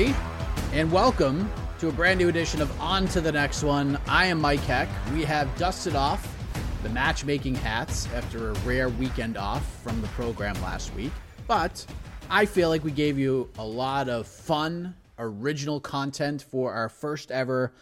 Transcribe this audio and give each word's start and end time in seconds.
everybody, 0.00 0.72
and 0.72 0.90
welcome 0.90 1.50
to 1.78 1.88
a 1.88 1.92
brand 1.92 2.18
new 2.18 2.28
edition 2.28 2.62
of 2.62 2.80
On 2.80 3.06
to 3.08 3.20
the 3.20 3.32
Next 3.32 3.62
One. 3.62 3.98
I 4.06 4.26
am 4.26 4.40
Mike 4.40 4.60
Heck. 4.60 4.88
We 5.12 5.24
have 5.24 5.54
dusted 5.58 5.94
off 5.94 6.36
the 6.82 6.88
matchmaking 6.88 7.56
hats 7.56 8.08
after 8.14 8.50
a 8.50 8.54
rare 8.60 8.88
weekend 8.88 9.36
off 9.36 9.82
from 9.82 10.00
the 10.00 10.08
program 10.08 10.54
last 10.62 10.94
week, 10.94 11.12
but 11.46 11.84
I 12.30 12.46
feel 12.46 12.70
like 12.70 12.82
we 12.82 12.92
gave 12.92 13.18
you 13.18 13.50
a 13.58 13.64
lot 13.64 14.08
of 14.08 14.26
fun, 14.26 14.94
original 15.18 15.80
content 15.80 16.42
for 16.42 16.72
our 16.72 16.88
first 16.88 17.30
ever 17.30 17.72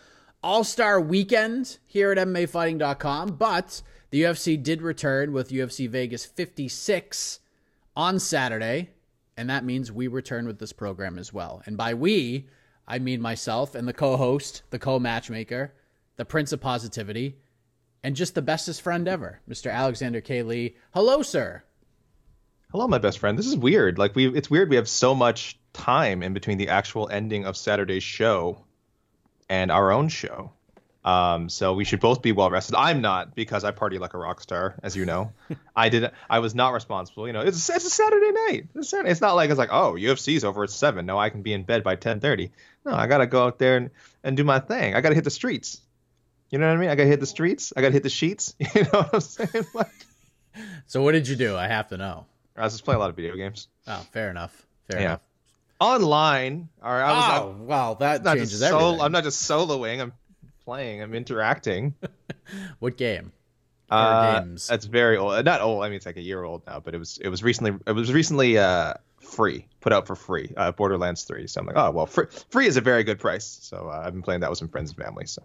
All 0.42 0.64
Star 0.64 1.00
weekend 1.00 1.78
here 1.86 2.10
at 2.10 2.18
MMAfighting.com. 2.18 3.36
But 3.36 3.82
the 4.10 4.22
UFC 4.22 4.60
did 4.60 4.82
return 4.82 5.32
with 5.32 5.50
UFC 5.50 5.88
Vegas 5.88 6.24
56 6.24 7.40
on 7.94 8.18
Saturday, 8.18 8.90
and 9.38 9.48
that 9.48 9.64
means 9.64 9.92
we 9.92 10.08
return 10.08 10.46
with 10.46 10.58
this 10.58 10.72
program 10.72 11.16
as 11.16 11.32
well. 11.32 11.62
And 11.64 11.76
by 11.76 11.94
we, 11.94 12.48
I 12.88 12.98
mean 12.98 13.20
myself 13.20 13.76
and 13.76 13.86
the 13.86 13.92
co 13.92 14.16
host, 14.16 14.64
the 14.70 14.80
co 14.80 14.98
matchmaker, 14.98 15.72
the 16.16 16.24
Prince 16.24 16.52
of 16.52 16.60
Positivity, 16.60 17.36
and 18.02 18.16
just 18.16 18.34
the 18.34 18.42
bestest 18.42 18.82
friend 18.82 19.06
ever, 19.06 19.40
Mr. 19.48 19.72
Alexander 19.72 20.20
K. 20.20 20.42
Lee. 20.42 20.74
Hello, 20.92 21.22
sir. 21.22 21.62
Hello, 22.72 22.88
my 22.88 22.98
best 22.98 23.20
friend. 23.20 23.38
This 23.38 23.46
is 23.46 23.56
weird. 23.56 23.96
Like 23.96 24.16
we, 24.16 24.26
it's 24.36 24.50
weird. 24.50 24.70
We 24.70 24.76
have 24.76 24.88
so 24.88 25.14
much 25.14 25.56
time 25.72 26.24
in 26.24 26.34
between 26.34 26.58
the 26.58 26.70
actual 26.70 27.08
ending 27.08 27.46
of 27.46 27.56
Saturday's 27.56 28.02
show 28.02 28.64
and 29.48 29.70
our 29.70 29.92
own 29.92 30.08
show. 30.08 30.50
Um, 31.08 31.48
so 31.48 31.72
we 31.72 31.84
should 31.84 32.00
both 32.00 32.20
be 32.20 32.32
well 32.32 32.50
rested. 32.50 32.74
I'm 32.76 33.00
not 33.00 33.34
because 33.34 33.64
I 33.64 33.70
party 33.70 33.98
like 33.98 34.12
a 34.14 34.18
rock 34.18 34.40
star, 34.40 34.74
as 34.82 34.94
you 34.96 35.06
know. 35.06 35.32
I 35.76 35.88
did. 35.88 36.10
I 36.28 36.40
was 36.40 36.54
not 36.54 36.72
responsible. 36.74 37.26
You 37.26 37.32
know, 37.32 37.40
it's 37.40 37.68
a, 37.68 37.74
it's 37.74 37.86
a 37.86 37.90
Saturday 37.90 38.30
night. 38.32 38.66
It's, 38.74 38.90
Saturday. 38.90 39.10
it's 39.10 39.20
not 39.20 39.34
like 39.34 39.48
it's 39.48 39.58
like 39.58 39.70
oh 39.72 39.92
UFC's 39.94 40.44
over 40.44 40.64
at 40.64 40.70
seven. 40.70 41.06
No, 41.06 41.18
I 41.18 41.30
can 41.30 41.42
be 41.42 41.52
in 41.52 41.62
bed 41.62 41.82
by 41.82 41.96
ten 41.96 42.20
thirty. 42.20 42.50
No, 42.84 42.92
I 42.92 43.06
gotta 43.06 43.26
go 43.26 43.44
out 43.44 43.58
there 43.58 43.76
and, 43.76 43.90
and 44.22 44.36
do 44.36 44.44
my 44.44 44.58
thing. 44.58 44.94
I 44.94 45.00
gotta 45.00 45.14
hit 45.14 45.24
the 45.24 45.30
streets. 45.30 45.80
You 46.50 46.58
know 46.58 46.66
what 46.68 46.76
I 46.76 46.80
mean? 46.80 46.90
I 46.90 46.94
gotta 46.94 47.08
hit 47.08 47.20
the 47.20 47.26
streets. 47.26 47.72
I 47.76 47.80
gotta 47.80 47.92
hit 47.94 48.02
the 48.02 48.10
sheets. 48.10 48.54
You 48.74 48.82
know 48.82 48.88
what 49.02 49.14
I'm 49.14 49.20
saying? 49.20 49.66
Like, 49.74 49.86
So, 50.86 51.02
what 51.02 51.12
did 51.12 51.28
you 51.28 51.36
do? 51.36 51.56
I 51.56 51.68
have 51.68 51.88
to 51.88 51.96
know. 51.96 52.26
I 52.56 52.64
was 52.64 52.72
just 52.74 52.84
playing 52.84 52.96
a 52.96 53.00
lot 53.00 53.10
of 53.10 53.16
video 53.16 53.34
games. 53.36 53.68
Oh, 53.86 54.04
fair 54.12 54.28
enough. 54.30 54.66
Fair 54.90 55.00
Yeah. 55.00 55.04
enough. 55.06 55.20
Online. 55.80 56.68
All 56.82 56.90
right. 56.92 57.02
I 57.02 57.12
was. 57.12 57.54
oh, 57.60 57.64
wow, 57.64 57.94
that 57.94 58.24
changes 58.24 58.62
everything. 58.62 59.00
I'm 59.00 59.12
not 59.12 59.22
just 59.24 59.48
soloing. 59.48 60.00
I'm 60.00 60.12
playing. 60.68 61.02
I'm 61.02 61.14
interacting. 61.14 61.94
What 62.78 62.96
game? 62.96 63.32
Uh, 63.90 64.40
games? 64.40 64.66
That's 64.66 64.86
very 64.86 65.18
old. 65.18 65.44
Not 65.44 65.60
old. 65.60 65.84
I 65.84 65.88
mean, 65.88 65.96
it's 65.96 66.06
like 66.06 66.16
a 66.16 66.22
year 66.22 66.42
old 66.42 66.62
now, 66.66 66.80
but 66.80 66.94
it 66.94 66.98
was 66.98 67.18
it 67.18 67.28
was 67.28 67.42
recently 67.42 67.78
it 67.86 67.92
was 67.92 68.10
recently 68.10 68.56
uh 68.56 68.94
free, 69.20 69.66
put 69.80 69.92
out 69.92 70.06
for 70.06 70.16
free. 70.16 70.50
Uh, 70.56 70.72
Borderlands 70.72 71.24
3. 71.24 71.46
So 71.46 71.60
I'm 71.60 71.66
like, 71.66 71.76
oh 71.76 71.90
well, 71.90 72.06
free, 72.06 72.24
free 72.50 72.66
is 72.66 72.78
a 72.78 72.80
very 72.80 73.04
good 73.04 73.18
price. 73.18 73.44
So 73.44 73.90
uh, 73.90 74.02
I've 74.02 74.14
been 74.14 74.22
playing 74.22 74.40
that 74.40 74.48
with 74.48 74.58
some 74.58 74.68
friends 74.68 74.90
and 74.90 74.98
family. 75.04 75.26
So 75.26 75.42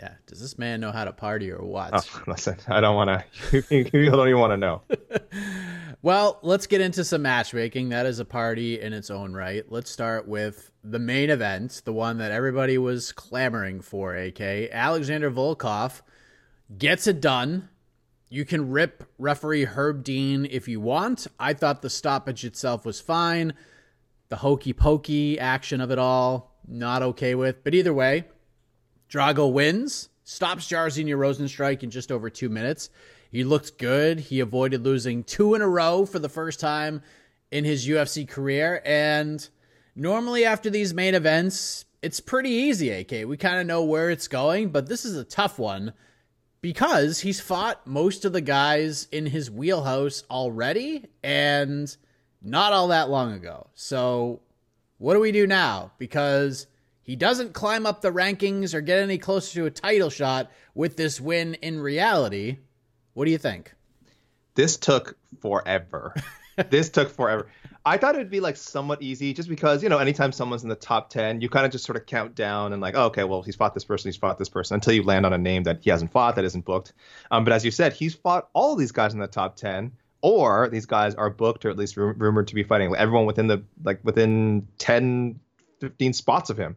Yeah. 0.00 0.14
Does 0.26 0.40
this 0.40 0.56
man 0.56 0.80
know 0.80 0.92
how 0.92 1.04
to 1.04 1.12
party 1.12 1.50
or 1.50 1.62
what? 1.62 1.90
Oh, 1.92 2.22
listen, 2.26 2.56
I 2.68 2.80
don't 2.80 2.96
want 2.96 3.10
to. 3.52 3.64
you 3.70 4.10
don't 4.10 4.28
even 4.28 4.40
want 4.40 4.52
to 4.52 4.56
know. 4.56 4.82
Well, 6.04 6.40
let's 6.42 6.66
get 6.66 6.80
into 6.80 7.04
some 7.04 7.22
matchmaking. 7.22 7.90
That 7.90 8.06
is 8.06 8.18
a 8.18 8.24
party 8.24 8.80
in 8.80 8.92
its 8.92 9.08
own 9.08 9.34
right. 9.34 9.64
Let's 9.70 9.88
start 9.88 10.26
with 10.26 10.72
the 10.82 10.98
main 10.98 11.30
event, 11.30 11.82
the 11.84 11.92
one 11.92 12.18
that 12.18 12.32
everybody 12.32 12.76
was 12.76 13.12
clamoring 13.12 13.82
for, 13.82 14.16
AK. 14.16 14.40
Alexander 14.40 15.30
Volkov 15.30 16.02
gets 16.76 17.06
it 17.06 17.20
done. 17.20 17.68
You 18.28 18.44
can 18.44 18.70
rip 18.70 19.04
referee 19.16 19.64
Herb 19.64 20.02
Dean 20.02 20.44
if 20.50 20.66
you 20.66 20.80
want. 20.80 21.28
I 21.38 21.52
thought 21.54 21.82
the 21.82 21.90
stoppage 21.90 22.44
itself 22.44 22.84
was 22.84 23.00
fine. 23.00 23.54
The 24.28 24.36
hokey 24.36 24.72
pokey 24.72 25.38
action 25.38 25.80
of 25.80 25.92
it 25.92 26.00
all, 26.00 26.58
not 26.66 27.02
okay 27.02 27.36
with. 27.36 27.62
But 27.62 27.76
either 27.76 27.94
way, 27.94 28.24
Drago 29.08 29.52
wins, 29.52 30.08
stops 30.24 30.66
Jairzinho 30.66 31.16
Rozenstruik 31.16 31.84
in 31.84 31.90
just 31.90 32.10
over 32.10 32.28
two 32.28 32.48
minutes. 32.48 32.90
He 33.32 33.44
looked 33.44 33.78
good. 33.78 34.20
He 34.20 34.40
avoided 34.40 34.84
losing 34.84 35.24
two 35.24 35.54
in 35.54 35.62
a 35.62 35.68
row 35.68 36.04
for 36.04 36.18
the 36.18 36.28
first 36.28 36.60
time 36.60 37.00
in 37.50 37.64
his 37.64 37.88
UFC 37.88 38.28
career. 38.28 38.82
And 38.84 39.48
normally, 39.96 40.44
after 40.44 40.68
these 40.68 40.92
main 40.92 41.14
events, 41.14 41.86
it's 42.02 42.20
pretty 42.20 42.50
easy, 42.50 42.90
AK. 42.90 43.26
We 43.26 43.38
kind 43.38 43.58
of 43.58 43.66
know 43.66 43.84
where 43.84 44.10
it's 44.10 44.28
going, 44.28 44.68
but 44.68 44.86
this 44.86 45.06
is 45.06 45.16
a 45.16 45.24
tough 45.24 45.58
one 45.58 45.94
because 46.60 47.20
he's 47.20 47.40
fought 47.40 47.86
most 47.86 48.26
of 48.26 48.34
the 48.34 48.42
guys 48.42 49.08
in 49.10 49.24
his 49.24 49.50
wheelhouse 49.50 50.24
already 50.30 51.06
and 51.22 51.96
not 52.42 52.74
all 52.74 52.88
that 52.88 53.08
long 53.08 53.32
ago. 53.32 53.68
So, 53.74 54.42
what 54.98 55.14
do 55.14 55.20
we 55.20 55.32
do 55.32 55.46
now? 55.46 55.92
Because 55.96 56.66
he 57.00 57.16
doesn't 57.16 57.54
climb 57.54 57.86
up 57.86 58.02
the 58.02 58.12
rankings 58.12 58.74
or 58.74 58.82
get 58.82 58.98
any 58.98 59.16
closer 59.16 59.54
to 59.54 59.66
a 59.66 59.70
title 59.70 60.10
shot 60.10 60.50
with 60.74 60.96
this 60.96 61.18
win 61.18 61.54
in 61.54 61.80
reality. 61.80 62.58
What 63.14 63.26
do 63.26 63.30
you 63.30 63.38
think? 63.38 63.74
This 64.54 64.76
took 64.76 65.16
forever. 65.40 66.14
this 66.70 66.90
took 66.90 67.10
forever. 67.10 67.48
I 67.84 67.96
thought 67.96 68.14
it 68.14 68.18
would 68.18 68.30
be 68.30 68.40
like 68.40 68.56
somewhat 68.56 69.02
easy 69.02 69.32
just 69.32 69.48
because, 69.48 69.82
you 69.82 69.88
know, 69.88 69.98
anytime 69.98 70.30
someone's 70.30 70.62
in 70.62 70.68
the 70.68 70.76
top 70.76 71.10
10, 71.10 71.40
you 71.40 71.48
kind 71.48 71.66
of 71.66 71.72
just 71.72 71.84
sort 71.84 71.96
of 71.96 72.06
count 72.06 72.34
down 72.34 72.72
and 72.72 72.80
like, 72.80 72.94
oh, 72.96 73.06
okay, 73.06 73.24
well, 73.24 73.42
he's 73.42 73.56
fought 73.56 73.74
this 73.74 73.84
person, 73.84 74.08
he's 74.08 74.16
fought 74.16 74.38
this 74.38 74.48
person 74.48 74.74
until 74.74 74.94
you 74.94 75.02
land 75.02 75.26
on 75.26 75.32
a 75.32 75.38
name 75.38 75.64
that 75.64 75.80
he 75.82 75.90
hasn't 75.90 76.12
fought, 76.12 76.36
that 76.36 76.44
isn't 76.44 76.64
booked. 76.64 76.92
Um, 77.30 77.44
but 77.44 77.52
as 77.52 77.64
you 77.64 77.70
said, 77.70 77.92
he's 77.92 78.14
fought 78.14 78.48
all 78.52 78.76
these 78.76 78.92
guys 78.92 79.14
in 79.14 79.20
the 79.20 79.26
top 79.26 79.56
10 79.56 79.92
or 80.20 80.68
these 80.68 80.86
guys 80.86 81.14
are 81.16 81.28
booked 81.28 81.64
or 81.64 81.70
at 81.70 81.76
least 81.76 81.96
rum- 81.96 82.14
rumored 82.16 82.46
to 82.48 82.54
be 82.54 82.62
fighting 82.62 82.90
like, 82.90 83.00
everyone 83.00 83.26
within 83.26 83.48
the 83.48 83.64
like 83.82 83.98
within 84.04 84.68
10 84.78 85.40
15 85.80 86.12
spots 86.12 86.48
of 86.48 86.56
him. 86.56 86.76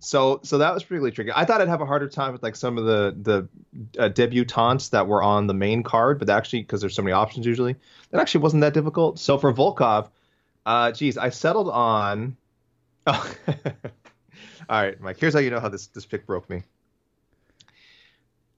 So 0.00 0.40
so 0.42 0.58
that 0.58 0.74
was 0.74 0.90
really 0.90 1.10
tricky. 1.10 1.30
I 1.34 1.44
thought 1.44 1.60
I'd 1.60 1.68
have 1.68 1.80
a 1.80 1.86
harder 1.86 2.08
time 2.08 2.32
with 2.32 2.42
like 2.42 2.56
some 2.56 2.78
of 2.78 2.84
the 2.84 3.16
the 3.20 4.02
uh, 4.02 4.08
debutantes 4.08 4.90
that 4.90 5.06
were 5.06 5.22
on 5.22 5.46
the 5.46 5.54
main 5.54 5.82
card, 5.82 6.18
but 6.18 6.30
actually 6.30 6.62
because 6.62 6.80
there's 6.80 6.94
so 6.94 7.02
many 7.02 7.12
options 7.12 7.46
usually, 7.46 7.76
that 8.10 8.20
actually 8.20 8.42
wasn't 8.42 8.60
that 8.62 8.74
difficult. 8.74 9.18
So 9.18 9.38
for 9.38 9.52
Volkov, 9.52 10.08
uh, 10.64 10.92
geez, 10.92 11.16
I 11.16 11.30
settled 11.30 11.68
on. 11.68 12.36
Oh. 13.06 13.34
All 14.68 14.82
right, 14.82 15.00
Mike. 15.00 15.18
Here's 15.18 15.32
how 15.34 15.40
you 15.40 15.50
know 15.50 15.60
how 15.60 15.68
this 15.68 15.86
this 15.88 16.04
pick 16.04 16.26
broke 16.26 16.50
me. 16.50 16.62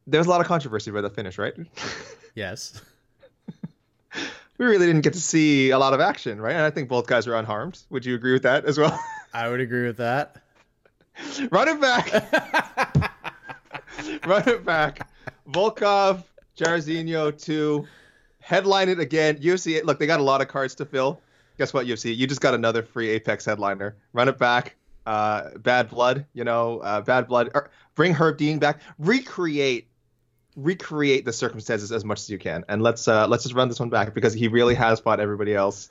There 0.07 0.19
was 0.19 0.27
a 0.27 0.31
lot 0.31 0.41
of 0.41 0.47
controversy 0.47 0.91
about 0.91 1.03
the 1.03 1.11
finish, 1.11 1.39
right? 1.39 1.55
Yes. 2.35 2.81
we 4.59 4.67
really 4.67 4.87
didn't 4.87 5.01
get 5.01 5.13
to 5.15 5.21
see 5.21 5.71
a 5.71 5.79
lot 5.79 5.93
of 5.93 5.99
action, 5.99 6.41
right? 6.41 6.55
And 6.55 6.63
I 6.63 6.71
think 6.71 6.89
both 6.89 7.09
guys 7.09 7.27
were 7.27 7.35
unharmed. 7.35 7.83
Would 7.91 8.05
you 8.05 8.15
agree 8.15 8.33
with 8.33 8.45
that 8.45 8.65
as 8.65 8.79
well? 8.79 8.97
I 9.35 9.49
would 9.49 9.59
agree 9.59 9.89
with 9.89 9.97
that. 9.97 10.37
Run 11.51 11.69
it 11.69 11.81
back. 11.81 12.13
Run 14.27 14.49
it 14.49 14.65
back. 14.65 15.09
Volkov, 15.51 16.25
Jairzinho, 16.57 17.41
two. 17.43 17.87
Headline 18.41 18.89
it 18.89 19.01
again. 19.01 19.39
UFC. 19.39 19.83
Look, 19.85 19.99
they 19.99 20.07
got 20.07 20.21
a 20.21 20.23
lot 20.23 20.41
of 20.41 20.49
cards 20.49 20.75
to 20.77 20.87
fill. 20.87 21.21
Guess 21.59 21.75
what, 21.75 21.87
UFC? 21.87 22.17
You 22.17 22.27
just 22.27 22.41
got 22.41 22.55
another 22.55 22.83
free 22.83 23.09
Apex 23.11 23.45
headliner. 23.45 23.97
Run 24.13 24.29
it 24.29 24.39
back. 24.39 24.77
Uh, 25.05 25.51
Bad 25.59 25.91
Blood. 25.91 26.27
You 26.33 26.45
know, 26.45 26.79
uh, 26.79 27.01
Bad 27.01 27.27
Blood. 27.27 27.51
Or 27.55 27.71
bring 27.95 28.15
Herb 28.15 28.39
Dean 28.39 28.59
back. 28.59 28.81
Recreate. 28.99 29.89
Recreate 30.57 31.25
the 31.25 31.33
circumstances 31.33 31.93
as 31.93 32.05
much 32.05 32.21
as 32.21 32.31
you 32.31 32.39
can, 32.39 32.65
and 32.69 32.83
let's 32.83 33.07
uh, 33.07 33.29
let's 33.29 33.45
just 33.45 33.55
run 33.55 33.69
this 33.69 33.79
one 33.79 33.91
back 33.91 34.13
because 34.13 34.35
he 34.35 34.49
really 34.49 34.75
has 34.75 34.99
fought 34.99 35.21
everybody 35.21 35.55
else. 35.55 35.89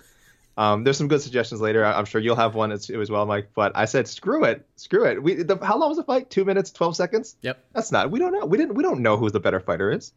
Um, 0.57 0.83
there's 0.83 0.97
some 0.97 1.07
good 1.07 1.21
suggestions 1.21 1.61
later. 1.61 1.85
I- 1.85 1.93
I'm 1.97 2.05
sure 2.05 2.19
you'll 2.19 2.35
have 2.35 2.55
one 2.55 2.71
as, 2.71 2.89
as 2.89 3.11
well, 3.11 3.25
Mike. 3.25 3.49
But 3.53 3.71
I 3.75 3.85
said, 3.85 4.07
screw 4.07 4.43
it, 4.43 4.65
screw 4.75 5.05
it. 5.05 5.21
We 5.21 5.35
the, 5.35 5.57
how 5.63 5.77
long 5.77 5.89
was 5.89 5.97
the 5.97 6.03
fight? 6.03 6.29
Two 6.31 6.45
minutes, 6.45 6.71
twelve 6.71 6.95
seconds. 6.95 7.35
Yep. 7.41 7.63
That's 7.73 7.91
not. 7.91 8.09
We 8.09 8.19
don't 8.19 8.31
know. 8.33 8.45
We 8.45 8.57
didn't. 8.57 8.73
We 8.75 8.83
don't 8.83 9.01
know 9.01 9.17
who 9.17 9.29
the 9.29 9.39
better 9.39 9.59
fighter 9.59 9.91
is. 9.91 10.13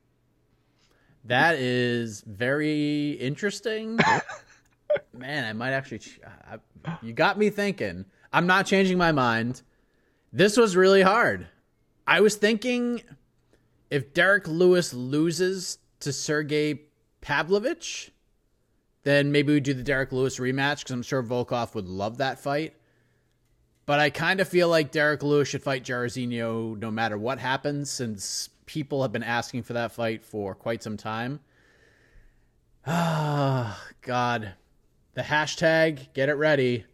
That 1.27 1.57
is 1.57 2.23
very 2.27 3.11
interesting. 3.13 3.99
Man, 5.13 5.45
I 5.45 5.53
might 5.53 5.73
actually. 5.73 6.01
I, 6.51 6.57
you 7.03 7.13
got 7.13 7.39
me 7.39 7.51
thinking. 7.51 8.07
I'm 8.33 8.47
not 8.47 8.65
changing 8.65 8.97
my 8.97 9.13
mind. 9.13 9.61
This 10.33 10.57
was 10.57 10.77
really 10.77 11.03
hard. 11.03 11.49
I 12.07 12.21
was 12.23 12.37
thinking 12.37 13.03
if 13.91 14.15
Derek 14.15 14.49
Lewis 14.49 14.95
loses 14.95 15.79
to 16.01 16.13
Sergey 16.13 16.81
Pavlovich, 17.21 18.11
then 19.03 19.33
maybe 19.33 19.53
we 19.53 19.61
do 19.61 19.75
the 19.75 19.83
Derek 19.83 20.13
Lewis 20.13 20.39
rematch 20.39 20.79
because 20.79 20.93
I'm 20.93 21.03
sure 21.03 21.23
Volkov 21.23 21.75
would 21.75 21.89
love 21.89 22.19
that 22.19 22.39
fight. 22.39 22.75
But 23.87 23.99
I 23.99 24.11
kind 24.11 24.41
of 24.41 24.49
feel 24.49 24.69
like 24.69 24.93
Derek 24.93 25.23
Lewis 25.23 25.49
should 25.49 25.63
fight 25.63 25.85
Jairzinho 25.85 26.79
no 26.79 26.91
matter 26.91 27.19
what 27.19 27.39
happens, 27.39 27.91
since 27.91 28.49
people 28.67 29.03
have 29.03 29.11
been 29.11 29.23
asking 29.23 29.63
for 29.65 29.73
that 29.73 29.93
fight 29.93 30.23
for 30.25 30.55
quite 30.55 30.83
some 30.83 30.97
time. 30.97 31.41
Ah, 32.87 33.83
God. 34.03 34.53
The 35.15 35.23
hashtag, 35.23 36.13
get 36.15 36.29
it 36.29 36.35
ready. 36.35 36.85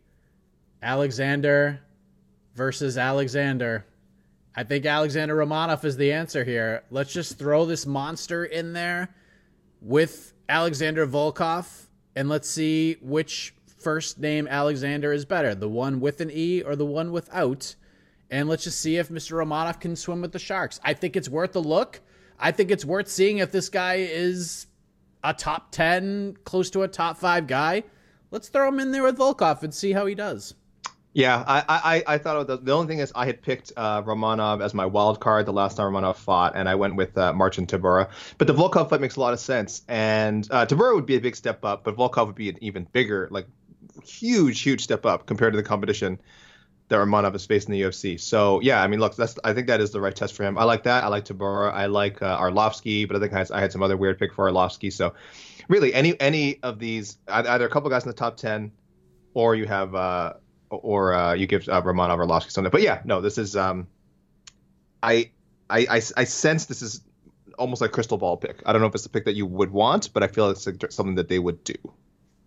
Alexander 0.82 1.80
versus 2.54 2.96
Alexander. 2.96 3.84
I 4.54 4.64
think 4.64 4.86
Alexander 4.86 5.36
Romanov 5.36 5.84
is 5.84 5.98
the 5.98 6.12
answer 6.12 6.44
here. 6.44 6.82
Let's 6.90 7.12
just 7.12 7.38
throw 7.38 7.66
this 7.66 7.84
monster 7.84 8.44
in 8.44 8.72
there 8.72 9.14
with 9.82 10.32
Alexander 10.48 11.06
Volkov 11.06 11.85
and 12.16 12.28
let's 12.28 12.48
see 12.48 12.96
which 13.02 13.54
first 13.78 14.18
name 14.18 14.48
Alexander 14.48 15.12
is 15.12 15.24
better 15.24 15.54
the 15.54 15.68
one 15.68 16.00
with 16.00 16.20
an 16.20 16.30
E 16.32 16.62
or 16.62 16.74
the 16.74 16.86
one 16.86 17.12
without. 17.12 17.76
And 18.28 18.48
let's 18.48 18.64
just 18.64 18.80
see 18.80 18.96
if 18.96 19.08
Mr. 19.08 19.36
Romanov 19.36 19.78
can 19.78 19.94
swim 19.94 20.22
with 20.22 20.32
the 20.32 20.40
Sharks. 20.40 20.80
I 20.82 20.94
think 20.94 21.14
it's 21.14 21.28
worth 21.28 21.54
a 21.54 21.60
look. 21.60 22.00
I 22.40 22.50
think 22.50 22.72
it's 22.72 22.84
worth 22.84 23.06
seeing 23.06 23.38
if 23.38 23.52
this 23.52 23.68
guy 23.68 23.96
is 23.96 24.66
a 25.22 25.32
top 25.32 25.70
10, 25.70 26.38
close 26.44 26.68
to 26.70 26.82
a 26.82 26.88
top 26.88 27.18
five 27.18 27.46
guy. 27.46 27.84
Let's 28.32 28.48
throw 28.48 28.68
him 28.68 28.80
in 28.80 28.90
there 28.90 29.04
with 29.04 29.18
Volkov 29.18 29.62
and 29.62 29.72
see 29.72 29.92
how 29.92 30.06
he 30.06 30.16
does. 30.16 30.54
Yeah, 31.16 31.42
I 31.46 31.64
I, 32.06 32.14
I 32.14 32.18
thought 32.18 32.46
the, 32.46 32.58
the 32.58 32.72
only 32.72 32.88
thing 32.88 32.98
is 32.98 33.10
I 33.14 33.24
had 33.24 33.40
picked 33.40 33.72
uh, 33.74 34.02
Romanov 34.02 34.62
as 34.62 34.74
my 34.74 34.84
wild 34.84 35.18
card 35.18 35.46
the 35.46 35.52
last 35.52 35.78
time 35.78 35.90
Romanov 35.90 36.16
fought, 36.16 36.52
and 36.54 36.68
I 36.68 36.74
went 36.74 36.94
with 36.94 37.16
uh, 37.16 37.32
Marcin 37.32 37.66
Tybura. 37.66 38.10
But 38.36 38.48
the 38.48 38.52
Volkov 38.52 38.90
fight 38.90 39.00
makes 39.00 39.16
a 39.16 39.20
lot 39.20 39.32
of 39.32 39.40
sense, 39.40 39.80
and 39.88 40.46
uh, 40.50 40.66
Tybura 40.66 40.94
would 40.94 41.06
be 41.06 41.16
a 41.16 41.20
big 41.20 41.34
step 41.34 41.64
up, 41.64 41.84
but 41.84 41.96
Volkov 41.96 42.26
would 42.26 42.34
be 42.34 42.50
an 42.50 42.58
even 42.60 42.86
bigger, 42.92 43.28
like 43.30 43.46
huge, 44.04 44.60
huge 44.60 44.82
step 44.82 45.06
up 45.06 45.24
compared 45.24 45.54
to 45.54 45.56
the 45.56 45.62
competition 45.62 46.20
that 46.88 46.96
Romanov 46.96 47.32
has 47.32 47.46
faced 47.46 47.66
in 47.66 47.72
the 47.72 47.80
UFC. 47.80 48.20
So 48.20 48.60
yeah, 48.60 48.82
I 48.82 48.86
mean, 48.86 49.00
look, 49.00 49.16
that's 49.16 49.38
I 49.42 49.54
think 49.54 49.68
that 49.68 49.80
is 49.80 49.92
the 49.92 50.02
right 50.02 50.14
test 50.14 50.34
for 50.34 50.42
him. 50.42 50.58
I 50.58 50.64
like 50.64 50.82
that. 50.82 51.02
I 51.02 51.08
like 51.08 51.24
Tybura. 51.24 51.72
I 51.72 51.86
like 51.86 52.20
uh, 52.20 52.38
Arlovsky, 52.38 53.08
but 53.08 53.16
I 53.16 53.20
think 53.20 53.32
I 53.32 53.38
had, 53.38 53.50
I 53.52 53.60
had 53.60 53.72
some 53.72 53.82
other 53.82 53.96
weird 53.96 54.18
pick 54.18 54.34
for 54.34 54.50
Arlovsky. 54.50 54.92
So 54.92 55.14
really, 55.66 55.94
any 55.94 56.20
any 56.20 56.62
of 56.62 56.78
these, 56.78 57.16
either 57.26 57.64
a 57.64 57.70
couple 57.70 57.88
guys 57.88 58.02
in 58.02 58.10
the 58.10 58.14
top 58.14 58.36
ten, 58.36 58.70
or 59.32 59.54
you 59.54 59.64
have. 59.64 59.94
Uh, 59.94 60.34
or 60.70 61.14
uh, 61.14 61.34
you 61.34 61.46
give 61.46 61.68
uh, 61.68 61.82
Romanov 61.82 62.18
Arlovsky 62.18 62.50
something. 62.50 62.70
But 62.70 62.82
yeah, 62.82 63.00
no, 63.04 63.20
this 63.20 63.38
is 63.38 63.56
um, 63.56 63.86
I, 65.02 65.30
I, 65.70 65.86
I 65.90 66.02
I 66.16 66.24
sense 66.24 66.66
this 66.66 66.82
is 66.82 67.02
almost 67.58 67.80
like 67.80 67.92
crystal 67.92 68.18
ball 68.18 68.36
pick. 68.36 68.62
I 68.66 68.72
don't 68.72 68.80
know 68.80 68.88
if 68.88 68.94
it's 68.94 69.06
a 69.06 69.10
pick 69.10 69.24
that 69.24 69.34
you 69.34 69.46
would 69.46 69.70
want, 69.70 70.12
but 70.12 70.22
I 70.22 70.28
feel 70.28 70.50
it's 70.50 70.64
something 70.64 71.14
that 71.16 71.28
they 71.28 71.38
would 71.38 71.64
do. 71.64 71.74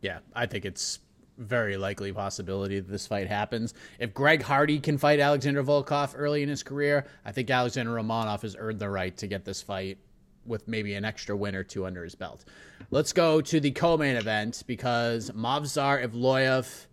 Yeah, 0.01 0.19
I 0.35 0.45
think 0.45 0.65
it's 0.65 0.99
very 1.37 1.77
likely 1.77 2.11
possibility 2.11 2.79
that 2.79 2.91
this 2.91 3.07
fight 3.07 3.27
happens. 3.27 3.73
If 3.97 4.13
Greg 4.13 4.41
Hardy 4.41 4.79
can 4.79 4.97
fight 4.97 5.19
Alexander 5.19 5.63
Volkov 5.63 6.13
early 6.15 6.43
in 6.43 6.49
his 6.49 6.63
career, 6.63 7.05
I 7.25 7.31
think 7.31 7.49
Alexander 7.49 7.93
Romanov 7.93 8.41
has 8.41 8.55
earned 8.57 8.79
the 8.79 8.89
right 8.89 9.15
to 9.17 9.27
get 9.27 9.45
this 9.45 9.61
fight 9.61 9.97
with 10.45 10.67
maybe 10.67 10.95
an 10.95 11.05
extra 11.05 11.35
win 11.35 11.55
or 11.55 11.63
two 11.63 11.85
under 11.85 12.03
his 12.03 12.15
belt. 12.15 12.43
Let's 12.91 13.13
go 13.13 13.39
to 13.39 13.59
the 13.59 13.71
co-main 13.71 14.15
event 14.15 14.63
because 14.67 15.31
Movsar 15.31 16.05
Evloev 16.05 16.87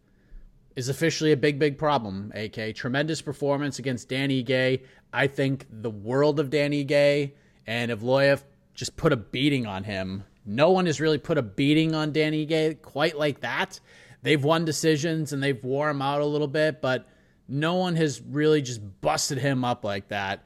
is 0.76 0.88
officially 0.90 1.32
a 1.32 1.36
big, 1.36 1.58
big 1.58 1.78
problem. 1.78 2.32
AK 2.34 2.74
tremendous 2.74 3.22
performance 3.22 3.78
against 3.78 4.08
Dan 4.08 4.28
Ige. 4.28 4.82
I 5.12 5.26
think 5.26 5.66
the 5.70 5.90
world 5.90 6.38
of 6.38 6.50
Dan 6.50 6.72
Ige 6.72 7.32
and 7.66 7.90
Evloev 7.90 8.44
just 8.74 8.96
put 8.96 9.12
a 9.12 9.16
beating 9.16 9.66
on 9.66 9.84
him. 9.84 10.24
No 10.44 10.70
one 10.70 10.86
has 10.86 11.00
really 11.00 11.18
put 11.18 11.38
a 11.38 11.42
beating 11.42 11.94
on 11.94 12.12
Dan 12.12 12.32
Ige 12.32 12.80
quite 12.82 13.18
like 13.18 13.40
that. 13.40 13.80
They've 14.22 14.42
won 14.42 14.64
decisions 14.64 15.32
and 15.32 15.42
they've 15.42 15.62
wore 15.64 15.88
him 15.88 16.02
out 16.02 16.20
a 16.20 16.26
little 16.26 16.48
bit, 16.48 16.80
but 16.82 17.08
no 17.48 17.74
one 17.74 17.96
has 17.96 18.20
really 18.20 18.60
just 18.60 18.80
busted 19.00 19.38
him 19.38 19.64
up 19.64 19.84
like 19.84 20.08
that. 20.08 20.44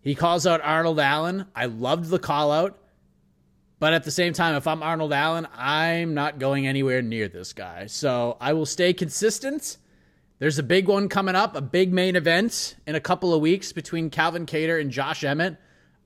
He 0.00 0.14
calls 0.14 0.46
out 0.46 0.60
Arnold 0.62 0.98
Allen. 0.98 1.46
I 1.54 1.66
loved 1.66 2.10
the 2.10 2.18
call 2.18 2.50
out. 2.50 2.78
But 3.80 3.92
at 3.92 4.04
the 4.04 4.10
same 4.10 4.32
time, 4.32 4.56
if 4.56 4.66
I'm 4.66 4.82
Arnold 4.82 5.12
Allen, 5.12 5.46
I'm 5.54 6.14
not 6.14 6.38
going 6.38 6.66
anywhere 6.66 7.00
near 7.00 7.28
this 7.28 7.52
guy. 7.52 7.86
So 7.86 8.36
I 8.40 8.52
will 8.52 8.66
stay 8.66 8.92
consistent. 8.92 9.76
There's 10.40 10.58
a 10.58 10.64
big 10.64 10.88
one 10.88 11.08
coming 11.08 11.34
up, 11.34 11.54
a 11.54 11.60
big 11.60 11.92
main 11.92 12.16
event 12.16 12.76
in 12.86 12.94
a 12.94 13.00
couple 13.00 13.32
of 13.32 13.40
weeks 13.40 13.72
between 13.72 14.10
Calvin 14.10 14.46
Kattar 14.46 14.80
and 14.80 14.90
Josh 14.90 15.22
Emmett. 15.22 15.56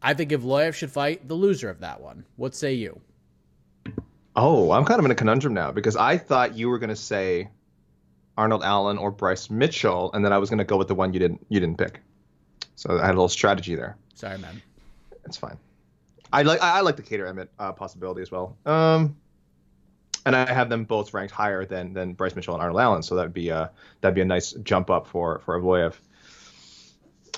I 0.02 0.14
think 0.14 0.30
Evloev 0.30 0.74
should 0.74 0.90
fight 0.90 1.28
the 1.28 1.34
loser 1.34 1.70
of 1.70 1.80
that 1.80 2.00
one. 2.00 2.24
What 2.36 2.54
say 2.54 2.74
you? 2.74 3.00
Oh, 4.34 4.72
I'm 4.72 4.84
kind 4.84 4.98
of 4.98 5.04
in 5.04 5.10
a 5.10 5.14
conundrum 5.14 5.54
now 5.54 5.72
because 5.72 5.96
I 5.96 6.18
thought 6.18 6.56
you 6.56 6.68
were 6.68 6.78
going 6.78 6.90
to 6.90 6.96
say 6.96 7.50
Arnold 8.36 8.62
Allen 8.64 8.98
or 8.98 9.10
Bryce 9.10 9.50
Mitchell, 9.50 10.10
and 10.12 10.24
then 10.24 10.32
I 10.32 10.38
was 10.38 10.48
going 10.48 10.58
to 10.58 10.64
go 10.64 10.76
with 10.76 10.88
the 10.88 10.94
one 10.94 11.12
you 11.12 11.20
didn't 11.20 11.46
you 11.48 11.60
didn't 11.60 11.78
pick. 11.78 12.00
So 12.74 12.98
I 12.98 13.04
had 13.04 13.10
a 13.10 13.18
little 13.18 13.28
strategy 13.28 13.74
there. 13.74 13.96
Sorry, 14.14 14.38
man. 14.38 14.62
It's 15.26 15.36
fine. 15.36 15.58
I 16.32 16.42
like 16.42 16.62
I 16.62 16.80
like 16.80 16.96
the 16.96 17.02
Kattar 17.02 17.28
Emmett 17.28 17.50
uh, 17.58 17.72
possibility 17.72 18.22
as 18.22 18.30
well. 18.30 18.56
Um, 18.64 19.16
and 20.24 20.36
I 20.36 20.50
have 20.52 20.68
them 20.68 20.84
both 20.84 21.12
ranked 21.12 21.32
higher 21.32 21.64
than 21.64 21.92
than 21.92 22.14
Bryce 22.14 22.34
Mitchell 22.34 22.54
and 22.54 22.62
Arnold 22.62 22.80
Allen, 22.80 23.02
so 23.02 23.16
that'd 23.16 23.34
be 23.34 23.50
a 23.50 23.70
that'd 24.00 24.14
be 24.14 24.20
a 24.20 24.26
nice 24.26 24.52
jump 24.52 24.90
up 24.90 25.06
for 25.08 25.40
for 25.40 25.60
Evloev. 25.60 25.94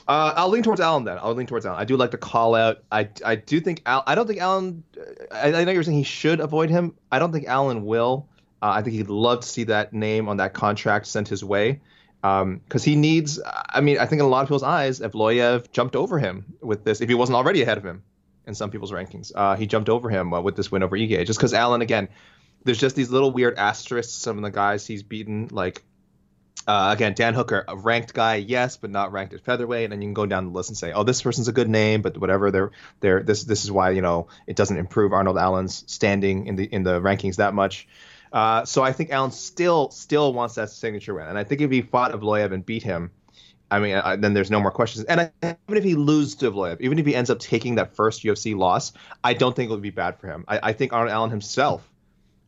Uh, 0.06 0.35
I'll 0.37 0.50
lean 0.50 0.62
towards 0.62 0.82
Allen 0.82 1.05
then. 1.05 1.19
I'll 1.20 1.35
lean 1.35 1.46
towards 1.46 1.64
Allen. 1.64 1.81
I 1.81 1.85
do 1.85 1.96
like 1.96 2.11
the 2.11 2.19
call 2.19 2.55
out. 2.55 2.85
I, 2.93 3.08
I 3.25 3.37
do 3.37 3.58
think 3.58 3.81
Al. 3.87 4.02
I 4.06 4.14
don't 4.14 4.26
think 4.26 4.38
Allen. 4.38 4.85
I, 5.32 5.55
I 5.55 5.64
know 5.64 5.73
you're 5.73 5.82
saying 5.82 5.96
he 5.96 6.05
should 6.05 6.41
avoid 6.41 6.69
him. 6.69 6.94
I 7.11 7.19
don't 7.19 7.32
think 7.32 7.46
Allen 7.46 7.87
will. 7.87 8.29
Uh, 8.61 8.69
I 8.69 8.82
think 8.82 8.96
he'd 8.96 9.08
love 9.08 9.41
to 9.41 9.49
see 9.49 9.64
that 9.64 9.94
name 9.94 10.29
on 10.29 10.37
that 10.38 10.52
contract 10.52 11.06
sent 11.06 11.29
his 11.29 11.43
way 11.43 11.81
because 12.20 12.43
um, 12.43 12.61
he 12.82 12.96
needs. 12.96 13.41
I 13.44 13.81
mean, 13.81 13.99
I 13.99 14.05
think 14.05 14.20
in 14.20 14.26
a 14.26 14.29
lot 14.29 14.43
of 14.43 14.49
people's 14.49 14.62
eyes, 14.62 15.00
Evloev 15.00 15.70
jumped 15.73 15.96
over 15.96 16.19
him 16.19 16.55
with 16.61 16.85
this 16.85 17.00
if 17.00 17.08
he 17.08 17.14
wasn't 17.14 17.37
already 17.37 17.62
ahead 17.62 17.79
of 17.79 17.85
him 17.85 18.02
in 18.46 18.55
some 18.55 18.70
people's 18.70 18.93
rankings. 18.93 19.32
Uh, 19.35 19.56
he 19.56 19.67
jumped 19.67 19.88
over 19.88 20.11
him 20.11 20.32
uh, 20.32 20.41
with 20.41 20.56
this 20.56 20.70
win 20.70 20.82
over 20.82 20.96
Ige, 20.96 21.26
just 21.26 21.38
because 21.38 21.55
Allen 21.55 21.82
again. 21.82 22.08
There's 22.64 22.79
just 22.79 22.96
these 22.96 23.11
little 23.11 23.31
weird 23.31 23.58
asterisks. 23.58 24.14
Some 24.14 24.38
of 24.38 24.43
the 24.43 24.50
guys 24.50 24.87
he's 24.87 25.02
beaten, 25.02 25.49
like 25.50 25.85
uh, 26.67 26.91
again, 26.94 27.12
Dan 27.14 27.35
Hooker, 27.35 27.64
a 27.69 27.76
ranked 27.76 28.14
guy, 28.14 28.37
yes, 28.37 28.76
but 28.76 28.91
not 28.91 29.12
ranked 29.12 29.35
at 29.35 29.43
featherweight. 29.43 29.85
And 29.85 29.93
then 29.93 30.00
you 30.00 30.08
can 30.08 30.15
go 30.15 30.27
down 30.27 30.46
the 30.46 30.51
list 30.51 30.70
and 30.70 30.77
say, 30.77 30.93
oh, 30.93 31.03
this 31.03 31.20
person's 31.20 31.48
a 31.48 31.53
good 31.53 31.69
name, 31.69 32.01
but 32.01 32.17
whatever. 32.17 32.51
They're, 32.51 32.70
they're 33.01 33.22
this 33.22 33.44
this 33.44 33.65
is 33.65 33.70
why 33.70 33.91
you 33.91 34.03
know 34.03 34.29
it 34.46 34.56
doesn't 34.56 34.77
improve 34.77 35.13
Arnold 35.13 35.36
Allen's 35.36 35.84
standing 35.86 36.46
in 36.46 36.56
the 36.56 36.65
in 36.65 36.82
the 36.82 37.01
rankings 37.01 37.36
that 37.36 37.55
much. 37.55 37.86
Uh, 38.32 38.65
so 38.65 38.82
I 38.82 38.93
think 38.93 39.10
Allen 39.10 39.31
still 39.31 39.91
still 39.91 40.32
wants 40.32 40.55
that 40.55 40.70
signature 40.70 41.15
win, 41.15 41.27
and 41.27 41.39
I 41.39 41.44
think 41.44 41.60
if 41.60 41.70
he 41.70 41.82
fought 41.82 42.13
Evloev 42.13 42.53
and 42.53 42.65
beat 42.65 42.82
him, 42.82 43.10
I 43.75 43.81
mean, 43.81 43.97
I, 43.97 44.15
then 44.15 44.35
there's 44.35 44.53
no 44.53 44.61
more 44.61 44.71
questions. 44.71 45.05
And 45.07 45.21
I, 45.21 45.33
even 45.43 45.77
if 45.77 45.83
he 45.83 45.97
loses 45.97 46.37
to 46.37 46.51
Evloev, 46.53 46.81
even 46.81 47.01
if 47.01 47.07
he 47.07 47.15
ends 47.15 47.29
up 47.29 47.41
taking 47.41 47.75
that 47.75 47.97
first 47.97 48.23
UFC 48.23 48.57
loss, 48.57 48.93
I 49.25 49.35
don't 49.35 49.57
think 49.57 49.69
it 49.69 49.73
would 49.73 49.83
be 49.83 49.91
bad 49.91 50.21
for 50.21 50.29
him. 50.29 50.45
I, 50.47 50.61
I 50.63 50.73
think 50.75 50.93
Arnold 50.93 51.13
Allen 51.13 51.31
himself 51.31 51.91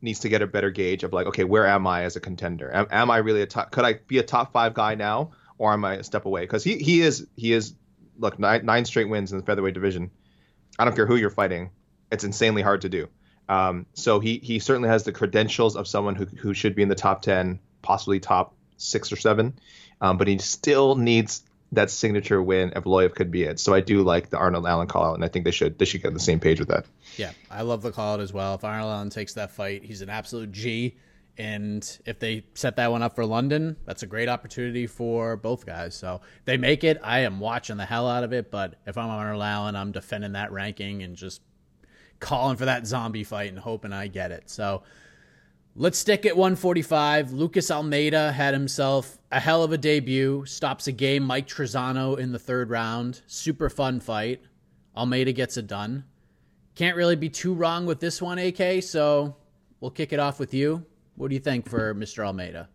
needs 0.01 0.19
to 0.19 0.29
get 0.29 0.41
a 0.41 0.47
better 0.47 0.71
gauge 0.71 1.03
of 1.03 1.11
like, 1.11 1.27
okay, 1.27 1.43
where 1.43 1.67
am 1.67 1.85
I 1.85 2.03
as 2.03 2.15
a 2.15 2.21
contender? 2.21 2.73
Am, 2.73 2.87
am 2.91 3.11
I 3.11 3.17
really 3.17 3.41
a 3.41 3.45
top? 3.45 3.71
Could 3.71 3.83
I 3.83 3.95
be 4.07 4.19
a 4.19 4.23
top 4.23 4.53
five 4.53 4.73
guy 4.73 4.95
now, 4.95 5.31
or 5.57 5.73
am 5.73 5.83
I 5.83 5.95
a 5.95 6.03
step 6.03 6.25
away? 6.25 6.43
Because 6.43 6.63
he 6.63 6.77
he 6.77 7.01
is 7.01 7.27
he 7.35 7.51
is 7.51 7.73
look 8.17 8.39
nine, 8.39 8.65
nine 8.65 8.85
straight 8.85 9.09
wins 9.09 9.33
in 9.33 9.37
the 9.37 9.43
featherweight 9.43 9.73
division. 9.73 10.11
I 10.79 10.85
don't 10.85 10.95
care 10.95 11.07
who 11.07 11.17
you're 11.17 11.29
fighting, 11.29 11.71
it's 12.09 12.23
insanely 12.23 12.61
hard 12.61 12.81
to 12.81 12.89
do. 12.89 13.09
Um, 13.49 13.85
so 13.95 14.21
he 14.21 14.37
he 14.37 14.59
certainly 14.59 14.87
has 14.87 15.03
the 15.03 15.11
credentials 15.11 15.75
of 15.75 15.89
someone 15.89 16.15
who 16.15 16.25
who 16.25 16.53
should 16.53 16.73
be 16.73 16.83
in 16.83 16.89
the 16.89 16.95
top 16.95 17.21
ten, 17.21 17.59
possibly 17.81 18.21
top 18.21 18.55
six 18.77 19.11
or 19.11 19.17
seven 19.17 19.59
um, 20.01 20.17
but 20.17 20.27
he 20.27 20.37
still 20.37 20.95
needs 20.95 21.43
that 21.71 21.89
signature 21.89 22.41
win. 22.41 22.71
Evloev 22.71 23.13
could 23.15 23.31
be 23.31 23.43
it. 23.43 23.59
So 23.59 23.73
I 23.73 23.81
do 23.81 24.01
like 24.01 24.29
the 24.29 24.37
Arnold 24.37 24.65
Allen 24.65 24.87
call 24.87 25.05
out, 25.05 25.15
and 25.15 25.25
I 25.25 25.27
think 25.27 25.45
they 25.45 25.51
should 25.51 25.77
they 25.79 25.85
should 25.85 26.01
get 26.01 26.09
on 26.09 26.13
the 26.13 26.19
same 26.19 26.39
page 26.39 26.59
with 26.59 26.69
that. 26.69 26.85
Yeah, 27.17 27.31
I 27.51 27.61
love 27.63 27.81
the 27.81 27.91
call 27.91 28.13
out 28.13 28.19
as 28.19 28.33
well. 28.33 28.55
If 28.55 28.63
Arnold 28.63 28.91
Allen 28.91 29.09
takes 29.09 29.33
that 29.33 29.51
fight, 29.51 29.83
he's 29.83 30.01
an 30.01 30.09
absolute 30.09 30.51
G. 30.51 30.97
And 31.39 31.99
if 32.05 32.17
they 32.17 32.45
set 32.55 32.77
that 32.77 32.89
one 32.89 33.03
up 33.03 33.13
for 33.13 33.23
London, 33.23 33.75
that's 33.85 34.01
a 34.01 34.07
great 34.07 34.27
opportunity 34.27 34.87
for 34.87 35.37
both 35.37 35.67
guys. 35.67 35.93
So 35.93 36.21
they 36.45 36.57
make 36.57 36.83
it. 36.83 36.99
I 37.03 37.19
am 37.19 37.39
watching 37.39 37.77
the 37.77 37.85
hell 37.85 38.07
out 38.07 38.23
of 38.23 38.33
it. 38.33 38.49
But 38.49 38.75
if 38.87 38.97
I'm 38.97 39.09
Arnold 39.09 39.43
Allen, 39.43 39.75
I'm 39.75 39.91
defending 39.91 40.31
that 40.31 40.51
ranking 40.51 41.03
and 41.03 41.15
just 41.15 41.41
calling 42.19 42.57
for 42.57 42.65
that 42.65 42.87
zombie 42.87 43.23
fight 43.23 43.49
and 43.49 43.59
hoping 43.59 43.93
I 43.93 44.07
get 44.07 44.31
it. 44.31 44.49
So 44.49 44.81
Let's 45.79 45.99
stick 45.99 46.25
at 46.25 46.35
145. 46.35 47.33
Lucas 47.33 47.69
Almeida 47.69 48.31
had 48.31 48.55
himself 48.55 49.19
a 49.31 49.39
hell 49.39 49.61
of 49.61 49.71
a 49.71 49.77
debut. 49.77 50.43
Stops 50.47 50.87
a 50.87 50.91
game 50.91 51.21
Mike 51.21 51.47
Trizano 51.47 52.17
in 52.17 52.31
the 52.31 52.39
third 52.39 52.71
round. 52.71 53.21
Super 53.27 53.69
fun 53.69 53.99
fight. 53.99 54.41
Almeida 54.95 55.33
gets 55.33 55.55
it 55.55 55.67
done. 55.67 56.03
Can't 56.73 56.97
really 56.97 57.15
be 57.15 57.29
too 57.29 57.53
wrong 57.53 57.85
with 57.85 57.99
this 57.99 58.19
one, 58.19 58.39
AK. 58.39 58.81
So 58.81 59.35
we'll 59.79 59.91
kick 59.91 60.13
it 60.13 60.19
off 60.19 60.39
with 60.39 60.55
you. 60.55 60.83
What 61.15 61.27
do 61.27 61.35
you 61.35 61.39
think 61.39 61.69
for 61.69 61.93
Mr. 61.93 62.25
Almeida? 62.25 62.69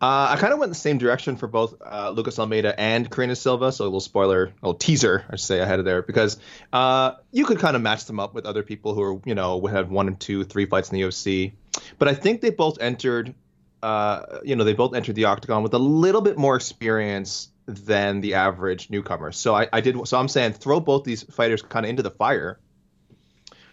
Uh, 0.00 0.26
I 0.30 0.36
kind 0.40 0.52
of 0.52 0.58
went 0.58 0.72
the 0.72 0.78
same 0.78 0.98
direction 0.98 1.36
for 1.36 1.46
both 1.46 1.80
uh, 1.80 2.10
Lucas 2.10 2.36
Almeida 2.36 2.74
and 2.80 3.08
Karine 3.08 3.36
Silva. 3.36 3.70
So 3.70 3.84
a 3.84 3.86
little 3.86 4.00
spoiler, 4.00 4.46
a 4.46 4.52
little 4.60 4.74
teaser, 4.74 5.24
I 5.30 5.36
should 5.36 5.46
say, 5.46 5.60
ahead 5.60 5.78
of 5.78 5.84
there, 5.84 6.02
because 6.02 6.36
uh, 6.72 7.12
you 7.30 7.44
could 7.44 7.60
kind 7.60 7.76
of 7.76 7.82
match 7.82 8.06
them 8.06 8.18
up 8.18 8.34
with 8.34 8.44
other 8.44 8.64
people 8.64 8.92
who 8.92 9.02
are, 9.02 9.20
you 9.24 9.36
know, 9.36 9.64
have 9.66 9.88
one 9.88 10.08
and 10.08 10.18
two, 10.18 10.42
three 10.42 10.66
fights 10.66 10.90
in 10.90 10.98
the 10.98 11.02
UFC. 11.02 11.52
But 11.98 12.08
I 12.08 12.14
think 12.14 12.40
they 12.40 12.50
both 12.50 12.80
entered, 12.80 13.34
uh, 13.82 14.40
you 14.44 14.56
know, 14.56 14.64
they 14.64 14.74
both 14.74 14.94
entered 14.94 15.14
the 15.14 15.26
octagon 15.26 15.62
with 15.62 15.74
a 15.74 15.78
little 15.78 16.20
bit 16.20 16.38
more 16.38 16.56
experience 16.56 17.48
than 17.66 18.20
the 18.20 18.34
average 18.34 18.90
newcomer. 18.90 19.32
So 19.32 19.54
I, 19.54 19.68
I 19.72 19.80
did. 19.80 20.06
So 20.06 20.18
I'm 20.18 20.28
saying 20.28 20.54
throw 20.54 20.80
both 20.80 21.04
these 21.04 21.22
fighters 21.22 21.62
kind 21.62 21.86
of 21.86 21.90
into 21.90 22.02
the 22.02 22.10
fire. 22.10 22.58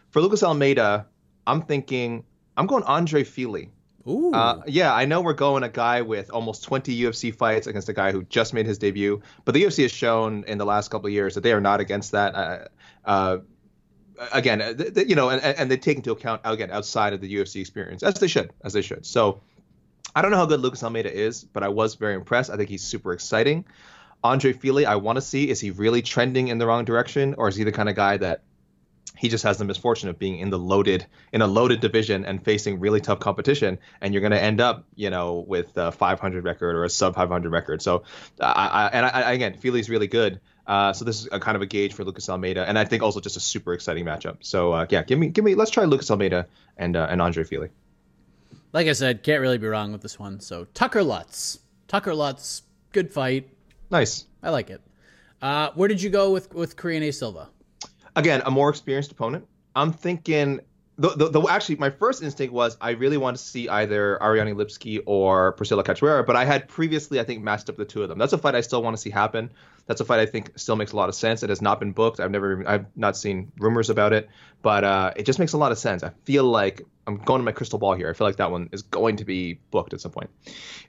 For 0.10 0.22
Lucas 0.22 0.44
Almeida, 0.44 1.06
I'm 1.46 1.62
thinking 1.62 2.24
I'm 2.58 2.68
going 2.68 2.84
Andre 2.84 3.24
Fili. 3.24 3.70
Ooh. 4.08 4.32
Uh, 4.34 4.62
yeah, 4.66 4.94
I 4.94 5.06
know 5.06 5.22
we're 5.22 5.34
going 5.34 5.64
a 5.64 5.70
guy 5.70 6.02
with 6.02 6.32
almost 6.32 6.64
20 6.64 7.00
UFC 7.00 7.36
fights 7.36 7.68
against 7.68 7.90
a 7.90 7.94
guy 7.94 8.12
who 8.12 8.24
just 8.24 8.54
made 8.54 8.66
his 8.66 8.78
debut, 8.78 9.22
but 9.46 9.54
the 9.54 9.64
UFC 9.64 9.84
has 9.84 9.92
shown 9.92 10.46
in 10.48 10.58
the 10.58 10.66
last 10.66 10.90
couple 10.90 11.08
of 11.08 11.14
years 11.14 11.36
that 11.36 11.42
they 11.42 11.54
are 11.54 11.62
not 11.62 11.80
against 11.80 12.14
that. 12.14 12.36
Uh, 12.36 12.58
uh, 13.06 13.38
again, 14.32 14.62
uh, 14.62 14.74
th- 14.74 15.08
you 15.08 15.16
know, 15.16 15.30
and, 15.30 15.42
and 15.42 15.72
they 15.72 15.78
take 15.78 15.98
into 15.98 16.12
account 16.12 16.42
again 16.44 16.72
outside 16.72 17.14
of 17.14 17.22
the 17.22 17.34
UFC 17.34 17.62
experience, 17.62 18.04
as 18.04 18.16
they 18.16 18.28
should, 18.28 18.52
as 18.64 18.74
they 18.74 18.82
should. 18.82 19.06
So 19.06 19.42
I 20.16 20.22
don't 20.22 20.32
know 20.32 20.38
how 20.38 20.46
good 20.46 20.60
Lucas 20.60 20.84
Almeida 20.84 21.14
is, 21.14 21.44
but 21.44 21.64
I 21.64 21.70
was 21.70 21.96
very 21.96 22.16
impressed. 22.16 22.50
I 22.50 22.58
think 22.58 22.70
he's 22.70 22.84
super 22.84 23.14
exciting. 23.14 23.66
Andre 24.24 24.54
Fili, 24.54 24.86
I 24.86 24.96
want 24.96 25.16
to 25.16 25.22
see 25.22 25.50
is 25.50 25.62
he 25.62 25.72
really 25.72 26.02
trending 26.02 26.50
in 26.50 26.58
the 26.58 26.68
wrong 26.68 26.84
direction, 26.84 27.36
or 27.38 27.48
is 27.48 27.56
he 27.56 27.64
the 27.64 27.72
kind 27.72 27.88
of 27.88 27.96
guy 27.96 28.18
that 28.18 28.42
he 29.20 29.28
just 29.28 29.44
has 29.44 29.58
the 29.58 29.66
misfortune 29.66 30.10
of 30.10 30.18
being 30.18 30.40
in 30.40 30.50
the 30.50 30.58
loaded 30.58 31.06
in 31.34 31.42
a 31.42 31.48
loaded 31.48 31.82
division 31.82 32.24
and 32.24 32.44
facing 32.44 32.80
really 32.80 33.02
tough 33.02 33.20
competition 33.20 33.78
and 34.00 34.14
you're 34.14 34.22
going 34.22 34.32
to 34.32 34.42
end 34.42 34.62
up 34.62 34.86
you 34.96 35.10
know 35.10 35.44
with 35.46 35.76
a 35.76 35.92
500 35.92 36.44
record 36.46 36.76
or 36.76 36.86
a 36.86 36.90
sub 36.90 37.16
500 37.16 37.52
record 37.52 37.82
so 37.82 38.04
I, 38.40 38.68
I 38.68 38.88
and 38.88 39.06
I, 39.06 39.34
again 39.34 39.58
Fili's 39.58 39.90
really 39.90 40.08
good 40.08 40.40
uh, 40.70 40.94
so 40.94 41.04
this 41.04 41.20
is 41.20 41.28
a 41.32 41.40
kind 41.40 41.58
of 41.58 41.62
a 41.62 41.66
gauge 41.66 41.94
for 41.94 42.06
Lucas 42.06 42.30
Almeida 42.30 42.66
and 42.68 42.80
I 42.80 42.86
think 42.86 43.04
also 43.04 43.20
just 43.20 43.36
a 43.36 43.42
super 43.42 43.74
exciting 43.74 44.06
matchup. 44.06 44.38
So 44.40 44.72
uh, 44.72 44.86
yeah 44.90 45.04
give 45.04 45.20
me 45.20 45.28
give 45.28 45.44
me 45.44 45.56
let's 45.56 45.72
try 45.72 45.84
Lucas 45.84 46.10
Almeida 46.10 46.48
and 46.78 46.96
uh, 46.96 47.08
and 47.10 47.22
Andre 47.22 47.44
Fili 47.44 47.70
like 48.72 48.88
I 48.88 48.94
said 48.94 49.24
can't 49.24 49.42
really 49.42 49.58
be 49.58 49.68
wrong 49.68 49.92
with 49.92 50.02
this 50.02 50.18
one. 50.20 50.40
So 50.40 50.68
Tucker 50.74 51.04
Lutz. 51.04 51.60
Tucker 51.88 52.14
Lutz 52.14 52.62
good 52.92 53.12
fight. 53.12 53.50
Nice. 53.90 54.26
I 54.44 54.50
like 54.50 54.70
it. 54.70 54.82
Uh, 55.42 55.72
where 55.76 55.88
did 55.88 56.02
you 56.02 56.10
go 56.10 56.32
with 56.32 56.54
with 56.54 56.76
Karine 56.76 57.12
Silva? 57.12 57.50
Again, 58.16 58.42
a 58.46 58.52
more 58.52 58.70
experienced 58.70 59.12
opponent. 59.12 59.48
I'm 59.76 59.92
thinking. 59.92 60.60
The, 61.00 61.30
the, 61.30 61.48
actually, 61.50 61.78
my 61.78 61.92
first 61.92 62.22
instinct 62.22 62.54
was 62.54 62.76
I 62.82 62.90
really 62.92 63.16
want 63.16 63.38
to 63.38 63.44
see 63.44 63.70
either 63.70 64.22
Ariane 64.22 64.54
Lipski 64.56 65.02
or 65.06 65.54
Priscila 65.54 65.82
Cachoeira, 65.82 66.26
but 66.26 66.36
I 66.36 66.44
had 66.44 66.68
previously, 66.68 67.22
I 67.22 67.24
think, 67.24 67.42
matched 67.42 67.70
up 67.70 67.78
the 67.78 67.86
two 67.86 68.04
of 68.04 68.10
them. 68.10 68.18
That's 68.18 68.34
a 68.34 68.38
fight 68.38 68.54
I 68.54 68.60
still 68.60 68.84
want 68.84 68.98
to 68.98 69.02
see 69.02 69.10
happen. 69.10 69.52
That's 69.88 70.02
a 70.02 70.06
fight 70.06 70.20
I 70.20 70.26
think 70.26 70.60
still 70.60 70.76
makes 70.76 70.92
a 70.92 70.98
lot 70.98 71.08
of 71.08 71.16
sense. 71.16 71.42
It 71.42 71.50
has 71.50 71.62
not 71.62 71.80
been 71.80 71.94
booked. 71.94 72.20
I've 72.20 72.32
never, 72.32 72.68
I've 72.68 72.86
not 72.98 73.16
seen 73.16 73.54
rumors 73.58 73.90
about 73.90 74.12
it, 74.12 74.28
but 74.62 74.84
uh, 74.84 75.14
it 75.16 75.26
just 75.26 75.40
makes 75.40 75.54
a 75.54 75.58
lot 75.58 75.72
of 75.72 75.78
sense. 75.78 76.04
I 76.04 76.12
feel 76.26 76.44
like 76.44 76.82
I'm 77.08 77.18
going 77.18 77.40
to 77.40 77.46
my 77.46 77.54
crystal 77.54 77.80
ball 77.80 77.94
here. 77.94 78.10
I 78.10 78.14
feel 78.14 78.28
like 78.28 78.36
that 78.36 78.52
one 78.52 78.68
is 78.74 78.82
going 78.82 79.18
to 79.18 79.26
be 79.26 79.62
booked 79.72 79.94
at 79.94 80.02
some 80.02 80.12
point. 80.12 80.30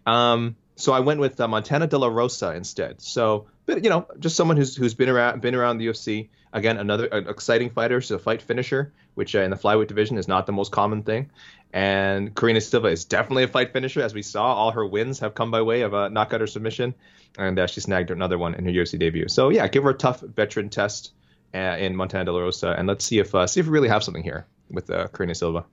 Um, 0.06 0.56
so 0.74 0.92
I 0.92 1.00
went 1.00 1.20
with 1.20 1.40
uh, 1.40 1.46
Montana 1.46 1.86
De 1.86 1.96
La 1.96 2.08
Rosa 2.08 2.52
instead. 2.54 3.00
So, 3.00 3.46
but 3.70 3.84
you 3.84 3.90
know, 3.90 4.06
just 4.18 4.36
someone 4.36 4.56
who's 4.56 4.76
who's 4.76 4.94
been 4.94 5.08
around 5.08 5.40
been 5.40 5.54
around 5.54 5.78
the 5.78 5.86
UFC. 5.86 6.28
Again, 6.52 6.78
another 6.78 7.06
exciting 7.06 7.70
fighter. 7.70 8.00
She's 8.00 8.10
a 8.10 8.18
fight 8.18 8.42
finisher, 8.42 8.92
which 9.14 9.36
uh, 9.36 9.40
in 9.40 9.50
the 9.50 9.56
flyweight 9.56 9.86
division 9.86 10.18
is 10.18 10.26
not 10.26 10.46
the 10.46 10.52
most 10.52 10.72
common 10.72 11.04
thing. 11.04 11.30
And 11.72 12.34
Karine 12.34 12.60
Silva 12.60 12.88
is 12.88 13.04
definitely 13.04 13.44
a 13.44 13.48
fight 13.48 13.72
finisher, 13.72 14.02
as 14.02 14.12
we 14.12 14.22
saw. 14.22 14.52
All 14.54 14.72
her 14.72 14.84
wins 14.84 15.20
have 15.20 15.34
come 15.34 15.52
by 15.52 15.62
way 15.62 15.82
of 15.82 15.94
a 15.94 16.10
knockout 16.10 16.42
or 16.42 16.48
submission, 16.48 16.94
and 17.38 17.56
uh, 17.56 17.68
she 17.68 17.80
snagged 17.80 18.10
another 18.10 18.36
one 18.36 18.54
in 18.54 18.64
her 18.64 18.70
UFC 18.72 18.98
debut. 18.98 19.28
So 19.28 19.50
yeah, 19.50 19.68
give 19.68 19.84
her 19.84 19.90
a 19.90 19.94
tough 19.94 20.20
veteran 20.20 20.70
test 20.70 21.12
uh, 21.54 21.58
in 21.58 21.94
Montana 21.94 22.24
De 22.24 22.32
La 22.32 22.40
Rosa, 22.40 22.74
and 22.76 22.88
let's 22.88 23.04
see 23.04 23.20
if 23.20 23.34
uh, 23.34 23.46
see 23.46 23.60
if 23.60 23.66
we 23.66 23.72
really 23.72 23.88
have 23.88 24.02
something 24.02 24.24
here 24.24 24.46
with 24.68 24.90
uh, 24.90 25.06
Karine 25.08 25.34
Silva. 25.36 25.64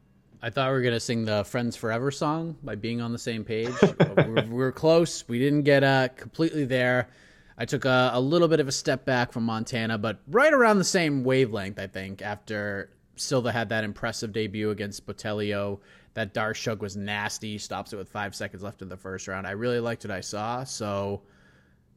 I 0.42 0.52
thought 0.52 0.68
we 0.68 0.74
were 0.74 0.84
gonna 0.84 1.00
sing 1.00 1.26
the 1.26 1.44
"Friends 1.44 1.76
Forever" 1.76 2.12
song 2.12 2.56
by 2.62 2.76
being 2.76 3.02
on 3.02 3.12
the 3.12 3.18
same 3.18 3.44
page. 3.44 3.74
we, 3.82 4.24
were, 4.24 4.42
we, 4.42 4.54
were, 4.54 4.72
close. 4.72 5.28
We 5.28 5.40
didn't 5.40 5.64
get 5.64 5.84
uh, 5.84 6.10
completely 6.10 6.66
there. 6.66 7.10
I 7.58 7.66
took 7.66 7.86
a, 7.86 8.12
a, 8.14 8.22
little 8.22 8.48
bit 8.48 8.60
of 8.60 8.68
a 8.68 8.72
step 8.72 9.04
back 9.04 9.32
from 9.32 9.44
Montana, 9.44 9.98
but 9.98 10.20
right 10.28 10.54
around 10.54 10.78
the 10.78 10.84
same 10.84 11.24
wavelength, 11.24 11.80
I 11.80 11.88
think. 11.88 12.22
After 12.22 12.92
Silva 13.16 13.52
had 13.52 13.70
that 13.70 13.84
impressive 13.84 14.32
debut 14.32 14.70
against 14.70 15.08
Botelho, 15.08 15.80
that 16.14 16.34
D'Arce 16.34 16.60
choke 16.60 16.82
was 16.82 16.96
nasty. 16.96 17.58
Stops 17.58 17.94
it 17.94 17.98
with 17.98 18.10
five 18.10 18.36
seconds 18.36 18.62
left 18.62 18.82
in 18.82 18.90
the 18.90 18.98
first 18.98 19.28
round. 19.28 19.48
I 19.48 19.52
really 19.52 19.80
liked 19.80 20.04
what 20.04 20.12
I 20.12 20.22
saw. 20.22 20.64
So, 20.64 21.22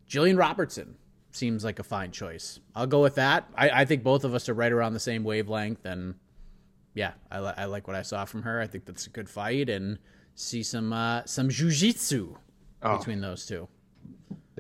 Jillian 0.09 0.39
Robertson 0.39 0.97
seems 1.31 1.63
like 1.63 1.79
a 1.79 1.83
fine 1.85 2.11
choice. 2.11 2.59
I'll 2.75 2.87
go 2.87 3.03
with 3.03 3.17
that. 3.17 3.49
I, 3.55 3.71
I 3.71 3.85
think 3.85 4.03
both 4.03 4.25
of 4.25 4.35
us 4.35 4.49
are 4.49 4.55
right 4.55 4.73
around 4.73 4.95
the 4.95 5.01
same 5.01 5.25
wavelength, 5.25 5.85
and 5.85 6.15
yeah, 6.95 7.13
I, 7.31 7.41
li- 7.41 7.55
I 7.57 7.67
like 7.67 7.87
what 7.87 7.97
I 7.97 8.03
saw 8.03 8.25
from 8.25 8.43
her. 8.43 8.61
I 8.61 8.67
think 8.67 8.87
that's 8.87 9.07
a 9.07 9.11
good 9.11 9.29
fight, 9.29 9.69
and 9.69 9.99
see 10.35 10.63
some 10.63 10.93
uh, 10.93 11.25
some 11.27 11.49
jujitsu 11.49 12.37
oh. 12.83 12.97
between 12.99 13.21
those 13.21 13.47
two. 13.47 13.69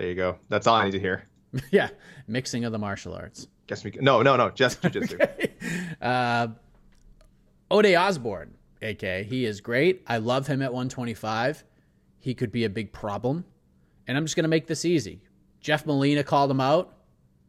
There 0.00 0.08
you 0.08 0.14
go. 0.14 0.38
That's 0.48 0.66
all 0.66 0.76
I 0.76 0.86
need 0.86 0.92
to 0.92 0.98
hear. 0.98 1.26
yeah, 1.70 1.90
mixing 2.26 2.64
of 2.64 2.72
the 2.72 2.78
martial 2.78 3.12
arts. 3.12 3.48
Guess 3.66 3.84
we 3.84 3.92
no 4.00 4.22
no 4.22 4.34
no 4.34 4.48
just 4.48 4.80
jujitsu. 4.82 5.20
okay. 5.20 5.52
uh, 6.00 6.48
Ode 7.70 7.94
Osbourne, 7.94 8.54
AK, 8.80 9.26
he 9.26 9.44
is 9.44 9.60
great. 9.60 10.02
I 10.06 10.16
love 10.16 10.46
him 10.46 10.62
at 10.62 10.72
125. 10.72 11.64
He 12.18 12.32
could 12.32 12.50
be 12.50 12.64
a 12.64 12.70
big 12.70 12.94
problem, 12.94 13.44
and 14.06 14.16
I'm 14.16 14.24
just 14.24 14.36
gonna 14.36 14.48
make 14.48 14.66
this 14.66 14.86
easy. 14.86 15.20
Jeff 15.60 15.84
Molina 15.84 16.24
called 16.24 16.50
him 16.50 16.62
out. 16.62 16.94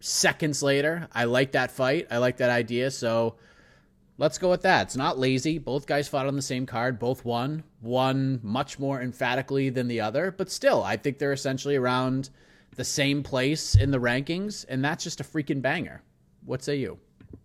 Seconds 0.02 0.62
later, 0.62 1.08
I 1.14 1.24
like 1.24 1.54
that 1.54 1.72
fight. 1.72 2.08
I 2.12 2.18
like 2.18 2.36
that 2.38 2.50
idea. 2.50 2.92
So 2.92 3.38
let's 4.22 4.38
go 4.38 4.52
with 4.52 4.62
that. 4.62 4.84
It's 4.84 4.96
not 4.96 5.18
lazy. 5.18 5.58
Both 5.58 5.88
guys 5.88 6.08
fought 6.08 6.28
on 6.28 6.36
the 6.36 6.44
same 6.44 6.68
card, 6.68 7.00
both 7.00 7.26
won. 7.26 7.64
One 7.82 8.40
much 8.44 8.78
more 8.78 9.02
emphatically 9.02 9.70
than 9.70 9.88
the 9.88 10.02
other, 10.02 10.32
but 10.32 10.52
still, 10.52 10.84
I 10.84 10.96
think 10.96 11.18
they're 11.18 11.34
essentially 11.34 11.76
around 11.76 12.30
the 12.76 12.84
same 12.84 13.24
place 13.24 13.74
in 13.74 13.90
the 13.90 13.98
rankings, 13.98 14.64
and 14.70 14.86
that's 14.86 15.04
just 15.04 15.22
a 15.22 15.24
freaking 15.24 15.64
banger. 15.64 16.04
What 16.46 16.64
say 16.64 16.76
you? 16.76 17.00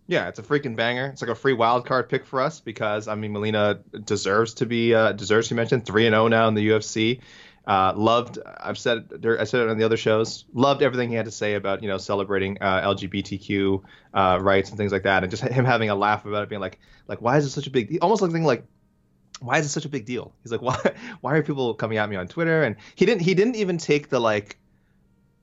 Yeah, 0.05 0.27
it's 0.27 0.37
a 0.37 0.43
freaking 0.43 0.75
banger. 0.75 1.07
It's 1.07 1.21
like 1.21 1.31
a 1.31 1.35
free 1.35 1.53
wild 1.53 1.87
card 1.87 2.09
pick 2.09 2.27
for 2.27 2.41
us 2.41 2.59
because 2.59 3.07
I 3.07 3.15
mean 3.15 3.33
Molina 3.33 3.79
deserves 4.05 4.53
to 4.55 4.67
be 4.67 4.93
uh, 4.93 5.13
deserves 5.13 5.47
to 5.47 5.55
be 5.55 5.57
mentioned. 5.57 5.85
Three 5.85 6.05
and 6.05 6.13
zero 6.13 6.25
oh 6.25 6.27
now 6.27 6.47
in 6.47 6.53
the 6.53 6.69
UFC. 6.69 7.21
Uh, 7.67 7.91
loved. 7.97 8.39
I've 8.61 8.77
said 8.77 9.09
I 9.37 9.43
said 9.43 9.59
it 9.59 9.69
on 9.69 9.77
the 9.77 9.83
other 9.83 9.97
shows. 9.97 10.45
Loved 10.53 10.81
everything 10.81 11.09
he 11.09 11.15
had 11.15 11.25
to 11.25 11.31
say 11.31 11.55
about 11.55 11.83
you 11.83 11.89
know 11.89 11.97
celebrating 11.97 12.57
uh, 12.61 12.81
LGBTQ 12.87 13.83
uh, 14.13 14.39
rights 14.41 14.69
and 14.69 14.77
things 14.77 14.93
like 14.93 15.03
that, 15.03 15.23
and 15.23 15.29
just 15.29 15.43
him 15.43 15.65
having 15.65 15.89
a 15.89 15.95
laugh 15.95 16.25
about 16.25 16.43
it, 16.43 16.49
being 16.49 16.61
like 16.61 16.79
like 17.09 17.21
why 17.21 17.35
is 17.35 17.45
it 17.45 17.49
such 17.49 17.67
a 17.67 17.69
big? 17.69 17.97
Almost 18.01 18.21
like 18.21 18.31
like 18.31 18.63
why 19.41 19.57
is 19.57 19.65
it 19.65 19.69
such 19.69 19.83
a 19.83 19.89
big 19.89 20.05
deal? 20.05 20.33
He's 20.43 20.51
like 20.53 20.61
why 20.69 20.79
why 21.19 21.35
are 21.35 21.43
people 21.43 21.73
coming 21.73 21.97
at 21.97 22.09
me 22.09 22.15
on 22.15 22.29
Twitter? 22.29 22.63
And 22.63 22.77
he 22.95 23.05
didn't 23.05 23.21
he 23.21 23.33
didn't 23.33 23.57
even 23.57 23.77
take 23.77 24.07
the 24.07 24.21
like 24.21 24.57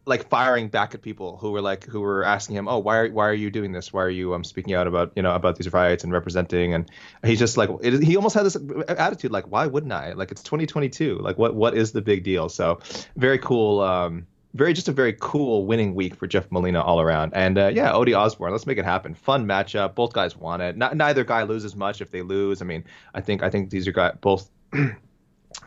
like 0.07 0.29
firing 0.29 0.69
back 0.69 0.95
at 0.95 1.01
people 1.01 1.39
who 1.39 1.51
were 1.51 1.63
like 1.63 1.85
who 1.85 2.01
were 2.01 2.25
asking 2.25 2.57
him, 2.57 2.69
"Oh, 2.69 2.79
why 2.79 2.99
are 2.99 3.11
why 3.11 3.29
are 3.29 3.35
you 3.35 3.51
doing 3.51 3.73
this? 3.73 3.93
Why 3.93 4.03
are 4.03 4.11
you 4.11 4.35
um 4.35 4.45
speaking 4.45 4.75
out 4.75 4.87
about 4.87 5.13
you 5.17 5.23
know 5.23 5.35
about 5.35 5.57
these 5.57 5.73
riots 5.73 6.05
and 6.05 6.13
representing?" 6.13 6.75
And 6.75 6.91
he's 7.25 7.39
just 7.39 7.57
like 7.57 7.71
it, 7.83 8.03
he 8.03 8.17
almost 8.17 8.35
had 8.35 8.45
this 8.45 8.57
attitude 8.89 9.31
like, 9.31 9.51
"Why 9.51 9.67
wouldn't 9.67 9.93
I? 9.93 10.13
Like 10.13 10.31
it's 10.31 10.43
2022. 10.43 11.19
Like 11.19 11.39
what 11.39 11.55
what 11.55 11.75
is 11.75 11.93
the 11.93 12.03
big 12.03 12.23
deal?" 12.23 12.49
So 12.49 12.81
very 13.17 13.39
cool. 13.39 13.81
Um, 13.81 14.27
very 14.53 14.73
just 14.73 14.89
a 14.89 14.93
very 14.93 15.17
cool 15.19 15.67
winning 15.67 15.95
week 15.95 16.15
for 16.15 16.27
Jeff 16.27 16.53
Molina 16.53 16.81
all 16.81 17.01
around. 17.01 17.33
And 17.35 17.59
uh, 17.59 17.73
yeah, 17.75 17.93
Ode 17.93 18.13
Osbourne, 18.13 18.53
let's 18.53 18.67
make 18.67 18.79
it 18.79 18.85
happen. 18.85 19.15
Fun 19.15 19.47
matchup. 19.47 19.95
Both 19.95 20.13
guys 20.13 20.37
want 20.37 20.63
it. 20.63 20.77
Not, 20.77 20.97
neither 20.97 21.25
guy 21.25 21.43
loses 21.43 21.75
much 21.75 22.01
if 22.01 22.11
they 22.11 22.23
lose. 22.23 22.63
I 22.63 22.65
mean, 22.65 22.85
I 23.15 23.21
think 23.21 23.43
I 23.43 23.51
think 23.51 23.71
these 23.71 23.89
are 23.89 23.93
guys 23.93 24.17
both. 24.21 24.49
I 24.73 24.77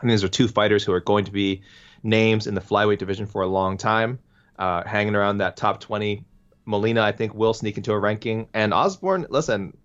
mean, 0.02 0.10
these 0.10 0.22
are 0.22 0.28
two 0.28 0.46
fighters 0.46 0.84
who 0.84 0.92
are 0.92 1.00
going 1.00 1.24
to 1.24 1.32
be 1.32 1.62
names 2.04 2.46
in 2.46 2.54
the 2.54 2.60
flyweight 2.60 2.98
division 2.98 3.26
for 3.26 3.42
a 3.42 3.46
long 3.48 3.76
time 3.76 4.20
uh, 4.58 4.82
hanging 4.86 5.14
around 5.14 5.38
that 5.38 5.56
top 5.56 5.80
20. 5.80 6.24
Molina, 6.64 7.02
I 7.02 7.12
think, 7.12 7.34
will 7.34 7.54
sneak 7.54 7.76
into 7.76 7.92
a 7.92 7.98
ranking. 7.98 8.48
And 8.52 8.74
Osbourne, 8.74 9.26
listen, 9.30 9.76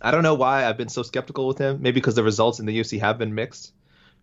I 0.00 0.10
don't 0.10 0.22
know 0.22 0.34
why 0.34 0.66
I've 0.66 0.76
been 0.76 0.88
so 0.88 1.02
skeptical 1.02 1.46
with 1.48 1.58
him. 1.58 1.82
Maybe 1.82 1.94
because 1.94 2.14
the 2.14 2.22
results 2.22 2.60
in 2.60 2.66
the 2.66 2.78
UFC 2.78 3.00
have 3.00 3.18
been 3.18 3.34
mixed. 3.34 3.72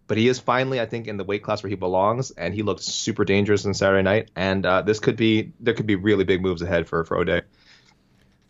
But 0.07 0.17
he 0.17 0.29
is 0.29 0.39
finally, 0.39 0.79
I 0.79 0.85
think, 0.85 1.07
in 1.07 1.17
the 1.17 1.25
weight 1.25 1.43
class 1.43 1.61
where 1.61 1.69
he 1.69 1.75
belongs, 1.75 2.31
and 2.31 2.53
he 2.53 2.63
looked 2.63 2.81
super 2.81 3.25
dangerous 3.25 3.65
on 3.65 3.73
Saturday 3.73 4.03
night. 4.03 4.31
And 4.37 4.65
uh, 4.65 4.81
this 4.83 4.99
could 4.99 5.17
be, 5.17 5.51
there 5.59 5.73
could 5.73 5.85
be 5.85 5.95
really 5.95 6.23
big 6.23 6.41
moves 6.41 6.61
ahead 6.61 6.87
for 6.87 7.03
for 7.03 7.17
Ode. 7.17 7.43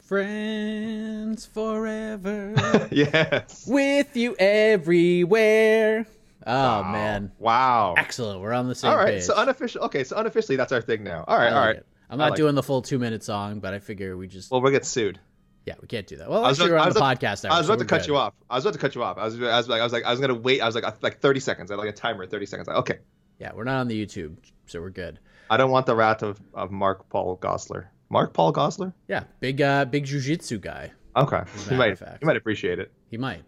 Friends 0.07 1.47
forever. 1.47 2.53
yes. 2.91 3.65
With 3.67 4.15
you 4.15 4.35
everywhere. 4.37 6.05
Oh 6.47 6.81
wow. 6.81 6.91
man! 6.91 7.31
Wow. 7.39 7.95
Excellent. 7.97 8.41
We're 8.41 8.53
on 8.53 8.67
the 8.67 8.75
same. 8.75 8.91
All 8.91 8.97
right. 8.97 9.15
Page. 9.15 9.23
So 9.23 9.35
unofficial. 9.35 9.83
Okay. 9.83 10.03
So 10.03 10.15
unofficially, 10.15 10.55
that's 10.55 10.71
our 10.71 10.81
thing 10.81 11.03
now. 11.03 11.25
All 11.27 11.37
right. 11.37 11.45
like 11.45 11.53
all 11.53 11.65
right. 11.65 11.75
It. 11.75 11.85
I'm 12.09 12.17
not 12.17 12.29
like 12.29 12.37
doing 12.37 12.53
it. 12.53 12.55
the 12.55 12.63
full 12.63 12.81
two 12.81 12.99
minute 12.99 13.23
song, 13.23 13.59
but 13.59 13.73
I 13.73 13.79
figure 13.79 14.15
we 14.15 14.27
just. 14.27 14.49
Well, 14.49 14.61
we'll 14.61 14.71
get 14.71 14.85
sued. 14.85 15.19
Yeah, 15.65 15.73
we 15.81 15.87
can't 15.87 16.07
do 16.07 16.15
that. 16.15 16.29
Well, 16.29 16.45
actually, 16.45 16.71
we're 16.71 16.77
on 16.77 16.91
the 16.91 16.97
about, 16.97 17.19
podcast. 17.19 17.43
Hour, 17.43 17.51
I 17.51 17.57
was 17.57 17.67
about 17.67 17.79
so 17.79 17.83
to 17.83 17.89
cut 17.89 18.01
good. 18.01 18.07
you 18.07 18.15
off. 18.15 18.33
I 18.49 18.55
was 18.55 18.63
about 18.63 18.73
to 18.75 18.79
cut 18.79 18.95
you 18.95 19.03
off. 19.03 19.17
I 19.17 19.25
was, 19.25 19.35
I 19.35 19.57
was 19.57 19.67
like, 19.67 19.81
I 19.81 19.83
was 19.83 19.91
like, 19.91 20.05
I 20.05 20.11
was 20.11 20.21
gonna 20.21 20.33
wait. 20.33 20.61
I 20.61 20.65
was 20.65 20.75
like, 20.75 21.03
like 21.03 21.19
30 21.19 21.41
seconds. 21.41 21.69
I 21.69 21.73
had 21.73 21.79
like 21.79 21.89
a 21.89 21.97
timer 21.97 22.25
30 22.25 22.45
seconds. 22.45 22.67
Like, 22.69 22.77
okay, 22.77 22.99
Yeah, 23.37 23.51
we're 23.53 23.65
not 23.65 23.81
on 23.81 23.89
the 23.89 24.05
YouTube, 24.05 24.37
so 24.65 24.79
we're 24.79 24.91
good. 24.91 25.19
I 25.49 25.57
don't 25.57 25.69
want 25.69 25.85
the 25.85 25.95
wrath 25.95 26.23
of, 26.23 26.39
of 26.53 26.71
Mark 26.71 27.09
Paul 27.09 27.37
Gosselaar. 27.37 27.87
Mark 28.09 28.33
Paul 28.33 28.53
Gosselaar? 28.53 28.93
Yeah, 29.09 29.23
big 29.41 29.61
uh 29.61 29.83
big 29.83 30.05
jujitsu 30.05 30.61
guy. 30.61 30.93
Okay. 31.17 31.43
You 31.69 31.75
might 31.75 31.99
you 31.99 32.25
might 32.27 32.37
appreciate 32.37 32.79
it. 32.79 32.91
He 33.09 33.17
might. 33.17 33.43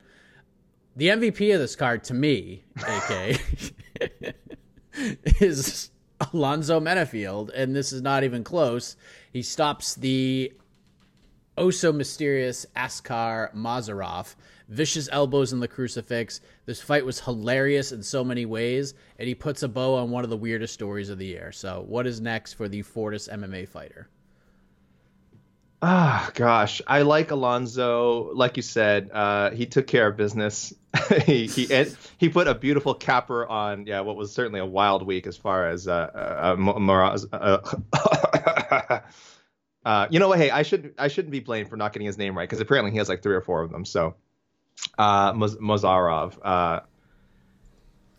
The 1.00 1.08
MVP 1.08 1.53
of 1.53 1.62
this 1.62 1.77
card 1.77 2.03
to 2.03 2.13
me, 2.13 2.65
AK, 2.75 3.39
is 5.39 5.91
Alonzo 6.34 6.82
Menifield, 6.82 7.51
and 7.56 7.74
this 7.74 7.94
is 7.94 8.01
not 8.01 8.25
even 8.25 8.44
close. 8.44 8.98
He 9.32 9.41
stops 9.41 9.96
the 9.96 10.51
oh 11.58 11.70
so 11.70 11.94
mysterious 11.94 12.65
Askar 12.75 13.53
Mozharov. 13.56 14.36
Vicious 14.68 15.08
elbows 15.10 15.53
in 15.53 15.62
the 15.62 15.70
crucifix. 15.70 16.41
This 16.65 16.82
fight 16.82 17.06
was 17.06 17.22
hilarious 17.22 17.94
in 17.94 18.03
so 18.03 18.25
many 18.25 18.46
ways, 18.46 18.94
and 19.18 19.25
he 19.25 19.36
puts 19.36 19.63
a 19.63 19.70
bow 19.70 19.96
on 19.96 20.12
one 20.12 20.25
of 20.25 20.29
the 20.29 20.36
weirdest 20.36 20.74
stories 20.74 21.10
of 21.10 21.18
the 21.18 21.27
year. 21.27 21.53
So, 21.53 21.86
what 21.88 22.08
is 22.08 22.20
next 22.20 22.56
for 22.56 22.68
the 22.68 22.82
Fortis 22.82 23.29
MMA 23.29 23.70
fighter? 23.70 24.10
Ah, 25.81 26.29
gosh, 26.33 26.81
I 26.88 27.03
like 27.03 27.31
Alonzo. 27.31 28.31
Like 28.33 28.57
you 28.57 28.63
said, 28.63 29.12
uh, 29.13 29.51
he 29.51 29.65
took 29.65 29.88
care 29.88 30.07
of 30.07 30.17
business. 30.17 30.74
he 31.25 31.48
he 31.48 31.86
he 32.17 32.29
put 32.29 32.48
a 32.48 32.55
beautiful 32.55 32.93
capper 32.93 33.45
on 33.45 33.86
yeah 33.86 34.01
what 34.01 34.15
was 34.17 34.33
certainly 34.33 34.59
a 34.59 34.65
wild 34.65 35.05
week 35.05 35.27
as 35.27 35.38
far 35.38 35.69
as 35.69 35.88
uh, 35.88 36.09
uh, 36.13 36.57
uh, 37.31 37.59
uh, 37.93 39.00
uh, 39.86 40.07
you 40.09 40.19
know 40.19 40.27
what? 40.27 40.39
Hey, 40.39 40.50
I 40.50 40.63
should 40.63 40.95
I 40.98 41.07
shouldn't 41.07 41.31
be 41.31 41.39
blamed 41.39 41.69
for 41.69 41.77
not 41.77 41.93
getting 41.93 42.07
his 42.07 42.17
name 42.17 42.38
right 42.38 42.50
because 42.50 42.59
apparently 42.59 42.91
he 42.91 42.98
has 42.98 43.07
like 43.07 43.24
three 43.24 43.36
or 43.36 43.41
four 43.41 43.62
of 43.62 43.71
them. 43.71 43.86
So, 43.86 44.15
uh, 44.98 45.31
Moz- 45.31 45.59
Mozharov. 45.59 46.38
Uh, 46.41 46.81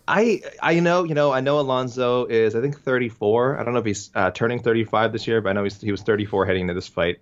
I 0.09 0.41
I 0.63 0.81
know 0.81 1.05
you 1.05 1.15
know 1.15 1.31
I 1.31 1.41
know 1.41 1.61
Alonzo 1.61 2.25
is 2.25 2.55
I 2.55 2.63
think 2.63 2.81
34. 2.81 3.59
I 3.61 3.65
don't 3.65 3.75
know 3.75 3.81
if 3.81 3.87
he's 3.87 4.11
uh, 4.15 4.31
turning 4.31 4.63
35 4.63 5.13
this 5.13 5.27
year, 5.27 5.43
but 5.43 5.51
I 5.51 5.53
know 5.53 5.65
he's, 5.65 5.79
he 5.79 5.91
was 5.91 6.03
34 6.03 6.47
heading 6.47 6.63
into 6.63 6.75
this 6.75 6.89
fight. 6.89 7.21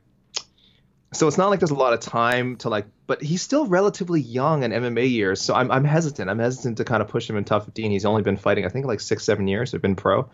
So 1.12 1.26
it's 1.26 1.38
not 1.38 1.48
like 1.48 1.60
there's 1.60 1.70
a 1.70 1.74
lot 1.74 1.94
of 1.94 2.00
time 2.00 2.56
to 2.56 2.68
like, 2.68 2.86
but 3.06 3.22
he's 3.22 3.40
still 3.40 3.66
relatively 3.66 4.20
young 4.20 4.62
in 4.62 4.72
MMA 4.72 5.10
years. 5.10 5.40
So 5.40 5.54
I'm 5.54 5.70
I'm 5.70 5.84
hesitant. 5.84 6.28
I'm 6.28 6.38
hesitant 6.38 6.76
to 6.78 6.84
kind 6.84 7.00
of 7.02 7.08
push 7.08 7.28
him 7.28 7.36
in 7.36 7.44
top 7.44 7.64
15. 7.64 7.90
He's 7.90 8.04
only 8.04 8.22
been 8.22 8.36
fighting 8.36 8.66
I 8.66 8.68
think 8.68 8.84
like 8.84 9.00
six 9.00 9.24
seven 9.24 9.48
years. 9.48 9.72
Have 9.72 9.80
been 9.80 9.96
pro. 9.96 10.28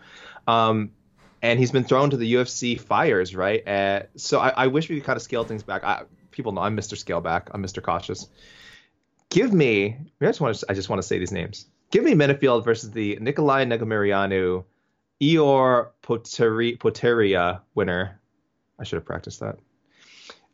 Um, 0.47 0.91
and 1.41 1.59
he's 1.59 1.71
been 1.71 1.85
thrown 1.85 2.09
to 2.09 2.17
the 2.17 2.33
UFC 2.33 2.79
fires, 2.79 3.35
right? 3.35 3.65
Uh, 3.67 4.03
so 4.15 4.39
I, 4.39 4.49
I 4.49 4.67
wish 4.67 4.89
we 4.89 4.95
could 4.95 5.05
kind 5.05 5.17
of 5.17 5.23
scale 5.23 5.43
things 5.43 5.63
back. 5.63 5.83
I, 5.83 6.03
people 6.31 6.51
know 6.51 6.61
I'm 6.61 6.75
Mr. 6.75 6.97
scale 6.97 7.21
back 7.21 7.49
I'm 7.53 7.63
Mr. 7.63 7.81
Cautious. 7.81 8.27
Give 9.29 9.53
me. 9.53 9.97
I 10.21 10.25
just 10.25 10.41
want 10.41 10.57
to. 10.57 10.65
I 10.69 10.73
just 10.73 10.89
want 10.89 11.01
to 11.01 11.07
say 11.07 11.19
these 11.19 11.31
names. 11.31 11.67
Give 11.89 12.03
me 12.03 12.13
Menifield 12.13 12.65
versus 12.65 12.91
the 12.91 13.17
Nikolai 13.21 13.63
Negumereanu, 13.63 14.65
Ior 15.21 15.91
Poteri, 16.03 16.77
Potieria 16.77 17.61
winner. 17.73 18.19
I 18.77 18.83
should 18.83 18.97
have 18.97 19.05
practiced 19.05 19.39
that. 19.39 19.57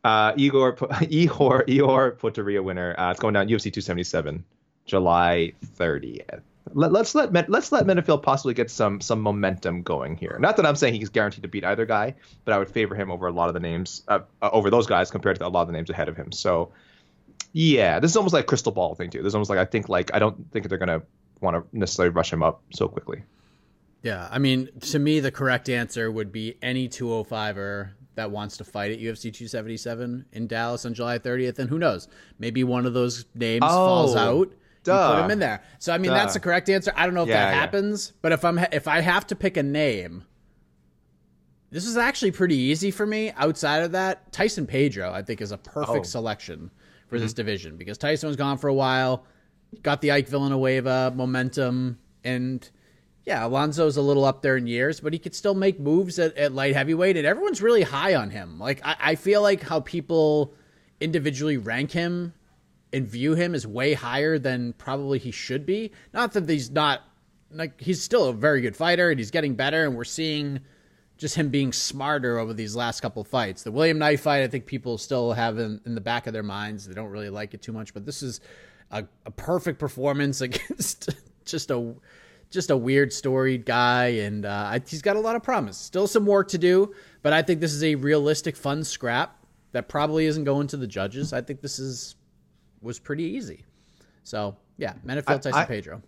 Uh, 0.04 0.32
Igor 0.36 0.76
Ihor 0.76 1.66
Ihor 1.66 2.16
Potieria 2.16 2.62
winner. 2.62 2.94
Uh, 2.98 3.10
it's 3.10 3.20
going 3.20 3.34
down 3.34 3.48
UFC 3.48 3.72
277, 3.72 4.44
July 4.84 5.52
30th. 5.78 6.42
Let, 6.74 6.92
let's 6.92 7.14
let 7.14 7.32
Men- 7.32 7.46
let's 7.48 7.72
let 7.72 7.86
Menifield 7.86 8.22
possibly 8.22 8.54
get 8.54 8.70
some 8.70 9.00
some 9.00 9.20
momentum 9.20 9.82
going 9.82 10.16
here. 10.16 10.36
Not 10.40 10.56
that 10.56 10.66
I'm 10.66 10.76
saying 10.76 10.94
he's 10.94 11.08
guaranteed 11.08 11.42
to 11.42 11.48
beat 11.48 11.64
either 11.64 11.84
guy, 11.86 12.14
but 12.44 12.54
I 12.54 12.58
would 12.58 12.70
favor 12.70 12.94
him 12.94 13.10
over 13.10 13.26
a 13.26 13.32
lot 13.32 13.48
of 13.48 13.54
the 13.54 13.60
names 13.60 14.02
uh, 14.08 14.20
uh, 14.40 14.50
over 14.52 14.70
those 14.70 14.86
guys 14.86 15.10
compared 15.10 15.38
to 15.38 15.46
a 15.46 15.48
lot 15.48 15.62
of 15.62 15.66
the 15.66 15.72
names 15.72 15.90
ahead 15.90 16.08
of 16.08 16.16
him. 16.16 16.32
So 16.32 16.70
yeah, 17.52 18.00
this 18.00 18.10
is 18.12 18.16
almost 18.16 18.32
like 18.32 18.44
a 18.44 18.46
crystal 18.46 18.72
ball 18.72 18.94
thing 18.94 19.10
too. 19.10 19.18
This 19.22 19.30
is 19.30 19.34
almost 19.34 19.50
like 19.50 19.58
I 19.58 19.64
think 19.64 19.88
like 19.88 20.14
I 20.14 20.18
don't 20.18 20.50
think 20.52 20.68
they're 20.68 20.78
gonna 20.78 21.02
want 21.40 21.56
to 21.56 21.76
necessarily 21.76 22.10
rush 22.10 22.32
him 22.32 22.42
up 22.42 22.62
so 22.72 22.88
quickly. 22.88 23.22
Yeah, 24.02 24.28
I 24.30 24.38
mean, 24.38 24.68
to 24.80 24.98
me, 24.98 25.20
the 25.20 25.30
correct 25.30 25.68
answer 25.68 26.10
would 26.10 26.32
be 26.32 26.56
any 26.60 26.88
205er 26.88 27.90
that 28.14 28.30
wants 28.30 28.56
to 28.58 28.64
fight 28.64 28.92
at 28.92 28.98
UFC 29.00 29.32
277 29.32 30.26
in 30.32 30.46
Dallas 30.46 30.84
on 30.84 30.94
July 30.94 31.18
30th. 31.18 31.58
And 31.58 31.68
who 31.70 31.78
knows? 31.78 32.08
Maybe 32.38 32.62
one 32.64 32.84
of 32.86 32.92
those 32.94 33.24
names 33.34 33.60
falls 33.60 34.14
Oh, 34.16 34.18
out. 34.18 34.48
You 34.84 34.92
put 34.92 35.24
him 35.24 35.30
in 35.30 35.38
there. 35.38 35.62
So 35.78 35.92
I 35.94 35.98
mean, 35.98 36.10
that's 36.10 36.34
the 36.34 36.40
correct 36.40 36.68
answer. 36.68 36.92
I 36.96 37.04
don't 37.06 37.14
know 37.14 37.22
if 37.22 37.28
Yeah, 37.28 37.44
that 37.44 37.54
yeah. 37.54 37.60
happens, 37.60 38.12
but 38.20 38.32
if 38.32 38.44
I'm 38.44 38.58
if 38.72 38.88
I 38.88 39.00
have 39.00 39.26
to 39.28 39.36
pick 39.36 39.56
a 39.56 39.62
name, 39.62 40.24
this 41.70 41.86
is 41.86 41.96
actually 41.96 42.32
pretty 42.32 42.56
easy 42.56 42.90
for 42.90 43.06
me. 43.06 43.30
Outside 43.36 43.82
of 43.82 43.92
that, 43.92 44.32
Tyson 44.32 44.66
Pedro, 44.66 45.10
I 45.12 45.22
think, 45.22 45.40
is 45.40 45.52
a 45.52 45.58
perfect 45.58 45.88
Oh. 45.88 45.94
Mm-hmm. 45.94 46.04
selection 46.04 46.70
for 47.08 47.18
this 47.20 47.32
division 47.32 47.76
because 47.76 47.96
Tyson 47.98 48.26
was 48.26 48.36
gone 48.36 48.58
for 48.58 48.68
a 48.68 48.74
while, 48.74 49.24
got 49.82 50.00
the 50.00 50.10
Ike 50.12 50.28
Villanueva 50.28 51.12
momentum, 51.14 51.98
and 52.24 52.68
yeah, 53.24 53.44
Alonzo's 53.44 53.96
a 53.96 54.02
little 54.02 54.24
up 54.24 54.42
there 54.42 54.56
in 54.56 54.66
years, 54.66 55.00
but 55.00 55.12
he 55.12 55.18
could 55.18 55.34
still 55.34 55.54
make 55.54 55.78
moves 55.78 56.18
at, 56.18 56.36
at 56.36 56.52
light 56.52 56.74
heavyweight, 56.74 57.16
and 57.16 57.26
everyone's 57.26 57.62
really 57.62 57.82
high 57.82 58.14
on 58.14 58.30
him. 58.30 58.58
Like 58.58 58.80
I, 58.84 58.96
I 59.00 59.14
feel 59.14 59.42
like 59.42 59.62
how 59.62 59.80
people 59.80 60.54
individually 61.00 61.56
rank 61.56 61.92
him 61.92 62.34
and 62.92 63.06
view 63.06 63.34
him 63.34 63.54
as 63.54 63.66
way 63.66 63.94
higher 63.94 64.38
than 64.38 64.72
probably 64.74 65.18
he 65.18 65.30
should 65.30 65.64
be. 65.64 65.92
Not 66.12 66.32
that 66.32 66.48
he's 66.48 66.70
not 66.70 67.02
like 67.52 67.80
he's 67.80 68.02
still 68.02 68.26
a 68.26 68.32
very 68.32 68.60
good 68.60 68.76
fighter 68.76 69.10
and 69.10 69.20
he's 69.20 69.30
getting 69.30 69.54
better, 69.54 69.84
and 69.84 69.96
we're 69.96 70.04
seeing 70.04 70.60
just 71.16 71.36
him 71.36 71.50
being 71.50 71.72
smarter 71.72 72.38
over 72.38 72.52
these 72.52 72.74
last 72.74 73.00
couple 73.00 73.22
fights. 73.22 73.62
The 73.62 73.70
William 73.70 73.98
Knight 73.98 74.18
fight, 74.18 74.42
I 74.42 74.48
think 74.48 74.66
people 74.66 74.98
still 74.98 75.32
have 75.32 75.58
in, 75.58 75.80
in 75.86 75.94
the 75.94 76.00
back 76.00 76.26
of 76.26 76.32
their 76.32 76.42
minds. 76.42 76.88
They 76.88 76.94
don't 76.94 77.10
really 77.10 77.30
like 77.30 77.54
it 77.54 77.62
too 77.62 77.72
much, 77.72 77.94
but 77.94 78.04
this 78.04 78.24
is 78.24 78.40
a, 78.90 79.04
a 79.24 79.30
perfect 79.30 79.78
performance 79.78 80.40
against 80.40 81.10
just 81.44 81.70
a 81.70 81.94
just 82.52 82.70
a 82.70 82.76
weird 82.76 83.12
storied 83.12 83.64
guy, 83.64 84.06
and 84.06 84.44
uh, 84.44 84.78
he's 84.86 85.02
got 85.02 85.16
a 85.16 85.20
lot 85.20 85.34
of 85.34 85.42
promise. 85.42 85.76
Still 85.76 86.06
some 86.06 86.26
work 86.26 86.48
to 86.48 86.58
do, 86.58 86.94
but 87.22 87.32
I 87.32 87.42
think 87.42 87.60
this 87.60 87.72
is 87.72 87.82
a 87.82 87.94
realistic, 87.96 88.56
fun 88.56 88.84
scrap 88.84 89.44
that 89.72 89.88
probably 89.88 90.26
isn't 90.26 90.44
going 90.44 90.66
to 90.68 90.76
the 90.76 90.86
judges. 90.86 91.32
I 91.32 91.40
think 91.40 91.60
this 91.60 91.78
is 91.78 92.16
was 92.80 92.98
pretty 92.98 93.24
easy. 93.24 93.64
So 94.24 94.56
yeah, 94.76 94.94
Menifield, 95.04 95.24
I- 95.28 95.38
Tyson, 95.38 95.54
I- 95.54 95.64
Pedro. 95.64 96.02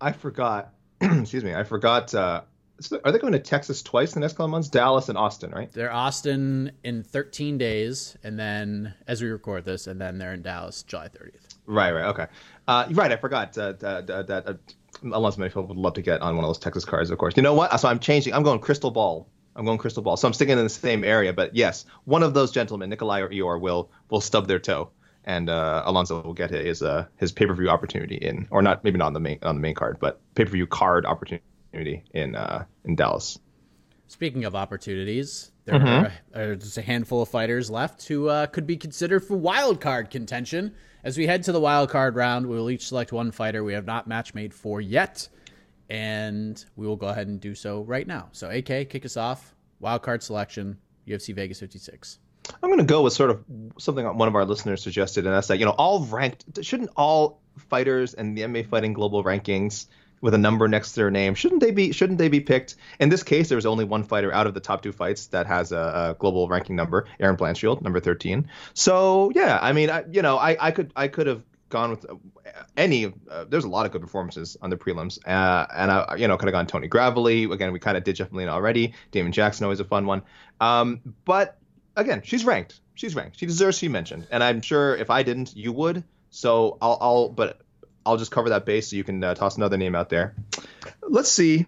I 0.00 0.12
forgot. 0.12 0.72
excuse 1.00 1.44
me. 1.44 1.54
I 1.54 1.62
forgot. 1.64 2.14
Uh, 2.14 2.42
are 3.04 3.12
they 3.12 3.18
going 3.18 3.34
to 3.34 3.38
Texas 3.38 3.82
twice 3.82 4.14
in 4.14 4.20
the 4.20 4.24
next 4.24 4.34
couple 4.34 4.46
of 4.46 4.50
months? 4.50 4.68
Dallas 4.68 5.10
and 5.10 5.18
Austin, 5.18 5.50
right? 5.50 5.70
They're 5.70 5.92
Austin 5.92 6.72
in 6.82 7.02
13 7.02 7.58
days, 7.58 8.16
and 8.24 8.38
then 8.38 8.94
as 9.06 9.20
we 9.20 9.28
record 9.28 9.66
this, 9.66 9.86
and 9.86 10.00
then 10.00 10.16
they're 10.16 10.32
in 10.32 10.40
Dallas 10.40 10.82
July 10.82 11.08
30th. 11.08 11.58
Right, 11.66 11.92
right, 11.92 12.06
okay. 12.06 12.26
Uh, 12.66 12.86
right, 12.92 13.12
I 13.12 13.16
forgot 13.16 13.56
uh, 13.58 13.72
that, 13.72 14.06
that, 14.06 14.26
that 14.28 14.48
uh, 14.48 14.54
Alonzo 15.02 15.40
Mayfield 15.40 15.68
would 15.68 15.76
love 15.76 15.94
to 15.94 16.02
get 16.02 16.20
on 16.22 16.36
one 16.36 16.44
of 16.44 16.48
those 16.48 16.58
Texas 16.58 16.84
cards, 16.84 17.10
of 17.10 17.18
course. 17.18 17.36
You 17.36 17.42
know 17.42 17.54
what? 17.54 17.78
So 17.80 17.88
I'm 17.88 17.98
changing. 17.98 18.34
I'm 18.34 18.42
going 18.42 18.60
crystal 18.60 18.90
ball. 18.90 19.28
I'm 19.56 19.64
going 19.64 19.78
crystal 19.78 20.02
ball. 20.02 20.16
So 20.16 20.28
I'm 20.28 20.34
sticking 20.34 20.56
in 20.56 20.64
the 20.64 20.68
same 20.68 21.04
area, 21.04 21.32
but 21.32 21.54
yes, 21.54 21.84
one 22.04 22.22
of 22.22 22.34
those 22.34 22.52
gentlemen, 22.52 22.88
Nikolai 22.90 23.20
or 23.20 23.28
Eeyore, 23.28 23.60
will 23.60 23.90
will 24.10 24.20
stub 24.20 24.46
their 24.46 24.58
toe, 24.58 24.90
and 25.24 25.50
uh, 25.50 25.82
Alonzo 25.86 26.22
will 26.22 26.34
get 26.34 26.50
his 26.50 26.82
uh, 26.82 27.06
his 27.16 27.32
pay 27.32 27.46
per 27.46 27.54
view 27.54 27.68
opportunity 27.68 28.16
in, 28.16 28.46
or 28.50 28.62
not 28.62 28.84
maybe 28.84 28.98
not 28.98 29.06
on 29.06 29.12
the 29.12 29.20
main 29.20 29.38
on 29.42 29.56
the 29.56 29.60
main 29.60 29.74
card, 29.74 29.98
but 30.00 30.20
pay 30.34 30.44
per 30.44 30.50
view 30.50 30.66
card 30.66 31.04
opportunity 31.04 32.04
in 32.14 32.36
uh, 32.36 32.64
in 32.84 32.94
Dallas. 32.94 33.38
Speaking 34.06 34.44
of 34.44 34.56
opportunities, 34.56 35.52
there 35.66 35.80
are, 35.80 36.12
are 36.34 36.56
just 36.56 36.76
a 36.78 36.82
handful 36.82 37.22
of 37.22 37.28
fighters 37.28 37.70
left 37.70 38.08
who 38.08 38.28
uh, 38.28 38.46
could 38.46 38.66
be 38.66 38.76
considered 38.76 39.20
for 39.20 39.36
wild 39.36 39.80
card 39.80 40.10
contention. 40.10 40.74
As 41.02 41.16
we 41.16 41.26
head 41.26 41.44
to 41.44 41.52
the 41.52 41.60
wild 41.60 41.88
card 41.88 42.14
round, 42.14 42.46
we 42.46 42.56
will 42.56 42.68
each 42.70 42.86
select 42.86 43.10
one 43.12 43.30
fighter 43.30 43.64
we 43.64 43.72
have 43.72 43.86
not 43.86 44.06
match 44.06 44.34
made 44.34 44.52
for 44.52 44.80
yet, 44.80 45.28
and 45.88 46.62
we 46.76 46.86
will 46.86 46.96
go 46.96 47.08
ahead 47.08 47.26
and 47.26 47.40
do 47.40 47.54
so 47.54 47.82
right 47.82 48.06
now. 48.06 48.28
So, 48.32 48.50
AK, 48.50 48.90
kick 48.90 49.06
us 49.06 49.16
off. 49.16 49.54
Wild 49.80 50.02
card 50.02 50.22
selection, 50.22 50.76
UFC 51.08 51.34
Vegas 51.34 51.58
56. 51.58 52.18
I'm 52.62 52.68
going 52.68 52.78
to 52.78 52.84
go 52.84 53.02
with 53.02 53.14
sort 53.14 53.30
of 53.30 53.42
something 53.78 54.04
one 54.04 54.28
of 54.28 54.34
our 54.34 54.44
listeners 54.44 54.82
suggested, 54.82 55.24
and 55.24 55.34
that's 55.34 55.48
that 55.48 55.58
you 55.58 55.64
know 55.64 55.72
all 55.72 56.04
ranked 56.04 56.44
shouldn't 56.62 56.90
all 56.96 57.40
fighters 57.56 58.14
and 58.14 58.36
the 58.36 58.42
MMA 58.42 58.68
fighting 58.68 58.92
global 58.92 59.24
rankings 59.24 59.86
with 60.20 60.34
a 60.34 60.38
number 60.38 60.68
next 60.68 60.92
to 60.92 60.96
their 60.96 61.10
name 61.10 61.34
shouldn't 61.34 61.60
they 61.60 61.70
be 61.70 61.92
shouldn't 61.92 62.18
they 62.18 62.28
be 62.28 62.40
picked? 62.40 62.76
In 62.98 63.08
this 63.08 63.22
case, 63.22 63.48
there 63.48 63.56
was 63.56 63.66
only 63.66 63.84
one 63.84 64.02
fighter 64.04 64.32
out 64.32 64.46
of 64.46 64.54
the 64.54 64.60
top 64.60 64.82
two 64.82 64.92
fights 64.92 65.26
that 65.28 65.46
has 65.46 65.72
a, 65.72 65.76
a 66.10 66.16
global 66.18 66.48
ranking 66.48 66.76
number, 66.76 67.06
Erin 67.18 67.36
Blanchfield, 67.36 67.82
number 67.82 68.00
13. 68.00 68.48
So 68.74 69.30
yeah, 69.34 69.58
I 69.60 69.72
mean, 69.72 69.90
I, 69.90 70.04
you 70.10 70.22
know, 70.22 70.36
I, 70.36 70.56
I 70.60 70.70
could 70.70 70.92
I 70.96 71.08
could 71.08 71.26
have 71.26 71.42
gone 71.70 71.90
with 71.90 72.04
any. 72.76 73.12
Uh, 73.30 73.44
there's 73.48 73.64
a 73.64 73.68
lot 73.68 73.86
of 73.86 73.92
good 73.92 74.02
performances 74.02 74.56
on 74.60 74.70
the 74.70 74.76
prelims, 74.76 75.18
uh, 75.26 75.66
and 75.74 75.90
I 75.90 76.16
you 76.16 76.28
know 76.28 76.36
could 76.36 76.46
have 76.46 76.52
gone 76.52 76.66
Tony 76.66 76.88
Gravely. 76.88 77.44
Again, 77.44 77.72
we 77.72 77.78
kind 77.78 77.96
of 77.96 78.04
did 78.04 78.16
Jeff 78.16 78.30
Molina 78.30 78.52
already. 78.52 78.92
Damon 79.12 79.32
Jackson 79.32 79.64
always 79.64 79.80
a 79.80 79.84
fun 79.84 80.06
one. 80.06 80.22
Um, 80.60 81.00
but 81.24 81.58
again, 81.96 82.20
she's 82.24 82.44
ranked. 82.44 82.80
She's 82.94 83.14
ranked. 83.14 83.38
She 83.38 83.46
deserves 83.46 83.78
to 83.78 83.86
be 83.86 83.88
mentioned, 83.88 84.26
and 84.30 84.44
I'm 84.44 84.60
sure 84.60 84.94
if 84.96 85.08
I 85.08 85.22
didn't, 85.22 85.56
you 85.56 85.72
would. 85.72 86.04
So 86.30 86.76
I'll, 86.80 86.98
I'll 87.00 87.28
but 87.28 87.60
I'll 88.04 88.16
just 88.16 88.30
cover 88.30 88.50
that 88.50 88.64
base 88.64 88.88
so 88.88 88.96
you 88.96 89.04
can 89.04 89.22
uh, 89.22 89.34
toss 89.34 89.56
another 89.56 89.76
name 89.76 89.94
out 89.94 90.08
there. 90.08 90.34
Let's 91.02 91.30
see. 91.30 91.66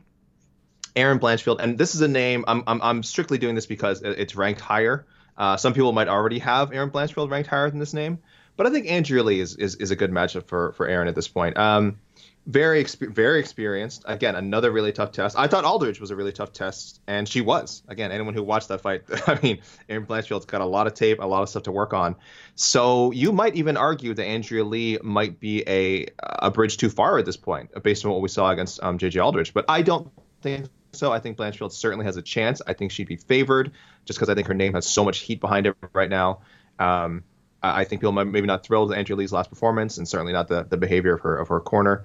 Erin 0.94 1.18
Blanchfield, 1.18 1.60
and 1.60 1.78
this 1.78 1.94
is 1.94 2.00
a 2.02 2.08
name. 2.08 2.44
I'm 2.46 2.64
I'm, 2.66 2.82
I'm 2.82 3.02
strictly 3.02 3.38
doing 3.38 3.54
this 3.54 3.66
because 3.66 4.02
it's 4.02 4.36
ranked 4.36 4.60
higher. 4.60 5.06
Uh, 5.36 5.56
some 5.56 5.72
people 5.72 5.92
might 5.92 6.08
already 6.08 6.38
have 6.40 6.72
Erin 6.72 6.90
Blanchfield 6.90 7.30
ranked 7.30 7.48
higher 7.48 7.70
than 7.70 7.78
this 7.78 7.94
name, 7.94 8.18
but 8.56 8.66
I 8.66 8.70
think 8.70 8.90
Andrea 8.90 9.22
Lee 9.22 9.40
is, 9.40 9.56
is, 9.56 9.76
is 9.76 9.90
a 9.90 9.96
good 9.96 10.10
matchup 10.10 10.46
for 10.48 10.72
for 10.72 10.86
Erin 10.86 11.08
at 11.08 11.14
this 11.14 11.28
point. 11.28 11.56
Um, 11.56 11.98
very 12.46 12.84
very 13.00 13.38
experienced. 13.38 14.04
Again, 14.06 14.34
another 14.34 14.72
really 14.72 14.92
tough 14.92 15.12
test. 15.12 15.38
I 15.38 15.46
thought 15.46 15.64
Aldrich 15.64 16.00
was 16.00 16.10
a 16.10 16.16
really 16.16 16.32
tough 16.32 16.52
test, 16.52 17.00
and 17.06 17.28
she 17.28 17.40
was. 17.40 17.82
Again, 17.86 18.10
anyone 18.10 18.34
who 18.34 18.42
watched 18.42 18.68
that 18.68 18.80
fight, 18.80 19.02
I 19.26 19.38
mean, 19.42 19.60
Erin 19.88 20.04
Blanchfield's 20.04 20.46
got 20.46 20.60
a 20.60 20.66
lot 20.66 20.86
of 20.86 20.94
tape, 20.94 21.20
a 21.20 21.26
lot 21.26 21.42
of 21.42 21.48
stuff 21.48 21.64
to 21.64 21.72
work 21.72 21.94
on. 21.94 22.16
So 22.56 23.12
you 23.12 23.32
might 23.32 23.54
even 23.54 23.76
argue 23.76 24.12
that 24.14 24.24
Andrea 24.24 24.64
Lee 24.64 24.98
might 25.02 25.38
be 25.38 25.62
a 25.68 26.06
a 26.18 26.50
bridge 26.50 26.78
too 26.78 26.90
far 26.90 27.18
at 27.18 27.24
this 27.24 27.36
point, 27.36 27.70
based 27.82 28.04
on 28.04 28.10
what 28.10 28.20
we 28.20 28.28
saw 28.28 28.50
against 28.50 28.82
um, 28.82 28.98
JJ 28.98 29.24
Aldrich. 29.24 29.54
But 29.54 29.66
I 29.68 29.82
don't 29.82 30.10
think 30.40 30.66
so. 30.92 31.12
I 31.12 31.20
think 31.20 31.36
Blanchfield 31.36 31.72
certainly 31.72 32.06
has 32.06 32.16
a 32.16 32.22
chance. 32.22 32.60
I 32.66 32.72
think 32.72 32.90
she'd 32.90 33.08
be 33.08 33.16
favored 33.16 33.72
just 34.04 34.18
because 34.18 34.28
I 34.28 34.34
think 34.34 34.48
her 34.48 34.54
name 34.54 34.74
has 34.74 34.86
so 34.86 35.04
much 35.04 35.18
heat 35.18 35.40
behind 35.40 35.68
it 35.68 35.76
right 35.92 36.10
now. 36.10 36.40
Um, 36.80 37.22
I 37.62 37.84
think 37.84 38.00
people 38.00 38.12
might 38.12 38.24
maybe 38.24 38.48
not 38.48 38.66
thrilled 38.66 38.88
with 38.88 38.98
Andrea 38.98 39.16
Lee's 39.16 39.32
last 39.32 39.48
performance, 39.48 39.96
and 39.98 40.08
certainly 40.08 40.32
not 40.32 40.48
the 40.48 40.64
the 40.64 40.76
behavior 40.76 41.14
of 41.14 41.20
her 41.20 41.36
of 41.36 41.48
her 41.48 41.60
corner. 41.60 42.04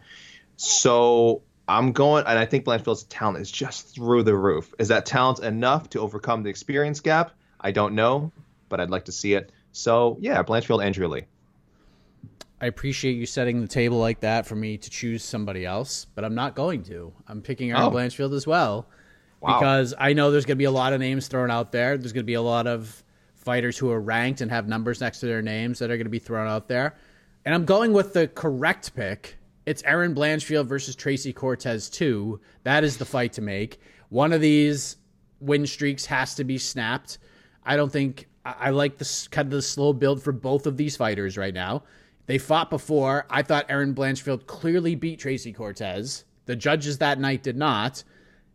So 0.57 1.43
I'm 1.67 1.91
going, 1.91 2.25
and 2.25 2.37
I 2.37 2.45
think 2.45 2.65
Blanchfield's 2.65 3.03
talent 3.03 3.39
is 3.39 3.49
just 3.49 3.95
through 3.95 4.23
the 4.23 4.35
roof. 4.35 4.73
Is 4.79 4.89
that 4.89 5.05
talent 5.05 5.39
enough 5.39 5.89
to 5.91 5.99
overcome 5.99 6.43
the 6.43 6.49
experience 6.49 6.99
gap? 6.99 7.31
I 7.61 7.71
don't 7.71 7.95
know, 7.95 8.31
but 8.67 8.79
I'd 8.79 8.89
like 8.89 9.05
to 9.05 9.11
see 9.11 9.33
it. 9.33 9.51
So 9.71 10.17
yeah, 10.19 10.43
Blanchfield, 10.43 10.83
Andrea 10.83 11.07
Lee. 11.07 11.23
I 12.59 12.65
appreciate 12.65 13.13
you 13.13 13.27
setting 13.27 13.61
the 13.61 13.67
table 13.67 13.99
like 13.99 14.21
that 14.21 14.47
for 14.47 14.55
me 14.55 14.77
to 14.77 14.89
choose 14.89 15.23
somebody 15.23 15.63
else, 15.63 16.07
but 16.15 16.25
I'm 16.25 16.33
not 16.33 16.55
going 16.55 16.81
to. 16.83 17.13
I'm 17.27 17.41
picking 17.41 17.69
Erin 17.69 17.83
oh. 17.83 17.91
Blanchfield 17.91 18.33
as 18.33 18.47
well 18.47 18.87
wow. 19.41 19.59
because 19.59 19.93
I 19.99 20.13
know 20.13 20.31
there's 20.31 20.45
going 20.45 20.55
to 20.55 20.59
be 20.59 20.65
a 20.65 20.71
lot 20.71 20.93
of 20.93 20.99
names 20.99 21.27
thrown 21.27 21.51
out 21.51 21.71
there. 21.71 21.97
There's 21.97 22.13
going 22.13 22.23
to 22.23 22.27
be 22.27 22.33
a 22.33 22.41
lot 22.41 22.65
of 22.65 23.03
fighters 23.35 23.77
who 23.77 23.91
are 23.91 24.01
ranked 24.01 24.41
and 24.41 24.49
have 24.49 24.67
numbers 24.67 25.01
next 25.01 25.19
to 25.19 25.27
their 25.27 25.43
names 25.43 25.79
that 25.79 25.91
are 25.91 25.97
going 25.97 26.07
to 26.07 26.11
be 26.11 26.19
thrown 26.19 26.47
out 26.47 26.67
there. 26.67 26.95
And 27.45 27.53
I'm 27.53 27.65
going 27.65 27.93
with 27.93 28.13
the 28.13 28.27
correct 28.27 28.95
pick 28.95 29.36
it's 29.67 29.83
Erin 29.83 30.15
Blanchfield 30.15 30.65
versus 30.65 30.95
Tracy 30.95 31.33
Cortez 31.33 31.89
2. 31.89 32.39
That 32.63 32.85
is 32.85 32.95
the 32.95 33.03
fight 33.03 33.33
to 33.33 33.41
make. 33.41 33.81
One 34.07 34.31
of 34.31 34.39
these 34.39 34.95
win 35.41 35.67
streaks 35.67 36.05
has 36.05 36.35
to 36.35 36.45
be 36.45 36.57
snapped. 36.57 37.17
I 37.65 37.75
don't 37.75 37.91
think 37.91 38.29
I 38.45 38.69
like 38.69 38.97
this 38.97 39.27
kind 39.27 39.45
of 39.47 39.51
the 39.51 39.61
slow 39.61 39.91
build 39.91 40.23
for 40.23 40.31
both 40.31 40.67
of 40.67 40.77
these 40.77 40.95
fighters 40.95 41.37
right 41.37 41.53
now. 41.53 41.83
They 42.27 42.37
fought 42.37 42.69
before. 42.69 43.27
I 43.29 43.41
thought 43.41 43.65
Erin 43.67 43.93
Blanchfield 43.93 44.47
clearly 44.47 44.95
beat 44.95 45.19
Tracy 45.19 45.51
Cortez. 45.51 46.23
The 46.45 46.55
judges 46.55 46.99
that 46.99 47.19
night 47.19 47.43
did 47.43 47.57
not. 47.57 48.05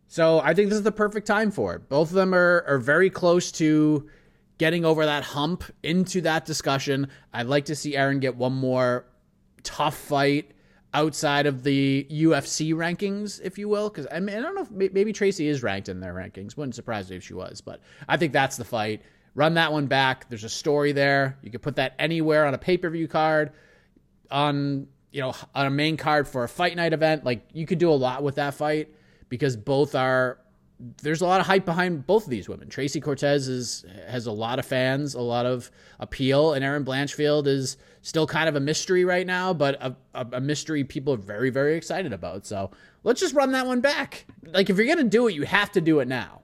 So 0.07 0.39
I 0.39 0.55
think 0.55 0.69
this 0.69 0.79
is 0.79 0.83
the 0.83 0.91
perfect 0.91 1.27
time 1.27 1.51
for 1.51 1.75
it. 1.75 1.89
Both 1.89 2.09
of 2.09 2.15
them 2.15 2.33
are, 2.33 2.65
are 2.67 2.79
very 2.79 3.11
close 3.11 3.51
to 3.53 4.09
getting 4.57 4.83
over 4.83 5.05
that 5.05 5.23
hump 5.23 5.63
into 5.83 6.21
that 6.21 6.45
discussion. 6.45 7.07
I'd 7.31 7.45
like 7.45 7.65
to 7.65 7.75
see 7.75 7.95
Erin 7.95 8.19
get 8.19 8.35
one 8.35 8.53
more 8.53 9.05
tough 9.61 9.95
fight 9.95 10.52
outside 10.93 11.45
of 11.45 11.63
the 11.63 12.07
UFC 12.11 12.73
rankings, 12.73 13.41
if 13.43 13.57
you 13.57 13.67
will. 13.67 13.89
Because 13.89 14.07
I 14.11 14.19
mean, 14.19 14.37
I 14.37 14.41
don't 14.41 14.55
know 14.55 14.61
if 14.61 14.71
maybe 14.71 15.13
Tracy 15.13 15.47
is 15.47 15.63
ranked 15.63 15.89
in 15.89 15.99
their 15.99 16.13
rankings. 16.13 16.55
Wouldn't 16.55 16.75
surprise 16.75 17.09
me 17.09 17.17
if 17.17 17.23
she 17.23 17.33
was, 17.33 17.61
but 17.61 17.81
I 18.07 18.17
think 18.17 18.33
that's 18.33 18.57
the 18.57 18.65
fight. 18.65 19.01
Run 19.35 19.55
that 19.55 19.71
one 19.71 19.87
back. 19.87 20.29
There's 20.29 20.43
a 20.43 20.49
story 20.49 20.91
there. 20.91 21.37
You 21.41 21.49
could 21.49 21.61
put 21.61 21.77
that 21.77 21.95
anywhere 21.97 22.45
on 22.45 22.53
a 22.53 22.57
pay 22.57 22.77
per 22.77 22.89
view 22.89 23.07
card, 23.07 23.51
on 24.29 24.87
you 25.11 25.21
know 25.21 25.33
on 25.55 25.65
a 25.65 25.71
main 25.71 25.97
card 25.97 26.27
for 26.27 26.43
a 26.43 26.49
fight 26.49 26.75
night 26.75 26.93
event. 26.93 27.23
Like 27.23 27.47
you 27.53 27.65
could 27.65 27.79
do 27.79 27.89
a 27.89 27.95
lot 27.95 28.23
with 28.23 28.35
that 28.35 28.53
fight 28.53 28.93
because 29.29 29.57
both 29.57 29.95
are 29.95 30.37
there's 31.01 31.21
a 31.21 31.25
lot 31.25 31.39
of 31.39 31.45
hype 31.45 31.65
behind 31.65 32.05
both 32.05 32.25
of 32.25 32.29
these 32.29 32.49
women. 32.49 32.67
Tracy 32.69 32.99
Cortez 32.99 33.47
is 33.47 33.85
has 34.07 34.25
a 34.25 34.31
lot 34.31 34.59
of 34.59 34.65
fans, 34.65 35.13
a 35.13 35.21
lot 35.21 35.45
of 35.45 35.71
appeal, 35.99 36.53
and 36.53 36.63
Erin 36.63 36.83
Blanchfield 36.83 37.47
is 37.47 37.77
still 38.01 38.27
kind 38.27 38.49
of 38.49 38.55
a 38.55 38.59
mystery 38.59 39.05
right 39.05 39.25
now, 39.25 39.53
but 39.53 39.75
a, 39.81 39.95
a, 40.13 40.27
a, 40.33 40.41
mystery 40.41 40.83
people 40.83 41.13
are 41.13 41.17
very 41.17 41.49
very 41.49 41.75
excited 41.75 42.11
about. 42.11 42.45
So 42.45 42.71
let's 43.03 43.21
just 43.21 43.33
run 43.33 43.53
that 43.53 43.65
one 43.65 43.81
back. 43.81 44.25
Like 44.45 44.69
if 44.69 44.77
you're 44.77 44.87
gonna 44.87 45.07
do 45.07 45.27
it, 45.27 45.35
you 45.35 45.43
have 45.43 45.71
to 45.73 45.81
do 45.81 45.99
it 45.99 46.07
now. 46.07 46.41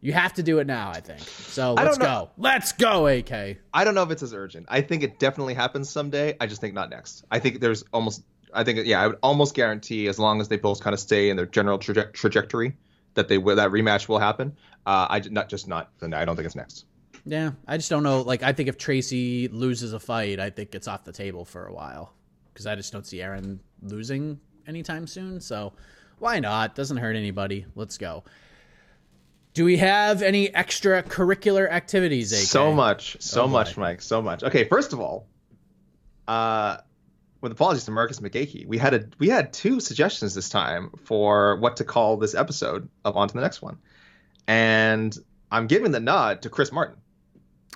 You 0.00 0.12
have 0.12 0.34
to 0.34 0.42
do 0.42 0.58
it 0.60 0.66
now, 0.66 0.90
I 0.90 1.00
think. 1.00 1.20
So 1.20 1.74
let's 1.74 1.98
go. 1.98 2.30
Let's 2.36 2.72
go, 2.72 3.08
AK. 3.08 3.58
I 3.74 3.84
don't 3.84 3.94
know 3.94 4.04
if 4.04 4.10
it's 4.10 4.22
as 4.22 4.32
urgent. 4.32 4.66
I 4.68 4.80
think 4.80 5.02
it 5.02 5.18
definitely 5.18 5.54
happens 5.54 5.90
someday. 5.90 6.36
I 6.40 6.46
just 6.46 6.60
think 6.60 6.74
not 6.74 6.90
next. 6.90 7.24
I 7.30 7.38
think 7.38 7.60
there's 7.60 7.84
almost. 7.92 8.22
I 8.52 8.64
think 8.64 8.86
yeah, 8.86 9.02
I 9.02 9.06
would 9.06 9.18
almost 9.22 9.54
guarantee 9.54 10.08
as 10.08 10.18
long 10.18 10.40
as 10.40 10.48
they 10.48 10.56
both 10.56 10.80
kind 10.80 10.94
of 10.94 11.00
stay 11.00 11.30
in 11.30 11.36
their 11.36 11.46
general 11.46 11.78
traje- 11.78 12.12
trajectory 12.12 12.74
that 13.14 13.28
they 13.28 13.38
will 13.38 13.56
that 13.56 13.70
rematch 13.70 14.08
will 14.08 14.18
happen. 14.18 14.56
Uh, 14.86 15.06
I 15.10 15.22
not 15.30 15.48
just 15.48 15.68
not. 15.68 15.90
I 16.02 16.24
don't 16.24 16.36
think 16.36 16.46
it's 16.46 16.56
next. 16.56 16.86
Yeah, 17.24 17.50
I 17.66 17.76
just 17.76 17.90
don't 17.90 18.02
know. 18.02 18.22
Like, 18.22 18.42
I 18.42 18.52
think 18.52 18.68
if 18.68 18.78
Tracy 18.78 19.48
loses 19.48 19.92
a 19.92 20.00
fight, 20.00 20.40
I 20.40 20.50
think 20.50 20.74
it's 20.74 20.88
off 20.88 21.04
the 21.04 21.12
table 21.12 21.44
for 21.44 21.66
a 21.66 21.72
while 21.72 22.14
because 22.52 22.66
I 22.66 22.74
just 22.74 22.92
don't 22.92 23.06
see 23.06 23.20
Erin 23.20 23.60
losing 23.82 24.40
anytime 24.66 25.06
soon. 25.06 25.40
So 25.40 25.74
why 26.18 26.40
not? 26.40 26.74
Doesn't 26.74 26.96
hurt 26.96 27.16
anybody. 27.16 27.66
Let's 27.74 27.98
go. 27.98 28.24
Do 29.54 29.64
we 29.64 29.78
have 29.78 30.22
any 30.22 30.48
extracurricular 30.48 31.68
activities? 31.70 32.32
AK? 32.32 32.46
So 32.46 32.72
much, 32.72 33.16
so 33.20 33.42
oh, 33.42 33.48
much, 33.48 33.76
Mike, 33.76 34.00
so 34.00 34.22
much. 34.22 34.42
Okay, 34.44 34.64
first 34.64 34.92
of 34.92 35.00
all, 35.00 35.26
uh, 36.28 36.78
with 37.40 37.52
apologies 37.52 37.84
to 37.84 37.90
Marcus 37.90 38.20
McGahey, 38.20 38.66
we 38.66 38.78
had 38.78 38.94
a 38.94 39.04
we 39.18 39.28
had 39.28 39.52
two 39.52 39.80
suggestions 39.80 40.34
this 40.34 40.48
time 40.48 40.90
for 41.04 41.56
what 41.56 41.76
to 41.76 41.84
call 41.84 42.16
this 42.16 42.34
episode 42.34 42.88
of 43.04 43.16
On 43.16 43.28
to 43.28 43.34
the 43.34 43.40
Next 43.40 43.62
One, 43.62 43.78
and 44.46 45.16
I'm 45.50 45.66
giving 45.66 45.92
the 45.92 46.00
nod 46.00 46.42
to 46.42 46.50
Chris 46.50 46.72
Martin. 46.72 46.96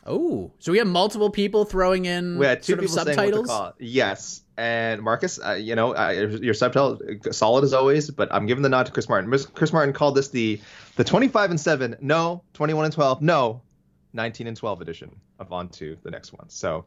Oh, 0.05 0.51
so 0.59 0.73
we 0.73 0.79
have 0.79 0.87
multiple 0.89 1.31
people 1.31 1.65
throwing 1.65 2.07
in 2.07 2.37
we 2.37 2.47
had 2.47 2.63
two 2.63 2.75
people 2.77 2.89
subtitles. 2.89 3.17
Saying 3.17 3.33
what 3.33 3.43
to 3.43 3.49
call. 3.49 3.73
Yes, 3.79 4.43
and 4.57 5.01
Marcus, 5.01 5.39
uh, 5.41 5.53
you 5.53 5.77
know, 5.77 5.95
uh, 5.95 6.11
your 6.41 6.55
subtitle 6.55 6.99
solid 7.31 7.63
as 7.63 7.73
always, 7.73 8.11
but 8.11 8.33
I'm 8.33 8.47
giving 8.47 8.63
the 8.63 8.69
nod 8.69 8.87
to 8.87 8.93
Chris 8.93 9.09
Martin. 9.09 9.31
Chris 9.55 9.73
Martin 9.73 9.95
called 9.95 10.17
this 10.17 10.29
the 10.29 10.61
the 10.97 11.05
25 11.05 11.51
and 11.51 11.61
seven, 11.61 11.97
no, 12.01 12.43
21 12.55 12.87
and 12.87 12.95
12, 12.95 13.23
no, 13.23 13.63
19 14.13 14.47
and 14.47 14.57
12 14.57 14.81
edition 14.81 15.15
of 15.39 15.53
On 15.53 15.69
to 15.71 15.97
the 16.03 16.11
next 16.11 16.33
one. 16.33 16.49
So, 16.49 16.85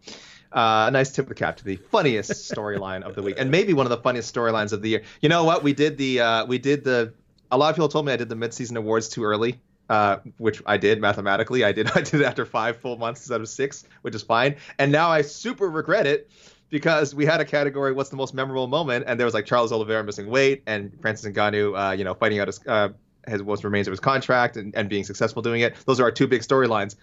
uh, 0.52 0.86
a 0.88 0.92
nice 0.92 1.12
tip 1.12 1.26
of 1.26 1.30
the 1.30 1.36
cap 1.36 1.58
to 1.58 1.66
the 1.66 1.78
funniest 1.78 2.32
storyline 2.54 3.04
of 3.04 3.16
the 3.16 3.22
week, 3.22 3.36
and 3.38 3.52
maybe 3.52 3.74
one 3.74 3.86
of 3.86 3.90
the 3.90 3.98
funniest 3.98 4.34
storylines 4.34 4.72
of 4.72 4.82
the 4.82 4.90
year. 4.90 5.04
You 5.22 5.30
know 5.30 5.44
what? 5.44 5.64
We 5.64 5.74
did 5.74 5.98
the 5.98 6.20
uh, 6.20 6.46
we 6.46 6.58
did 6.58 6.84
the. 6.84 7.14
A 7.52 7.58
lot 7.58 7.70
of 7.70 7.76
people 7.76 7.90
told 7.90 8.06
me 8.06 8.12
I 8.12 8.18
did 8.18 8.30
the 8.30 8.36
midseason 8.36 8.76
awards 8.76 9.08
too 9.08 9.24
early, 9.24 9.60
uh, 9.90 10.18
which 10.38 10.62
I 10.66 10.78
did 10.78 11.00
mathematically. 11.00 11.64
I 11.64 11.72
did 11.72 11.90
I 11.96 12.02
did 12.02 12.22
it 12.22 12.26
after 12.26 12.46
five 12.46 12.78
full 12.78 12.98
months 12.98 13.22
instead 13.22 13.42
of 13.42 13.50
six, 13.50 13.86
which 14.02 14.16
is 14.16 14.24
fine. 14.24 14.56
And 14.80 14.92
now 14.92 15.10
I 15.10 15.22
super 15.22 15.70
regret 15.70 16.08
it 16.08 16.30
because 16.70 17.14
we 17.14 17.26
had 17.26 17.40
a 17.40 17.46
category 17.46 17.94
what's 17.94 18.10
the 18.10 18.16
most 18.16 18.34
memorable 18.34 18.68
moment 18.68 19.06
and 19.08 19.20
there 19.20 19.26
was 19.26 19.36
like 19.36 19.46
charles 19.46 19.72
oliveira 19.72 20.04
missing 20.04 20.28
weight 20.28 20.64
and 20.66 20.92
francis 21.00 21.32
ngannou 21.32 21.78
uh, 21.78 21.92
you 21.92 22.04
know 22.04 22.16
fighting 22.16 22.40
out 22.40 22.48
his 22.48 22.60
uh, 22.68 22.90
his 23.28 23.42
what 23.42 23.64
remains 23.64 23.88
of 23.88 23.92
his 23.92 24.00
contract 24.00 24.58
and, 24.58 24.76
and 24.76 24.90
being 24.90 25.04
successful 25.04 25.42
doing 25.42 25.62
it 25.62 25.76
those 25.86 26.00
are 26.00 26.04
our 26.04 26.12
two 26.12 26.28
big 26.28 26.42
storylines 26.42 26.96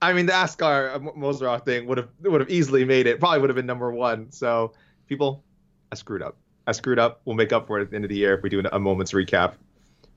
I 0.00 0.12
mean, 0.12 0.26
the 0.26 0.32
Askar 0.32 0.98
Mozharov 1.16 1.64
thing 1.64 1.86
would 1.86 1.98
have 1.98 2.08
would 2.20 2.40
have 2.40 2.50
easily 2.50 2.84
made 2.84 3.06
it. 3.06 3.20
Probably 3.20 3.40
would 3.40 3.50
have 3.50 3.56
been 3.56 3.66
number 3.66 3.90
one. 3.90 4.32
So, 4.32 4.72
people, 5.08 5.42
I 5.90 5.94
screwed 5.94 6.22
up. 6.22 6.36
I 6.66 6.72
screwed 6.72 6.98
up. 6.98 7.20
We'll 7.24 7.36
make 7.36 7.52
up 7.52 7.66
for 7.66 7.78
it 7.78 7.82
at 7.82 7.90
the 7.90 7.96
end 7.96 8.04
of 8.04 8.08
the 8.08 8.16
year 8.16 8.34
if 8.34 8.42
we 8.42 8.50
do 8.50 8.60
a 8.60 8.78
moment's 8.78 9.12
recap, 9.12 9.54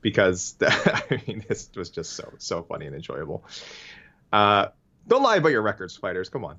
because 0.02 0.54
the, 0.54 0.68
I 1.12 1.22
mean, 1.28 1.46
this 1.48 1.70
was 1.76 1.90
just 1.90 2.14
so 2.14 2.34
so 2.38 2.64
funny 2.64 2.86
and 2.86 2.96
enjoyable. 2.96 3.46
Uh, 4.32 4.68
don't 5.08 5.24
lie 5.24 5.38
about 5.38 5.50
your 5.50 5.62
records, 5.62 5.96
fighters. 5.96 6.30
Come 6.30 6.44
on. 6.44 6.58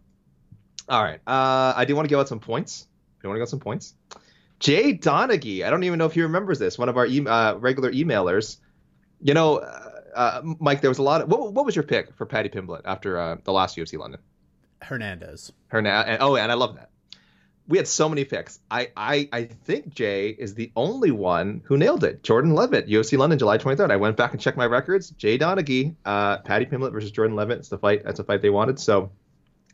All 0.88 1.02
right. 1.02 1.20
Uh, 1.26 1.74
I 1.76 1.84
do 1.84 1.94
want 1.94 2.06
to 2.06 2.08
give 2.08 2.18
out 2.18 2.28
some 2.28 2.40
points. 2.40 2.86
You 3.22 3.28
want 3.28 3.36
to 3.36 3.40
get 3.40 3.48
some 3.50 3.60
points? 3.60 3.94
Jay 4.58 4.96
Donaghy. 4.96 5.64
I 5.64 5.70
don't 5.70 5.84
even 5.84 5.98
know 5.98 6.06
if 6.06 6.14
he 6.14 6.22
remembers 6.22 6.58
this. 6.58 6.78
One 6.78 6.88
of 6.88 6.96
our 6.96 7.06
e- 7.06 7.26
uh, 7.26 7.56
regular 7.56 7.92
emailers. 7.92 8.56
You 9.20 9.34
know, 9.34 9.58
uh, 9.58 10.42
Mike, 10.58 10.80
there 10.80 10.90
was 10.90 10.98
a 10.98 11.02
lot 11.02 11.22
of 11.22 11.28
what, 11.28 11.52
what 11.52 11.64
was 11.64 11.76
your 11.76 11.82
pick 11.84 12.14
for 12.16 12.26
Paddy 12.26 12.48
Pimblett 12.48 12.82
after 12.84 13.18
uh, 13.18 13.36
the 13.44 13.52
last 13.52 13.76
UFC 13.76 13.98
London? 13.98 14.20
Hernandez. 14.82 15.52
Hernandez. 15.68 16.18
Oh, 16.20 16.36
and 16.36 16.50
I 16.50 16.54
love 16.54 16.76
that. 16.76 16.90
We 17.66 17.76
had 17.76 17.86
so 17.86 18.08
many 18.08 18.24
picks. 18.24 18.60
I, 18.70 18.90
I 18.96 19.28
I 19.30 19.44
think 19.44 19.94
Jay 19.94 20.30
is 20.30 20.54
the 20.54 20.72
only 20.74 21.10
one 21.10 21.60
who 21.64 21.76
nailed 21.76 22.02
it. 22.02 22.22
Jordan 22.22 22.54
Leavitt, 22.54 22.88
UFC 22.88 23.18
London, 23.18 23.38
July 23.38 23.58
23rd. 23.58 23.90
I 23.90 23.96
went 23.96 24.16
back 24.16 24.32
and 24.32 24.40
checked 24.40 24.56
my 24.56 24.64
records. 24.66 25.10
Jay 25.10 25.38
Donaghy, 25.38 25.94
uh, 26.04 26.38
Paddy 26.38 26.64
Pimblett 26.64 26.92
versus 26.92 27.10
Jordan 27.10 27.36
Leavitt. 27.36 27.58
It's 27.58 27.68
the 27.68 27.76
fight. 27.76 28.04
That's 28.04 28.20
a 28.20 28.24
fight 28.24 28.40
they 28.40 28.48
wanted. 28.48 28.80
So, 28.80 29.12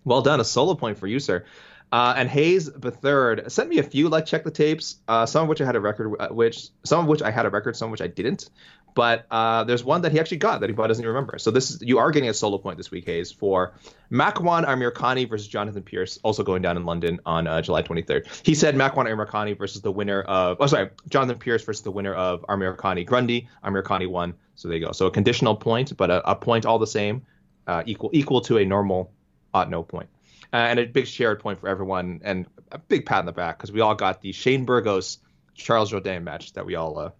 well 0.04 0.22
done. 0.22 0.40
A 0.40 0.44
solo 0.44 0.74
point 0.74 0.98
for 0.98 1.06
you, 1.06 1.20
sir. 1.20 1.44
Uh, 1.92 2.14
and 2.16 2.28
Hayes 2.28 2.72
the 2.72 2.90
third 2.90 3.52
sent 3.52 3.68
me 3.68 3.78
a 3.78 3.82
few 3.84 4.08
like 4.08 4.26
check 4.26 4.42
the 4.42 4.50
tapes, 4.50 4.96
uh, 5.06 5.24
some 5.26 5.44
of 5.44 5.48
which 5.48 5.60
I 5.60 5.64
had 5.64 5.76
a 5.76 5.80
record, 5.80 6.16
uh, 6.18 6.28
which 6.30 6.70
some 6.82 7.00
of 7.00 7.06
which 7.06 7.22
I 7.22 7.30
had 7.30 7.46
a 7.46 7.50
record, 7.50 7.76
some 7.76 7.86
of 7.86 7.92
which 7.92 8.00
I 8.02 8.08
didn't. 8.08 8.50
But 8.94 9.26
uh, 9.30 9.64
there's 9.64 9.82
one 9.82 10.02
that 10.02 10.12
he 10.12 10.20
actually 10.20 10.36
got 10.36 10.60
that 10.60 10.70
he 10.70 10.74
probably 10.74 10.88
doesn't 10.88 11.02
even 11.02 11.14
remember. 11.14 11.38
So 11.38 11.50
this 11.50 11.70
is 11.70 11.82
you 11.82 11.98
are 11.98 12.12
getting 12.12 12.28
a 12.28 12.34
solo 12.34 12.58
point 12.58 12.76
this 12.76 12.92
week, 12.92 13.06
Hayes, 13.06 13.32
for 13.32 13.74
Makwan 14.10 14.64
Amirkhani 14.64 15.28
versus 15.28 15.48
Jonathan 15.48 15.82
Pearce, 15.82 16.18
also 16.22 16.44
going 16.44 16.62
down 16.62 16.76
in 16.76 16.84
London 16.84 17.18
on 17.26 17.48
uh, 17.48 17.60
July 17.60 17.82
23rd. 17.82 18.46
He 18.46 18.54
said 18.54 18.76
Makwan 18.76 19.06
Amirkhani 19.06 19.58
versus 19.58 19.82
the 19.82 19.90
winner 19.90 20.22
of 20.22 20.58
oh 20.60 20.66
sorry 20.66 20.90
Jonathan 21.08 21.38
Pearce 21.38 21.64
versus 21.64 21.82
the 21.82 21.90
winner 21.90 22.14
of 22.14 22.42
Amirkhani 22.42 23.04
Grundy. 23.04 23.48
Amirkhani 23.64 24.08
won, 24.08 24.34
so 24.54 24.68
there 24.68 24.78
you 24.78 24.86
go. 24.86 24.92
So 24.92 25.06
a 25.06 25.10
conditional 25.10 25.56
point, 25.56 25.96
but 25.96 26.10
a, 26.10 26.30
a 26.30 26.36
point 26.36 26.64
all 26.64 26.78
the 26.78 26.86
same, 26.86 27.26
uh, 27.66 27.82
equal 27.86 28.10
equal 28.12 28.42
to 28.42 28.58
a 28.58 28.64
normal 28.64 29.12
ought 29.52 29.70
no 29.70 29.82
point. 29.82 30.08
Uh, 30.52 30.58
and 30.58 30.78
a 30.78 30.86
big 30.86 31.08
shared 31.08 31.40
point 31.40 31.58
for 31.58 31.68
everyone, 31.68 32.20
and 32.22 32.46
a 32.70 32.78
big 32.78 33.06
pat 33.06 33.18
on 33.18 33.26
the 33.26 33.32
back 33.32 33.58
because 33.58 33.72
we 33.72 33.80
all 33.80 33.96
got 33.96 34.20
the 34.20 34.30
Shane 34.30 34.64
Burgos 34.64 35.18
Charles 35.54 35.90
Jourdain 35.90 36.22
match 36.22 36.52
that 36.52 36.64
we 36.64 36.76
all 36.76 36.98
uh, 36.98 37.10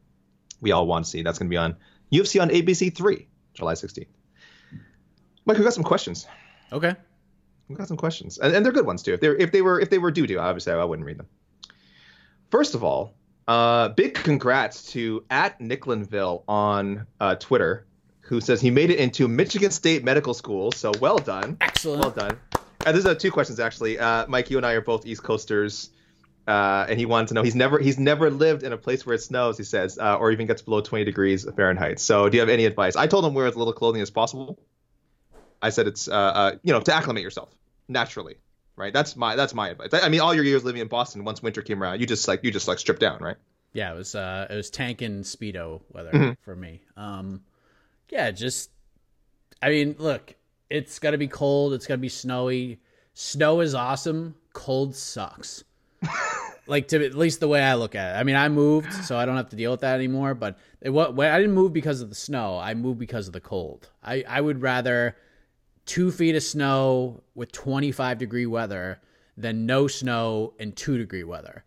we 0.60 0.72
all 0.72 0.86
want 0.86 1.04
to 1.04 1.10
see. 1.10 1.22
That's 1.22 1.38
going 1.38 1.48
to 1.48 1.50
be 1.50 1.56
on 1.56 1.76
UFC 2.12 2.40
on 2.40 2.48
ABC 2.48 2.94
three, 2.94 3.28
July 3.54 3.74
16th. 3.74 4.06
Mike, 5.46 5.58
we 5.58 5.64
got 5.64 5.74
some 5.74 5.84
questions. 5.84 6.26
Okay. 6.72 6.94
We 7.68 7.76
got 7.76 7.88
some 7.88 7.96
questions, 7.96 8.38
and, 8.38 8.54
and 8.54 8.64
they're 8.64 8.72
good 8.72 8.86
ones 8.86 9.02
too. 9.02 9.14
If 9.14 9.20
they 9.20 9.28
if 9.28 9.50
they 9.52 9.62
were 9.62 9.80
if 9.80 9.88
they 9.88 9.98
were 9.98 10.10
due 10.10 10.26
to, 10.26 10.36
obviously 10.36 10.72
I 10.74 10.84
wouldn't 10.84 11.06
read 11.06 11.18
them. 11.18 11.26
First 12.50 12.74
of 12.74 12.84
all, 12.84 13.14
uh, 13.48 13.88
big 13.88 14.14
congrats 14.14 14.92
to 14.92 15.24
at 15.30 15.58
Nicklinville 15.60 16.44
on 16.46 17.06
uh, 17.20 17.36
Twitter, 17.36 17.86
who 18.20 18.40
says 18.42 18.60
he 18.60 18.70
made 18.70 18.90
it 18.90 18.98
into 18.98 19.28
Michigan 19.28 19.70
State 19.70 20.04
Medical 20.04 20.34
School. 20.34 20.72
So 20.72 20.92
well 21.00 21.16
done, 21.18 21.56
Excellent. 21.62 22.02
well 22.02 22.10
done. 22.10 22.38
And 22.84 22.94
there's 22.94 23.06
uh, 23.06 23.14
two 23.14 23.30
questions 23.30 23.58
actually. 23.60 23.98
Uh, 23.98 24.26
Mike, 24.28 24.50
you 24.50 24.58
and 24.58 24.66
I 24.66 24.72
are 24.72 24.82
both 24.82 25.06
East 25.06 25.22
Coasters. 25.22 25.88
Uh, 26.46 26.84
and 26.88 26.98
he 26.98 27.06
wanted 27.06 27.28
to 27.28 27.34
know 27.34 27.42
he's 27.42 27.54
never 27.54 27.78
he's 27.78 27.98
never 27.98 28.30
lived 28.30 28.62
in 28.62 28.72
a 28.72 28.76
place 28.76 29.06
where 29.06 29.14
it 29.14 29.22
snows. 29.22 29.56
He 29.56 29.64
says, 29.64 29.98
uh, 29.98 30.16
or 30.16 30.30
even 30.30 30.46
gets 30.46 30.60
below 30.62 30.80
20 30.82 31.04
degrees 31.04 31.46
Fahrenheit. 31.56 31.98
So, 32.00 32.28
do 32.28 32.36
you 32.36 32.40
have 32.40 32.50
any 32.50 32.66
advice? 32.66 32.96
I 32.96 33.06
told 33.06 33.24
him 33.24 33.32
wear 33.32 33.46
as 33.46 33.56
little 33.56 33.72
clothing 33.72 34.02
as 34.02 34.10
possible. 34.10 34.58
I 35.62 35.70
said 35.70 35.86
it's 35.86 36.06
uh, 36.08 36.12
uh, 36.12 36.52
you 36.62 36.72
know 36.72 36.80
to 36.80 36.94
acclimate 36.94 37.22
yourself 37.22 37.48
naturally, 37.88 38.36
right? 38.76 38.92
That's 38.92 39.16
my 39.16 39.36
that's 39.36 39.54
my 39.54 39.70
advice. 39.70 39.88
I 39.94 40.10
mean, 40.10 40.20
all 40.20 40.34
your 40.34 40.44
years 40.44 40.64
living 40.64 40.82
in 40.82 40.88
Boston, 40.88 41.24
once 41.24 41.42
winter 41.42 41.62
came 41.62 41.82
around, 41.82 42.00
you 42.00 42.06
just 42.06 42.28
like 42.28 42.44
you 42.44 42.50
just 42.50 42.68
like 42.68 42.78
stripped 42.78 43.00
down, 43.00 43.20
right? 43.22 43.36
Yeah, 43.72 43.92
it 43.92 43.96
was 43.96 44.14
uh 44.14 44.46
it 44.50 44.54
was 44.54 44.68
tank 44.68 45.00
and 45.00 45.24
speedo 45.24 45.80
weather 45.90 46.12
Mhm. 46.12 46.36
for 46.42 46.54
me. 46.54 46.82
Um 46.98 47.42
yeah, 48.10 48.30
just 48.30 48.70
I 49.62 49.70
mean, 49.70 49.96
look, 49.98 50.34
it's 50.68 50.98
gonna 50.98 51.16
be 51.16 51.28
cold, 51.28 51.72
it's 51.72 51.86
gonna 51.86 51.98
be 51.98 52.10
snowy. 52.10 52.80
Snow 53.14 53.60
is 53.60 53.74
awesome, 53.74 54.34
cold 54.52 54.94
sucks. 54.94 55.64
like 56.66 56.88
to 56.88 57.04
at 57.04 57.14
least 57.14 57.40
the 57.40 57.48
way 57.48 57.62
I 57.62 57.74
look 57.74 57.94
at 57.94 58.14
it. 58.14 58.18
I 58.18 58.22
mean, 58.24 58.36
I 58.36 58.48
moved, 58.48 58.92
so 58.92 59.16
I 59.16 59.26
don't 59.26 59.36
have 59.36 59.50
to 59.50 59.56
deal 59.56 59.70
with 59.70 59.80
that 59.80 59.94
anymore, 59.94 60.34
but 60.34 60.58
it, 60.80 60.90
what 60.90 61.18
I 61.18 61.38
didn't 61.38 61.54
move 61.54 61.72
because 61.72 62.00
of 62.00 62.08
the 62.08 62.14
snow. 62.14 62.58
I 62.58 62.74
moved 62.74 62.98
because 62.98 63.26
of 63.26 63.32
the 63.32 63.40
cold. 63.40 63.90
I 64.02 64.24
I 64.28 64.40
would 64.40 64.62
rather 64.62 65.16
2 65.86 66.10
feet 66.10 66.34
of 66.34 66.42
snow 66.42 67.22
with 67.34 67.52
25 67.52 68.18
degree 68.18 68.46
weather 68.46 69.00
than 69.36 69.66
no 69.66 69.86
snow 69.86 70.54
and 70.58 70.74
2 70.74 70.96
degree 70.96 71.24
weather 71.24 71.64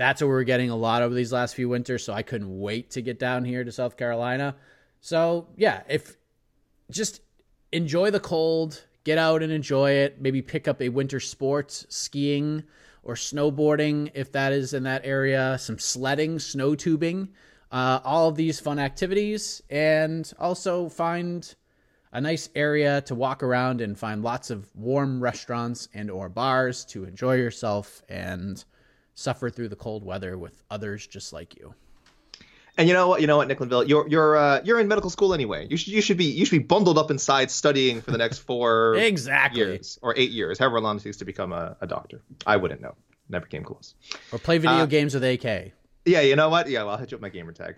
that's 0.00 0.22
what 0.22 0.28
we're 0.28 0.44
getting 0.44 0.70
a 0.70 0.76
lot 0.76 1.02
over 1.02 1.14
these 1.14 1.30
last 1.30 1.54
few 1.54 1.68
winters. 1.68 2.02
So 2.02 2.14
I 2.14 2.22
couldn't 2.22 2.58
wait 2.58 2.90
to 2.92 3.02
get 3.02 3.18
down 3.18 3.44
here 3.44 3.64
to 3.64 3.70
South 3.70 3.98
Carolina. 3.98 4.56
So 5.02 5.48
yeah, 5.56 5.82
if 5.88 6.16
just 6.90 7.20
enjoy 7.70 8.10
the 8.10 8.18
cold, 8.18 8.82
get 9.04 9.18
out 9.18 9.42
and 9.42 9.52
enjoy 9.52 9.90
it. 9.92 10.20
Maybe 10.20 10.40
pick 10.40 10.66
up 10.68 10.80
a 10.80 10.88
winter 10.88 11.20
sport, 11.20 11.84
skiing 11.88 12.64
or 13.02 13.14
snowboarding 13.14 14.10
if 14.14 14.32
that 14.32 14.52
is 14.52 14.74
in 14.74 14.82
that 14.84 15.02
area. 15.04 15.56
Some 15.58 15.78
sledding, 15.78 16.38
snow 16.38 16.74
tubing, 16.74 17.28
uh, 17.70 18.00
all 18.04 18.28
of 18.28 18.36
these 18.36 18.60
fun 18.60 18.78
activities, 18.78 19.62
and 19.70 20.30
also 20.38 20.88
find 20.88 21.54
a 22.12 22.20
nice 22.20 22.48
area 22.54 23.00
to 23.02 23.14
walk 23.14 23.42
around 23.42 23.80
and 23.80 23.98
find 23.98 24.22
lots 24.22 24.50
of 24.50 24.68
warm 24.74 25.22
restaurants 25.22 25.88
and 25.94 26.10
or 26.10 26.28
bars 26.28 26.84
to 26.86 27.04
enjoy 27.04 27.36
yourself 27.36 28.02
and 28.08 28.64
suffer 29.14 29.50
through 29.50 29.68
the 29.68 29.76
cold 29.76 30.04
weather 30.04 30.36
with 30.36 30.62
others 30.70 31.06
just 31.06 31.32
like 31.32 31.56
you. 31.56 31.74
And 32.80 32.88
you 32.88 32.94
know 32.94 33.08
what? 33.08 33.20
You 33.20 33.26
know 33.26 33.36
what, 33.36 33.46
Nicklinville, 33.46 33.86
you're 33.86 34.08
you're 34.08 34.36
uh, 34.38 34.62
you're 34.64 34.80
in 34.80 34.88
medical 34.88 35.10
school 35.10 35.34
anyway. 35.34 35.66
You 35.68 35.76
should 35.76 35.92
you 35.92 36.00
should 36.00 36.16
be 36.16 36.24
you 36.24 36.46
should 36.46 36.56
be 36.62 36.64
bundled 36.66 36.96
up 36.96 37.10
inside 37.10 37.50
studying 37.50 38.00
for 38.00 38.10
the 38.10 38.16
next 38.16 38.38
four 38.38 38.94
Exactly. 39.10 39.60
years 39.60 39.98
or 40.00 40.14
eight 40.16 40.30
years, 40.30 40.58
however 40.58 40.80
long 40.80 40.96
it 40.96 41.02
takes 41.02 41.18
to 41.18 41.26
become 41.26 41.52
a, 41.52 41.76
a 41.82 41.86
doctor. 41.86 42.22
I 42.46 42.56
wouldn't 42.56 42.80
know. 42.80 42.94
Never 43.28 43.44
came 43.44 43.64
close. 43.64 43.94
Or 44.32 44.38
play 44.38 44.56
video 44.56 44.78
Uh, 44.78 44.86
games 44.86 45.12
with 45.12 45.22
AK. 45.24 45.72
Yeah, 46.06 46.22
you 46.22 46.36
know 46.36 46.48
what? 46.48 46.70
Yeah, 46.70 46.84
well, 46.84 46.92
I'll 46.92 46.96
hit 46.96 47.10
you 47.10 47.16
with 47.18 47.22
my 47.22 47.28
gamer 47.28 47.52
tag. 47.52 47.76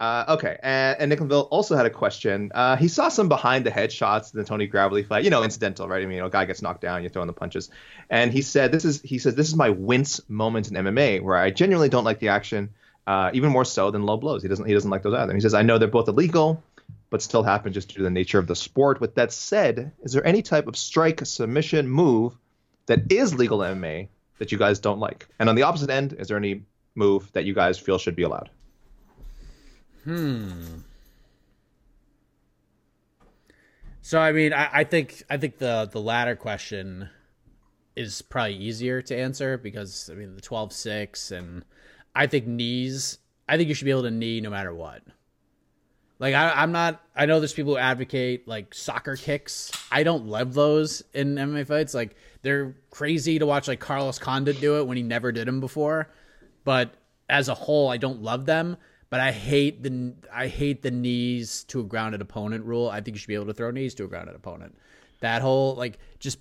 Uh, 0.00 0.24
okay, 0.30 0.58
and, 0.64 0.98
and 1.00 1.12
Nicklinville 1.12 1.46
also 1.52 1.76
had 1.76 1.86
a 1.86 1.90
question. 1.90 2.50
Uh, 2.54 2.74
he 2.74 2.88
saw 2.88 3.08
some 3.08 3.28
behind 3.28 3.64
the 3.64 3.70
head 3.70 3.92
shots 3.92 4.32
in 4.32 4.38
the 4.40 4.44
Tony 4.44 4.66
Gravely 4.66 5.04
fight. 5.04 5.22
You 5.24 5.30
know, 5.30 5.44
incidental, 5.44 5.86
right? 5.86 6.02
I 6.02 6.06
mean, 6.06 6.16
you 6.16 6.20
know, 6.22 6.26
a 6.26 6.30
guy 6.30 6.44
gets 6.46 6.60
knocked 6.60 6.80
down, 6.80 7.02
you're 7.02 7.10
throwing 7.10 7.28
the 7.28 7.34
punches, 7.34 7.70
and 8.08 8.32
he 8.32 8.42
said, 8.42 8.72
"This 8.72 8.84
is," 8.84 9.00
he 9.02 9.18
says, 9.18 9.34
"This 9.36 9.46
is 9.48 9.54
my 9.54 9.70
wince 9.70 10.20
moment 10.28 10.68
in 10.70 10.74
MMA 10.74 11.20
where 11.22 11.36
I 11.36 11.50
genuinely 11.52 11.88
don't 11.90 12.04
like 12.04 12.18
the 12.18 12.28
action, 12.28 12.70
uh, 13.10 13.28
even 13.32 13.50
more 13.50 13.64
so 13.64 13.90
than 13.90 14.04
low 14.04 14.16
blows. 14.16 14.40
He 14.40 14.48
doesn't, 14.48 14.66
he 14.66 14.72
doesn't 14.72 14.88
like 14.88 15.02
those 15.02 15.14
either. 15.14 15.34
He 15.34 15.40
says, 15.40 15.52
I 15.52 15.62
know 15.62 15.78
they're 15.78 15.88
both 15.88 16.06
illegal, 16.06 16.62
but 17.10 17.20
still 17.20 17.42
happen 17.42 17.72
just 17.72 17.88
due 17.88 17.96
to 17.96 18.02
the 18.04 18.10
nature 18.10 18.38
of 18.38 18.46
the 18.46 18.54
sport. 18.54 19.00
With 19.00 19.16
that 19.16 19.32
said, 19.32 19.90
is 20.04 20.12
there 20.12 20.24
any 20.24 20.42
type 20.42 20.68
of 20.68 20.76
strike 20.76 21.26
submission 21.26 21.88
move 21.88 22.36
that 22.86 23.10
is 23.10 23.34
legal 23.34 23.58
MMA 23.58 24.10
that 24.38 24.52
you 24.52 24.58
guys 24.58 24.78
don't 24.78 25.00
like? 25.00 25.26
And 25.40 25.48
on 25.48 25.56
the 25.56 25.64
opposite 25.64 25.90
end, 25.90 26.12
is 26.20 26.28
there 26.28 26.36
any 26.36 26.62
move 26.94 27.32
that 27.32 27.44
you 27.44 27.52
guys 27.52 27.80
feel 27.80 27.98
should 27.98 28.14
be 28.14 28.22
allowed? 28.22 28.48
Hmm. 30.04 30.82
So 34.02 34.20
I 34.20 34.30
mean, 34.30 34.52
I, 34.52 34.68
I 34.72 34.84
think 34.84 35.24
I 35.28 35.36
think 35.36 35.58
the 35.58 35.88
the 35.90 36.00
latter 36.00 36.36
question 36.36 37.10
is 37.96 38.22
probably 38.22 38.54
easier 38.54 39.02
to 39.02 39.16
answer 39.16 39.58
because 39.58 40.08
I 40.10 40.14
mean 40.14 40.36
the 40.36 40.40
12-6 40.40 41.32
and 41.36 41.64
I 42.14 42.26
think 42.26 42.46
knees. 42.46 43.18
I 43.48 43.56
think 43.56 43.68
you 43.68 43.74
should 43.74 43.84
be 43.84 43.90
able 43.90 44.02
to 44.02 44.10
knee 44.10 44.40
no 44.40 44.50
matter 44.50 44.72
what. 44.74 45.02
Like 46.18 46.34
I, 46.34 46.50
I'm 46.50 46.72
not. 46.72 47.00
I 47.16 47.26
know 47.26 47.40
there's 47.40 47.52
people 47.54 47.72
who 47.74 47.78
advocate 47.78 48.46
like 48.46 48.74
soccer 48.74 49.16
kicks. 49.16 49.70
I 49.90 50.02
don't 50.02 50.26
love 50.26 50.52
those 50.54 51.02
in 51.14 51.36
MMA 51.36 51.66
fights. 51.66 51.94
Like 51.94 52.14
they're 52.42 52.76
crazy 52.90 53.38
to 53.38 53.46
watch. 53.46 53.68
Like 53.68 53.80
Carlos 53.80 54.18
Condit 54.18 54.60
do 54.60 54.78
it 54.78 54.86
when 54.86 54.96
he 54.96 55.02
never 55.02 55.32
did 55.32 55.48
them 55.48 55.60
before. 55.60 56.10
But 56.64 56.94
as 57.28 57.48
a 57.48 57.54
whole, 57.54 57.88
I 57.88 57.96
don't 57.96 58.22
love 58.22 58.44
them. 58.44 58.76
But 59.08 59.20
I 59.20 59.32
hate 59.32 59.82
the 59.82 60.14
I 60.32 60.46
hate 60.46 60.82
the 60.82 60.90
knees 60.90 61.64
to 61.64 61.80
a 61.80 61.84
grounded 61.84 62.20
opponent 62.20 62.64
rule. 62.66 62.88
I 62.90 63.00
think 63.00 63.14
you 63.16 63.18
should 63.18 63.28
be 63.28 63.34
able 63.34 63.46
to 63.46 63.54
throw 63.54 63.70
knees 63.70 63.94
to 63.94 64.04
a 64.04 64.08
grounded 64.08 64.36
opponent. 64.36 64.76
That 65.20 65.40
whole 65.42 65.74
like 65.74 65.98
just 66.18 66.38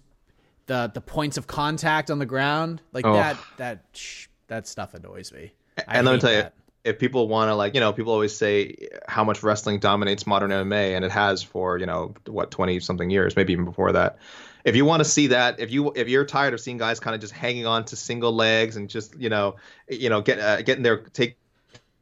the 0.67 0.91
the 0.93 1.01
points 1.01 1.38
of 1.38 1.47
contact 1.47 2.12
on 2.12 2.19
the 2.19 2.25
ground 2.27 2.82
like 2.91 3.05
Oh. 3.05 3.13
that 3.13 3.38
that 3.58 3.86
sh- 3.93 4.27
that 4.47 4.67
stuff 4.67 4.93
annoys 4.93 5.32
me. 5.32 5.53
And 5.88 6.06
let 6.06 6.13
me 6.13 6.20
tell 6.20 6.34
you, 6.34 6.44
if 6.84 7.00
people 7.00 7.28
want 7.28 7.50
to 7.50 7.56
like, 7.56 7.74
you 7.74 7.80
know, 7.80 7.94
people 7.94 8.13
always 8.13 8.36
say 8.36 8.89
how 9.08 9.24
much 9.24 9.44
wrestling 9.44 9.80
dominates 9.80 10.26
modern 10.26 10.52
MMA, 10.52 10.96
and 10.96 11.04
it 11.04 11.12
has 11.12 11.44
for 11.44 11.78
you 11.78 11.86
know 11.86 12.13
what 12.28 12.52
twenty 12.52 12.80
something 12.80 13.10
years, 13.10 13.36
maybe 13.36 13.54
even 13.54 13.65
before 13.65 13.92
that. 13.94 14.18
If 14.65 14.76
you 14.76 14.86
want 14.86 15.02
to 15.02 15.06
see 15.06 15.28
that, 15.28 15.60
if 15.60 15.72
you 15.72 15.92
if 15.96 16.08
you're 16.08 16.26
tired 16.26 16.54
of 16.54 16.60
seeing 16.60 16.78
guys 16.78 17.00
kind 17.00 17.15
of 17.15 17.22
just 17.22 17.34
hanging 17.34 17.65
on 17.65 17.86
to 17.86 17.96
single 17.96 18.34
legs 18.34 18.76
and 18.76 18.89
just 18.89 19.18
you 19.20 19.30
know 19.30 19.56
you 19.89 20.10
know 20.10 20.22
get 20.22 20.39
uh, 20.39 20.62
getting 20.62 20.84
their 20.84 20.98
take 20.98 21.38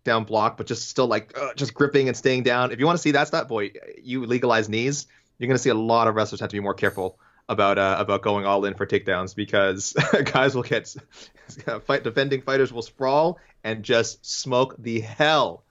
down 0.04 0.24
block, 0.24 0.58
but 0.58 0.68
just 0.68 0.90
still 0.90 1.08
like 1.08 1.38
uh, 1.38 1.54
just 1.56 1.74
gripping 1.74 2.08
and 2.08 2.16
staying 2.16 2.44
down. 2.44 2.72
If 2.72 2.80
you 2.80 2.86
want 2.86 2.98
to 2.98 3.02
see 3.02 3.12
that 3.12 3.28
stuff, 3.28 3.48
boy, 3.48 3.72
you 4.02 4.26
legalize 4.26 4.70
knees. 4.70 5.08
You're 5.38 5.48
going 5.48 5.58
to 5.58 5.62
see 5.62 5.70
a 5.70 5.76
lot 5.76 6.08
of 6.08 6.16
wrestlers 6.16 6.40
have 6.40 6.50
to 6.50 6.56
be 6.56 6.62
more 6.62 6.74
careful 6.74 7.20
about 7.50 7.78
uh, 7.78 7.98
about 8.00 8.22
going 8.22 8.46
all 8.46 8.66
in 8.66 8.74
for 8.74 8.86
takedowns 8.86 9.36
because 9.36 9.94
guys 10.26 10.56
will 10.56 10.64
get 10.64 10.94
fight 11.86 12.04
defending 12.04 12.42
fighters 12.42 12.74
will 12.74 12.82
sprawl 12.82 13.40
and 13.68 13.84
just 13.84 14.26
smoke 14.26 14.76
the 14.80 15.02
hell 15.02 15.66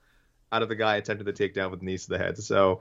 out 0.51 0.61
of 0.61 0.69
the 0.69 0.75
guy 0.75 0.97
attempting 0.97 1.25
the 1.25 1.33
takedown 1.33 1.71
with 1.71 1.81
knees 1.81 2.03
to 2.05 2.11
the 2.11 2.19
head. 2.19 2.37
So 2.37 2.79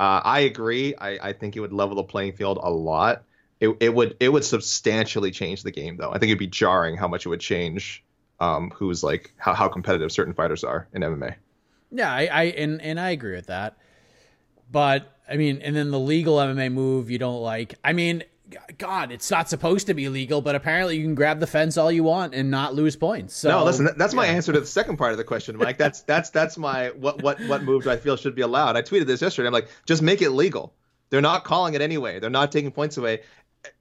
uh, 0.00 0.20
I 0.24 0.40
agree. 0.40 0.92
I, 0.96 1.28
I 1.28 1.32
think 1.34 1.56
it 1.56 1.60
would 1.60 1.72
level 1.72 1.94
the 1.94 2.02
playing 2.02 2.32
field 2.32 2.58
a 2.60 2.68
lot. 2.68 3.22
It, 3.60 3.76
it 3.78 3.94
would 3.94 4.16
it 4.18 4.28
would 4.28 4.44
substantially 4.44 5.30
change 5.30 5.62
the 5.62 5.70
game 5.70 5.96
though. 5.96 6.10
I 6.10 6.18
think 6.18 6.24
it'd 6.24 6.38
be 6.38 6.48
jarring 6.48 6.96
how 6.96 7.06
much 7.06 7.24
it 7.24 7.28
would 7.28 7.40
change 7.40 8.04
um, 8.40 8.70
who's 8.74 9.04
like 9.04 9.32
how, 9.38 9.54
how 9.54 9.68
competitive 9.68 10.10
certain 10.10 10.34
fighters 10.34 10.64
are 10.64 10.88
in 10.92 11.02
MMA. 11.02 11.36
Yeah, 11.92 12.12
I, 12.12 12.26
I 12.26 12.42
and 12.42 12.82
and 12.82 12.98
I 12.98 13.10
agree 13.10 13.36
with 13.36 13.46
that. 13.46 13.78
But 14.70 15.16
I 15.28 15.36
mean, 15.36 15.62
and 15.62 15.76
then 15.76 15.92
the 15.92 16.00
legal 16.00 16.36
MMA 16.38 16.72
move 16.72 17.08
you 17.08 17.18
don't 17.18 17.40
like. 17.40 17.76
I 17.84 17.92
mean, 17.92 18.24
God, 18.78 19.10
it's 19.10 19.30
not 19.30 19.48
supposed 19.48 19.88
to 19.88 19.94
be 19.94 20.08
legal, 20.08 20.40
but 20.40 20.54
apparently 20.54 20.96
you 20.96 21.02
can 21.02 21.14
grab 21.14 21.40
the 21.40 21.46
fence 21.46 21.76
all 21.76 21.90
you 21.90 22.04
want 22.04 22.34
and 22.34 22.50
not 22.50 22.74
lose 22.74 22.94
points. 22.94 23.34
So 23.34 23.50
no, 23.50 23.64
listen, 23.64 23.88
that's 23.96 24.14
my 24.14 24.26
yeah. 24.26 24.32
answer 24.32 24.52
to 24.52 24.60
the 24.60 24.66
second 24.66 24.98
part 24.98 25.12
of 25.12 25.18
the 25.18 25.24
question, 25.24 25.56
Mike. 25.56 25.78
That's 25.78 26.02
that's 26.02 26.30
that's 26.30 26.56
my 26.56 26.90
what 26.90 27.22
what 27.22 27.40
what 27.48 27.64
move 27.64 27.84
do 27.84 27.90
I 27.90 27.96
feel 27.96 28.16
should 28.16 28.36
be 28.36 28.42
allowed? 28.42 28.76
I 28.76 28.82
tweeted 28.82 29.06
this 29.06 29.20
yesterday. 29.20 29.48
I'm 29.48 29.52
like, 29.52 29.68
just 29.84 30.00
make 30.00 30.22
it 30.22 30.30
legal. 30.30 30.74
They're 31.10 31.20
not 31.20 31.44
calling 31.44 31.74
it 31.74 31.80
anyway. 31.80 32.20
They're 32.20 32.30
not 32.30 32.52
taking 32.52 32.70
points 32.70 32.96
away. 32.96 33.22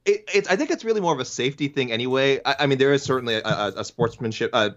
It, 0.04 0.30
it's 0.34 0.50
I 0.50 0.56
think 0.56 0.72
it's 0.72 0.84
really 0.84 1.02
more 1.02 1.14
of 1.14 1.20
a 1.20 1.26
safety 1.26 1.68
thing 1.68 1.92
anyway. 1.92 2.40
I, 2.44 2.56
I 2.62 2.66
mean, 2.66 2.80
there 2.80 2.94
is 2.94 3.04
certainly 3.04 3.36
a, 3.36 3.44
a, 3.44 3.74
a 3.78 3.86
sportsmanship, 3.86 4.50
uh, 4.54 4.72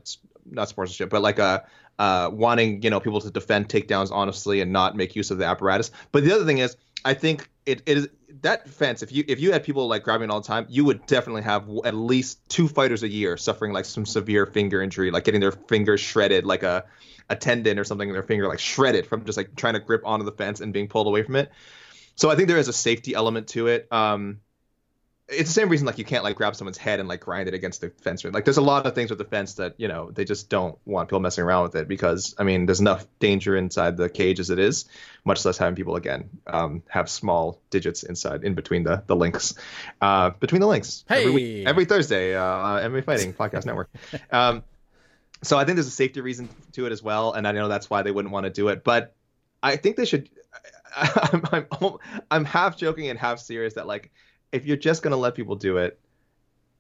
not 0.45 0.69
sportsmanship, 0.69 1.09
but 1.09 1.23
like 1.23 1.39
a 1.39 1.65
uh, 1.99 2.31
wanting 2.33 2.83
you 2.83 2.91
know 2.91 3.01
people 3.01 3.21
to 3.23 3.31
defend 3.31 3.69
takedowns 3.69 4.11
honestly 4.13 4.61
and 4.61 4.73
not 4.73 4.97
make 4.97 5.17
use 5.17 5.31
of 5.31 5.39
the 5.39 5.47
apparatus. 5.47 5.91
But 6.13 6.25
the 6.25 6.33
other 6.33 6.45
thing 6.45 6.59
is, 6.59 6.77
I 7.05 7.15
think 7.15 7.49
it, 7.69 7.83
it 7.85 7.99
is 7.99 8.09
that 8.41 8.69
fence. 8.69 9.03
If 9.03 9.13
you 9.13 9.25
if 9.29 9.41
you 9.41 9.53
had 9.53 9.63
people 9.63 9.87
like 9.87 10.03
grabbing 10.03 10.31
all 10.31 10.41
the 10.41 10.47
time, 10.47 10.67
you 10.69 10.85
would 10.87 11.05
definitely 11.07 11.43
have 11.43 11.69
at 11.85 11.95
least 11.95 12.41
two 12.49 12.67
fighters 12.67 13.03
a 13.03 13.09
year 13.09 13.37
suffering 13.37 13.73
like 13.73 13.85
some 13.85 14.07
severe 14.07 14.47
finger 14.47 14.81
injury, 14.81 15.11
like 15.11 15.25
getting 15.25 15.41
their 15.41 15.53
fingers 15.53 16.01
shredded, 16.01 16.47
like 16.47 16.63
a 16.63 16.85
a 17.29 17.37
tendon 17.37 17.79
or 17.79 17.85
something 17.85 18.09
in 18.09 18.15
their 18.15 18.23
finger, 18.23 18.49
like 18.49 18.59
shredded 18.59 19.07
from 19.07 19.25
just 19.25 19.37
like 19.37 19.55
trying 19.55 19.75
to 19.75 19.81
grip 19.81 20.03
onto 20.05 20.25
the 20.25 20.33
fence 20.33 20.61
and 20.61 20.73
being 20.73 20.89
pulled 20.89 21.07
away 21.07 21.23
from 21.23 21.37
it. 21.37 21.53
So 22.17 22.31
I 22.31 22.37
think 22.37 22.49
there 22.49 22.59
is 22.59 22.69
a 22.69 22.73
safety 22.73 23.15
element 23.15 23.49
to 23.49 23.67
it. 23.67 23.87
Um, 23.93 24.41
it's 25.29 25.51
the 25.51 25.55
same 25.55 25.69
reason 25.69 25.87
like 25.87 25.99
you 25.99 26.05
can't 26.07 26.25
like 26.25 26.37
grab 26.37 26.57
someone's 26.57 26.79
head 26.79 27.01
and 27.01 27.09
like 27.09 27.21
grind 27.21 27.49
it 27.49 27.55
against 27.55 27.83
the 27.83 27.91
fence. 27.91 28.25
Like 28.25 28.45
there's 28.45 28.57
a 28.57 28.63
lot 28.63 28.87
of 28.87 28.95
things 28.95 29.11
with 29.11 29.19
the 29.19 29.27
fence 29.27 29.55
that 29.55 29.75
you 29.77 29.87
know 29.87 30.11
they 30.11 30.25
just 30.25 30.49
don't 30.49 30.79
want 30.87 31.09
people 31.09 31.21
messing 31.21 31.45
around 31.45 31.65
with 31.65 31.77
it 31.77 31.87
because 31.87 32.35
I 32.39 32.45
mean 32.45 32.65
there's 32.65 32.81
enough 32.81 33.07
danger 33.19 33.55
inside 33.55 33.99
the 33.99 34.09
cage 34.09 34.41
as 34.41 34.49
it 34.49 34.59
is, 34.59 34.87
much 35.25 35.45
less 35.45 35.59
having 35.59 35.75
people 35.75 35.97
again 35.97 36.31
um, 36.47 36.83
have 36.89 37.11
small 37.11 37.61
digits 37.69 38.05
inside 38.05 38.43
in 38.43 38.55
between 38.55 38.85
the 38.85 39.03
the 39.07 39.15
links, 39.15 39.55
uh, 40.01 40.31
between 40.31 40.63
the 40.63 40.67
links. 40.67 41.05
Hey! 41.07 41.21
every, 41.21 41.33
week, 41.33 41.67
every 41.67 41.85
Thursday, 41.85 42.35
uh, 42.35 42.43
uh, 42.43 42.89
MMA 42.89 43.05
Fighting 43.05 43.35
Podcast 43.35 43.67
Network. 43.67 43.91
Um, 44.31 44.63
so 45.43 45.57
I 45.57 45.65
think 45.65 45.77
there's 45.77 45.87
a 45.87 45.93
safety 45.93 46.21
reason 46.21 46.49
to 46.73 46.87
it 46.87 46.93
as 46.93 47.03
well, 47.03 47.33
and 47.33 47.47
I 47.47 47.53
know 47.53 47.69
that's 47.69 47.89
why 47.89 48.03
they 48.03 48.11
wouldn't 48.11 48.33
want 48.33 48.45
to 48.45 48.51
do 48.51 48.69
it, 48.69 48.83
but 48.85 49.15
I 49.63 49.77
think 49.77 49.97
they 49.97 50.05
should. 50.05 50.29
I'm, 50.97 51.43
I'm, 51.53 51.67
I'm 52.31 52.45
half 52.45 52.77
joking 52.77 53.09
and 53.09 53.19
half 53.19 53.39
serious 53.39 53.75
that 53.75 53.87
like 53.87 54.11
if 54.53 54.65
you're 54.67 54.77
just 54.77 55.03
going 55.03 55.13
to 55.13 55.17
let 55.17 55.35
people 55.35 55.57
do 55.57 55.79
it 55.79 55.99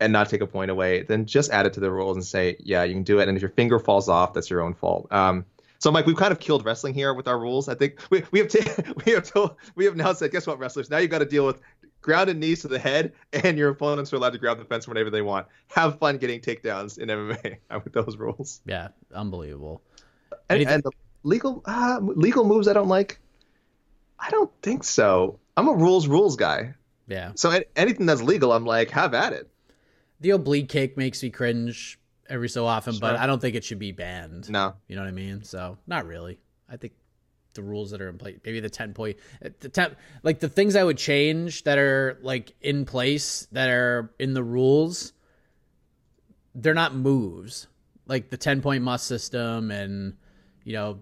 and 0.01 0.13
not 0.13 0.29
take 0.29 0.41
a 0.41 0.47
point 0.47 0.71
away, 0.71 1.03
then 1.03 1.27
just 1.27 1.51
add 1.51 1.67
it 1.67 1.73
to 1.75 1.81
the 1.81 1.91
rules 1.91 2.17
and 2.17 2.25
say, 2.25 2.57
yeah, 2.61 2.85
you 2.85 2.95
can 2.95 3.03
do 3.03 3.21
it. 3.21 3.29
And 3.29 3.37
if 3.37 3.43
your 3.43 3.51
finger 3.51 3.79
falls 3.79 4.09
off, 4.09 4.33
that's 4.33 4.49
your 4.49 4.63
own 4.63 4.75
fault. 4.75 5.11
Um, 5.13 5.45
so, 5.81 5.93
Mike, 5.93 6.07
we've 6.07 6.17
kind 6.17 6.33
of 6.33 6.41
killed 6.41 6.65
wrestling 6.65 6.95
here 6.95 7.15
with 7.15 7.29
our 7.29 7.39
rules. 7.39 7.69
I 7.69 7.75
think 7.75 8.01
we, 8.11 8.25
we 8.31 8.41
have 8.41 8.49
t- 8.49 8.61
we 9.07 9.13
have 9.13 9.25
told, 9.25 9.57
we 9.75 9.85
have 9.85 9.97
now 9.97 10.13
said, 10.13 10.33
guess 10.33 10.47
what, 10.47 10.59
wrestlers? 10.59 10.91
Now 10.91 10.99
you've 10.99 11.11
got 11.11 11.19
to 11.19 11.25
deal 11.25 11.47
with 11.47 11.61
grounded 12.01 12.37
knees 12.37 12.63
to 12.63 12.69
the 12.69 12.79
head, 12.79 13.13
and 13.33 13.59
your 13.59 13.71
opponents 13.71 14.13
are 14.13 14.17
allowed 14.17 14.33
to 14.33 14.39
grab 14.39 14.59
the 14.59 14.65
fence 14.65 14.89
whenever 14.89 15.11
they 15.11 15.23
want. 15.23 15.47
Have 15.69 15.99
fun 15.99 16.19
getting 16.19 16.41
takedowns 16.41 16.99
in 16.99 17.09
MMA 17.09 17.59
with 17.85 17.93
those 17.93 18.17
rules. 18.17 18.61
Yeah, 18.67 18.89
unbelievable. 19.15 19.83
And, 20.49 20.63
and 20.63 20.83
the 20.83 20.91
legal 21.23 21.63
uh, 21.65 22.01
legal 22.01 22.45
moves 22.45 22.69
I 22.69 22.73
don't 22.73 22.89
like. 22.89 23.21
I 24.19 24.31
don't 24.31 24.51
think 24.63 24.83
so. 24.83 25.39
I'm 25.57 25.69
a 25.69 25.75
rules 25.75 26.09
rules 26.09 26.37
guy. 26.37 26.75
Yeah. 27.09 27.33
So 27.35 27.59
anything 27.75 28.07
that's 28.07 28.23
legal, 28.23 28.53
I'm 28.53 28.65
like, 28.65 28.91
have 28.91 29.15
at 29.15 29.33
it. 29.33 29.51
The 30.21 30.31
oblique 30.31 30.69
kick 30.69 30.97
makes 30.97 31.23
me 31.23 31.31
cringe 31.31 31.99
every 32.29 32.49
so 32.49 32.67
often, 32.67 32.93
sure. 32.93 33.01
but 33.01 33.17
I 33.17 33.27
don't 33.27 33.41
think 33.41 33.57
it 33.57 33.65
should 33.65 33.79
be 33.79 33.93
banned. 33.93 34.51
No. 34.51 34.75
You 34.87 34.97
know 34.97 35.03
what 35.03 35.09
I 35.09 35.13
mean? 35.13 35.43
So 35.43 35.79
not 35.87 36.07
really. 36.07 36.39
I 36.69 36.77
think 36.77 36.93
the 37.55 37.63
rules 37.63 37.91
that 37.91 38.01
are 38.01 38.09
in 38.09 38.19
place, 38.19 38.39
maybe 38.45 38.61
the 38.61 38.69
10 38.71 38.93
point, 38.95 39.17
the 39.61 39.69
10, 39.69 39.97
like 40.23 40.39
the 40.39 40.49
things 40.49 40.77
I 40.77 40.85
would 40.85 40.99
change 40.99 41.65
that 41.65 41.79
are 41.79 42.19
like 42.23 42.55
in 42.61 42.85
place 42.85 43.49
that 43.53 43.71
are 43.71 44.13
in 44.19 44.35
the 44.35 44.43
rules, 44.43 45.13
they're 46.55 46.75
not 46.75 46.95
moves. 46.95 47.67
Like 48.07 48.31
the 48.31 48.37
10 48.37 48.61
point 48.61 48.85
must 48.85 49.07
system 49.07 49.71
and, 49.71 50.17
you 50.65 50.75
know, 50.75 51.01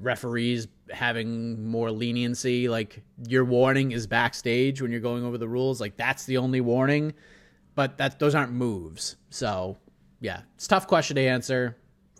referees 0.00 0.66
having 0.90 1.66
more 1.66 1.90
leniency 1.90 2.68
like 2.68 3.02
your 3.26 3.44
warning 3.44 3.92
is 3.92 4.06
backstage 4.06 4.82
when 4.82 4.90
you're 4.90 5.00
going 5.00 5.24
over 5.24 5.38
the 5.38 5.48
rules 5.48 5.80
like 5.80 5.96
that's 5.96 6.26
the 6.26 6.36
only 6.38 6.60
warning. 6.60 7.14
But 7.74 7.98
that 7.98 8.18
those 8.18 8.34
aren't 8.34 8.52
moves. 8.52 9.16
So 9.30 9.78
yeah 10.20 10.40
it's 10.54 10.66
tough 10.66 10.86
question 10.86 11.16
to 11.16 11.22
answer 11.22 11.76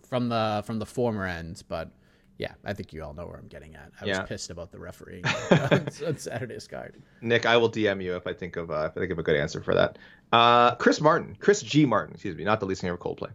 from 0.07 0.29
the 0.29 0.63
from 0.65 0.77
the 0.77 0.85
former 0.85 1.25
end 1.25 1.63
but 1.67 1.89
yeah 2.37 2.53
i 2.63 2.71
think 2.71 2.93
you 2.93 3.03
all 3.03 3.13
know 3.13 3.25
where 3.25 3.37
i'm 3.37 3.47
getting 3.47 3.75
at. 3.75 3.91
I 3.99 4.05
yeah. 4.05 4.19
was 4.19 4.29
pissed 4.29 4.49
about 4.51 4.71
the 4.71 4.79
refereeing 4.79 5.25
on, 5.51 5.87
on 6.05 6.17
saturday's 6.17 6.67
card. 6.67 7.01
Nick 7.21 7.45
i 7.45 7.57
will 7.57 7.71
dm 7.71 8.03
you 8.03 8.15
if 8.15 8.27
i 8.27 8.33
think 8.33 8.57
of 8.57 8.69
uh, 8.69 8.89
if 8.91 8.97
i 8.97 8.99
think 8.99 9.11
of 9.11 9.19
a 9.19 9.23
good 9.23 9.35
answer 9.35 9.61
for 9.61 9.73
that. 9.73 9.97
Uh, 10.31 10.75
chris 10.75 11.01
martin 11.01 11.35
chris 11.39 11.61
g. 11.61 11.85
Martin 11.85 12.13
excuse 12.13 12.35
me 12.35 12.43
not 12.43 12.59
the 12.59 12.65
lead 12.65 12.77
singer 12.77 12.93
of 12.93 12.99
coldplay. 12.99 13.31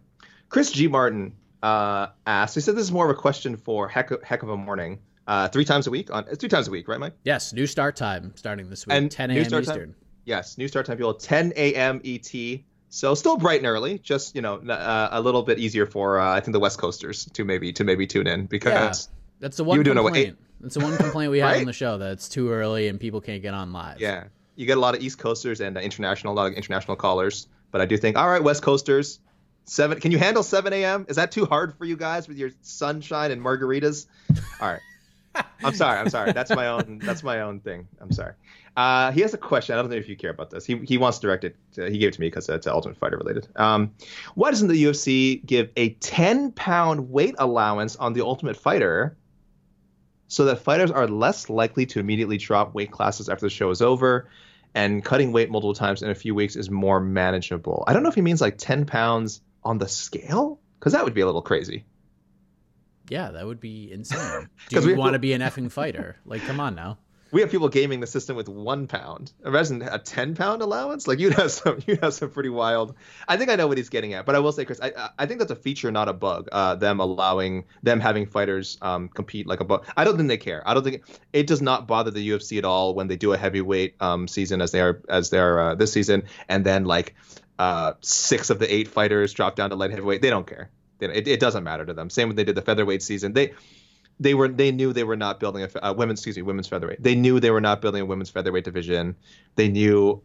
Chris 0.47 0.71
g. 0.71 0.87
Martin 0.87 1.33
uh, 1.63 2.07
asked. 2.27 2.55
He 2.55 2.61
said 2.61 2.75
this 2.75 2.83
is 2.83 2.91
more 2.91 3.09
of 3.09 3.17
a 3.17 3.19
question 3.19 3.55
for 3.55 3.87
heck, 3.87 4.11
heck 4.23 4.43
of 4.43 4.49
a 4.49 4.57
morning. 4.57 4.99
Uh, 5.31 5.47
three 5.47 5.63
times 5.63 5.87
a 5.87 5.89
week 5.89 6.13
on 6.13 6.25
it's 6.27 6.39
three 6.39 6.49
times 6.49 6.67
a 6.67 6.71
week, 6.71 6.89
right, 6.89 6.99
Mike? 6.99 7.13
Yes, 7.23 7.53
new 7.53 7.65
start 7.65 7.95
time 7.95 8.33
starting 8.35 8.69
this 8.69 8.85
week, 8.85 8.97
and 8.97 9.09
10 9.09 9.31
a.m. 9.31 9.39
Eastern. 9.39 9.63
Time, 9.63 9.95
yes, 10.25 10.57
new 10.57 10.67
start 10.67 10.85
time, 10.85 10.97
people, 10.97 11.13
10 11.13 11.53
a.m. 11.55 12.01
ET. 12.03 12.29
So 12.89 13.15
still 13.15 13.37
bright 13.37 13.61
and 13.61 13.65
early, 13.65 13.97
just 13.97 14.35
you 14.35 14.41
know, 14.41 14.55
uh, 14.55 15.07
a 15.09 15.21
little 15.21 15.41
bit 15.41 15.57
easier 15.57 15.85
for 15.85 16.19
uh, 16.19 16.35
I 16.35 16.41
think 16.41 16.51
the 16.51 16.59
West 16.59 16.79
Coasters 16.79 17.29
to 17.31 17.45
maybe 17.45 17.71
to 17.71 17.85
maybe 17.85 18.05
tune 18.07 18.27
in 18.27 18.45
because 18.45 18.73
yeah, 18.73 19.15
that's 19.39 19.55
the 19.55 19.63
one 19.63 19.77
you 19.77 19.85
complaint. 19.85 20.37
That's 20.59 20.73
the 20.73 20.81
one 20.81 20.97
complaint 20.97 21.31
we 21.31 21.39
have 21.39 21.51
right? 21.51 21.61
on 21.61 21.65
the 21.65 21.71
show 21.71 21.97
that 21.97 22.11
it's 22.11 22.27
too 22.27 22.51
early 22.51 22.89
and 22.89 22.99
people 22.99 23.21
can't 23.21 23.41
get 23.41 23.53
on 23.53 23.71
live. 23.71 24.01
Yeah, 24.01 24.25
you 24.57 24.65
get 24.65 24.75
a 24.75 24.81
lot 24.81 24.95
of 24.95 25.01
East 25.01 25.17
Coasters 25.17 25.61
and 25.61 25.77
uh, 25.77 25.79
international, 25.79 26.33
a 26.33 26.35
lot 26.35 26.47
of 26.47 26.55
international 26.55 26.97
callers. 26.97 27.47
But 27.71 27.79
I 27.79 27.85
do 27.85 27.95
think, 27.95 28.17
all 28.17 28.27
right, 28.27 28.43
West 28.43 28.63
Coasters, 28.63 29.21
Seven? 29.63 30.01
Can 30.01 30.11
you 30.11 30.17
handle 30.17 30.43
7 30.43 30.73
a.m.? 30.73 31.05
Is 31.07 31.15
that 31.15 31.31
too 31.31 31.45
hard 31.45 31.77
for 31.77 31.85
you 31.85 31.95
guys 31.95 32.27
with 32.27 32.37
your 32.37 32.49
sunshine 32.61 33.31
and 33.31 33.41
margaritas? 33.41 34.07
All 34.59 34.67
right. 34.67 34.81
I'm 35.63 35.73
sorry. 35.73 35.99
I'm 35.99 36.09
sorry. 36.09 36.31
That's 36.31 36.51
my 36.51 36.67
own. 36.67 36.99
That's 37.03 37.23
my 37.23 37.41
own 37.41 37.59
thing. 37.59 37.87
I'm 37.99 38.11
sorry. 38.11 38.33
Uh, 38.75 39.11
he 39.11 39.21
has 39.21 39.33
a 39.33 39.37
question. 39.37 39.73
I 39.73 39.81
don't 39.81 39.89
know 39.89 39.97
if 39.97 40.07
you 40.07 40.15
care 40.15 40.31
about 40.31 40.49
this. 40.49 40.65
He 40.65 40.77
he 40.77 40.97
wants 40.97 41.19
to 41.19 41.27
direct 41.27 41.43
it. 41.43 41.55
To, 41.73 41.89
he 41.89 41.97
gave 41.97 42.09
it 42.09 42.13
to 42.13 42.21
me 42.21 42.27
because 42.27 42.47
it's 42.49 42.67
Ultimate 42.67 42.97
Fighter 42.97 43.17
related. 43.17 43.47
Um, 43.55 43.93
why 44.35 44.49
doesn't 44.49 44.67
the 44.67 44.83
UFC 44.83 45.45
give 45.45 45.69
a 45.75 45.89
10 45.89 46.51
pound 46.51 47.11
weight 47.11 47.35
allowance 47.37 47.95
on 47.95 48.13
the 48.13 48.21
Ultimate 48.21 48.57
Fighter, 48.57 49.17
so 50.27 50.45
that 50.45 50.59
fighters 50.59 50.91
are 50.91 51.07
less 51.07 51.49
likely 51.49 51.85
to 51.87 51.99
immediately 51.99 52.37
drop 52.37 52.73
weight 52.73 52.91
classes 52.91 53.29
after 53.29 53.45
the 53.45 53.49
show 53.49 53.69
is 53.69 53.81
over, 53.81 54.29
and 54.73 55.03
cutting 55.03 55.31
weight 55.31 55.49
multiple 55.51 55.73
times 55.73 56.01
in 56.01 56.09
a 56.09 56.15
few 56.15 56.33
weeks 56.33 56.55
is 56.55 56.69
more 56.69 56.99
manageable? 56.99 57.83
I 57.87 57.93
don't 57.93 58.03
know 58.03 58.09
if 58.09 58.15
he 58.15 58.21
means 58.21 58.41
like 58.41 58.57
10 58.57 58.85
pounds 58.85 59.41
on 59.63 59.77
the 59.77 59.87
scale? 59.87 60.59
Because 60.79 60.93
that 60.93 61.03
would 61.03 61.13
be 61.13 61.21
a 61.21 61.25
little 61.25 61.41
crazy. 61.41 61.85
Yeah, 63.11 63.31
that 63.31 63.45
would 63.45 63.59
be 63.59 63.91
insane. 63.91 64.47
Do 64.69 64.79
you 64.79 64.95
want 64.95 65.13
to 65.13 65.19
be 65.19 65.33
an 65.33 65.41
effing 65.41 65.69
fighter? 65.69 66.15
Like, 66.25 66.43
come 66.43 66.61
on 66.61 66.75
now. 66.75 66.97
We 67.33 67.41
have 67.41 67.51
people 67.51 67.67
gaming 67.67 67.99
the 67.99 68.07
system 68.07 68.37
with 68.37 68.47
one 68.47 68.87
pound. 68.87 69.33
Imagine 69.45 69.81
a 69.81 69.99
ten 69.99 70.33
pound 70.33 70.61
allowance. 70.61 71.07
Like 71.07 71.19
you'd 71.19 71.33
have 71.33 71.51
some, 71.51 71.79
you'd 71.87 71.99
have 71.99 72.13
some 72.13 72.29
pretty 72.29 72.47
wild. 72.47 72.95
I 73.27 73.35
think 73.35 73.49
I 73.49 73.57
know 73.57 73.67
what 73.67 73.77
he's 73.77 73.89
getting 73.89 74.13
at, 74.13 74.25
but 74.25 74.35
I 74.35 74.39
will 74.39 74.53
say, 74.53 74.63
Chris, 74.63 74.79
I, 74.81 75.09
I 75.19 75.25
think 75.25 75.39
that's 75.39 75.51
a 75.51 75.57
feature, 75.57 75.91
not 75.91 76.07
a 76.07 76.13
bug. 76.13 76.47
Uh, 76.53 76.75
them 76.75 77.01
allowing 77.01 77.65
them 77.83 77.99
having 77.99 78.27
fighters 78.27 78.77
um, 78.81 79.09
compete 79.09 79.45
like 79.45 79.59
a 79.59 79.65
bug. 79.65 79.85
I 79.97 80.05
don't 80.05 80.15
think 80.15 80.29
they 80.29 80.37
care. 80.37 80.65
I 80.65 80.73
don't 80.73 80.83
think 80.83 80.95
it, 80.95 81.19
it, 81.33 81.47
does 81.47 81.61
not 81.61 81.87
bother 81.87 82.11
the 82.11 82.29
UFC 82.29 82.59
at 82.59 82.65
all 82.65 82.95
when 82.95 83.07
they 83.07 83.17
do 83.17 83.33
a 83.33 83.37
heavyweight 83.37 83.95
um, 83.99 84.29
season 84.29 84.61
as 84.61 84.71
they 84.71 84.79
are 84.79 85.01
as 85.09 85.31
they 85.31 85.39
are 85.39 85.59
uh, 85.59 85.75
this 85.75 85.91
season, 85.91 86.23
and 86.47 86.65
then 86.65 86.85
like 86.85 87.15
uh, 87.59 87.93
six 87.99 88.49
of 88.49 88.59
the 88.59 88.73
eight 88.73 88.87
fighters 88.87 89.33
drop 89.33 89.57
down 89.57 89.69
to 89.71 89.75
light 89.75 89.91
heavyweight. 89.91 90.21
They 90.21 90.29
don't 90.29 90.47
care. 90.47 90.69
They, 91.01 91.07
it, 91.07 91.27
it, 91.27 91.39
doesn't 91.39 91.63
matter 91.63 91.85
to 91.85 91.93
them. 91.93 92.09
Same 92.09 92.29
when 92.29 92.37
they 92.37 92.45
did 92.45 92.55
the 92.55 92.61
featherweight 92.61 93.03
season. 93.03 93.33
They 93.33 93.53
they 94.19 94.33
were 94.33 94.47
they 94.47 94.71
knew 94.71 94.93
they 94.93 95.03
were 95.03 95.17
not 95.17 95.39
building 95.39 95.63
a 95.63 95.85
uh, 95.85 95.93
women's 95.93 96.19
excuse 96.19 96.37
me 96.37 96.43
women's 96.43 96.67
featherweight. 96.67 97.01
They 97.01 97.15
knew 97.15 97.39
they 97.39 97.51
were 97.51 97.61
not 97.61 97.81
building 97.81 98.01
a 98.01 98.05
women's 98.05 98.29
featherweight 98.29 98.63
division. 98.63 99.15
They 99.55 99.67
knew 99.67 100.21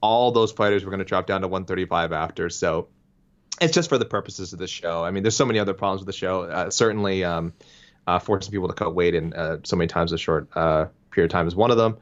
all 0.00 0.32
those 0.32 0.52
fighters 0.52 0.84
were 0.84 0.90
going 0.90 0.98
to 0.98 1.04
drop 1.04 1.26
down 1.26 1.40
to 1.40 1.48
135 1.48 2.12
after. 2.12 2.50
So 2.50 2.88
it's 3.60 3.72
just 3.72 3.88
for 3.88 3.96
the 3.96 4.04
purposes 4.04 4.52
of 4.52 4.58
the 4.58 4.66
show. 4.66 5.04
I 5.04 5.10
mean, 5.10 5.22
there's 5.22 5.36
so 5.36 5.46
many 5.46 5.58
other 5.58 5.72
problems 5.72 6.00
with 6.00 6.06
the 6.06 6.18
show. 6.18 6.42
Uh, 6.42 6.70
certainly, 6.70 7.24
um, 7.24 7.54
uh, 8.06 8.18
forcing 8.18 8.52
people 8.52 8.68
to 8.68 8.74
cut 8.74 8.94
weight 8.94 9.14
in 9.14 9.32
uh, 9.32 9.58
so 9.64 9.76
many 9.76 9.88
times 9.88 10.12
a 10.12 10.18
short 10.18 10.48
uh, 10.54 10.86
period 11.10 11.30
of 11.30 11.32
time 11.32 11.46
is 11.46 11.54
one 11.54 11.70
of 11.70 11.76
them. 11.76 11.96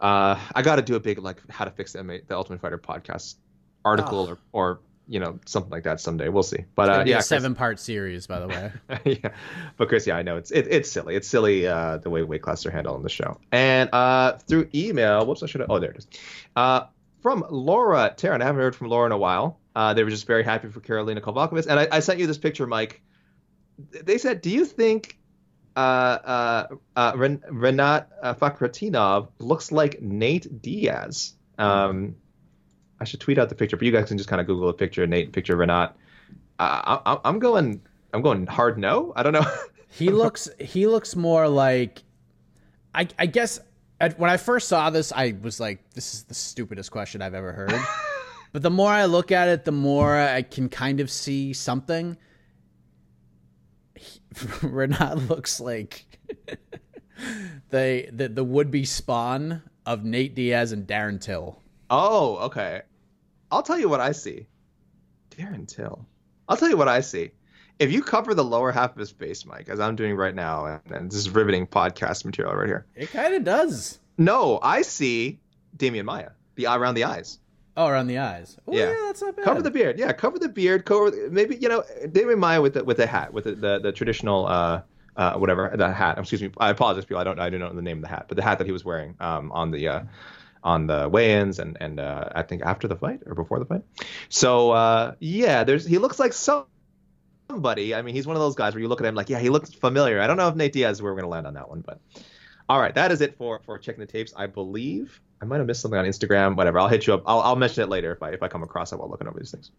Uh, 0.00 0.38
I 0.54 0.62
got 0.62 0.76
to 0.76 0.82
do 0.82 0.94
a 0.94 1.00
big 1.00 1.18
like 1.18 1.40
how 1.50 1.64
to 1.64 1.70
fix 1.70 1.92
the, 1.92 2.22
the 2.26 2.36
Ultimate 2.36 2.60
Fighter 2.60 2.78
podcast 2.78 3.36
article 3.84 4.20
oh. 4.20 4.38
or, 4.52 4.70
or 4.70 4.80
you 5.08 5.18
know 5.18 5.38
something 5.46 5.70
like 5.70 5.84
that 5.84 6.00
someday. 6.00 6.28
We'll 6.28 6.42
see. 6.42 6.64
But 6.74 6.88
uh, 6.90 7.04
yeah, 7.06 7.20
seven 7.20 7.54
part 7.54 7.80
series 7.80 8.26
by 8.26 8.40
the 8.40 8.48
way. 8.48 8.72
yeah, 9.22 9.30
but 9.76 9.88
Chris, 9.88 10.06
yeah, 10.06 10.16
I 10.16 10.22
know 10.22 10.36
it's 10.36 10.50
it, 10.50 10.66
it's 10.68 10.90
silly. 10.90 11.16
It's 11.16 11.26
silly 11.26 11.66
uh, 11.66 11.96
the 11.98 12.10
way 12.10 12.22
weight 12.22 12.42
class 12.42 12.64
are 12.66 12.70
handled 12.70 12.96
on 12.96 13.02
the 13.02 13.08
show. 13.08 13.40
And 13.50 13.90
uh, 13.92 14.38
through 14.38 14.68
email, 14.74 15.26
whoops, 15.26 15.42
I 15.42 15.46
should 15.46 15.62
have. 15.62 15.70
Oh, 15.70 15.78
there 15.78 15.90
it 15.90 15.98
is. 15.98 16.06
Uh, 16.54 16.82
from 17.22 17.44
Laura 17.50 18.14
Taryn. 18.16 18.42
I 18.42 18.44
haven't 18.44 18.60
heard 18.60 18.76
from 18.76 18.88
Laura 18.88 19.06
in 19.06 19.12
a 19.12 19.18
while. 19.18 19.58
Uh, 19.74 19.94
they 19.94 20.04
were 20.04 20.10
just 20.10 20.26
very 20.26 20.44
happy 20.44 20.68
for 20.68 20.80
Karolina 20.80 21.20
Kowalkiewicz, 21.20 21.66
and 21.66 21.80
I, 21.80 21.88
I 21.90 22.00
sent 22.00 22.18
you 22.18 22.26
this 22.26 22.38
picture, 22.38 22.66
Mike. 22.66 23.02
They 23.90 24.18
said, 24.18 24.40
"Do 24.40 24.50
you 24.50 24.64
think 24.64 25.18
uh, 25.76 25.78
uh, 25.78 26.66
uh, 26.96 27.12
Ren- 27.16 27.42
Renat 27.50 28.06
uh, 28.22 28.34
Fakhretdinov 28.34 29.28
looks 29.38 29.72
like 29.72 30.02
Nate 30.02 30.60
Diaz?" 30.60 31.34
Um, 31.58 32.16
I 33.00 33.04
should 33.04 33.20
tweet 33.20 33.38
out 33.38 33.48
the 33.48 33.54
picture, 33.54 33.76
but 33.76 33.86
you 33.86 33.92
guys 33.92 34.08
can 34.08 34.18
just 34.18 34.28
kind 34.28 34.40
of 34.40 34.46
Google 34.46 34.68
a 34.68 34.72
picture 34.72 35.04
of 35.04 35.08
Nate, 35.08 35.32
picture 35.32 35.54
of 35.54 35.66
Renat. 35.68 35.92
Uh, 36.58 36.98
I, 37.06 37.18
I'm 37.24 37.38
going, 37.38 37.80
I'm 38.12 38.22
going 38.22 38.46
hard 38.46 38.78
no. 38.78 39.12
I 39.14 39.22
don't 39.22 39.32
know. 39.32 39.46
he 39.88 40.10
looks, 40.10 40.48
he 40.58 40.86
looks 40.86 41.14
more 41.14 41.48
like, 41.48 42.02
I, 42.94 43.08
I 43.18 43.26
guess 43.26 43.60
at, 44.00 44.18
when 44.18 44.30
I 44.30 44.36
first 44.36 44.68
saw 44.68 44.90
this, 44.90 45.12
I 45.12 45.34
was 45.42 45.60
like, 45.60 45.90
this 45.90 46.14
is 46.14 46.24
the 46.24 46.34
stupidest 46.34 46.90
question 46.90 47.22
I've 47.22 47.34
ever 47.34 47.52
heard. 47.52 47.74
but 48.52 48.62
the 48.62 48.70
more 48.70 48.90
I 48.90 49.04
look 49.04 49.30
at 49.32 49.48
it, 49.48 49.64
the 49.64 49.72
more 49.72 50.16
I 50.16 50.42
can 50.42 50.68
kind 50.68 51.00
of 51.00 51.10
see 51.10 51.52
something. 51.52 52.16
He, 53.94 54.20
Renat 54.34 55.28
looks 55.28 55.60
like 55.60 56.06
the, 57.70 58.08
the 58.12 58.28
the 58.28 58.44
would 58.44 58.70
be 58.70 58.84
spawn 58.84 59.62
of 59.86 60.04
Nate 60.04 60.34
Diaz 60.34 60.72
and 60.72 60.86
Darren 60.86 61.20
Till. 61.20 61.60
Oh, 61.90 62.36
okay. 62.36 62.82
I'll 63.50 63.62
tell 63.62 63.78
you 63.78 63.88
what 63.88 64.00
I 64.00 64.12
see. 64.12 64.46
Darren 65.30 65.66
Till. 65.66 66.06
I'll 66.48 66.56
tell 66.56 66.68
you 66.68 66.76
what 66.76 66.88
I 66.88 67.00
see. 67.00 67.30
If 67.78 67.92
you 67.92 68.02
cover 68.02 68.34
the 68.34 68.44
lower 68.44 68.72
half 68.72 68.92
of 68.92 68.96
his 68.98 69.10
face, 69.10 69.46
Mike, 69.46 69.68
as 69.68 69.78
I'm 69.78 69.94
doing 69.94 70.16
right 70.16 70.34
now, 70.34 70.66
and, 70.66 70.80
and 70.90 71.10
this 71.10 71.18
is 71.18 71.30
riveting 71.30 71.66
podcast 71.66 72.24
material 72.24 72.54
right 72.54 72.66
here. 72.66 72.86
It 72.96 73.10
kind 73.12 73.34
of 73.34 73.44
does. 73.44 74.00
No, 74.16 74.58
I 74.62 74.82
see 74.82 75.38
Demian 75.76 76.04
Maia, 76.04 76.30
the 76.56 76.66
eye 76.66 76.76
around 76.76 76.94
the 76.94 77.04
eyes. 77.04 77.38
Oh, 77.76 77.86
around 77.86 78.08
the 78.08 78.18
eyes. 78.18 78.58
Ooh, 78.68 78.72
Yeah. 78.74 78.88
yeah. 78.88 78.96
that's 79.06 79.22
not 79.22 79.36
bad. 79.36 79.44
Cover 79.44 79.62
the 79.62 79.70
beard. 79.70 79.96
Yeah, 80.00 80.10
cover 80.12 80.40
the 80.40 80.48
beard. 80.48 80.84
Cover 80.84 81.12
maybe 81.30 81.54
you 81.56 81.68
know 81.68 81.84
David 82.10 82.38
Maia 82.38 82.60
with 82.60 82.74
the 82.74 82.82
with 82.82 82.96
the 82.96 83.06
hat 83.06 83.32
with 83.32 83.44
the 83.44 83.52
the, 83.54 83.78
the 83.78 83.92
traditional 83.92 84.46
uh 84.48 84.82
uh 85.16 85.34
whatever 85.34 85.72
the 85.76 85.92
hat. 85.92 86.18
Excuse 86.18 86.42
me. 86.42 86.50
I 86.58 86.70
apologize, 86.70 87.04
people. 87.04 87.20
I 87.20 87.24
don't 87.24 87.38
I 87.38 87.48
don't 87.48 87.60
know 87.60 87.72
the 87.72 87.80
name 87.82 87.98
of 87.98 88.02
the 88.02 88.08
hat, 88.08 88.24
but 88.26 88.36
the 88.36 88.42
hat 88.42 88.58
that 88.58 88.66
he 88.66 88.72
was 88.72 88.84
wearing 88.84 89.14
um 89.20 89.52
on 89.52 89.70
the 89.70 89.86
uh 89.86 90.00
on 90.62 90.86
the 90.86 91.08
weigh-ins 91.08 91.58
and 91.58 91.76
and 91.80 92.00
uh, 92.00 92.28
I 92.34 92.42
think 92.42 92.62
after 92.62 92.88
the 92.88 92.96
fight 92.96 93.20
or 93.26 93.34
before 93.34 93.58
the 93.58 93.64
fight. 93.64 93.82
So 94.28 94.70
uh 94.72 95.14
yeah, 95.20 95.64
there's 95.64 95.84
he 95.84 95.98
looks 95.98 96.18
like 96.18 96.32
somebody. 96.32 97.94
I 97.94 98.02
mean, 98.02 98.14
he's 98.14 98.26
one 98.26 98.36
of 98.36 98.40
those 98.42 98.54
guys 98.54 98.74
where 98.74 98.80
you 98.82 98.88
look 98.88 99.00
at 99.00 99.06
him 99.06 99.14
like, 99.14 99.30
yeah, 99.30 99.38
he 99.38 99.48
looks 99.50 99.72
familiar. 99.72 100.20
I 100.20 100.26
don't 100.26 100.36
know 100.36 100.48
if 100.48 100.54
Nate 100.54 100.72
Diaz 100.72 100.98
is 100.98 101.02
where 101.02 101.12
we're 101.12 101.20
gonna 101.20 101.30
land 101.30 101.46
on 101.46 101.54
that 101.54 101.68
one, 101.68 101.80
but 101.80 102.00
all 102.68 102.80
right, 102.80 102.94
that 102.94 103.12
is 103.12 103.20
it 103.20 103.36
for 103.36 103.60
for 103.64 103.78
checking 103.78 104.00
the 104.00 104.06
tapes. 104.06 104.32
I 104.36 104.46
believe 104.46 105.20
I 105.40 105.44
might 105.44 105.58
have 105.58 105.66
missed 105.66 105.80
something 105.80 105.98
on 105.98 106.04
Instagram. 106.04 106.56
Whatever, 106.56 106.78
I'll 106.80 106.88
hit 106.88 107.06
you 107.06 107.14
up. 107.14 107.22
I'll, 107.26 107.40
I'll 107.40 107.56
mention 107.56 107.82
it 107.82 107.88
later 107.88 108.12
if 108.12 108.22
I 108.22 108.30
if 108.30 108.42
I 108.42 108.48
come 108.48 108.62
across 108.62 108.92
it 108.92 108.98
while 108.98 109.08
looking 109.08 109.28
over 109.28 109.38
these 109.38 109.50
things. 109.52 109.70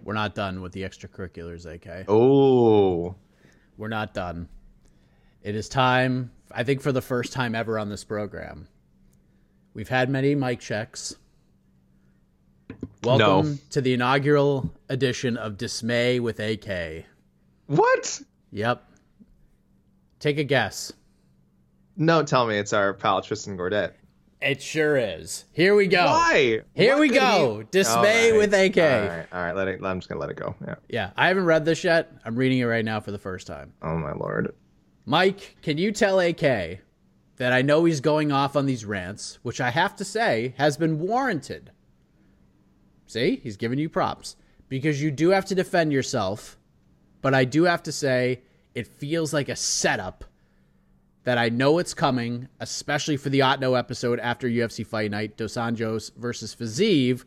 We're 0.00 0.14
not 0.14 0.34
done 0.34 0.60
with 0.62 0.72
the 0.72 0.82
extracurriculars, 0.82 1.66
AK. 1.66 2.04
Oh, 2.08 3.16
We're 3.76 3.88
not 3.88 4.14
done. 4.14 4.48
It 5.42 5.54
is 5.54 5.68
time, 5.68 6.30
I 6.52 6.64
think 6.64 6.80
for 6.80 6.92
the 6.92 7.02
first 7.02 7.32
time 7.32 7.54
ever 7.54 7.78
on 7.78 7.88
this 7.88 8.04
program. 8.04 8.68
We've 9.78 9.88
had 9.88 10.10
many 10.10 10.34
mic 10.34 10.58
checks. 10.58 11.14
Welcome 13.04 13.50
No. 13.52 13.58
to 13.70 13.80
the 13.80 13.92
inaugural 13.94 14.74
edition 14.88 15.36
of 15.36 15.56
Dismay 15.56 16.18
with 16.18 16.40
AK. 16.40 17.04
what? 17.68 18.20
Yep. 18.50 18.82
Take 20.18 20.38
a 20.38 20.42
guess. 20.42 20.92
No, 21.96 22.24
tell 22.24 22.44
me 22.48 22.58
it's 22.58 22.72
our 22.72 22.92
pal 22.92 23.22
Tristan 23.22 23.56
Gordet. 23.56 23.92
It 24.42 24.60
sure 24.60 24.96
is. 24.96 25.44
Here 25.52 25.76
we 25.76 25.86
go. 25.86 26.06
Why? 26.06 26.62
Here 26.74 26.94
What 26.94 27.00
we 27.00 27.08
go. 27.10 27.58
he- 27.60 27.66
Dismay 27.70 28.32
right. 28.32 28.36
with 28.36 28.52
AK. 28.52 28.78
All 28.78 29.16
right, 29.16 29.26
all 29.32 29.42
right. 29.44 29.54
Let 29.54 29.68
it. 29.68 29.80
I'm 29.84 30.00
just 30.00 30.08
gonna 30.08 30.20
let 30.20 30.30
it 30.30 30.36
go. 30.36 30.56
Yeah. 30.66 30.74
Yeah, 30.88 31.10
I 31.16 31.28
haven't 31.28 31.44
read 31.44 31.64
this 31.64 31.84
yet. 31.84 32.10
I'm 32.24 32.34
reading 32.34 32.58
it 32.58 32.64
right 32.64 32.84
now 32.84 32.98
for 32.98 33.12
the 33.12 33.18
first 33.18 33.46
time. 33.46 33.72
Oh 33.82 33.96
my 33.96 34.12
lord. 34.12 34.52
Mike, 35.06 35.54
can 35.62 35.78
you 35.78 35.92
tell 35.92 36.18
AK 36.18 36.80
that 37.38 37.52
I 37.52 37.62
know 37.62 37.84
he's 37.84 38.00
going 38.00 38.30
off 38.30 38.56
on 38.56 38.66
these 38.66 38.84
rants, 38.84 39.38
which 39.42 39.60
I 39.60 39.70
have 39.70 39.96
to 39.96 40.04
say 40.04 40.54
has 40.58 40.76
been 40.76 40.98
warranted? 40.98 41.70
See, 43.06 43.40
he's 43.42 43.56
giving 43.56 43.78
you 43.78 43.88
props 43.88 44.36
because 44.68 45.02
you 45.02 45.10
do 45.10 45.30
have 45.30 45.46
to 45.46 45.54
defend 45.54 45.92
yourself, 45.92 46.58
but 47.22 47.34
I 47.34 47.44
do 47.44 47.64
have 47.64 47.82
to 47.84 47.92
say 47.92 48.42
it 48.74 48.86
feels 48.86 49.32
like 49.32 49.48
a 49.48 49.56
setup 49.56 50.24
that 51.24 51.38
I 51.38 51.48
know 51.48 51.78
it's 51.78 51.94
coming, 51.94 52.48
especially 52.60 53.16
for 53.16 53.28
the 53.28 53.40
Otno 53.40 53.78
episode 53.78 54.18
after 54.20 54.48
UFC 54.48 54.86
Fight 54.86 55.10
Night, 55.10 55.36
Dos 55.36 55.54
Anjos 55.54 56.14
versus 56.16 56.54
Fiziev, 56.54 57.24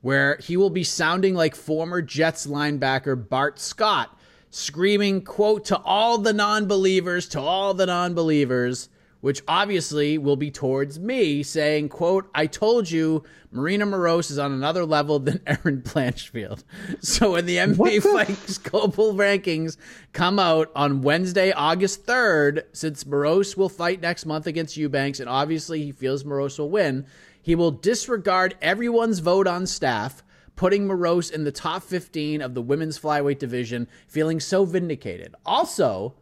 where 0.00 0.36
he 0.42 0.56
will 0.56 0.70
be 0.70 0.84
sounding 0.84 1.34
like 1.34 1.54
former 1.54 2.02
Jets 2.02 2.46
linebacker 2.46 3.28
Bart 3.28 3.58
Scott, 3.58 4.18
screaming, 4.50 5.22
quote, 5.22 5.64
to 5.66 5.78
all 5.78 6.18
the 6.18 6.32
non-believers, 6.32 7.28
to 7.28 7.40
all 7.40 7.74
the 7.74 7.86
non-believers, 7.86 8.88
which 9.24 9.42
obviously 9.48 10.18
will 10.18 10.36
be 10.36 10.50
towards 10.50 11.00
me, 11.00 11.42
saying, 11.42 11.88
quote, 11.88 12.28
I 12.34 12.46
told 12.46 12.90
you 12.90 13.24
Marina 13.50 13.86
Moroz 13.86 14.30
is 14.30 14.38
on 14.38 14.52
another 14.52 14.84
level 14.84 15.18
than 15.18 15.40
Erin 15.46 15.80
Blanchfield. 15.80 16.62
So 17.00 17.32
when 17.32 17.46
the 17.46 17.56
MMA 17.56 18.02
Fighting 18.02 18.36
Global 18.64 19.14
Rankings 19.14 19.78
come 20.12 20.38
out 20.38 20.70
on 20.76 21.00
Wednesday, 21.00 21.52
August 21.52 22.04
3rd, 22.04 22.64
since 22.74 23.04
Moroz 23.04 23.56
will 23.56 23.70
fight 23.70 24.02
next 24.02 24.26
month 24.26 24.46
against 24.46 24.76
Eubanks, 24.76 25.20
and 25.20 25.28
obviously 25.30 25.82
he 25.82 25.92
feels 25.92 26.22
Moroz 26.22 26.58
will 26.58 26.68
win, 26.68 27.06
he 27.40 27.54
will 27.54 27.70
disregard 27.70 28.58
everyone's 28.60 29.20
vote 29.20 29.46
on 29.46 29.66
staff, 29.66 30.22
putting 30.54 30.86
Moroz 30.86 31.32
in 31.32 31.44
the 31.44 31.50
top 31.50 31.82
15 31.82 32.42
of 32.42 32.52
the 32.52 32.60
women's 32.60 32.98
flyweight 32.98 33.38
division, 33.38 33.88
feeling 34.06 34.38
so 34.38 34.66
vindicated. 34.66 35.34
Also, 35.46 36.14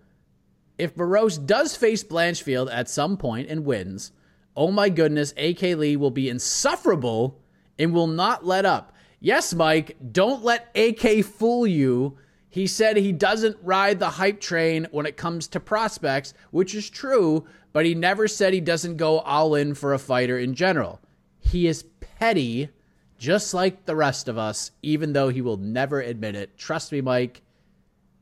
if 0.83 0.97
Barros 0.97 1.39
does 1.39 1.77
face 1.77 2.03
Blanchfield 2.03 2.69
at 2.73 2.91
some 2.91 3.17
point 3.17 3.49
and 3.49 3.65
wins, 3.65 4.11
oh 4.57 4.73
my 4.73 4.89
goodness, 4.89 5.33
AK 5.37 5.63
Lee 5.63 5.95
will 5.97 6.11
be 6.11 6.29
insufferable 6.29 7.41
and 7.79 7.95
will 7.95 8.09
not 8.09 8.45
let 8.45 8.67
up. 8.67 8.93
Yes, 9.21 9.55
Mike, 9.55 9.97
don't 10.11 10.43
let 10.43 10.77
AK 10.77 11.25
fool 11.25 11.69
you. 11.69 12.19
He 12.51 12.67
said 12.67 12.97
he 12.97 13.13
doesn't 13.13 13.57
ride 13.63 14.01
the 14.01 14.11
hype 14.11 14.41
train 14.41 14.89
when 14.91 15.07
it 15.07 15.17
comes 15.17 15.47
to 15.49 15.61
prospects, 15.61 16.35
which 16.51 16.75
is 16.75 16.91
true, 16.91 17.47
but 17.73 17.87
he 17.87 17.95
never 17.95 18.27
said 18.27 18.53
he 18.53 18.61
doesn't 18.61 18.97
go 18.97 19.21
all 19.21 19.55
in 19.55 19.75
for 19.75 19.95
a 19.95 20.01
fighter 20.01 20.37
in 20.37 20.53
general. 20.53 21.01
He 21.39 21.69
is 21.69 21.85
petty, 22.01 22.71
just 23.19 23.55
like 23.55 23.87
the 23.87 23.95
rest 23.95 24.27
of 24.27 24.37
us, 24.37 24.73
even 24.83 25.13
though 25.13 25.29
he 25.29 25.43
will 25.43 25.59
never 25.59 26.01
admit 26.01 26.35
it. 26.35 26.59
Trust 26.59 26.91
me, 26.91 27.01
Mike, 27.01 27.43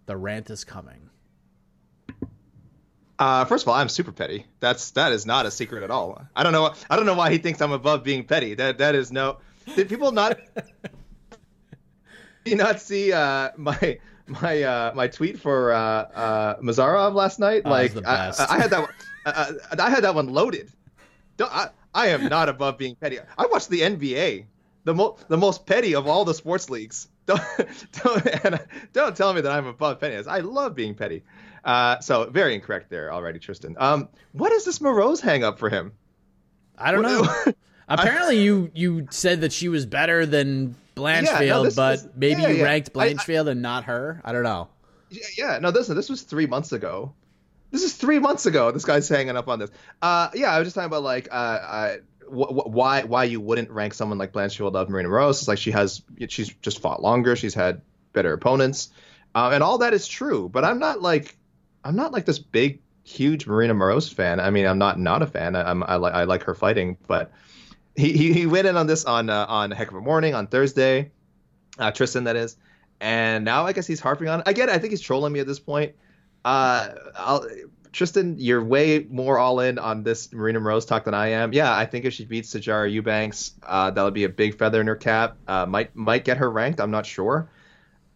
the 0.04 0.18
rant 0.18 0.50
is 0.50 0.62
coming. 0.62 1.09
Uh, 3.20 3.44
first 3.44 3.64
of 3.64 3.68
all, 3.68 3.74
I'm 3.74 3.90
super 3.90 4.12
petty. 4.12 4.46
That's 4.60 4.92
that 4.92 5.12
is 5.12 5.26
not 5.26 5.44
a 5.44 5.50
secret 5.50 5.82
at 5.82 5.90
all. 5.90 6.22
I 6.34 6.42
don't 6.42 6.52
know. 6.52 6.72
I 6.88 6.96
don't 6.96 7.04
know 7.04 7.14
why 7.14 7.30
he 7.30 7.36
thinks 7.36 7.60
I'm 7.60 7.72
above 7.72 8.02
being 8.02 8.24
petty. 8.24 8.54
That 8.54 8.78
that 8.78 8.94
is 8.94 9.12
no. 9.12 9.36
Did 9.76 9.90
people 9.90 10.10
not? 10.10 10.38
Did 12.44 12.52
you 12.52 12.56
not 12.56 12.80
see 12.80 13.12
uh, 13.12 13.50
my 13.58 13.98
my 14.26 14.62
uh, 14.62 14.92
my 14.94 15.06
tweet 15.08 15.38
for 15.38 15.70
uh, 15.70 15.78
uh, 15.78 16.56
Mozharov 16.60 17.12
last 17.14 17.38
night? 17.38 17.62
Oh, 17.66 17.70
like 17.70 17.94
I. 18.06 18.32
I 18.48 18.58
had 18.58 18.70
that. 18.70 18.80
One, 18.80 18.90
uh, 19.26 19.52
I 19.78 19.90
had 19.90 20.04
that 20.04 20.14
one 20.14 20.30
loaded. 20.30 20.72
Don't, 21.36 21.52
I, 21.52 21.68
I 21.94 22.08
am 22.08 22.26
not 22.30 22.48
above 22.48 22.78
being 22.78 22.94
petty. 22.94 23.18
I 23.36 23.46
watched 23.46 23.68
the 23.68 23.82
NBA, 23.82 24.46
the 24.84 24.94
mo- 24.94 25.18
the 25.28 25.36
most 25.36 25.66
petty 25.66 25.94
of 25.94 26.06
all 26.06 26.24
the 26.24 26.34
sports 26.34 26.70
leagues. 26.70 27.08
Don't 27.30 27.42
don't 28.02 28.44
and 28.44 28.60
don't 28.92 29.14
tell 29.14 29.32
me 29.32 29.40
that 29.42 29.52
I'm 29.52 29.66
above 29.66 30.00
pettiness. 30.00 30.26
I 30.26 30.40
love 30.40 30.74
being 30.74 30.96
petty. 30.96 31.22
Uh, 31.64 32.00
so 32.00 32.28
very 32.30 32.54
incorrect 32.54 32.90
there 32.90 33.12
already, 33.12 33.38
Tristan. 33.38 33.76
Um, 33.78 34.08
what 34.32 34.52
is 34.52 34.64
this 34.64 34.78
Moroz 34.78 35.20
hang 35.20 35.44
up 35.44 35.58
for 35.58 35.68
him? 35.68 35.92
I 36.78 36.92
don't 36.92 37.02
What- 37.02 37.46
know. 37.46 37.52
Apparently, 37.88 38.40
you 38.40 38.70
you 38.72 39.08
said 39.10 39.40
that 39.40 39.52
she 39.52 39.68
was 39.68 39.84
better 39.84 40.24
than 40.24 40.76
Blanchfield, 40.96 41.40
Yeah, 41.40 41.48
no, 41.48 41.64
this 41.64 41.74
but 41.74 42.16
maybe 42.16 42.42
yeah, 42.42 42.48
you 42.48 42.54
yeah. 42.58 42.64
ranked 42.64 42.90
I- 42.96 43.00
I- 43.16 43.40
and 43.50 43.62
not 43.62 43.84
her. 43.84 44.20
I 44.24 44.30
don't 44.32 44.44
know. 44.44 44.68
Yeah, 45.10 45.26
yeah, 45.36 45.58
no, 45.58 45.70
listen, 45.70 45.96
this 45.96 46.08
was 46.08 46.22
three 46.22 46.46
months 46.46 46.70
ago. 46.70 47.12
This 47.72 47.82
is 47.82 47.94
three 47.94 48.20
months 48.20 48.46
ago. 48.46 48.70
This 48.70 48.84
guy's 48.84 49.08
hanging 49.08 49.36
up 49.36 49.48
on 49.48 49.58
this. 49.58 49.70
Uh, 50.00 50.28
yeah, 50.34 50.52
I 50.52 50.58
was 50.60 50.66
just 50.66 50.76
talking 50.76 50.86
about 50.86 51.02
like 51.02 51.28
uh, 51.32 51.34
uh 51.34 51.96
wh- 52.28 52.48
wh- 52.52 52.66
why 52.68 53.02
why 53.02 53.24
you 53.24 53.40
wouldn't 53.40 53.70
rank 53.70 53.94
someone 53.94 54.18
like 54.18 54.32
Blanchfield 54.32 54.68
above 54.68 54.88
Marina 54.88 55.08
Moroz. 55.08 55.40
It's 55.40 55.48
like 55.48 55.58
she 55.58 55.72
has 55.72 56.02
she's 56.28 56.48
just 56.62 56.80
fought 56.80 57.02
longer. 57.02 57.34
She's 57.34 57.54
had 57.54 57.82
better 58.12 58.32
opponents, 58.32 58.90
uh, 59.34 59.50
and 59.52 59.64
all 59.64 59.78
that 59.78 59.94
is 59.94 60.06
true. 60.06 60.48
But 60.48 60.64
I'm 60.64 60.78
not 60.78 61.02
like 61.02 61.36
I'm 61.84 61.96
not 61.96 62.12
like 62.12 62.26
this 62.26 62.38
big 62.38 62.80
huge 63.04 63.46
Marina 63.46 63.74
Moroz 63.74 64.12
fan. 64.12 64.40
I 64.40 64.50
mean, 64.50 64.66
I'm 64.66 64.78
not 64.78 64.98
not 64.98 65.22
a 65.22 65.26
fan. 65.26 65.56
I, 65.56 65.70
I'm 65.70 65.82
I 65.82 65.96
like 65.96 66.14
I 66.14 66.24
like 66.24 66.42
her 66.44 66.54
fighting, 66.54 66.96
but 67.06 67.32
he 67.96 68.12
he, 68.12 68.32
he 68.32 68.46
went 68.46 68.66
in 68.66 68.76
on 68.76 68.86
this 68.86 69.04
on 69.04 69.30
uh, 69.30 69.46
on 69.48 69.70
Heck 69.70 69.88
of 69.88 69.96
a 69.96 70.00
Morning 70.00 70.34
on 70.34 70.46
Thursday, 70.46 71.10
uh, 71.78 71.90
Tristan 71.90 72.24
that 72.24 72.36
is, 72.36 72.56
and 73.00 73.44
now 73.44 73.66
I 73.66 73.72
guess 73.72 73.86
he's 73.86 74.00
harping 74.00 74.28
on. 74.28 74.40
it. 74.40 74.48
I 74.48 74.52
get 74.52 74.68
it. 74.68 74.74
I 74.74 74.78
think 74.78 74.90
he's 74.92 75.00
trolling 75.00 75.32
me 75.32 75.40
at 75.40 75.46
this 75.46 75.58
point. 75.58 75.94
Uh, 76.44 76.88
I'll, 77.16 77.46
Tristan, 77.92 78.36
you're 78.38 78.62
way 78.62 79.06
more 79.10 79.38
all 79.38 79.60
in 79.60 79.78
on 79.78 80.04
this 80.04 80.32
Marina 80.32 80.60
Moroz 80.60 80.86
talk 80.86 81.04
than 81.04 81.14
I 81.14 81.28
am. 81.28 81.52
Yeah, 81.52 81.76
I 81.76 81.86
think 81.86 82.04
if 82.04 82.14
she 82.14 82.24
beats 82.24 82.54
Sijara 82.54 82.90
Eubanks, 82.90 83.52
uh, 83.64 83.90
that'll 83.90 84.12
be 84.12 84.24
a 84.24 84.28
big 84.28 84.56
feather 84.56 84.80
in 84.80 84.86
her 84.86 84.96
cap. 84.96 85.36
Uh, 85.48 85.66
might 85.66 85.94
might 85.96 86.24
get 86.24 86.36
her 86.38 86.50
ranked. 86.50 86.80
I'm 86.80 86.90
not 86.90 87.04
sure. 87.06 87.50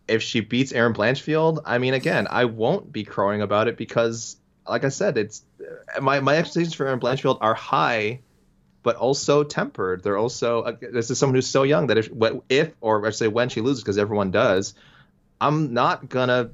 If 0.07 0.23
she 0.23 0.41
beats 0.41 0.73
Erin 0.73 0.93
Blanchfield, 0.93 1.63
I 1.65 1.79
mean, 1.79 1.95
again, 1.95 2.27
I 2.31 2.45
won't 2.45 2.93
be 2.93 3.05
crowing 3.05 3.43
about 3.43 3.69
it 3.69 3.77
because, 3.77 4.37
like 4.69 4.85
I 4.85 4.91
said, 4.91 5.17
it's 5.17 5.45
my 6.01 6.21
my 6.21 6.37
expectations 6.37 6.75
for 6.75 6.87
Erin 6.87 7.01
Blanchfield 7.01 7.39
are 7.41 7.55
high, 7.55 8.21
but 8.83 8.97
also 8.97 9.45
tempered. 9.45 10.03
They're 10.03 10.19
also 10.19 10.63
uh, 10.63 10.77
this 10.81 11.11
is 11.11 11.19
someone 11.19 11.35
who's 11.35 11.49
so 11.49 11.63
young 11.63 11.87
that 11.89 11.99
if 11.99 12.11
if 12.49 12.73
or 12.81 13.07
I 13.07 13.11
say 13.11 13.29
when 13.29 13.49
she 13.49 13.61
loses 13.61 13.83
because 13.83 13.99
everyone 13.99 14.31
does, 14.31 14.75
I'm 15.41 15.73
not 15.73 16.09
gonna 16.09 16.51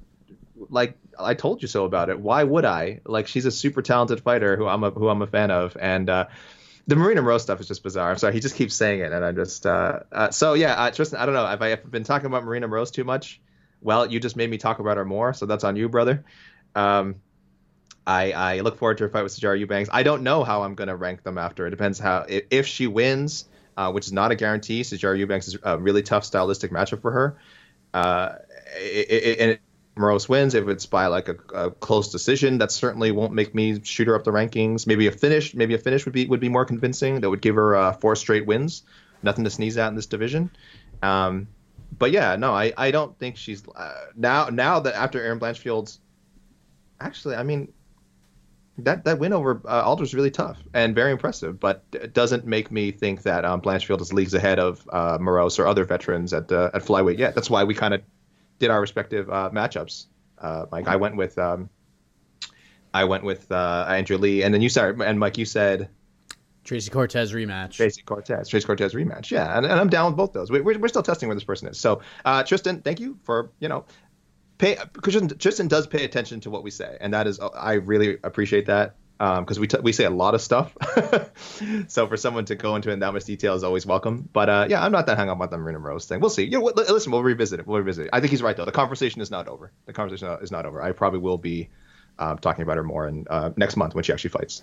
like 0.68 0.96
I 1.18 1.34
told 1.34 1.62
you 1.62 1.68
so 1.68 1.84
about 1.84 2.08
it. 2.08 2.18
Why 2.18 2.44
would 2.44 2.64
I? 2.64 3.00
Like 3.04 3.26
she's 3.26 3.46
a 3.46 3.50
super 3.50 3.82
talented 3.82 4.20
fighter 4.20 4.56
who 4.56 4.66
I'm 4.66 4.84
a 4.84 4.90
who 4.90 5.08
I'm 5.08 5.22
a 5.22 5.26
fan 5.26 5.50
of, 5.50 5.76
and 5.80 6.08
uh, 6.08 6.26
the 6.90 6.96
Marina 6.96 7.22
Moroz 7.22 7.42
stuff 7.42 7.60
is 7.60 7.68
just 7.68 7.84
bizarre. 7.84 8.10
I'm 8.10 8.18
sorry, 8.18 8.32
he 8.32 8.40
just 8.40 8.56
keeps 8.56 8.74
saying 8.74 8.98
it, 8.98 9.12
and 9.12 9.24
I'm 9.24 9.36
just 9.36 9.64
uh, 9.64 10.00
uh, 10.10 10.30
so 10.30 10.54
yeah, 10.54 10.74
uh, 10.74 10.90
Tristan. 10.90 11.20
I 11.20 11.24
don't 11.24 11.34
know. 11.36 11.46
Have 11.46 11.62
I 11.62 11.76
been 11.76 12.02
talking 12.02 12.26
about 12.26 12.44
Marina 12.44 12.68
Moroz 12.68 12.92
too 12.92 13.04
much? 13.04 13.40
Well, 13.80 14.10
you 14.10 14.18
just 14.18 14.36
made 14.36 14.50
me 14.50 14.58
talk 14.58 14.80
about 14.80 14.96
her 14.96 15.04
more, 15.04 15.32
so 15.32 15.46
that's 15.46 15.62
on 15.62 15.76
you, 15.76 15.88
brother. 15.88 16.24
Um, 16.74 17.14
I, 18.04 18.32
I 18.32 18.60
look 18.60 18.76
forward 18.76 18.98
to 18.98 19.04
her 19.04 19.08
fight 19.08 19.22
with 19.22 19.32
Sijara 19.32 19.58
Eubanks. 19.58 19.88
I 19.92 20.02
don't 20.02 20.24
know 20.24 20.42
how 20.42 20.64
I'm 20.64 20.74
going 20.74 20.88
to 20.88 20.96
rank 20.96 21.22
them 21.22 21.38
after. 21.38 21.64
It 21.64 21.70
depends 21.70 22.00
how 22.00 22.26
if, 22.28 22.44
if 22.50 22.66
she 22.66 22.88
wins, 22.88 23.44
uh, 23.76 23.92
which 23.92 24.06
is 24.06 24.12
not 24.12 24.32
a 24.32 24.34
guarantee. 24.34 24.82
Sijara 24.82 25.16
Eubanks 25.16 25.46
is 25.46 25.58
a 25.62 25.78
really 25.78 26.02
tough 26.02 26.24
stylistic 26.24 26.72
matchup 26.72 27.02
for 27.02 27.12
her. 27.12 27.38
Uh, 27.94 28.34
it, 28.76 29.10
it, 29.10 29.38
and 29.38 29.50
if 29.52 29.60
Moroz 30.00 30.28
wins, 30.28 30.54
if 30.54 30.66
it's 30.68 30.86
by 30.86 31.06
like 31.06 31.28
a, 31.28 31.36
a 31.54 31.70
close 31.70 32.10
decision, 32.10 32.58
that 32.58 32.72
certainly 32.72 33.12
won't 33.12 33.32
make 33.32 33.54
me 33.54 33.80
shoot 33.82 34.08
her 34.08 34.14
up 34.16 34.24
the 34.24 34.32
rankings. 34.32 34.86
Maybe 34.86 35.06
a 35.06 35.12
finish, 35.12 35.54
maybe 35.54 35.74
a 35.74 35.78
finish 35.78 36.04
would 36.06 36.14
be 36.14 36.26
would 36.26 36.40
be 36.40 36.48
more 36.48 36.64
convincing. 36.64 37.20
That 37.20 37.30
would 37.30 37.42
give 37.42 37.54
her 37.54 37.76
uh, 37.76 37.92
four 37.92 38.16
straight 38.16 38.46
wins. 38.46 38.82
nothing 39.22 39.44
to 39.44 39.50
sneeze 39.50 39.76
at 39.76 39.88
in 39.88 39.94
this 39.94 40.06
division. 40.06 40.50
Um, 41.02 41.48
but 41.98 42.10
yeah, 42.10 42.36
no, 42.36 42.52
I, 42.52 42.72
I 42.76 42.90
don't 42.90 43.18
think 43.18 43.36
she's 43.36 43.62
uh, 43.68 44.06
now 44.16 44.48
now 44.48 44.80
that 44.80 44.94
after 44.94 45.22
Erin 45.22 45.38
Blanchfield's 45.38 46.00
actually, 47.00 47.36
I 47.36 47.42
mean 47.42 47.72
that 48.78 49.04
that 49.04 49.18
win 49.18 49.32
over 49.32 49.60
uh, 49.66 49.96
is 50.00 50.14
really 50.14 50.30
tough 50.30 50.58
and 50.72 50.94
very 50.94 51.12
impressive, 51.12 51.58
but 51.60 51.84
it 51.92 52.14
doesn't 52.14 52.46
make 52.46 52.70
me 52.70 52.92
think 52.92 53.22
that 53.22 53.44
um, 53.44 53.60
Blanchfield 53.60 54.00
is 54.00 54.12
leagues 54.12 54.34
ahead 54.34 54.58
of 54.58 54.88
uh, 54.92 55.18
Moroz 55.18 55.58
or 55.58 55.66
other 55.66 55.84
veterans 55.84 56.32
at 56.32 56.50
uh, 56.52 56.70
at 56.72 56.82
flyweight 56.82 57.18
yet. 57.18 57.34
That's 57.34 57.50
why 57.50 57.64
we 57.64 57.74
kind 57.74 57.94
of 57.94 58.02
did 58.60 58.70
our 58.70 58.80
respective 58.80 59.28
uh, 59.28 59.50
matchups. 59.52 60.06
Uh, 60.38 60.66
Mike, 60.70 60.86
I 60.86 60.96
went 60.96 61.16
with 61.16 61.36
um, 61.38 61.68
I 62.94 63.04
went 63.04 63.24
with 63.24 63.50
uh, 63.50 63.86
Andrea 63.88 64.18
Lee, 64.18 64.42
and 64.42 64.54
then 64.54 64.62
you 64.62 64.68
said, 64.68 65.00
and 65.00 65.18
Mike, 65.18 65.36
you 65.36 65.44
said 65.44 65.88
Tracy 66.62 66.90
Cortez 66.90 67.32
rematch. 67.32 67.72
Tracy 67.72 68.02
Cortez, 68.02 68.48
Tracy 68.48 68.66
Cortez 68.66 68.94
rematch. 68.94 69.30
Yeah, 69.30 69.56
and, 69.56 69.66
and 69.66 69.80
I'm 69.80 69.88
down 69.88 70.06
with 70.06 70.16
both 70.16 70.32
those. 70.32 70.50
We, 70.50 70.60
we're, 70.60 70.78
we're 70.78 70.88
still 70.88 71.02
testing 71.02 71.28
where 71.28 71.34
this 71.34 71.44
person 71.44 71.66
is. 71.68 71.80
So, 71.80 72.00
uh, 72.24 72.44
Tristan, 72.44 72.80
thank 72.82 73.00
you 73.00 73.18
for 73.24 73.50
you 73.58 73.68
know, 73.68 73.84
pay. 74.58 74.76
Tristan, 75.02 75.28
Tristan 75.38 75.68
does 75.68 75.86
pay 75.86 76.04
attention 76.04 76.40
to 76.40 76.50
what 76.50 76.62
we 76.62 76.70
say, 76.70 76.96
and 77.00 77.12
that 77.12 77.26
is 77.26 77.40
I 77.40 77.74
really 77.74 78.18
appreciate 78.22 78.66
that 78.66 78.96
because 79.20 79.58
um, 79.58 79.60
we 79.60 79.66
t- 79.66 79.80
we 79.82 79.92
say 79.92 80.04
a 80.04 80.10
lot 80.10 80.34
of 80.34 80.40
stuff. 80.40 80.74
so 81.88 82.06
for 82.06 82.16
someone 82.16 82.46
to 82.46 82.56
go 82.56 82.74
into 82.74 82.90
in 82.90 83.00
that 83.00 83.12
much 83.12 83.24
detail 83.24 83.54
is 83.54 83.62
always 83.62 83.84
welcome. 83.84 84.26
But 84.32 84.48
uh, 84.48 84.66
yeah, 84.70 84.82
I'm 84.82 84.92
not 84.92 85.04
that 85.08 85.18
hung 85.18 85.28
up 85.28 85.38
on 85.38 85.50
the 85.50 85.58
Marina 85.58 85.78
Moroz 85.78 86.06
thing. 86.06 86.20
We'll 86.20 86.30
see. 86.30 86.44
You 86.44 86.58
know, 86.58 86.72
listen, 86.74 87.12
we'll 87.12 87.22
revisit 87.22 87.60
it. 87.60 87.66
We'll 87.66 87.80
revisit 87.80 88.06
it. 88.06 88.10
I 88.14 88.20
think 88.20 88.30
he's 88.30 88.40
right 88.40 88.56
though. 88.56 88.64
The 88.64 88.72
conversation 88.72 89.20
is 89.20 89.30
not 89.30 89.46
over. 89.46 89.72
The 89.84 89.92
conversation 89.92 90.38
is 90.40 90.50
not 90.50 90.64
over. 90.64 90.80
I 90.80 90.92
probably 90.92 91.18
will 91.18 91.36
be 91.36 91.68
um, 92.18 92.38
talking 92.38 92.62
about 92.62 92.78
her 92.78 92.82
more 92.82 93.06
in 93.06 93.26
uh, 93.28 93.50
next 93.58 93.76
month 93.76 93.94
when 93.94 94.04
she 94.04 94.12
actually 94.14 94.30
fights. 94.30 94.62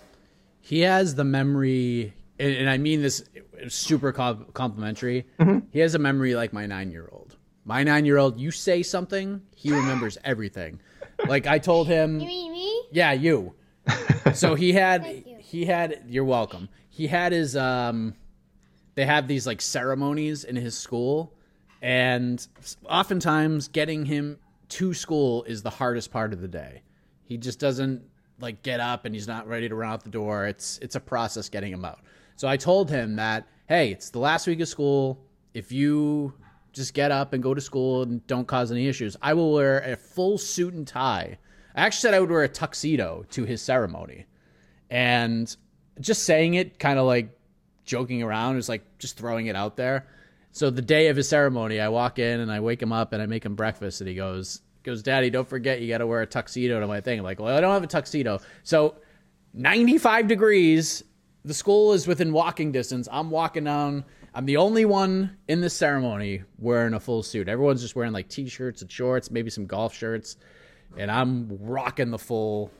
He 0.60 0.80
has 0.80 1.14
the 1.14 1.22
memory, 1.22 2.12
and, 2.40 2.52
and 2.52 2.68
I 2.68 2.78
mean 2.78 3.00
this 3.00 3.22
super 3.68 4.10
complimentary. 4.10 5.28
Mm-hmm. 5.38 5.68
He 5.70 5.78
has 5.78 5.94
a 5.94 6.00
memory 6.00 6.34
like 6.34 6.52
my 6.52 6.66
nine 6.66 6.90
year 6.90 7.08
old. 7.12 7.36
My 7.64 7.84
nine 7.84 8.04
year 8.04 8.16
old, 8.16 8.40
you 8.40 8.50
say 8.50 8.82
something, 8.82 9.40
he 9.54 9.70
remembers 9.70 10.18
everything. 10.24 10.80
Like 11.28 11.46
I 11.46 11.60
told 11.60 11.86
him. 11.86 12.18
You 12.18 12.26
mean 12.26 12.52
me? 12.52 12.82
Yeah, 12.90 13.12
you 13.12 13.54
so 14.32 14.54
he 14.54 14.72
had 14.74 15.04
he 15.04 15.64
had 15.64 16.02
you're 16.08 16.24
welcome. 16.24 16.68
He 16.88 17.06
had 17.06 17.32
his 17.32 17.56
um 17.56 18.14
they 18.94 19.06
have 19.06 19.28
these 19.28 19.46
like 19.46 19.60
ceremonies 19.60 20.44
in 20.44 20.56
his 20.56 20.76
school 20.76 21.34
and 21.80 22.46
oftentimes 22.88 23.68
getting 23.68 24.04
him 24.06 24.38
to 24.68 24.92
school 24.92 25.44
is 25.44 25.62
the 25.62 25.70
hardest 25.70 26.10
part 26.10 26.32
of 26.32 26.40
the 26.40 26.48
day. 26.48 26.82
He 27.24 27.36
just 27.36 27.58
doesn't 27.58 28.02
like 28.40 28.62
get 28.62 28.80
up 28.80 29.04
and 29.04 29.14
he's 29.14 29.28
not 29.28 29.46
ready 29.48 29.68
to 29.68 29.74
run 29.74 29.92
out 29.92 30.04
the 30.04 30.10
door. 30.10 30.46
It's 30.46 30.78
it's 30.78 30.96
a 30.96 31.00
process 31.00 31.48
getting 31.48 31.72
him 31.72 31.84
out. 31.84 32.00
So 32.36 32.48
I 32.48 32.56
told 32.56 32.90
him 32.90 33.16
that 33.16 33.46
hey, 33.66 33.92
it's 33.92 34.10
the 34.10 34.18
last 34.18 34.46
week 34.46 34.60
of 34.60 34.68
school. 34.68 35.24
If 35.54 35.72
you 35.72 36.34
just 36.72 36.94
get 36.94 37.10
up 37.10 37.32
and 37.32 37.42
go 37.42 37.54
to 37.54 37.60
school 37.60 38.02
and 38.02 38.26
don't 38.26 38.46
cause 38.46 38.70
any 38.70 38.88
issues, 38.88 39.16
I 39.20 39.34
will 39.34 39.52
wear 39.52 39.80
a 39.80 39.96
full 39.96 40.38
suit 40.38 40.74
and 40.74 40.86
tie 40.86 41.38
I 41.78 41.82
actually 41.82 42.00
said 42.00 42.14
I 42.14 42.18
would 42.20 42.30
wear 42.30 42.42
a 42.42 42.48
tuxedo 42.48 43.24
to 43.30 43.44
his 43.44 43.62
ceremony. 43.62 44.26
And 44.90 45.54
just 46.00 46.24
saying 46.24 46.54
it, 46.54 46.80
kind 46.80 46.98
of 46.98 47.06
like 47.06 47.38
joking 47.84 48.20
around, 48.20 48.56
is 48.56 48.68
like 48.68 48.98
just 48.98 49.16
throwing 49.16 49.46
it 49.46 49.54
out 49.54 49.76
there. 49.76 50.08
So 50.50 50.70
the 50.70 50.82
day 50.82 51.06
of 51.06 51.16
his 51.16 51.28
ceremony, 51.28 51.78
I 51.78 51.88
walk 51.88 52.18
in 52.18 52.40
and 52.40 52.50
I 52.50 52.58
wake 52.58 52.82
him 52.82 52.90
up 52.90 53.12
and 53.12 53.22
I 53.22 53.26
make 53.26 53.44
him 53.44 53.54
breakfast, 53.54 54.00
and 54.00 54.08
he 54.08 54.16
goes, 54.16 54.60
goes, 54.82 55.04
Daddy, 55.04 55.30
don't 55.30 55.48
forget 55.48 55.80
you 55.80 55.86
got 55.86 55.98
to 55.98 56.06
wear 56.08 56.20
a 56.20 56.26
tuxedo 56.26 56.80
to 56.80 56.86
my 56.88 57.00
thing. 57.00 57.20
I'm 57.20 57.24
like, 57.24 57.38
well, 57.38 57.56
I 57.56 57.60
don't 57.60 57.72
have 57.72 57.84
a 57.84 57.86
tuxedo. 57.86 58.40
So 58.64 58.96
95 59.54 60.26
degrees. 60.26 61.04
The 61.44 61.54
school 61.54 61.92
is 61.92 62.08
within 62.08 62.32
walking 62.32 62.72
distance. 62.72 63.06
I'm 63.10 63.30
walking 63.30 63.64
down. 63.64 64.04
I'm 64.34 64.46
the 64.46 64.56
only 64.56 64.84
one 64.84 65.36
in 65.46 65.60
this 65.60 65.74
ceremony 65.74 66.42
wearing 66.58 66.94
a 66.94 67.00
full 67.00 67.22
suit. 67.22 67.48
Everyone's 67.48 67.82
just 67.82 67.94
wearing 67.94 68.12
like 68.12 68.28
t-shirts 68.28 68.82
and 68.82 68.90
shorts, 68.90 69.30
maybe 69.30 69.48
some 69.48 69.66
golf 69.66 69.94
shirts 69.94 70.38
and 70.96 71.10
I'm 71.10 71.48
rocking 71.60 72.10
the 72.10 72.18
full 72.18 72.70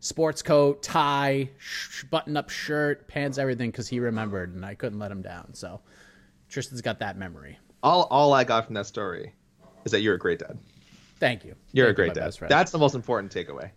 sports 0.00 0.42
coat, 0.42 0.82
tie, 0.82 1.48
sh- 1.58 2.04
button 2.04 2.36
up 2.36 2.50
shirt, 2.50 3.08
pants, 3.08 3.38
everything 3.38 3.70
because 3.70 3.88
he 3.88 4.00
remembered 4.00 4.54
and 4.54 4.64
I 4.64 4.74
couldn't 4.74 4.98
let 4.98 5.10
him 5.10 5.22
down. 5.22 5.54
So 5.54 5.80
Tristan's 6.48 6.82
got 6.82 6.98
that 6.98 7.16
memory. 7.16 7.58
All 7.82 8.04
all 8.10 8.32
I 8.32 8.44
got 8.44 8.66
from 8.66 8.74
that 8.74 8.86
story 8.86 9.34
is 9.84 9.92
that 9.92 10.00
you're 10.00 10.14
a 10.14 10.18
great 10.18 10.38
dad. 10.38 10.58
Thank 11.18 11.44
you. 11.44 11.54
You're 11.72 11.86
Thank 11.86 11.94
a 11.94 12.12
great 12.12 12.14
dad. 12.14 12.36
That's 12.48 12.72
the 12.72 12.78
most 12.78 12.94
important 12.94 13.32
takeaway. 13.32 13.70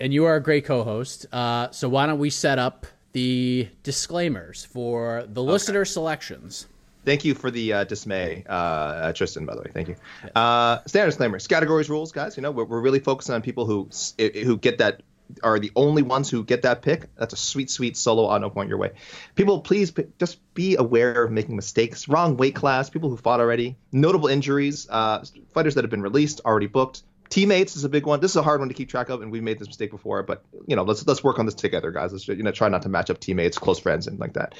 And 0.00 0.12
you 0.12 0.24
are 0.24 0.36
a 0.36 0.42
great 0.42 0.64
co-host. 0.64 1.26
Uh, 1.32 1.70
so 1.70 1.88
why 1.88 2.06
don't 2.06 2.18
we 2.18 2.30
set 2.30 2.58
up 2.58 2.86
the 3.12 3.68
disclaimers 3.82 4.64
for 4.64 5.24
the 5.28 5.42
okay. 5.42 5.52
listener 5.52 5.84
selections? 5.84 6.66
Thank 7.08 7.24
you 7.24 7.34
for 7.34 7.50
the 7.50 7.72
uh, 7.72 7.84
dismay, 7.84 8.44
uh, 8.46 8.52
uh, 8.52 9.12
Tristan. 9.14 9.46
By 9.46 9.54
the 9.54 9.62
way, 9.62 9.70
thank 9.72 9.88
you. 9.88 9.96
Uh, 10.34 10.80
standard 10.84 11.06
disclaimers, 11.06 11.46
categories, 11.46 11.88
rules, 11.88 12.12
guys. 12.12 12.36
You 12.36 12.42
know, 12.42 12.50
we're, 12.50 12.66
we're 12.66 12.82
really 12.82 12.98
focusing 12.98 13.34
on 13.34 13.40
people 13.40 13.64
who 13.64 13.88
who 14.18 14.58
get 14.58 14.76
that 14.76 15.00
are 15.42 15.58
the 15.58 15.72
only 15.74 16.02
ones 16.02 16.28
who 16.28 16.44
get 16.44 16.60
that 16.62 16.82
pick. 16.82 17.08
That's 17.16 17.32
a 17.32 17.36
sweet, 17.38 17.70
sweet 17.70 17.96
solo 17.96 18.26
on 18.26 18.42
no 18.42 18.50
point 18.50 18.68
your 18.68 18.76
way. 18.76 18.90
People, 19.36 19.62
please 19.62 19.90
just 20.18 20.38
be 20.52 20.76
aware 20.76 21.24
of 21.24 21.30
making 21.30 21.56
mistakes. 21.56 22.08
Wrong 22.08 22.36
weight 22.36 22.54
class. 22.54 22.90
People 22.90 23.08
who 23.08 23.16
fought 23.16 23.40
already. 23.40 23.78
Notable 23.90 24.28
injuries. 24.28 24.86
Uh, 24.90 25.24
fighters 25.54 25.76
that 25.76 25.84
have 25.84 25.90
been 25.90 26.02
released, 26.02 26.42
already 26.44 26.66
booked. 26.66 27.04
Teammates 27.30 27.74
is 27.74 27.84
a 27.84 27.88
big 27.88 28.04
one. 28.04 28.20
This 28.20 28.32
is 28.32 28.36
a 28.36 28.42
hard 28.42 28.60
one 28.60 28.68
to 28.68 28.74
keep 28.74 28.90
track 28.90 29.08
of, 29.08 29.22
and 29.22 29.32
we've 29.32 29.42
made 29.42 29.58
this 29.58 29.68
mistake 29.68 29.92
before. 29.92 30.22
But 30.24 30.44
you 30.66 30.76
know, 30.76 30.82
let's 30.82 31.06
let's 31.06 31.24
work 31.24 31.38
on 31.38 31.46
this 31.46 31.54
together, 31.54 31.90
guys. 31.90 32.12
Let's 32.12 32.28
you 32.28 32.42
know 32.42 32.52
try 32.52 32.68
not 32.68 32.82
to 32.82 32.90
match 32.90 33.08
up 33.08 33.18
teammates, 33.18 33.56
close 33.56 33.78
friends, 33.78 34.06
and 34.08 34.20
like 34.20 34.34
that. 34.34 34.54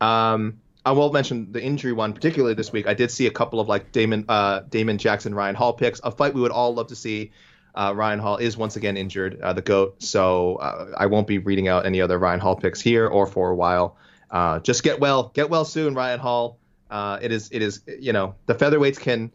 Um, 0.00 0.60
I 0.84 0.92
will 0.92 1.12
mention 1.12 1.52
the 1.52 1.62
injury 1.62 1.92
one 1.92 2.12
particularly 2.12 2.54
this 2.54 2.72
week. 2.72 2.86
I 2.86 2.94
did 2.94 3.10
see 3.10 3.26
a 3.26 3.30
couple 3.30 3.60
of 3.60 3.68
like 3.68 3.92
Damon, 3.92 4.24
uh, 4.28 4.60
Damon 4.60 4.98
Jackson, 4.98 5.34
Ryan 5.34 5.54
Hall 5.54 5.72
picks. 5.72 6.00
A 6.02 6.10
fight 6.10 6.34
we 6.34 6.40
would 6.40 6.50
all 6.50 6.74
love 6.74 6.88
to 6.88 6.96
see. 6.96 7.32
Uh, 7.74 7.92
Ryan 7.94 8.18
Hall 8.18 8.38
is 8.38 8.56
once 8.56 8.76
again 8.76 8.96
injured, 8.96 9.40
uh, 9.40 9.52
the 9.52 9.62
goat. 9.62 10.02
So 10.02 10.56
uh, 10.56 10.92
I 10.96 11.06
won't 11.06 11.26
be 11.26 11.38
reading 11.38 11.68
out 11.68 11.86
any 11.86 12.00
other 12.00 12.18
Ryan 12.18 12.40
Hall 12.40 12.56
picks 12.56 12.80
here 12.80 13.06
or 13.06 13.26
for 13.26 13.50
a 13.50 13.54
while. 13.54 13.96
Uh, 14.30 14.60
just 14.60 14.82
get 14.82 15.00
well, 15.00 15.30
get 15.34 15.50
well 15.50 15.64
soon, 15.64 15.94
Ryan 15.94 16.18
Hall. 16.18 16.58
Uh, 16.90 17.18
it 17.20 17.30
is, 17.30 17.50
it 17.52 17.62
is, 17.62 17.82
you 17.86 18.12
know, 18.12 18.34
the 18.46 18.54
featherweights 18.54 18.98
can, 18.98 19.30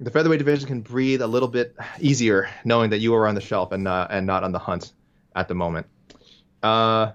the 0.00 0.10
featherweight 0.10 0.38
division 0.38 0.66
can 0.66 0.80
breathe 0.80 1.22
a 1.22 1.26
little 1.26 1.48
bit 1.48 1.74
easier 2.00 2.48
knowing 2.64 2.90
that 2.90 2.98
you 2.98 3.14
are 3.14 3.26
on 3.26 3.34
the 3.34 3.40
shelf 3.40 3.72
and 3.72 3.86
and 3.88 4.26
not 4.26 4.44
on 4.44 4.52
the 4.52 4.58
hunt 4.58 4.92
at 5.34 5.48
the 5.48 5.54
moment. 5.54 5.86
Uh, 6.62 7.12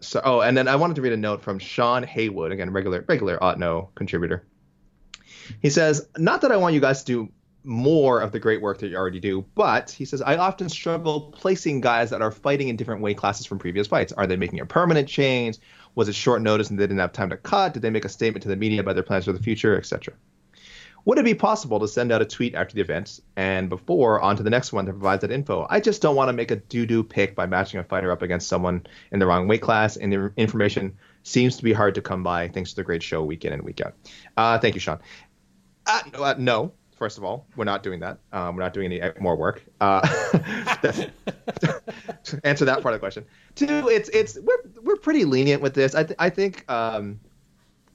so 0.00 0.20
oh, 0.24 0.40
and 0.40 0.56
then 0.56 0.68
I 0.68 0.76
wanted 0.76 0.96
to 0.96 1.02
read 1.02 1.12
a 1.12 1.16
note 1.16 1.42
from 1.42 1.58
Sean 1.58 2.02
Haywood, 2.02 2.52
again, 2.52 2.70
regular 2.70 3.04
regular 3.08 3.38
Otno 3.38 3.94
contributor. 3.94 4.44
He 5.60 5.70
says, 5.70 6.08
not 6.16 6.42
that 6.42 6.52
I 6.52 6.56
want 6.56 6.74
you 6.74 6.80
guys 6.80 7.04
to 7.04 7.06
do 7.06 7.32
more 7.62 8.20
of 8.20 8.32
the 8.32 8.38
great 8.38 8.62
work 8.62 8.78
that 8.78 8.88
you 8.88 8.96
already 8.96 9.20
do, 9.20 9.44
but 9.54 9.90
he 9.90 10.04
says 10.04 10.22
I 10.22 10.36
often 10.36 10.68
struggle 10.68 11.32
placing 11.32 11.80
guys 11.80 12.10
that 12.10 12.22
are 12.22 12.30
fighting 12.30 12.68
in 12.68 12.76
different 12.76 13.02
weight 13.02 13.16
classes 13.16 13.46
from 13.46 13.58
previous 13.58 13.86
fights. 13.86 14.12
Are 14.12 14.26
they 14.26 14.36
making 14.36 14.60
a 14.60 14.66
permanent 14.66 15.08
change? 15.08 15.58
Was 15.94 16.08
it 16.08 16.14
short 16.14 16.40
notice 16.40 16.70
and 16.70 16.78
they 16.78 16.84
didn't 16.84 16.98
have 16.98 17.12
time 17.12 17.30
to 17.30 17.36
cut? 17.36 17.74
Did 17.74 17.82
they 17.82 17.90
make 17.90 18.04
a 18.04 18.08
statement 18.08 18.42
to 18.44 18.48
the 18.48 18.56
media 18.56 18.80
about 18.80 18.94
their 18.94 19.02
plans 19.02 19.26
for 19.26 19.32
the 19.32 19.42
future, 19.42 19.76
etc.? 19.76 20.14
Would 21.04 21.18
it 21.18 21.24
be 21.24 21.34
possible 21.34 21.80
to 21.80 21.88
send 21.88 22.12
out 22.12 22.20
a 22.22 22.24
tweet 22.24 22.54
after 22.54 22.74
the 22.74 22.80
event 22.80 23.20
and 23.36 23.68
before 23.68 24.20
on 24.20 24.36
to 24.36 24.42
the 24.42 24.50
next 24.50 24.72
one 24.72 24.84
that 24.84 24.92
provides 24.92 25.22
that 25.22 25.30
info? 25.30 25.66
I 25.70 25.80
just 25.80 26.02
don't 26.02 26.16
want 26.16 26.28
to 26.28 26.32
make 26.32 26.50
a 26.50 26.56
doo 26.56 26.86
doo 26.86 27.02
pick 27.02 27.34
by 27.34 27.46
matching 27.46 27.80
a 27.80 27.84
fighter 27.84 28.12
up 28.12 28.22
against 28.22 28.48
someone 28.48 28.86
in 29.12 29.18
the 29.18 29.26
wrong 29.26 29.48
weight 29.48 29.62
class, 29.62 29.96
and 29.96 30.12
the 30.12 30.32
information 30.36 30.96
seems 31.22 31.56
to 31.56 31.64
be 31.64 31.72
hard 31.72 31.94
to 31.94 32.02
come 32.02 32.22
by 32.22 32.48
thanks 32.48 32.70
to 32.70 32.76
the 32.76 32.84
great 32.84 33.02
show 33.02 33.22
week 33.22 33.44
in 33.44 33.52
and 33.52 33.62
week 33.62 33.80
out. 33.80 33.94
Uh, 34.36 34.58
thank 34.58 34.74
you, 34.74 34.80
Sean. 34.80 34.98
Uh, 35.86 36.00
uh, 36.14 36.34
no, 36.38 36.72
first 36.96 37.18
of 37.18 37.24
all, 37.24 37.46
we're 37.56 37.64
not 37.64 37.82
doing 37.82 38.00
that. 38.00 38.18
Um, 38.32 38.56
we're 38.56 38.62
not 38.62 38.74
doing 38.74 38.92
any 38.92 39.12
more 39.20 39.36
work. 39.36 39.64
Uh, 39.80 40.00
answer 42.44 42.64
that 42.64 42.82
part 42.82 42.86
of 42.86 42.92
the 42.92 42.98
question. 42.98 43.24
Two, 43.54 43.88
it's 43.88 44.08
it's 44.10 44.38
we're 44.38 44.62
we're 44.82 44.96
pretty 44.96 45.24
lenient 45.24 45.62
with 45.62 45.74
this. 45.74 45.94
I 45.94 46.04
th- 46.04 46.16
I 46.18 46.30
think. 46.30 46.70
Um, 46.70 47.20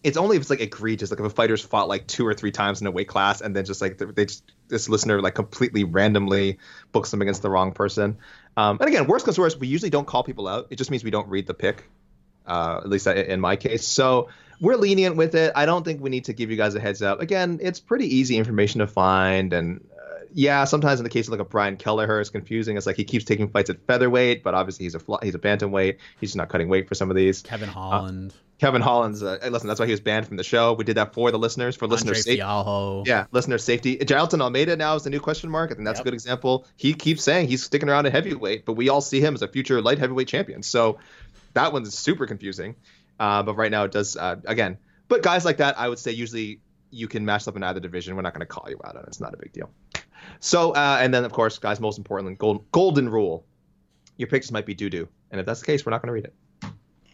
it's 0.06 0.18
only 0.18 0.36
if 0.36 0.44
it's 0.44 0.52
like 0.52 0.62
egregious, 0.62 1.10
like 1.10 1.20
if 1.20 1.26
a 1.26 1.32
fighter's 1.32 1.64
fought 1.64 1.88
like 1.88 2.06
two 2.06 2.28
or 2.28 2.36
three 2.36 2.52
times 2.52 2.80
in 2.80 2.86
a 2.86 2.92
weight 2.92 3.08
class 3.08 3.42
and 3.42 3.56
then 3.56 3.66
just 3.66 3.82
like 3.82 3.98
they 3.98 4.26
just 4.26 4.44
this 4.68 4.88
listener 4.88 5.20
like 5.20 5.34
completely 5.34 5.84
randomly 5.84 6.60
books 6.92 7.10
them 7.10 7.24
against 7.24 7.42
the 7.42 7.50
wrong 7.50 7.72
person. 7.72 8.20
Um, 8.56 8.78
and 8.80 8.88
again, 8.88 9.08
worst 9.08 9.26
comes 9.26 9.36
to 9.36 9.42
worst, 9.42 9.60
we 9.60 9.66
usually 9.66 9.90
don't 9.90 10.06
call 10.06 10.24
people 10.24 10.48
out. 10.48 10.68
It 10.70 10.76
just 10.76 10.92
means 10.92 11.04
we 11.04 11.10
don't 11.10 11.28
read 11.28 11.48
the 11.48 11.56
pick, 11.56 11.90
uh, 12.46 12.82
at 12.84 12.88
least 12.88 13.08
in 13.08 13.42
my 13.42 13.56
case. 13.56 13.88
So 13.88 14.30
we're 14.62 14.76
lenient 14.76 15.16
with 15.16 15.34
it. 15.34 15.54
I 15.56 15.66
don't 15.66 15.84
think 15.84 16.02
we 16.02 16.12
need 16.12 16.26
to 16.26 16.34
give 16.34 16.52
you 16.52 16.56
guys 16.56 16.76
a 16.76 16.80
heads 16.80 17.02
up. 17.02 17.20
Again, 17.20 17.58
it's 17.60 17.80
pretty 17.80 18.16
easy 18.16 18.38
information 18.38 18.82
to 18.82 18.88
find, 18.88 19.54
and 19.54 19.84
uh, 19.92 20.26
yeah, 20.32 20.66
sometimes 20.66 21.00
in 21.00 21.04
the 21.04 21.10
case 21.10 21.28
of 21.28 21.32
like 21.32 21.42
a 21.42 21.46
Brian 21.46 21.78
Kelleher, 21.78 22.22
it's 22.22 22.30
confusing. 22.30 22.78
It's 22.78 22.86
like 22.86 22.96
he 22.96 23.06
keeps 23.06 23.26
taking 23.26 23.50
fights 23.50 23.72
at 23.72 23.80
featherweight, 23.88 24.44
but 24.44 24.54
obviously 24.54 24.86
he's 24.86 24.94
a 24.94 25.02
he's 25.24 25.34
a 25.34 25.40
bantamweight. 25.40 25.98
He's 26.20 26.30
just 26.30 26.38
not 26.38 26.50
cutting 26.50 26.70
weight 26.70 26.88
for 26.88 26.94
some 26.94 27.10
of 27.10 27.16
these. 27.16 27.42
Kevin 27.42 27.70
Holland. 27.70 28.34
Uh, 28.34 28.45
Kevin 28.60 28.82
Holland's. 28.82 29.22
Uh, 29.22 29.38
listen, 29.50 29.68
that's 29.68 29.80
why 29.80 29.86
he 29.86 29.92
was 29.92 30.00
banned 30.00 30.28
from 30.28 30.38
the 30.38 30.44
show. 30.44 30.74
We 30.74 30.84
did 30.84 30.98
that 30.98 31.14
for 31.14 31.32
the 31.32 31.40
listeners, 31.40 31.76
for 31.76 31.88
listener 31.88 32.14
safety. 32.14 32.42
Yeah, 33.06 33.26
listener 33.32 33.58
safety. 33.58 33.98
Jailton 33.98 34.42
Almeida 34.42 34.76
now 34.78 34.96
is 34.96 35.04
the 35.04 35.10
new 35.10 35.20
question 35.20 35.50
mark. 35.50 35.72
I 35.72 35.76
think 35.76 35.86
that's 35.86 36.00
yep. 36.00 36.04
a 36.04 36.10
good 36.10 36.14
example. 36.14 36.66
He 36.78 36.94
keeps 36.94 37.24
saying 37.24 37.48
he's 37.50 37.64
sticking 37.64 37.90
around 37.90 38.06
at 38.06 38.14
heavyweight, 38.14 38.66
but 38.66 38.74
we 38.74 38.90
all 38.90 39.02
see 39.02 39.20
him 39.20 39.34
as 39.34 39.42
a 39.42 39.48
future 39.48 39.82
light 39.82 40.00
heavyweight 40.00 40.28
champion. 40.28 40.64
So 40.64 41.00
that 41.54 41.74
one's 41.74 41.98
super 41.98 42.26
confusing. 42.28 42.76
Uh, 43.20 43.44
but 43.44 43.56
right 43.56 43.72
now 43.72 43.84
it 43.84 43.92
does 43.92 44.16
uh, 44.16 44.38
again. 44.46 44.78
But 45.08 45.22
guys 45.22 45.46
like 45.46 45.58
that, 45.58 45.78
I 45.80 45.88
would 45.88 46.00
say 46.00 46.12
usually 46.12 46.60
you 46.92 47.08
can 47.08 47.26
match 47.26 47.48
up 47.48 47.56
in 47.56 47.64
either 47.64 47.80
division. 47.80 48.16
We're 48.16 48.22
not 48.22 48.34
going 48.34 48.42
to 48.42 48.46
call 48.46 48.70
you 48.70 48.80
out 48.84 48.96
on 48.96 49.04
it. 49.04 49.08
It's 49.08 49.20
not 49.20 49.34
a 49.34 49.38
big 49.38 49.54
deal. 49.54 49.70
So 50.40 50.72
uh, 50.72 50.98
and 51.02 51.14
then 51.14 51.26
of 51.26 51.32
course, 51.32 51.60
guys, 51.60 51.80
most 51.80 51.98
importantly, 51.98 52.36
gold, 52.36 52.72
golden 52.72 53.10
rule: 53.10 53.46
your 54.18 54.28
pictures 54.28 54.52
might 54.52 54.66
be 54.66 54.74
doo 54.74 54.90
doo, 54.90 55.08
and 55.32 55.40
if 55.40 55.46
that's 55.46 55.60
the 55.60 55.66
case, 55.66 55.86
we're 55.86 55.92
not 55.92 56.02
going 56.02 56.08
to 56.08 56.14
read 56.14 56.26
it. 56.26 56.34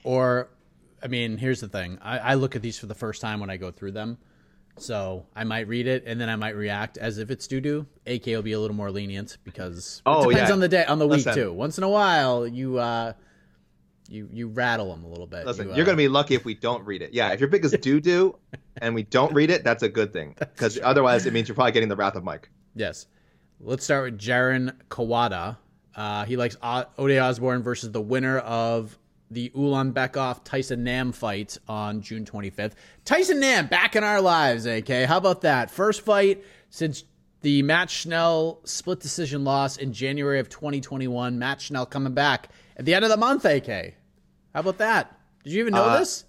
Or, 0.04 0.50
I 1.04 1.08
mean, 1.08 1.38
here's 1.38 1.62
the 1.62 1.68
thing. 1.68 1.98
I, 2.02 2.20
I 2.20 2.34
look 2.36 2.56
at 2.56 2.62
these 2.62 2.78
for 2.78 2.86
the 2.86 2.96
first 2.96 3.22
time 3.22 3.40
when 3.40 3.50
I 3.50 3.58
go 3.58 3.72
through 3.72 3.92
them. 3.94 4.18
So 4.78 5.26
I 5.36 5.44
might 5.44 5.68
read 5.68 5.86
it 5.88 6.04
and 6.06 6.20
then 6.20 6.30
I 6.30 6.36
might 6.38 6.56
react 6.56 6.98
as 6.98 7.18
if 7.18 7.30
it's 7.30 7.46
doo 7.48 7.60
doo. 7.60 7.86
AK 8.08 8.26
will 8.28 8.42
be 8.42 8.54
a 8.54 8.60
little 8.60 8.76
more 8.76 8.90
lenient 8.90 9.38
because 9.44 10.02
Oh, 10.06 10.24
it 10.30 10.34
depends 10.34 10.50
yeah. 10.50 10.54
on 10.54 10.60
the 10.60 10.68
day 10.70 10.86
on 10.86 10.98
the 11.00 11.08
week 11.08 11.26
Listen. 11.26 11.36
too. 11.36 11.54
Once 11.54 11.78
in 11.78 11.84
a 11.84 11.90
while, 11.90 12.48
you 12.48 12.78
uh, 12.78 13.14
you 14.10 14.30
you 14.32 14.48
rattle 14.48 14.90
them 14.94 15.04
a 15.04 15.08
little 15.10 15.28
bit. 15.28 15.46
Listen, 15.46 15.68
you, 15.68 15.74
uh, 15.74 15.76
you're 15.76 15.86
going 15.86 15.98
to 15.98 16.02
be 16.02 16.08
lucky 16.08 16.36
if 16.36 16.46
we 16.46 16.54
don't 16.56 16.86
read 16.86 17.02
it. 17.02 17.14
Yeah, 17.14 17.32
if 17.34 17.40
your 17.40 17.50
pick 17.50 17.66
is 17.66 17.72
doo 17.82 18.00
doo 18.00 18.38
and 18.78 18.96
we 18.96 19.04
don't 19.04 19.34
read 19.34 19.50
it, 19.50 19.64
that's 19.64 19.84
a 19.84 19.90
good 19.90 20.14
thing 20.14 20.36
because 20.40 20.80
otherwise 20.82 21.26
it 21.26 21.34
means 21.34 21.48
you're 21.48 21.56
probably 21.56 21.74
getting 21.74 21.90
the 21.90 21.96
wrath 21.98 22.16
of 22.16 22.24
Mike. 22.24 22.50
Yes. 22.76 23.08
Let's 23.60 23.84
start 23.84 24.12
with 24.12 24.20
Jaron 24.20 24.74
Kawada. 24.90 25.58
Uh, 25.96 26.24
he 26.26 26.38
likes 26.38 26.56
o- 26.64 26.86
Ode 26.98 27.18
Osbourne 27.18 27.62
versus 27.62 27.92
the 27.92 28.02
winner 28.02 28.40
of 28.40 28.98
the 29.32 29.50
Ulanbekov 29.56 30.44
Tyson 30.44 30.84
Nam 30.84 31.12
fight 31.12 31.58
on 31.68 32.02
June 32.02 32.26
25th. 32.26 32.74
Tyson 33.06 33.40
Nam 33.40 33.68
back 33.68 33.96
in 33.96 34.04
our 34.04 34.22
lives, 34.22 34.66
AK. 34.66 34.90
How 35.06 35.18
about 35.18 35.42
that? 35.42 35.72
First 35.72 36.02
fight 36.02 36.44
since 36.70 37.06
the 37.42 37.64
Matt 37.64 37.90
Schnell 37.90 38.60
split 38.66 39.00
decision 39.00 39.44
loss 39.44 39.78
in 39.78 39.94
January 39.94 40.40
of 40.40 40.50
2021. 40.50 41.40
Matt 41.40 41.62
Schnell 41.62 41.86
coming 41.86 42.14
back 42.14 42.50
at 42.78 42.86
the 42.86 42.94
end 42.94 43.04
of 43.06 43.10
the 43.10 43.18
month, 43.18 43.46
AK. 43.46 43.68
How 44.54 44.60
about 44.60 44.78
that? 44.80 45.18
Did 45.44 45.54
you 45.54 45.62
even 45.62 45.74
know 45.74 45.84
Uh, 45.86 46.00
this? 46.00 46.26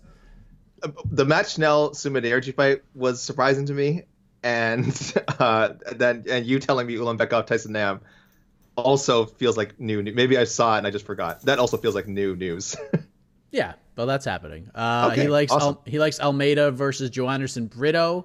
the 1.11 1.25
Matt 1.25 1.49
Schnell 1.49 1.91
Sumudaerji 1.91 2.55
fight 2.55 2.83
was 2.95 3.21
surprising 3.23 3.67
to 3.67 3.73
me, 3.73 4.03
and 4.43 5.13
uh, 5.39 5.75
then 5.95 6.25
and 6.29 6.47
you 6.47 6.59
telling 6.59 6.87
me 6.87 6.95
Ulanbekov 6.95 7.47
Tyson 7.47 7.73
Nam 7.73 8.01
also 8.77 9.27
feels 9.27 9.57
like 9.57 9.79
new. 9.81 10.03
new- 10.03 10.13
Maybe 10.15 10.37
I 10.39 10.45
saw 10.45 10.75
it 10.75 10.79
and 10.79 10.87
I 10.87 10.91
just 10.91 11.07
forgot. 11.07 11.43
That 11.43 11.59
also 11.59 11.77
feels 11.77 11.95
like 11.95 12.07
new 12.09 12.35
news. 12.37 12.77
Yeah, 13.55 13.75
well, 13.97 14.07
that's 14.07 14.25
happening. 14.25 14.71
Uh, 14.75 15.11
Okay, 15.13 15.23
he 15.25 15.29
likes 15.29 15.53
awesome. 15.53 15.75
Al- 15.75 15.83
he 15.85 15.99
likes 15.99 16.19
Almeida 16.19 16.71
versus 16.71 17.11
Joanderson 17.11 17.69
Brito. 17.69 18.25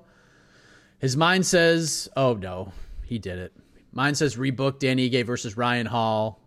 His 1.00 1.18
mind 1.18 1.46
says, 1.46 2.08
"Oh 2.16 2.34
no, 2.36 2.72
he 3.04 3.20
did 3.20 3.38
it." 3.38 3.54
Mine 3.92 4.16
says 4.16 4.38
rebook 4.38 4.80
Dan 4.80 4.96
Ige 5.00 5.26
versus 5.26 5.58
Ryan 5.58 5.86
Hall, 5.86 6.40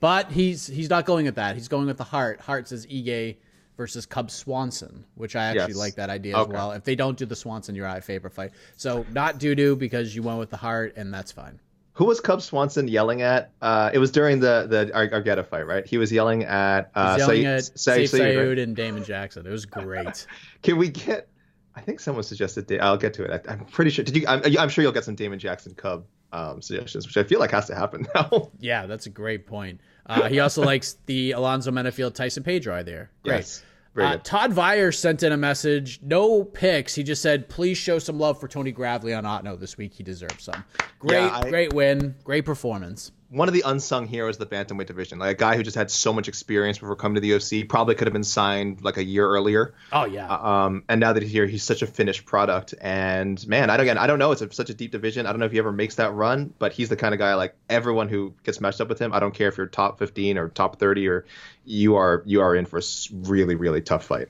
but 0.00 0.32
he's 0.32 0.66
he's 0.66 0.90
not 0.90 1.06
going 1.06 1.26
with 1.26 1.36
that. 1.36 1.54
He's 1.54 1.68
going 1.68 1.86
with 1.86 1.96
the 1.96 2.02
heart. 2.02 2.40
Heart 2.40 2.66
says 2.66 2.86
Ige 2.86 3.36
versus 3.76 4.04
Cub 4.04 4.32
Swanson, 4.32 5.04
which 5.14 5.36
I 5.36 5.44
actually 5.44 5.68
Yes. 5.68 5.76
like 5.76 5.94
that 5.94 6.10
idea 6.10 6.36
as 6.36 6.48
well. 6.48 6.72
If 6.72 6.82
they 6.82 6.96
don't 6.96 7.16
do 7.16 7.24
the 7.24 7.36
Swanson, 7.36 7.76
you're 7.76 7.86
out 7.86 7.98
of 7.98 8.04
favor 8.04 8.28
fight. 8.30 8.50
So 8.76 9.06
not 9.12 9.38
doo 9.38 9.54
doo 9.54 9.76
because 9.76 10.12
you 10.16 10.24
went 10.24 10.40
with 10.40 10.50
the 10.50 10.56
heart, 10.56 10.94
and 10.96 11.14
that's 11.14 11.30
fine. 11.30 11.60
Who 11.98 12.04
was 12.04 12.20
Cub 12.20 12.40
Swanson 12.40 12.86
yelling 12.86 13.22
at? 13.22 13.50
Uh, 13.60 13.90
it 13.92 13.98
was 13.98 14.12
during 14.12 14.38
the 14.38 14.66
the 14.68 14.94
Ar- 14.94 15.08
Argetta 15.08 15.44
fight, 15.44 15.66
right? 15.66 15.84
He 15.84 15.98
was 15.98 16.12
yelling 16.12 16.44
at 16.44 16.92
uh, 16.94 17.14
He's 17.16 17.18
yelling 17.18 17.42
Saeed- 17.42 17.46
at 17.46 17.64
Saeed 17.78 18.04
Saif 18.04 18.08
Saeed, 18.10 18.20
right? 18.20 18.36
Saud 18.36 18.62
and 18.62 18.76
Damon 18.76 19.02
Jackson. 19.02 19.44
It 19.44 19.50
was 19.50 19.66
great. 19.66 20.24
Can 20.62 20.76
we 20.76 20.90
get? 20.90 21.26
I 21.74 21.80
think 21.80 21.98
someone 21.98 22.22
suggested. 22.22 22.70
I'll 22.80 22.96
get 22.96 23.14
to 23.14 23.24
it. 23.24 23.44
I, 23.48 23.52
I'm 23.52 23.64
pretty 23.64 23.90
sure. 23.90 24.04
Did 24.04 24.16
you? 24.16 24.24
I'm, 24.28 24.42
I'm 24.58 24.68
sure 24.68 24.82
you'll 24.82 24.92
get 24.92 25.02
some 25.02 25.16
Damon 25.16 25.40
Jackson 25.40 25.74
Cub 25.74 26.04
um, 26.32 26.62
suggestions, 26.62 27.04
which 27.04 27.16
I 27.16 27.24
feel 27.24 27.40
like 27.40 27.50
has 27.50 27.66
to 27.66 27.74
happen 27.74 28.06
now. 28.14 28.52
Yeah, 28.60 28.86
that's 28.86 29.06
a 29.06 29.10
great 29.10 29.44
point. 29.44 29.80
Uh, 30.06 30.28
he 30.28 30.38
also 30.38 30.62
likes 30.64 30.98
the 31.06 31.32
Alonzo 31.32 31.72
Menifield 31.72 32.14
Tyson 32.14 32.44
Pedro 32.44 32.84
there. 32.84 33.10
Great. 33.24 33.38
Yes, 33.38 33.64
Uh. 34.06 34.18
Todd 34.18 34.52
Vire 34.52 34.92
sent 34.92 35.22
in 35.22 35.32
a 35.32 35.36
message. 35.36 36.00
No 36.02 36.44
picks. 36.44 36.94
He 36.94 37.02
just 37.02 37.22
said, 37.22 37.48
please 37.48 37.76
show 37.78 37.98
some 37.98 38.18
love 38.18 38.38
for 38.40 38.48
Tony 38.48 38.72
Gravely 38.72 39.14
on 39.14 39.24
Otno 39.24 39.58
this 39.58 39.76
week. 39.76 39.94
He 39.94 40.02
deserves 40.02 40.44
some. 40.44 40.64
Great, 40.98 41.18
Yeah, 41.20 41.40
I- 41.44 41.50
great 41.50 41.72
win. 41.72 42.14
Great 42.24 42.44
performance. 42.44 43.12
One 43.30 43.46
of 43.46 43.52
the 43.52 43.62
unsung 43.66 44.06
heroes 44.06 44.40
of 44.40 44.48
the 44.48 44.56
bantamweight 44.56 44.86
division, 44.86 45.18
like 45.18 45.36
a 45.36 45.38
guy 45.38 45.56
who 45.56 45.62
just 45.62 45.76
had 45.76 45.90
so 45.90 46.14
much 46.14 46.28
experience 46.28 46.78
before 46.78 46.96
coming 46.96 47.16
to 47.16 47.20
the 47.20 47.30
UFC, 47.32 47.68
probably 47.68 47.94
could 47.94 48.06
have 48.06 48.12
been 48.14 48.24
signed 48.24 48.82
like 48.82 48.96
a 48.96 49.04
year 49.04 49.28
earlier. 49.28 49.74
Oh, 49.92 50.06
yeah. 50.06 50.26
Um, 50.28 50.84
and 50.88 50.98
now 50.98 51.12
that 51.12 51.22
he's 51.22 51.30
here, 51.30 51.46
he's 51.46 51.62
such 51.62 51.82
a 51.82 51.86
finished 51.86 52.24
product. 52.24 52.74
And 52.80 53.46
man, 53.46 53.68
I 53.68 53.76
don't 53.76 53.84
again, 53.84 53.98
I 53.98 54.06
don't 54.06 54.18
know. 54.18 54.32
It's 54.32 54.40
a, 54.40 54.50
such 54.50 54.70
a 54.70 54.74
deep 54.74 54.92
division. 54.92 55.26
I 55.26 55.30
don't 55.30 55.40
know 55.40 55.46
if 55.46 55.52
he 55.52 55.58
ever 55.58 55.72
makes 55.72 55.96
that 55.96 56.14
run, 56.14 56.54
but 56.58 56.72
he's 56.72 56.88
the 56.88 56.96
kind 56.96 57.12
of 57.12 57.18
guy 57.18 57.34
like 57.34 57.54
everyone 57.68 58.08
who 58.08 58.34
gets 58.44 58.62
matched 58.62 58.80
up 58.80 58.88
with 58.88 58.98
him. 58.98 59.12
I 59.12 59.20
don't 59.20 59.34
care 59.34 59.48
if 59.48 59.58
you're 59.58 59.66
top 59.66 59.98
15 59.98 60.38
or 60.38 60.48
top 60.48 60.78
30 60.78 61.08
or 61.08 61.26
you 61.66 61.96
are 61.96 62.22
you 62.24 62.40
are 62.40 62.56
in 62.56 62.64
for 62.64 62.78
a 62.78 62.82
really 63.12 63.56
really 63.56 63.82
tough 63.82 64.04
fight. 64.04 64.28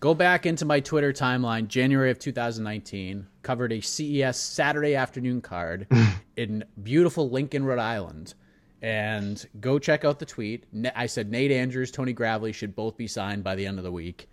Go 0.00 0.14
back 0.14 0.46
into 0.46 0.64
my 0.64 0.80
Twitter 0.80 1.12
timeline, 1.12 1.68
January 1.68 2.10
of 2.10 2.18
2019, 2.18 3.26
covered 3.42 3.72
a 3.72 3.80
CES 3.80 4.38
Saturday 4.38 4.94
afternoon 4.94 5.40
card 5.40 5.86
in 6.36 6.64
beautiful 6.82 7.30
Lincoln, 7.30 7.64
Rhode 7.64 7.78
Island. 7.78 8.34
And 8.82 9.44
go 9.60 9.78
check 9.78 10.04
out 10.04 10.18
the 10.18 10.26
tweet. 10.26 10.64
I 10.94 11.06
said 11.06 11.30
Nate 11.30 11.52
Andrews, 11.52 11.90
Tony 11.90 12.12
Gravely 12.12 12.52
should 12.52 12.74
both 12.74 12.96
be 12.96 13.06
signed 13.06 13.44
by 13.44 13.54
the 13.54 13.66
end 13.66 13.78
of 13.78 13.84
the 13.84 13.92
week. 13.92 14.28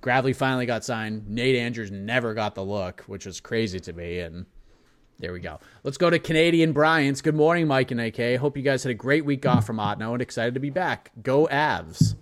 Gravely 0.00 0.32
finally 0.32 0.64
got 0.64 0.84
signed. 0.84 1.28
Nate 1.28 1.56
Andrews 1.56 1.90
never 1.90 2.32
got 2.32 2.54
the 2.54 2.64
look, 2.64 3.02
which 3.02 3.26
was 3.26 3.40
crazy 3.40 3.78
to 3.80 3.92
me. 3.92 4.20
And 4.20 4.46
there 5.18 5.34
we 5.34 5.40
go. 5.40 5.60
Let's 5.84 5.98
go 5.98 6.08
to 6.08 6.18
Canadian 6.18 6.72
Bryants. 6.72 7.20
Good 7.20 7.34
morning, 7.34 7.66
Mike 7.66 7.90
and 7.90 8.00
AK. 8.00 8.38
Hope 8.40 8.56
you 8.56 8.62
guys 8.62 8.82
had 8.82 8.90
a 8.90 8.94
great 8.94 9.26
week 9.26 9.44
off 9.44 9.66
from 9.66 9.76
Otno 9.76 10.14
and 10.14 10.22
excited 10.22 10.54
to 10.54 10.60
be 10.60 10.70
back. 10.70 11.10
Go 11.22 11.46
Avs. 11.48 12.14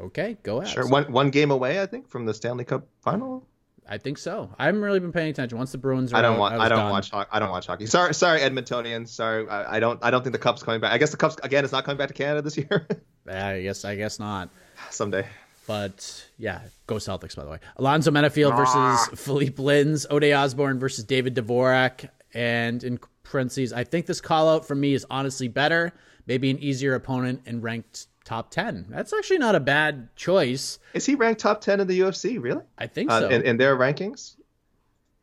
Okay, 0.00 0.36
go 0.44 0.60
Avs. 0.60 0.68
Sure, 0.68 0.86
one 0.86 1.10
one 1.10 1.30
game 1.30 1.50
away, 1.50 1.82
I 1.82 1.86
think, 1.86 2.08
from 2.08 2.26
the 2.26 2.34
Stanley 2.34 2.64
Cup 2.64 2.86
final. 3.00 3.44
I 3.88 3.98
think 3.98 4.18
so. 4.18 4.50
I 4.58 4.66
haven't 4.66 4.82
really 4.82 5.00
been 5.00 5.12
paying 5.12 5.30
attention. 5.30 5.56
Once 5.56 5.72
the 5.72 5.78
Bruins, 5.78 6.12
are 6.12 6.16
I 6.16 6.22
don't 6.22 6.34
out, 6.34 6.40
want. 6.40 6.54
was 6.56 6.62
I, 6.62 6.68
don't 6.68 6.78
done. 6.78 6.90
watch. 6.90 7.10
ho- 7.10 7.24
I 7.30 7.38
don't 7.38 7.50
watch 7.50 7.66
hockey. 7.66 7.86
Sorry, 7.86 8.12
sorry, 8.12 8.40
Edmontonians. 8.40 9.08
Sorry, 9.08 9.48
I, 9.48 9.76
I 9.76 9.80
don't. 9.80 9.98
I 10.02 10.10
don't 10.10 10.22
think 10.22 10.32
the 10.32 10.38
Cup's 10.38 10.62
coming 10.62 10.80
back. 10.80 10.92
I 10.92 10.98
guess 10.98 11.10
the 11.10 11.16
Cup's 11.16 11.36
again 11.42 11.64
It's 11.64 11.72
not 11.72 11.84
coming 11.84 11.96
back 11.96 12.08
to 12.08 12.14
Canada 12.14 12.42
this 12.42 12.56
year. 12.56 12.86
I 13.28 13.62
guess. 13.62 13.84
I 13.84 13.96
guess 13.96 14.18
not. 14.18 14.50
Someday. 14.90 15.26
But 15.66 16.26
yeah, 16.38 16.60
go 16.86 16.96
Celtics. 16.96 17.36
By 17.36 17.44
the 17.44 17.50
way, 17.50 17.58
Alonzo 17.76 18.10
Menifield 18.10 18.56
versus 18.56 18.74
ah. 18.76 19.08
Philippe 19.14 19.62
Lins, 19.62 20.06
Ode 20.10 20.32
Osbourne 20.32 20.78
versus 20.78 21.04
David 21.04 21.34
Dvorak, 21.34 22.08
and 22.34 22.82
in 22.84 22.98
parentheses, 23.22 23.72
I 23.72 23.84
think 23.84 24.06
this 24.06 24.20
call 24.20 24.48
out 24.48 24.66
from 24.66 24.80
me 24.80 24.94
is 24.94 25.04
honestly 25.10 25.48
better. 25.48 25.92
Maybe 26.26 26.50
an 26.50 26.58
easier 26.58 26.94
opponent 26.94 27.42
and 27.46 27.62
ranked 27.62 28.06
top 28.28 28.50
ten. 28.50 28.86
That's 28.90 29.12
actually 29.12 29.38
not 29.38 29.54
a 29.54 29.60
bad 29.60 30.14
choice. 30.14 30.78
Is 30.94 31.06
he 31.06 31.14
ranked 31.14 31.40
top 31.40 31.60
ten 31.62 31.80
in 31.80 31.86
the 31.86 31.98
UFC? 32.00 32.40
Really? 32.40 32.62
I 32.76 32.86
think 32.86 33.10
Uh, 33.10 33.20
so. 33.22 33.28
in, 33.28 33.42
in 33.42 33.56
their 33.56 33.76
rankings? 33.76 34.36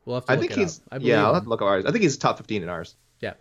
we'll 0.04 0.16
have 0.16 0.26
to 0.26 0.32
I 0.32 0.34
look 0.34 0.40
think 0.42 0.52
it 0.52 0.58
he's. 0.58 0.78
up. 0.80 0.84
I 0.92 0.98
believe 0.98 1.10
yeah, 1.10 1.24
I'll 1.26 1.34
have 1.34 1.44
to 1.44 1.48
look 1.48 1.62
at 1.62 1.66
ours. 1.66 1.84
I 1.86 1.92
think 1.92 2.02
he's 2.02 2.16
top 2.16 2.36
fifteen 2.36 2.62
in 2.62 2.68
ours. 2.68 2.96
Yeah. 3.20 3.34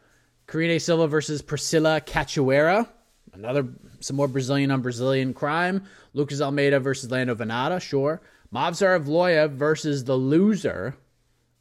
Karine 0.48 0.80
Silva 0.80 1.08
versus 1.08 1.42
Priscila 1.42 2.02
Cachoeira. 2.06 2.88
Another, 3.34 3.68
some 4.00 4.16
more 4.16 4.28
Brazilian 4.28 4.72
on 4.72 4.82
Brazilian 4.82 5.34
crime. 5.34 5.84
Lucas 6.14 6.40
Almeida 6.40 6.80
versus 6.80 7.12
Lando 7.12 7.36
Vannata, 7.36 7.82
sure. 7.82 8.22
Movsar 8.54 8.98
Evloev 9.04 9.52
versus 9.52 10.06
the 10.06 10.16
loser 10.16 10.96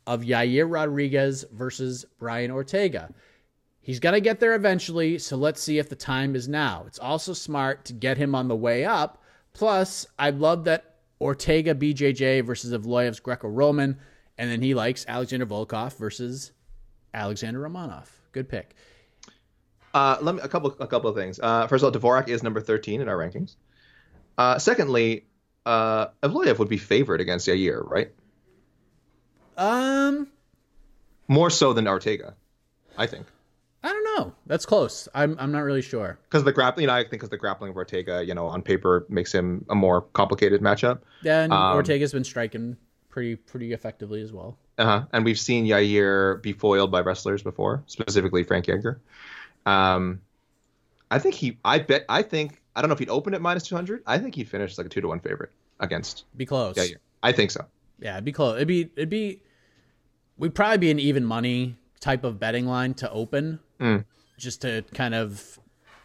of 0.07 0.21
Yair 0.21 0.71
Rodriguez 0.71 1.45
versus 1.51 2.05
Brian 2.19 2.51
Ortega. 2.53 3.11
He's 3.85 4.01
going 4.01 4.15
to 4.15 4.21
get 4.21 4.41
there 4.41 4.55
eventually, 4.55 5.19
so 5.19 5.37
let's 5.37 5.61
see 5.63 5.79
if 5.79 5.91
the 5.91 5.95
time 5.95 6.35
is 6.35 6.49
now. 6.49 6.85
It's 6.87 6.99
also 6.99 7.35
smart 7.35 7.85
to 7.85 7.93
get 7.93 8.17
him 8.17 8.35
on 8.35 8.49
the 8.49 8.57
way 8.57 8.87
up. 8.87 9.23
Plus, 9.53 10.07
I 10.19 10.31
love 10.31 10.65
that 10.65 10.95
Ortega 11.21 11.75
BJJ 11.75 12.47
versus 12.47 12.73
Evloev's 12.73 13.21
Greco 13.21 13.47
Roman, 13.47 13.99
and 14.39 14.51
then 14.51 14.63
he 14.63 14.73
likes 14.73 15.05
Alexander 15.07 15.45
Volkov 15.45 15.99
versus 15.99 16.53
Alexander 17.13 17.61
Romanov. 17.61 18.07
Good 18.33 18.49
pick. 18.49 18.75
Uh, 19.93 20.17
let 20.23 20.35
me 20.35 20.41
a 20.43 20.49
couple 20.49 20.75
a 20.81 20.87
couple 20.87 21.11
of 21.11 21.15
things. 21.15 21.39
Uh, 21.39 21.67
first 21.67 21.85
of 21.85 21.95
all, 21.95 22.01
Dvorak 22.01 22.29
is 22.29 22.43
number 22.43 22.63
thirteen 22.63 23.03
in 23.03 23.09
our 23.09 23.17
rankings. 23.17 23.57
Uh, 24.39 24.59
secondly, 24.59 25.27
uh, 25.67 26.07
Evloev 26.23 26.59
would 26.59 26.71
be 26.71 26.79
favored 26.79 27.21
against 27.21 27.47
Yair, 27.47 27.87
right? 27.89 28.11
Um, 29.57 30.29
More 31.29 31.51
so 31.51 31.75
than 31.75 31.87
Ortega, 31.87 32.35
I 32.99 33.07
think, 33.07 33.27
know. 34.17 34.33
That's 34.47 34.67
close. 34.67 35.09
I'm 35.15 35.37
I'm 35.39 35.53
not 35.53 35.61
really 35.61 35.83
sure. 35.83 36.19
because 36.25 36.45
the 36.45 36.53
grappling. 36.53 36.83
You 36.83 36.87
know, 36.89 36.95
I 36.95 37.01
think 37.01 37.11
because 37.13 37.29
the 37.31 37.37
grappling 37.39 37.71
of 37.71 37.77
Ortega, 37.77 38.25
you 38.25 38.35
know, 38.35 38.47
on 38.47 38.63
paper 38.63 39.07
makes 39.09 39.33
him 39.33 39.65
a 39.69 39.75
more 39.75 40.03
complicated 40.03 40.61
matchup. 40.61 41.01
Yeah, 41.23 41.43
and 41.43 41.53
Um, 41.53 41.77
Ortega's 41.77 42.13
been 42.13 42.25
striking 42.25 42.77
pretty 43.11 43.37
pretty 43.37 43.73
effectively 43.73 44.21
as 44.23 44.33
well. 44.33 44.59
Uh-huh. 44.79 45.05
And 45.13 45.25
we've 45.25 45.39
seen 45.39 45.67
Yair 45.67 46.43
be 46.43 46.53
foiled 46.53 46.91
by 46.91 47.01
wrestlers 47.01 47.43
before, 47.43 47.85
specifically 47.87 48.43
Frankie 48.43 48.73
Edgar. 48.73 49.01
Um, 49.67 50.21
I 51.11 51.19
think 51.19 51.35
he. 51.35 51.59
I 51.65 51.79
bet. 51.79 52.05
I 52.09 52.23
think. 52.23 52.61
I 52.77 52.81
don't 52.81 52.89
know 52.89 52.95
if 52.95 52.99
he'd 52.99 53.09
open 53.09 53.35
at 53.35 53.41
minus 53.41 53.63
two 53.65 53.77
hundred. 53.77 54.03
I 54.07 54.19
think 54.19 54.35
he'd 54.35 54.49
finish 54.49 54.77
like 54.79 54.87
a 54.87 54.91
two 54.91 55.01
to 55.01 55.09
one 55.09 55.21
favorite 55.21 55.51
against 55.81 56.25
Be 56.37 56.45
close. 56.47 56.77
Yair. 56.77 56.97
I 57.23 57.33
think 57.33 57.51
so. 57.53 57.65
Yeah, 58.01 58.15
it'd 58.15 58.25
be 58.25 58.33
close. 58.33 58.57
It'd 58.57 58.67
be 58.69 58.91
it'd 58.97 59.09
be 59.09 59.41
we'd 60.37 60.55
probably 60.55 60.79
be 60.79 60.91
an 60.91 60.99
even 60.99 61.25
money 61.25 61.77
type 62.01 62.25
of 62.25 62.41
betting 62.41 62.67
line 62.67 62.95
to 62.95 63.11
open, 63.13 63.61
Mm. 63.85 64.05
just 64.39 64.63
to 64.63 64.83
kind 64.95 65.15
of 65.15 65.59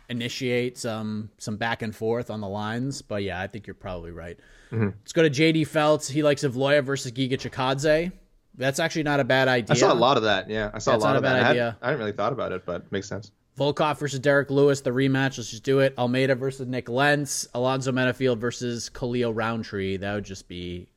initiate 0.09 0.77
some 0.77 1.29
some 1.37 1.57
back 1.57 1.81
and 1.81 1.95
forth 1.95 2.29
on 2.29 2.41
the 2.41 2.47
lines. 2.47 3.01
But 3.01 3.23
yeah, 3.23 3.39
I 3.39 3.47
think 3.47 3.67
you're 3.67 3.73
probably 3.73 4.11
right. 4.11 4.37
Mm-hmm. 4.71 4.89
Let's 4.99 5.13
go 5.13 5.23
to 5.23 5.29
JD 5.29 5.67
Feltz. 5.67 6.09
He 6.09 6.23
likes 6.23 6.43
Evloev 6.43 6.83
versus 6.83 7.11
Giga 7.11 7.33
Chikadze. 7.33 8.11
That's 8.55 8.79
actually 8.79 9.03
not 9.03 9.19
a 9.19 9.23
bad 9.23 9.47
idea. 9.47 9.73
I 9.73 9.77
saw 9.77 9.93
a 9.93 9.95
lot 9.95 10.17
of 10.17 10.23
that. 10.23 10.49
Yeah, 10.49 10.71
I 10.73 10.79
saw 10.79 10.91
That's 10.91 11.03
a 11.03 11.07
lot 11.07 11.15
of 11.15 11.23
that. 11.23 11.35
I, 11.37 11.49
idea. 11.49 11.63
hadn't, 11.63 11.77
I 11.81 11.85
hadn't 11.85 11.99
really 11.99 12.11
thought 12.11 12.33
about 12.33 12.51
it, 12.51 12.65
but 12.65 12.81
it 12.81 12.91
makes 12.91 13.07
sense. 13.07 13.31
Volkov 13.57 13.97
versus 13.99 14.19
Derrick 14.19 14.49
Lewis, 14.49 14.81
the 14.81 14.89
rematch. 14.89 15.37
Let's 15.37 15.49
just 15.49 15.63
do 15.63 15.79
it. 15.79 15.93
Almeida 15.97 16.35
versus 16.35 16.67
Nik 16.67 16.89
Lentz. 16.89 17.47
Alonzo 17.53 17.91
Menifield 17.91 18.37
versus 18.37 18.89
Khalil 18.89 19.33
Roundtree. 19.33 19.97
That 19.97 20.13
would 20.13 20.25
just 20.25 20.47
be 20.47 20.87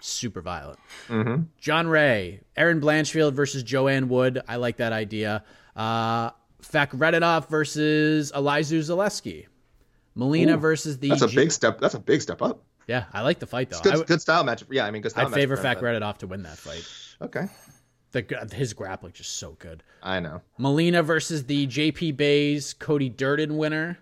super 0.00 0.40
violent. 0.40 0.78
Mm-hmm. 1.08 1.42
John 1.58 1.86
Ray, 1.88 2.40
Erin 2.56 2.80
Blanchfield 2.80 3.32
versus 3.32 3.62
Joanne 3.62 4.08
Wood. 4.08 4.40
I 4.46 4.56
like 4.56 4.76
that 4.76 4.92
idea. 4.92 5.42
Uh, 5.76 6.30
Fakhretdinov 6.62 7.48
versus 7.48 8.32
Elizeu 8.32 8.80
Zaleski. 8.80 9.46
Molina 10.14 10.54
Ooh, 10.54 10.60
versus 10.60 10.98
the. 10.98 11.10
That's 11.10 11.22
a 11.22 11.28
G- 11.28 11.36
big 11.36 11.52
step. 11.52 11.78
That's 11.80 11.94
a 11.94 12.00
big 12.00 12.22
step 12.22 12.40
up. 12.42 12.62
Yeah, 12.88 13.04
I 13.12 13.22
like 13.22 13.38
the 13.38 13.46
fight 13.46 13.70
though. 13.70 13.80
Good, 13.80 13.96
would, 13.96 14.06
good 14.06 14.20
style 14.20 14.44
match. 14.44 14.64
Yeah, 14.70 14.86
I 14.86 14.90
mean, 14.90 15.02
good 15.02 15.10
style 15.10 15.26
I'd 15.26 15.34
favor 15.34 15.56
Fakhretdinov 15.56 16.18
to 16.18 16.26
win 16.26 16.42
that 16.44 16.56
fight. 16.56 16.88
Okay, 17.20 17.46
The, 18.12 18.48
his 18.54 18.72
grappling 18.74 19.12
just 19.12 19.38
so 19.38 19.52
good. 19.58 19.82
I 20.02 20.20
know. 20.20 20.40
Molina 20.58 21.02
versus 21.02 21.44
the 21.44 21.66
JP 21.66 22.16
Buys 22.16 22.74
Cody 22.74 23.08
Durden 23.08 23.56
winner. 23.56 23.98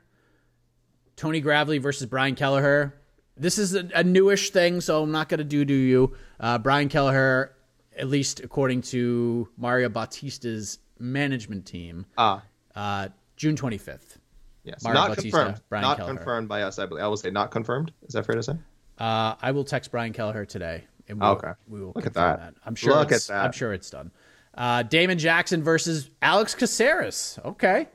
Tony 1.16 1.40
Gravely 1.40 1.78
versus 1.78 2.06
Brian 2.06 2.34
Kelleher. 2.34 2.94
This 3.36 3.56
is 3.58 3.74
a, 3.74 3.88
a 3.94 4.04
newish 4.04 4.50
thing, 4.50 4.80
so 4.80 5.02
I'm 5.02 5.12
not 5.12 5.28
going 5.28 5.38
to 5.38 5.44
do 5.44 5.64
do 5.64 5.74
you. 5.74 6.14
Uh, 6.38 6.58
Brian 6.58 6.88
Kelleher, 6.88 7.52
at 7.96 8.08
least 8.08 8.40
according 8.40 8.82
to 8.82 9.48
Mario 9.56 9.88
Bautista's 9.88 10.78
management 10.99 11.66
team, 11.66 12.07
Ah, 12.18 12.42
uh, 12.74 13.09
June 13.36 13.57
25th. 13.57 14.18
yes, 14.64 14.82
Mario 14.82 15.01
not 15.01 15.09
Bautista, 15.11 15.30
confirmed. 15.38 15.61
Brian 15.68 15.82
not 15.82 15.97
Kelleher. 15.99 16.14
confirmed 16.16 16.49
by 16.49 16.62
us. 16.62 16.78
I 16.78 16.86
believe. 16.86 17.05
I 17.05 17.09
will 17.09 17.16
say 17.16 17.30
not 17.30 17.51
confirmed. 17.51 17.92
Is 18.07 18.14
that 18.14 18.26
fair 18.26 18.34
to 18.36 18.42
say? 18.42 18.55
Uh, 18.99 19.34
I 19.42 19.51
will 19.51 19.64
text 19.64 19.90
Brian 19.90 20.12
Kelleher 20.12 20.45
today. 20.45 20.84
And 21.09 21.20
we'll, 21.20 21.30
Okay. 21.30 21.53
We 21.68 21.80
will 21.80 21.88
Look 21.88 22.07
at 22.07 22.14
confirm 22.14 22.38
that. 22.40 22.55
I'm 22.64 22.74
sure. 22.74 22.95
Look 22.95 23.12
it's, 23.12 23.28
at 23.28 23.34
that. 23.34 23.45
I'm 23.45 23.53
sure 23.53 23.72
it's 23.72 23.90
done. 23.90 24.11
Uh, 24.55 24.82
Damon 24.84 25.18
Jackson 25.18 25.62
versus 25.62 26.09
Alex 26.22 26.55
Caceres. 26.55 27.38
Okay. 27.45 27.88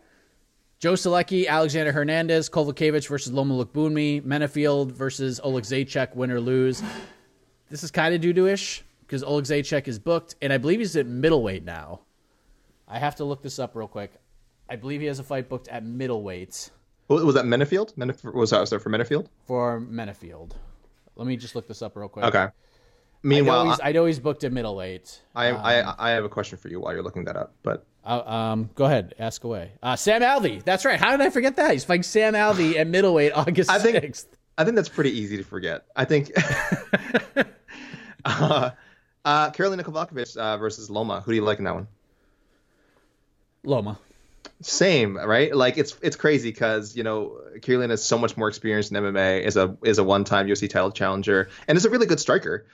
Joe 0.80 0.94
Solecki, 0.94 1.48
Alexander 1.48 1.92
Hernandez, 1.92 2.50
Kovacevic 2.50 3.08
versus 3.08 3.34
Loma 3.34 3.54
Lookboonmee, 3.66 4.22
Menifield 4.24 4.92
versus 4.92 5.40
Oleksiejczuk, 5.44 6.16
win 6.16 6.32
or 6.32 6.40
lose. 6.40 6.82
This 7.70 7.84
is 7.84 7.92
kind 7.92 8.14
of 8.16 8.22
doo-doo-ish 8.22 8.84
because 9.02 9.24
Oleksiejczuk 9.24 9.88
is 9.88 10.00
booked, 10.00 10.36
and 10.42 10.54
I 10.54 10.58
believe 10.58 10.80
he's 10.80 10.96
at 10.96 11.06
middleweight 11.06 11.66
now. 11.66 12.02
I 12.90 13.00
have 13.00 13.16
to 13.18 13.24
look 13.24 13.42
this 13.44 13.60
up 13.60 13.76
real 13.76 13.88
quick. 13.88 14.12
I 14.70 14.76
believe 14.76 15.02
he 15.02 15.08
has 15.08 15.20
a 15.20 15.24
fight 15.24 15.48
booked 15.50 15.68
at 15.68 15.84
middleweight 15.86 16.72
Was 17.08 17.34
that 17.36 17.46
Menifield? 17.46 17.94
Menif- 17.96 18.34
was 18.34 18.50
that 18.52 18.60
was 18.62 18.70
that 18.72 18.80
for 18.82 18.90
Menifield? 18.90 19.28
for 19.46 19.80
Menifield. 19.82 20.52
Let 21.16 21.28
me 21.28 21.38
just 21.38 21.56
look 21.56 21.68
this 21.68 21.82
up 21.82 21.96
real 21.96 22.08
quick. 22.08 22.26
Okay. 22.26 22.40
I 22.40 22.46
know, 22.46 22.52
Meanwhile, 23.24 23.70
he's, 23.72 23.80
I 23.84 23.92
know 23.92 24.06
he's 24.06 24.20
booked 24.20 24.44
at 24.46 24.54
middleweight. 24.54 25.22
I, 25.36 25.48
I 25.52 25.94
I 26.08 26.10
have 26.12 26.24
a 26.24 26.30
question 26.30 26.58
for 26.58 26.70
you 26.70 26.80
while 26.80 26.94
you're 26.94 27.04
looking 27.04 27.26
that 27.26 27.36
up. 27.36 27.54
But 27.64 27.86
Uh, 28.06 28.22
um, 28.26 28.70
go 28.76 28.86
ahead, 28.86 29.14
ask 29.20 29.44
away. 29.44 29.74
Uh, 29.84 29.96
Sam 29.98 30.22
Alvey, 30.22 30.64
that's 30.64 30.86
right. 30.86 30.98
How 31.00 31.12
did 31.12 31.22
I 31.22 31.30
forget 31.30 31.58
that? 31.58 31.72
He's 31.74 31.84
fighting 31.84 32.04
Sam 32.04 32.34
Alvey 32.34 32.78
at 32.78 32.88
middleweight 32.88 33.34
August 33.36 33.70
I 33.76 33.78
think- 33.80 33.98
6th. 33.98 34.26
I 34.58 34.64
think 34.66 34.76
that's 34.76 34.90
pretty 34.90 35.12
easy 35.18 35.38
to 35.38 35.44
forget. 35.44 35.86
I 35.96 36.06
think 36.06 36.32
uh, 38.26 38.72
uh, 39.26 39.52
Karolina 39.52 39.82
Kovacevic 39.84 40.38
uh, 40.38 40.58
versus 40.58 40.90
Loma. 40.90 41.22
Who 41.22 41.32
do 41.32 41.36
you 41.36 41.42
like 41.44 41.60
in 41.60 41.66
that 41.66 41.74
one? 41.76 41.88
Loma. 43.64 44.00
Same, 44.62 45.16
right? 45.18 45.56
Like 45.56 45.78
it's 45.78 45.96
it's 46.02 46.16
crazy 46.16 46.50
because 46.50 46.96
you 46.96 47.04
know 47.04 47.40
Karolina 47.58 47.92
is 47.92 48.04
so 48.04 48.18
much 48.18 48.36
more 48.36 48.50
experienced 48.50 48.92
in 48.92 49.02
MMA. 49.02 49.42
is 49.42 49.56
a 49.56 49.78
is 49.84 49.98
a 49.98 50.04
one 50.04 50.24
time 50.26 50.48
UFC 50.48 50.70
title 50.70 50.92
challenger 50.92 51.50
and 51.68 51.78
is 51.78 51.86
a 51.86 51.90
really 51.90 52.06
good 52.06 52.20
striker. 52.20 52.66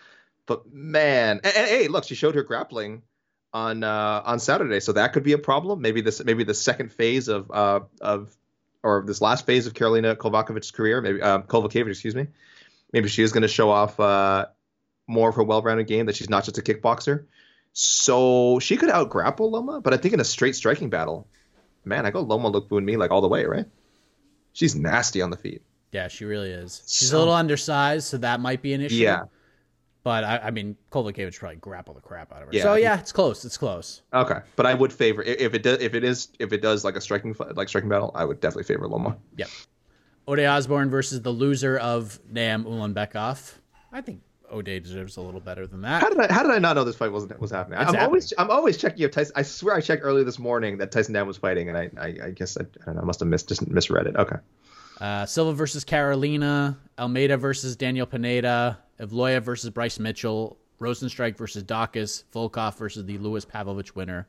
But 0.48 0.72
man, 0.72 1.42
and, 1.44 1.56
and, 1.56 1.68
hey, 1.68 1.88
look, 1.88 2.04
she 2.04 2.16
showed 2.16 2.36
her 2.36 2.44
grappling 2.44 3.02
on 3.54 3.84
uh, 3.84 4.22
on 4.26 4.40
Saturday, 4.40 4.80
so 4.80 4.94
that 4.94 5.14
could 5.14 5.24
be 5.24 5.34
a 5.34 5.38
problem. 5.38 5.82
Maybe 5.82 6.02
this 6.02 6.24
maybe 6.24 6.44
the 6.44 6.54
second 6.54 6.92
phase 6.92 7.28
of 7.28 7.52
uh, 7.52 7.82
of 8.02 8.36
or 8.84 9.04
this 9.06 9.22
last 9.22 9.46
phase 9.46 9.66
of 9.66 9.74
Karolina 9.74 10.16
Kovakovic's 10.16 10.72
career, 10.72 11.02
maybe 11.02 11.22
uh, 11.22 11.40
Kovacevic, 11.40 11.90
excuse 11.90 12.16
me. 12.16 12.28
Maybe 12.94 13.10
she 13.10 13.24
is 13.24 13.32
going 13.32 13.42
to 13.42 13.48
show 13.48 13.72
off 13.72 14.00
uh, 14.00 14.46
more 15.08 15.30
of 15.30 15.36
her 15.36 15.44
well-rounded 15.44 15.88
game 15.88 16.06
that 16.06 16.16
she's 16.16 16.30
not 16.30 16.46
just 16.46 16.58
a 16.58 16.62
kickboxer. 16.62 17.26
So 17.78 18.58
she 18.60 18.78
could 18.78 18.90
out 18.90 19.10
grapple 19.10 19.52
Loma, 19.52 19.82
but 19.82 19.94
I 19.94 19.98
think 19.98 20.14
in 20.14 20.22
a 20.22 20.24
straight 20.24 20.56
striking 20.56 20.90
battle, 20.90 21.28
man, 21.84 22.06
I 22.06 22.10
go 22.12 22.22
Loma 22.22 22.50
Lookboonmee 22.50 22.98
like 22.98 23.12
all 23.12 23.20
the 23.20 23.28
way, 23.28 23.44
right? 23.44 23.66
She's 24.54 24.76
nasty 24.78 25.22
on 25.22 25.30
the 25.30 25.36
feet. 25.36 25.62
Yeah, 25.92 26.08
she 26.08 26.24
really 26.24 26.52
is. 26.52 26.84
She's 26.88 27.10
So- 27.10 27.18
a 27.18 27.20
little 27.20 27.34
undersized, 27.34 28.08
so 28.08 28.18
that 28.20 28.40
might 28.40 28.62
be 28.62 28.74
an 28.74 28.80
issue. 28.80 28.96
Yeah. 28.96 29.24
But 30.04 30.24
I, 30.24 30.38
I 30.38 30.52
mean, 30.52 30.78
Kovacevic 30.90 31.38
probably 31.38 31.58
grapple 31.58 31.94
the 31.96 32.00
crap 32.00 32.32
out 32.32 32.44
of 32.44 32.48
her. 32.48 32.54
Yeah, 32.54 32.64
so 32.64 32.76
yeah, 32.76 32.98
it's 32.98 33.12
close. 33.12 33.44
It's 33.44 33.58
close. 33.58 34.04
Okay, 34.14 34.40
but 34.56 34.66
I 34.66 34.74
would 34.74 34.94
favor 34.94 35.22
if 35.24 35.54
it 35.54 35.64
does 35.64 35.80
if 35.82 35.96
it 35.96 36.04
is 36.06 36.30
if 36.40 36.54
it 36.54 36.62
does 36.62 36.86
like 36.86 36.96
a 36.96 37.02
striking 37.02 37.36
like 37.56 37.68
striking 37.68 37.90
battle, 37.90 38.12
I 38.16 38.24
would 38.24 38.40
definitely 38.40 38.64
favor 38.66 38.88
Loma. 38.88 39.18
Yep. 39.36 39.50
Ode 40.28 40.40
Osbourne 40.42 40.90
versus 40.92 41.22
the 41.24 41.32
loser 41.32 41.78
of 41.78 42.20
Nam 42.32 42.64
Ulanbekov. 42.66 43.54
I 43.92 44.02
think 44.02 44.22
Ode 44.50 44.66
deserves 44.66 45.18
a 45.18 45.22
little 45.22 45.40
better 45.40 45.68
than 45.68 45.82
that. 45.82 46.02
How 46.02 46.10
did 46.10 46.20
I 46.20 46.32
how 46.32 46.44
did 46.44 46.52
I 46.52 46.60
not 46.60 46.76
know 46.76 46.84
this 46.84 46.96
fight 46.96 47.12
wasn't 47.12 47.40
was 47.40 47.52
happening? 47.52 47.80
It's 47.80 47.90
I'm 47.90 47.96
happening. 47.96 48.06
always 48.08 48.34
I'm 48.38 48.52
always 48.52 48.78
checking 48.78 49.04
if 49.04 49.12
Tyson. 49.12 49.34
I 49.36 49.42
swear 49.42 49.76
I 49.76 49.82
checked 49.82 50.04
earlier 50.04 50.24
this 50.24 50.40
morning 50.40 50.78
that 50.78 50.92
Tyson 50.92 51.14
Nam 51.14 51.28
was 51.28 51.38
fighting, 51.38 51.70
and 51.70 51.78
I 51.78 51.90
I, 51.98 52.08
I 52.26 52.30
guess 52.32 52.58
I, 52.58 52.62
I 52.62 52.86
don't 52.86 52.96
know 52.96 53.02
I 53.02 53.06
must 53.06 53.20
have 53.20 53.30
missed 53.30 53.48
just 53.50 53.68
misread 53.68 54.08
it. 54.08 54.16
Okay. 54.16 54.38
Uh, 55.00 55.26
Silva 55.26 55.54
versus 55.54 55.84
Carolina, 55.84 56.78
Almeida 56.98 57.36
versus 57.38 57.76
Daniel 57.76 58.06
Pineda, 58.06 58.78
Evloev 59.00 59.42
versus 59.44 59.70
Bryce 59.70 60.00
Mitchell, 60.00 60.58
Rozenstruik 60.80 61.38
versus 61.38 61.64
Daukaus, 61.64 62.24
Volkov 62.34 62.78
versus 62.78 63.06
the 63.06 63.18
Lewis 63.18 63.44
Pavlovich 63.44 63.94
winner, 63.96 64.28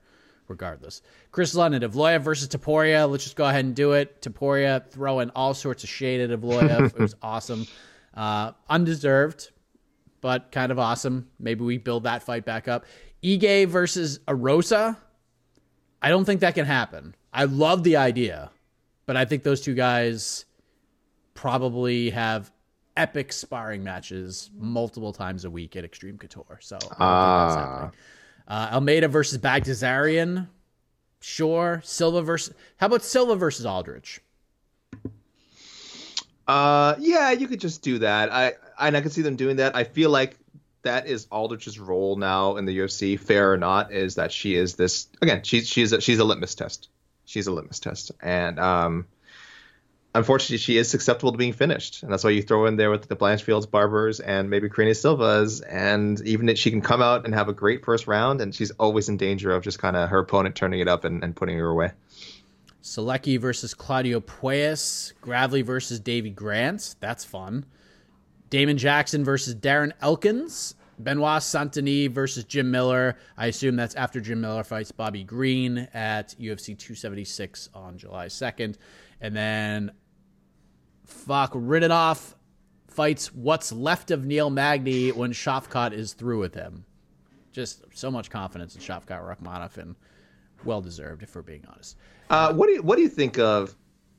regardless. 0.48 1.02
Chris 1.30 1.54
London, 1.54 1.82
Evloev 1.82 2.22
versus 2.22 2.48
Topuria. 2.48 3.08
Let's 3.08 3.22
just 3.24 3.36
go 3.36 3.44
ahead 3.44 3.64
and 3.64 3.76
do 3.76 3.92
it. 3.92 4.20
Topuria 4.22 4.84
throwing 4.90 5.30
all 5.30 5.54
sorts 5.54 5.84
of 5.84 5.88
shade 5.90 6.20
at 6.20 6.36
Evloev. 6.36 6.86
it 6.94 6.98
was 6.98 7.14
awesome. 7.22 7.66
Uh, 8.14 8.52
undeserved, 8.68 9.50
but 10.26 10.50
kind 10.50 10.72
of 10.72 10.78
awesome. 10.80 11.28
Maybe 11.38 11.62
we 11.62 11.78
build 11.78 12.02
that 12.02 12.20
fight 12.20 12.44
back 12.44 12.66
up. 12.66 12.84
Ige 13.22 13.68
versus 13.68 14.18
Erosa. 14.26 14.96
I 16.02 16.08
don't 16.08 16.24
think 16.24 16.40
that 16.40 16.56
can 16.56 16.66
happen. 16.66 17.14
I 17.32 17.44
love 17.44 17.84
the 17.84 17.94
idea, 17.94 18.50
but 19.06 19.16
I 19.16 19.24
think 19.24 19.44
those 19.44 19.60
two 19.60 19.74
guys 19.74 20.46
probably 21.34 22.10
have 22.10 22.50
epic 22.96 23.32
sparring 23.32 23.84
matches 23.84 24.50
multiple 24.58 25.12
times 25.12 25.44
a 25.44 25.50
week 25.50 25.76
at 25.76 25.84
Extreme 25.84 26.18
Couture. 26.18 26.58
So 26.60 26.74
I 26.74 26.80
don't 26.80 26.88
think 26.88 26.98
that's 26.98 27.54
happening. 27.54 27.92
Uh, 28.48 28.70
Almeida 28.72 29.06
versus 29.06 29.38
Bagdasarian. 29.38 30.48
Sure. 31.20 31.80
Silva 31.84 32.20
versus. 32.20 32.52
How 32.78 32.86
about 32.86 33.04
Silva 33.04 33.36
versus 33.36 33.64
Aldrich? 33.64 34.20
Uh, 36.47 36.94
yeah, 36.99 37.32
you 37.32 37.49
could 37.49 37.61
just 37.61 37.82
do 37.82 37.99
that. 37.99 38.32
I 38.32 38.55
and 38.78 38.97
I 38.97 39.01
could 39.01 39.12
see 39.12 39.22
them 39.22 39.36
doing 39.36 39.57
that. 39.57 39.74
I 39.74 39.84
feel 39.84 40.11
like 40.11 40.36
that 40.82 41.07
is 41.09 41.26
Aldrich's 41.26 41.78
role 41.78 42.16
now 42.16 42.57
in 42.57 42.64
the 42.64 42.78
UFC. 42.78 43.18
Fair 43.18 43.53
or 43.53 43.57
not, 43.57 43.92
is 43.92 44.14
that 44.14 44.32
she 44.32 44.55
is 44.55 44.76
this 44.76 45.09
again? 45.20 45.42
She's 45.42 45.68
she's 45.68 45.92
a, 45.92 46.01
she's 46.01 46.18
a 46.18 46.24
litmus 46.24 46.55
test. 46.55 46.88
She's 47.24 47.49
a 47.49 47.53
litmus 47.53 47.80
test, 47.80 48.12
and 48.22 48.61
um, 48.61 49.07
unfortunately, 50.14 50.59
she 50.59 50.78
is 50.78 50.88
susceptible 50.88 51.32
to 51.32 51.38
being 51.38 51.53
finished, 51.53 52.05
and 52.05 52.12
that's 52.12 52.22
why 52.22 52.30
you 52.30 52.42
throw 52.42 52.66
in 52.66 52.76
there 52.76 52.92
with 52.92 53.09
the 53.09 53.16
Blanchfields, 53.16 53.68
Barbers, 53.68 54.20
and 54.20 54.49
maybe 54.49 54.68
Karine 54.68 54.94
Silva's, 54.94 55.61
and 55.61 56.20
even 56.20 56.49
if 56.49 56.59
she 56.59 56.70
can 56.70 56.80
come 56.80 57.03
out 57.03 57.24
and 57.24 57.34
have 57.34 57.49
a 57.49 57.53
great 57.53 57.84
first 57.84 58.07
round, 58.07 58.40
and 58.40 58.55
she's 58.55 58.70
always 58.72 59.09
in 59.09 59.16
danger 59.16 59.51
of 59.51 59.64
just 59.64 59.80
kind 59.80 59.97
of 59.97 60.09
her 60.11 60.20
opponent 60.20 60.55
turning 60.55 60.78
it 60.78 60.86
up 60.86 61.05
and, 61.05 61.24
and 61.24 61.34
putting 61.34 61.59
her 61.59 61.68
away. 61.68 61.90
Solecki 62.87 63.39
versus 63.39 63.74
Claudio 63.74 64.20
Puelles. 64.20 65.12
Gravely 65.20 65.62
versus 65.62 65.99
Davy 65.99 66.30
Grant. 66.30 66.95
That's 67.01 67.24
fun. 67.24 67.66
Damon 68.49 68.78
Jackson 68.78 69.24
versus 69.24 69.57
Darren 69.57 69.91
Elkins. 70.01 70.76
Benoit 71.01 71.43
Saint-Denis 71.43 72.12
versus 72.12 72.45
Jim 72.45 72.70
Miller. 72.70 73.16
I 73.37 73.47
assume 73.47 73.74
that's 73.74 73.97
after 73.97 74.20
Jim 74.20 74.41
Miller 74.41 74.62
fights 74.62 74.93
Bobby 74.93 75.24
Green 75.24 75.89
at 75.93 76.37
UFC 76.41 76.78
276 76.78 77.70
on 77.74 77.99
July 77.99 78.26
2nd. 78.26 78.76
And 79.20 79.34
then, 79.34 79.91
Fakhretdinov 81.07 82.34
fights 82.87 83.34
what's 83.34 83.72
left 83.72 84.12
of 84.12 84.24
Neil 84.24 84.49
Magny 84.49 85.11
when 85.11 85.32
Shavkat 85.32 85.93
is 85.93 86.12
through 86.12 86.39
with 86.39 86.55
him. 86.55 86.84
Just 87.51 87.84
so 87.93 88.12
much 88.12 88.30
confidence 88.30 88.76
in 88.76 88.80
Shavkat 88.80 89.26
Rakhmonov 89.26 89.76
and 89.76 89.97
well 90.64 90.80
deserved, 90.80 91.22
if 91.22 91.34
we're 91.34 91.42
being 91.42 91.64
honest. 91.70 91.96
Uh, 92.30 92.52
what 92.52 92.66
do 92.66 92.74
you 92.74 92.82
what 92.82 92.96
do 92.96 93.02
you 93.02 93.09
think 93.09 93.38
of? 93.38 93.74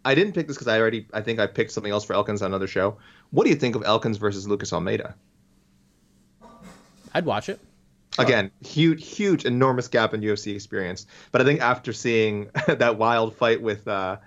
I 0.06 0.16
didn't 0.16 0.34
pick 0.34 0.48
this 0.48 0.56
because 0.56 0.68
I 0.68 0.80
already 0.80 1.08
I 1.14 1.22
think 1.22 1.40
I 1.40 1.48
picked 1.48 1.72
something 1.72 1.92
else 1.92 2.06
for 2.06 2.14
Elkins 2.14 2.42
on 2.42 2.48
another 2.48 2.68
show. 2.68 2.98
What 3.32 3.44
do 3.44 3.50
you 3.50 3.56
think 3.56 3.76
of 3.76 3.84
Elkins 3.84 4.18
versus 4.18 4.48
Lucas 4.48 4.72
Almeida? 4.72 5.16
I'd 7.14 7.26
watch 7.26 7.50
it. 7.50 7.60
Again, 8.20 8.52
huge, 8.66 9.08
huge, 9.08 9.46
enormous 9.46 9.88
gap 9.88 10.14
in 10.14 10.22
UFC 10.22 10.56
experience. 10.56 11.06
But 11.32 11.42
I 11.42 11.44
think 11.44 11.62
after 11.62 11.94
seeing 11.94 12.50
that 12.68 12.98
wild 12.98 13.36
fight 13.36 13.62
with 13.62 13.88
uh, 13.88 14.18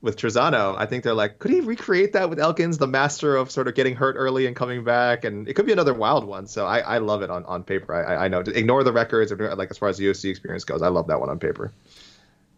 with 0.00 0.16
Trizano. 0.16 0.76
I 0.76 0.86
think 0.86 1.04
they're 1.04 1.14
like, 1.14 1.38
could 1.38 1.50
he 1.50 1.60
recreate 1.60 2.12
that 2.12 2.30
with 2.30 2.38
Elkins, 2.38 2.78
the 2.78 2.86
master 2.86 3.36
of 3.36 3.50
sort 3.50 3.68
of 3.68 3.74
getting 3.74 3.96
hurt 3.96 4.16
early 4.16 4.46
and 4.46 4.54
coming 4.54 4.84
back? 4.84 5.24
And 5.24 5.48
it 5.48 5.54
could 5.54 5.66
be 5.66 5.72
another 5.72 5.94
wild 5.94 6.24
one. 6.24 6.46
So 6.46 6.66
I, 6.66 6.78
I 6.80 6.98
love 6.98 7.22
it 7.22 7.30
on, 7.30 7.44
on 7.46 7.62
paper. 7.64 7.94
I, 7.94 8.26
I 8.26 8.28
know. 8.28 8.40
Ignore 8.40 8.84
the 8.84 8.92
records, 8.92 9.32
like 9.32 9.70
as 9.70 9.78
far 9.78 9.88
as 9.88 9.96
the 9.96 10.06
UFC 10.06 10.30
experience 10.30 10.64
goes. 10.64 10.82
I 10.82 10.88
love 10.88 11.06
that 11.08 11.20
one 11.20 11.30
on 11.30 11.38
paper. 11.38 11.72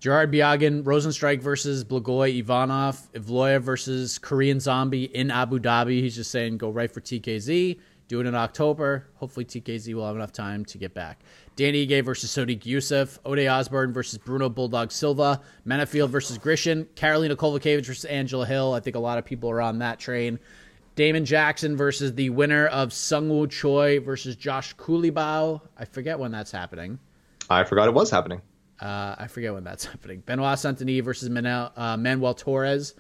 Gerard 0.01 0.33
Biagin, 0.33 0.85
Rozenstruik 0.85 1.43
versus 1.43 1.85
Blagoy 1.85 2.39
Ivanov, 2.39 3.13
Evloev 3.15 3.63
versus 3.63 4.19
Korean 4.19 4.61
Zombie 4.61 5.05
in 5.05 5.31
Abu 5.31 5.59
Dhabi. 5.59 6.01
He's 6.01 6.15
just 6.15 6.31
saying 6.31 6.59
go 6.59 6.71
right 6.71 6.91
for 6.91 7.01
TKZ. 7.01 7.81
Do 8.09 8.21
it 8.21 8.27
in 8.27 8.35
October. 8.35 9.07
Hopefully 9.17 9.45
TKZ 9.45 9.93
will 9.95 10.07
have 10.07 10.17
enough 10.17 10.33
time 10.33 10.65
to 10.67 10.79
get 10.79 10.95
back. 10.95 11.21
Danny 11.57 11.87
Ige 11.87 12.03
versus 12.03 12.31
Sodiq 12.31 12.63
Yusuff. 12.63 13.19
Ode 13.25 13.47
Osbourne 13.47 13.93
versus 13.93 14.19
Bruno 14.19 14.49
Bulldog 14.49 14.91
Silva. 14.91 15.43
Menifield 15.67 16.09
versus 16.09 16.39
Grishin. 16.39 16.87
Karolina 16.95 17.37
Kowalkiewicz 17.37 17.85
versus 17.85 18.05
Angela 18.07 18.47
Hill. 18.47 18.73
I 18.73 18.81
think 18.81 18.97
a 18.97 19.01
lot 19.01 19.19
of 19.19 19.27
people 19.27 19.51
are 19.51 19.61
on 19.61 19.81
that 19.81 19.99
train. 19.99 20.39
Damon 20.95 21.27
Jackson 21.27 21.77
versus 21.77 22.15
the 22.15 22.31
winner 22.31 22.67
of 22.67 22.89
Seungwoo 22.89 23.49
Choi 23.51 24.01
versus 24.01 24.35
Josh 24.37 24.75
Culibao. 24.77 25.61
I 25.79 25.85
forget 25.85 26.19
when 26.19 26.33
that's 26.33 26.51
happening. 26.51 26.99
I 27.51 27.65
forgot 27.65 27.89
it 27.89 27.95
was 27.95 28.11
happening. 28.11 28.41
Uh, 28.81 29.15
I 29.19 29.27
forget 29.27 29.53
when 29.53 29.65
that's 29.65 29.85
happening. 29.85 30.23
Benoit 30.25 30.59
Saint-Denis 30.59 31.05
versus 31.05 31.29
Manuel, 31.29 31.73
uh, 31.77 31.97
Manuel 31.97 32.35
Torres. 32.35 32.95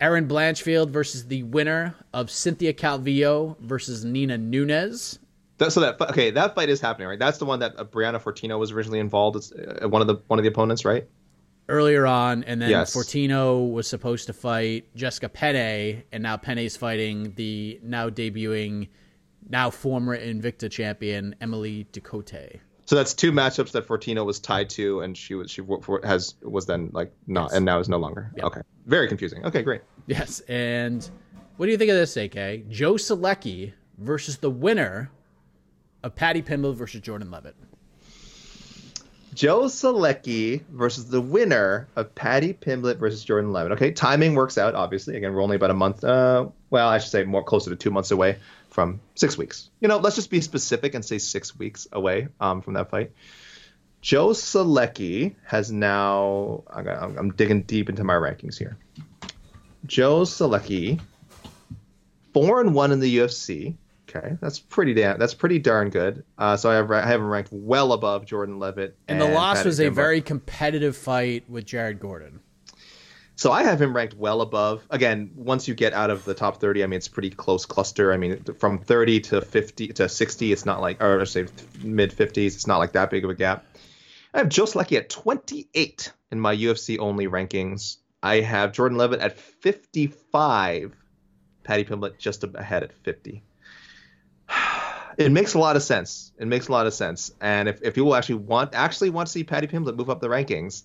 Erin 0.00 0.26
Blanchfield 0.26 0.90
versus 0.90 1.26
the 1.26 1.42
winner 1.44 1.94
of 2.14 2.30
Cynthia 2.30 2.72
Calvillo 2.72 3.58
versus 3.60 4.04
Nina 4.04 4.38
Nunes. 4.38 5.18
That, 5.58 5.72
so 5.72 5.80
that 5.80 6.00
okay, 6.00 6.30
that 6.30 6.54
fight 6.54 6.70
is 6.70 6.80
happening, 6.80 7.08
right? 7.08 7.18
That's 7.18 7.36
the 7.36 7.44
one 7.44 7.58
that 7.60 7.78
uh, 7.78 7.84
Brianna 7.84 8.20
Fortino 8.20 8.58
was 8.58 8.72
originally 8.72 8.98
involved 8.98 9.36
as 9.36 9.52
uh, 9.52 9.88
one 9.88 10.00
of 10.00 10.08
the 10.08 10.16
one 10.28 10.38
of 10.38 10.42
the 10.42 10.48
opponents, 10.48 10.84
right? 10.86 11.06
Earlier 11.68 12.06
on, 12.06 12.42
and 12.44 12.60
then 12.60 12.70
Yes. 12.70 12.96
Fortino 12.96 13.70
was 13.70 13.86
supposed 13.86 14.26
to 14.26 14.32
fight 14.32 14.86
Jessica 14.96 15.28
Penne, 15.28 16.02
and 16.10 16.22
now 16.22 16.36
Penne's 16.38 16.76
fighting 16.76 17.34
the 17.36 17.78
now 17.82 18.08
debuting, 18.08 18.88
now 19.48 19.70
former 19.70 20.18
Invicta 20.18 20.70
champion 20.70 21.36
Emily 21.40 21.86
Ducote. 21.92 22.58
So 22.90 22.96
that's 22.96 23.14
two 23.14 23.30
matchups 23.30 23.70
that 23.70 23.86
Fortino 23.86 24.26
was 24.26 24.40
tied 24.40 24.68
to, 24.70 25.02
and 25.02 25.16
she 25.16 25.36
was 25.36 25.48
she 25.48 25.62
has 26.02 26.34
was 26.42 26.66
then 26.66 26.90
like 26.92 27.12
not, 27.28 27.52
and 27.52 27.64
now 27.64 27.78
is 27.78 27.88
no 27.88 27.98
longer. 27.98 28.32
Yep. 28.34 28.44
Okay, 28.46 28.60
very 28.86 29.06
confusing. 29.06 29.46
Okay, 29.46 29.62
great. 29.62 29.82
Yes, 30.08 30.40
and 30.48 31.08
what 31.56 31.66
do 31.66 31.70
you 31.70 31.78
think 31.78 31.92
of 31.92 31.96
this, 31.96 32.16
AK? 32.16 32.68
Joe 32.68 32.94
Solecki 32.94 33.74
versus 33.98 34.38
the 34.38 34.50
winner 34.50 35.08
of 36.02 36.16
Paddy 36.16 36.42
Pimblett 36.42 36.74
versus 36.74 37.00
Jordan 37.00 37.30
Leavitt. 37.30 37.54
Joe 39.34 39.66
Solecki 39.66 40.64
versus 40.70 41.08
the 41.08 41.20
winner 41.20 41.86
of 41.94 42.12
Paddy 42.16 42.52
Pimblett 42.52 42.98
versus 42.98 43.22
Jordan 43.22 43.52
Leavitt. 43.52 43.70
Okay, 43.70 43.92
timing 43.92 44.34
works 44.34 44.58
out. 44.58 44.74
Obviously, 44.74 45.16
again, 45.16 45.32
we're 45.32 45.44
only 45.44 45.54
about 45.54 45.70
a 45.70 45.74
month. 45.74 46.02
Uh, 46.02 46.48
well, 46.70 46.88
I 46.88 46.98
should 46.98 47.12
say 47.12 47.22
more 47.22 47.44
closer 47.44 47.70
to 47.70 47.76
two 47.76 47.92
months 47.92 48.10
away 48.10 48.38
from 48.70 49.00
six 49.14 49.36
weeks. 49.36 49.70
You 49.80 49.88
know, 49.88 49.98
let's 49.98 50.16
just 50.16 50.30
be 50.30 50.40
specific 50.40 50.94
and 50.94 51.04
say 51.04 51.18
six 51.18 51.58
weeks 51.58 51.86
away 51.92 52.28
um, 52.40 52.62
from 52.62 52.74
that 52.74 52.90
fight. 52.90 53.12
Joe 54.00 54.28
Solecki 54.28 55.34
has 55.44 55.70
now. 55.70 56.64
I'm, 56.70 57.18
I'm 57.18 57.30
digging 57.32 57.62
deep 57.62 57.88
into 57.88 58.02
my 58.04 58.14
rankings 58.14 58.56
here. 58.56 58.78
Joe 59.86 60.22
Solecki, 60.22 61.00
four 62.32 62.60
and 62.60 62.74
one 62.74 62.92
in 62.92 63.00
the 63.00 63.18
UFC. 63.18 63.76
Okay, 64.08 64.36
that's 64.40 64.58
pretty 64.58 64.94
damn. 64.94 65.18
That's 65.18 65.34
pretty 65.34 65.58
darn 65.58 65.90
good. 65.90 66.24
Uh, 66.36 66.56
so 66.56 66.70
I 66.70 66.74
have 66.74 66.90
I 66.90 67.06
have 67.06 67.20
him 67.20 67.28
ranked 67.28 67.50
well 67.52 67.92
above 67.92 68.24
Jordan 68.24 68.58
Leavitt. 68.58 68.96
And 69.06 69.20
the 69.20 69.28
loss 69.28 69.58
Paddy 69.58 69.68
was 69.68 69.80
a 69.80 69.84
Pimblett. 69.84 69.94
very 69.94 70.20
competitive 70.22 70.96
fight 70.96 71.48
with 71.48 71.64
Jared 71.66 72.00
Gordon. 72.00 72.40
So 73.40 73.50
I 73.50 73.62
have 73.62 73.80
him 73.80 73.96
ranked 73.96 74.12
well 74.12 74.42
above. 74.42 74.84
Again, 74.90 75.30
once 75.34 75.66
you 75.66 75.72
get 75.72 75.94
out 75.94 76.10
of 76.10 76.26
the 76.26 76.34
top 76.34 76.60
30, 76.60 76.84
I 76.84 76.86
mean, 76.86 76.98
it's 76.98 77.08
pretty 77.08 77.30
close 77.30 77.64
cluster. 77.64 78.12
I 78.12 78.18
mean, 78.18 78.44
from 78.58 78.80
30 78.80 79.20
to 79.20 79.40
50 79.40 79.88
to 79.94 80.10
60, 80.10 80.52
it's 80.52 80.66
not 80.66 80.82
like, 80.82 81.02
or 81.02 81.24
say 81.24 81.46
mid 81.82 82.12
50s, 82.12 82.48
it's 82.48 82.66
not 82.66 82.76
like 82.76 82.92
that 82.92 83.08
big 83.08 83.24
of 83.24 83.30
a 83.30 83.34
gap. 83.34 83.64
I 84.34 84.38
have 84.40 84.50
Joe 84.50 84.64
Solecki 84.64 84.98
at 84.98 85.08
28 85.08 86.12
in 86.30 86.38
my 86.38 86.54
UFC 86.54 86.98
only 86.98 87.28
rankings. 87.28 87.96
I 88.22 88.40
have 88.40 88.72
Jordan 88.72 88.98
Leavitt 88.98 89.20
at 89.20 89.38
55. 89.38 90.94
Paddy 91.64 91.84
Pimblett 91.84 92.18
just 92.18 92.44
ahead 92.44 92.82
at 92.82 92.92
50. 92.92 93.42
It 95.16 95.32
makes 95.32 95.54
a 95.54 95.58
lot 95.58 95.76
of 95.76 95.82
sense. 95.82 96.32
It 96.38 96.46
makes 96.46 96.68
a 96.68 96.72
lot 96.72 96.86
of 96.86 96.94
sense. 96.94 97.32
And 97.40 97.68
if, 97.68 97.82
if 97.82 97.94
people 97.94 98.14
actually 98.14 98.36
want 98.36 98.74
actually 98.74 99.10
want 99.10 99.26
to 99.26 99.32
see 99.32 99.44
Paddy 99.44 99.66
Pimblett 99.66 99.96
move 99.96 100.08
up 100.08 100.20
the 100.20 100.28
rankings, 100.28 100.84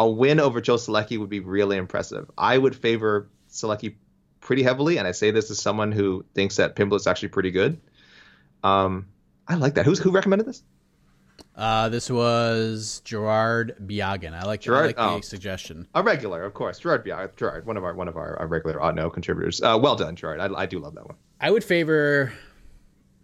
a 0.00 0.08
win 0.08 0.40
over 0.40 0.60
Joe 0.60 0.76
Solecki 0.76 1.18
would 1.18 1.28
be 1.28 1.40
really 1.40 1.76
impressive. 1.76 2.30
I 2.38 2.56
would 2.56 2.74
favor 2.74 3.28
Solecki 3.50 3.96
pretty 4.40 4.62
heavily, 4.62 4.96
and 4.96 5.06
I 5.06 5.12
say 5.12 5.30
this 5.30 5.50
as 5.50 5.58
someone 5.60 5.92
who 5.92 6.24
thinks 6.34 6.56
that 6.56 6.74
Pimblett's 6.74 7.06
actually 7.06 7.28
pretty 7.28 7.50
good. 7.50 7.80
Um, 8.64 9.08
I 9.46 9.56
like 9.56 9.74
that. 9.74 9.84
Who's 9.84 9.98
who 9.98 10.10
recommended 10.10 10.46
this? 10.46 10.62
Uh, 11.56 11.88
this 11.90 12.08
was 12.10 13.02
Gerard 13.04 13.74
Biagin. 13.84 14.32
I 14.32 14.44
like, 14.44 14.60
I 14.60 14.64
Gerard? 14.64 14.86
like 14.86 14.96
the 14.96 15.02
Oh. 15.02 15.20
suggestion. 15.20 15.86
A 15.94 16.02
regular, 16.02 16.42
of 16.44 16.54
course. 16.54 16.78
Gerard, 16.78 17.02
yeah, 17.06 17.26
Gerard, 17.36 17.66
one 17.66 17.76
of 17.76 17.84
our 17.84 17.94
one 17.94 18.08
of 18.08 18.16
our, 18.16 18.38
our 18.38 18.46
regular 18.46 18.80
odd 18.80 18.94
no 18.96 19.10
contributors. 19.10 19.60
Uh, 19.62 19.78
well 19.80 19.96
done, 19.96 20.16
Gerard. 20.16 20.40
I, 20.40 20.48
I 20.62 20.66
do 20.66 20.78
love 20.78 20.94
that 20.94 21.06
one. 21.06 21.16
I 21.40 21.50
would 21.50 21.64
favor, 21.64 22.32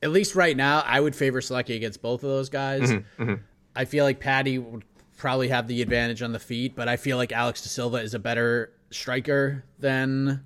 at 0.02 0.10
least 0.10 0.34
right 0.34 0.56
now, 0.56 0.82
I 0.84 1.00
would 1.00 1.14
favor 1.16 1.40
Solecki 1.40 1.76
against 1.76 2.02
both 2.02 2.22
of 2.22 2.28
those 2.28 2.48
guys. 2.50 2.90
Mm-hmm, 2.90 3.34
I 3.74 3.84
feel 3.86 4.04
like 4.04 4.20
Paddy 4.20 4.58
would 4.58 4.84
probably 5.16 5.48
have 5.48 5.66
the 5.68 5.82
advantage 5.82 6.22
on 6.22 6.32
the 6.32 6.38
feet, 6.38 6.76
but 6.76 6.88
I 6.88 6.96
feel 6.96 7.16
like 7.16 7.32
Alex 7.32 7.62
De 7.62 7.68
Silva 7.68 7.98
is 7.98 8.14
a 8.14 8.18
better 8.18 8.72
striker 8.90 9.64
than 9.78 10.44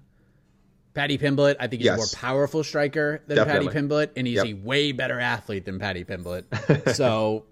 Paddy 0.95 1.19
Pimblett. 1.19 1.57
I 1.61 1.67
think 1.67 1.83
he's 1.83 1.91
a 1.91 1.97
more 1.97 2.07
powerful 2.15 2.63
striker 2.65 3.23
than 3.27 3.37
Definitely. 3.37 3.69
Paddy 3.69 3.81
Pimblett, 3.87 4.11
and 4.17 4.27
he's 4.27 4.37
Yep. 4.37 4.47
a 4.47 4.55
way 4.55 4.93
better 4.93 5.19
athlete 5.21 5.65
than 5.65 5.79
Paddy 5.79 6.05
Pimblett. 6.05 6.95
so, 6.95 7.45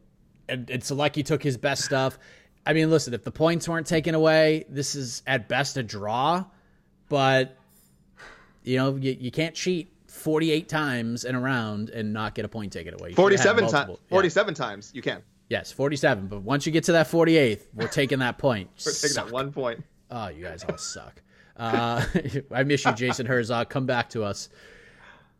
and, 0.48 0.68
and 0.70 0.82
Solecki 0.82 1.24
took 1.24 1.42
his 1.42 1.56
best 1.56 1.84
stuff. 1.84 2.18
I 2.66 2.72
mean, 2.72 2.90
listen, 2.90 3.14
if 3.14 3.24
the 3.24 3.30
points 3.30 3.68
weren't 3.68 3.86
taken 3.86 4.14
away, 4.14 4.64
this 4.68 4.94
is 4.94 5.22
at 5.26 5.48
best 5.48 5.76
a 5.76 5.82
draw, 5.82 6.44
but 7.08 7.56
you 8.62 8.76
know, 8.76 8.96
you, 8.96 9.16
you 9.18 9.30
can't 9.30 9.54
cheat 9.54 9.92
48 10.08 10.68
times 10.68 11.24
in 11.24 11.34
a 11.34 11.40
round 11.40 11.90
and 11.90 12.12
not 12.12 12.34
get 12.34 12.44
a 12.44 12.48
point 12.48 12.72
taken 12.72 12.94
away. 12.94 13.10
You 13.10 13.14
should 13.14 13.32
have 13.32 13.40
had 13.40 13.46
Forty-seven 13.46 13.62
times. 13.64 13.72
multiple. 13.72 14.00
Yeah. 14.04 14.10
Forty-seven 14.10 14.54
times. 14.54 14.90
You 14.94 15.00
can. 15.02 15.22
Yes, 15.48 15.72
47. 15.72 16.26
But 16.26 16.42
once 16.42 16.66
you 16.66 16.72
get 16.72 16.84
to 16.84 16.92
that 16.92 17.08
48th, 17.08 17.62
we're 17.74 17.88
taking 17.88 18.18
that 18.18 18.38
point. 18.38 18.70
We're 18.84 18.92
taking 18.92 19.08
Suck. 19.10 19.26
that 19.26 19.32
one 19.32 19.52
point. 19.52 19.82
Oh, 20.10 20.28
you 20.28 20.44
guys 20.44 20.64
all 20.64 20.78
suck. 20.78 21.22
Uh, 21.56 22.04
I 22.52 22.62
miss 22.64 22.84
you, 22.84 22.92
Jason 22.92 23.26
Herzog. 23.26 23.68
Come 23.68 23.86
back 23.86 24.10
to 24.10 24.24
us. 24.24 24.48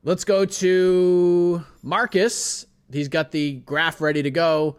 Let's 0.05 0.25
go 0.25 0.45
to 0.45 1.65
Marcus. 1.83 2.67
He's 2.93 3.09
got 3.09 3.31
the 3.31 3.55
graph 3.57 4.01
ready 4.01 4.23
to 4.23 4.31
go. 4.31 4.77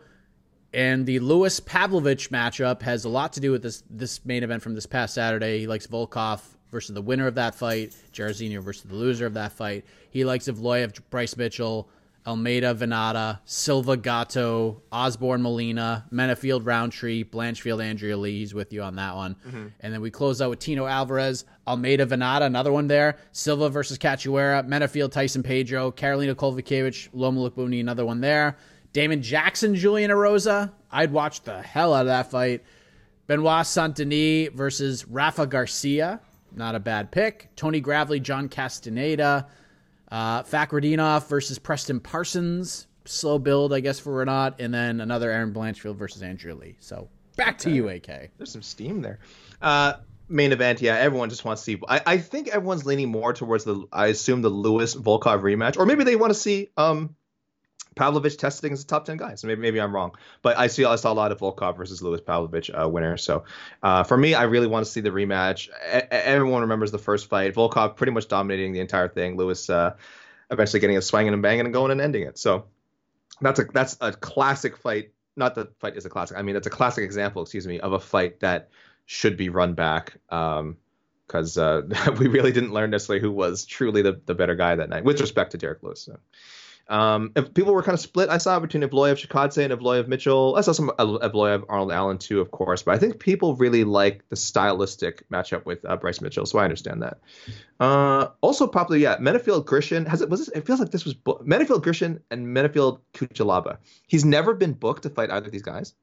And 0.73 1.05
the 1.05 1.19
Lewis 1.19 1.59
Pavlovich 1.59 2.29
matchup 2.29 2.81
has 2.83 3.05
a 3.05 3.09
lot 3.09 3.33
to 3.33 3.39
do 3.39 3.51
with 3.51 3.63
this 3.63 3.83
this 3.89 4.23
main 4.25 4.43
event 4.43 4.61
from 4.61 4.75
this 4.75 4.85
past 4.85 5.15
Saturday. 5.15 5.59
He 5.59 5.67
likes 5.67 5.87
Volkov 5.87 6.41
versus 6.71 6.93
the 6.93 7.01
winner 7.01 7.25
of 7.25 7.35
that 7.35 7.55
fight, 7.55 7.95
Jairzinho 8.13 8.61
versus 8.61 8.83
the 8.83 8.95
loser 8.95 9.25
of 9.25 9.33
that 9.33 9.51
fight. 9.51 9.85
He 10.11 10.23
likes 10.23 10.45
Evloev, 10.47 10.99
Bryce 11.09 11.35
Mitchell, 11.35 11.89
Almeida, 12.29 12.75
Vannata, 12.75 13.39
Silva, 13.45 13.97
Gatto, 13.97 14.83
Osbourne, 14.91 15.41
Molina, 15.41 16.05
Menifield, 16.13 16.63
Roundtree, 16.63 17.23
Blanchfield, 17.23 17.83
Andrea 17.83 18.15
Lee. 18.15 18.37
He's 18.37 18.53
with 18.53 18.71
you 18.71 18.83
on 18.83 18.95
that 18.97 19.15
one. 19.15 19.35
Mm-hmm. 19.47 19.67
And 19.79 19.93
then 19.93 19.99
we 19.99 20.11
close 20.11 20.39
out 20.39 20.51
with 20.51 20.59
Tino 20.59 20.85
Alvarez, 20.85 21.45
Almeida, 21.67 22.05
Vannata, 22.05 22.43
another 22.43 22.71
one 22.71 22.87
there. 22.87 23.17
Silva 23.31 23.69
versus 23.69 23.97
Cachoeira, 23.97 24.63
Menifield, 24.67 25.11
Tyson 25.11 25.41
Pedro, 25.41 25.91
Karolina 25.91 26.35
Kowalkiewicz, 26.35 27.09
Loma 27.13 27.49
Lookboonmee, 27.49 27.79
another 27.79 28.05
one 28.05 28.21
there. 28.21 28.57
Damon 28.93 29.23
Jackson, 29.23 29.73
Julian 29.75 30.11
Erosa. 30.11 30.71
I'd 30.91 31.11
watch 31.11 31.41
the 31.41 31.61
hell 31.63 31.95
out 31.95 32.01
of 32.01 32.07
that 32.07 32.29
fight. 32.29 32.63
Benoit 33.25 33.65
Saint 33.65 33.95
Denis 33.95 34.49
versus 34.53 35.07
Rafa 35.07 35.47
Garcia. 35.47 36.19
Not 36.55 36.75
a 36.75 36.79
bad 36.79 37.11
pick. 37.11 37.49
Tony 37.55 37.79
Gravely, 37.79 38.19
John 38.19 38.49
Castaneda. 38.49 39.47
Uh, 40.11 40.43
Fakhretdinov 40.43 41.27
versus 41.27 41.59
Preston 41.59 41.99
Parsons. 41.99 42.87
Slow 43.05 43.39
build, 43.39 43.73
I 43.73 43.79
guess, 43.79 43.99
for 43.99 44.23
Renat. 44.23 44.55
And 44.59 44.73
then 44.73 45.01
another 45.01 45.31
Erin 45.31 45.53
Blanchfield 45.53 45.95
versus 45.95 46.21
Andrea 46.21 46.55
Lee. 46.55 46.75
So 46.79 47.09
back 47.35 47.57
to 47.59 47.71
you, 47.71 47.89
AK. 47.89 48.31
There's 48.37 48.51
some 48.51 48.61
steam 48.61 49.01
there. 49.01 49.19
Uh, 49.61 49.93
main 50.27 50.51
event, 50.51 50.81
yeah. 50.81 50.95
Everyone 50.95 51.29
just 51.29 51.43
wants 51.43 51.63
to 51.63 51.65
see. 51.65 51.81
I, 51.87 52.01
I 52.05 52.17
think 52.17 52.47
everyone's 52.49 52.85
leaning 52.85 53.09
more 53.09 53.33
towards 53.33 53.63
the. 53.63 53.85
I 53.91 54.07
assume 54.07 54.41
the 54.41 54.49
Lewis 54.49 54.95
Volkov 54.95 55.41
rematch, 55.41 55.77
or 55.77 55.85
maybe 55.85 56.03
they 56.03 56.15
want 56.15 56.31
to 56.31 56.39
see 56.39 56.69
um, 56.77 57.15
Pavlovich 57.99 58.37
testing 58.37 58.71
as 58.71 58.81
a 58.81 58.87
top 58.87 59.03
ten 59.03 59.17
guy. 59.17 59.35
So 59.35 59.47
maybe 59.47 59.61
maybe 59.61 59.81
I'm 59.81 59.93
wrong, 59.93 60.13
but 60.41 60.57
I 60.57 60.67
see 60.67 60.85
I 60.85 60.95
saw 60.95 61.11
a 61.11 61.13
lot 61.13 61.33
of 61.33 61.39
Volkov 61.39 61.75
versus 61.75 62.01
Lewis 62.01 62.21
Pavlovich 62.21 62.71
uh, 62.71 62.87
winner. 62.87 63.17
So 63.17 63.43
uh, 63.83 64.03
for 64.03 64.15
me, 64.15 64.33
I 64.33 64.43
really 64.43 64.67
want 64.67 64.85
to 64.85 64.91
see 64.91 65.01
the 65.01 65.09
rematch. 65.09 65.67
E- 65.67 66.07
everyone 66.09 66.61
remembers 66.61 66.91
the 66.91 66.97
first 66.97 67.27
fight. 67.27 67.53
Volkov 67.53 67.97
pretty 67.97 68.13
much 68.13 68.29
dominating 68.29 68.71
the 68.71 68.79
entire 68.79 69.09
thing. 69.09 69.35
Lewis 69.35 69.69
uh, 69.69 69.97
eventually 70.49 70.79
getting 70.79 70.95
a 70.95 71.01
swinging 71.01 71.33
and 71.33 71.41
banging 71.41 71.65
and 71.65 71.73
going 71.73 71.91
and 71.91 71.99
ending 71.99 72.23
it. 72.23 72.37
So 72.37 72.67
that's 73.41 73.59
a 73.59 73.65
that's 73.65 73.97
a 73.99 74.13
classic 74.13 74.77
fight. 74.77 75.11
Not 75.35 75.55
that 75.55 75.77
fight 75.79 75.97
is 75.97 76.05
a 76.05 76.09
classic. 76.09 76.37
I 76.37 76.41
mean, 76.41 76.55
it's 76.55 76.67
a 76.67 76.71
classic 76.71 77.03
example, 77.03 77.41
excuse 77.41 77.67
me, 77.67 77.81
of 77.81 77.91
a 77.91 77.99
fight 77.99 78.39
that 78.39 78.69
should 79.07 79.35
be 79.35 79.49
run 79.49 79.73
back. 79.73 80.15
Um, 80.29 80.77
because 81.27 81.59
uh, 81.59 81.83
we 82.17 82.27
really 82.27 82.51
didn't 82.51 82.71
learn 82.71 82.89
necessarily 82.89 83.21
who 83.21 83.31
was 83.31 83.65
truly 83.65 84.01
the, 84.01 84.19
the 84.25 84.33
better 84.33 84.55
guy 84.55 84.73
that 84.75 84.89
night, 84.89 85.03
with 85.03 85.21
respect 85.21 85.51
to 85.51 85.57
Derrick 85.57 85.83
Lewis. 85.83 86.01
So. 86.01 86.17
Um, 86.89 87.31
if 87.35 87.53
people 87.53 87.75
were 87.75 87.83
kind 87.83 87.93
of 87.93 87.99
split, 87.99 88.29
I 88.29 88.39
saw 88.39 88.59
between 88.59 88.81
Evloev 88.81 89.23
Chikadze 89.23 89.63
and 89.63 89.71
Evloev 89.71 90.07
Mitchell. 90.07 90.55
I 90.57 90.61
saw 90.61 90.71
some 90.71 90.89
Evloev 90.97 91.63
Arnold 91.69 91.91
Allen 91.91 92.17
too, 92.17 92.41
of 92.41 92.49
course, 92.49 92.81
but 92.81 92.95
I 92.95 92.97
think 92.97 93.19
people 93.19 93.55
really 93.55 93.83
like 93.83 94.27
the 94.29 94.35
stylistic 94.35 95.29
matchup 95.29 95.65
with 95.65 95.85
uh, 95.85 95.95
Bryce 95.97 96.19
Mitchell, 96.19 96.47
so 96.47 96.57
I 96.57 96.63
understand 96.63 97.03
that. 97.03 97.19
Uh, 97.79 98.29
also, 98.41 98.65
probably 98.65 99.01
yeah, 99.01 99.17
Menifield 99.17 99.65
Grishin 99.65 100.07
has 100.07 100.21
it 100.21 100.29
was 100.29 100.39
this, 100.39 100.49
it 100.49 100.65
feels 100.65 100.79
like 100.79 100.89
this 100.89 101.05
was 101.05 101.13
bo- 101.13 101.43
Menifield 101.45 101.83
Grishin 101.83 102.21
and 102.31 102.47
Menifield 102.47 103.01
Cutelaba. 103.13 103.77
He's 104.07 104.25
never 104.25 104.55
been 104.55 104.73
booked 104.73 105.03
to 105.03 105.11
fight 105.11 105.29
either 105.29 105.45
of 105.45 105.51
these 105.51 105.61
guys. 105.61 105.93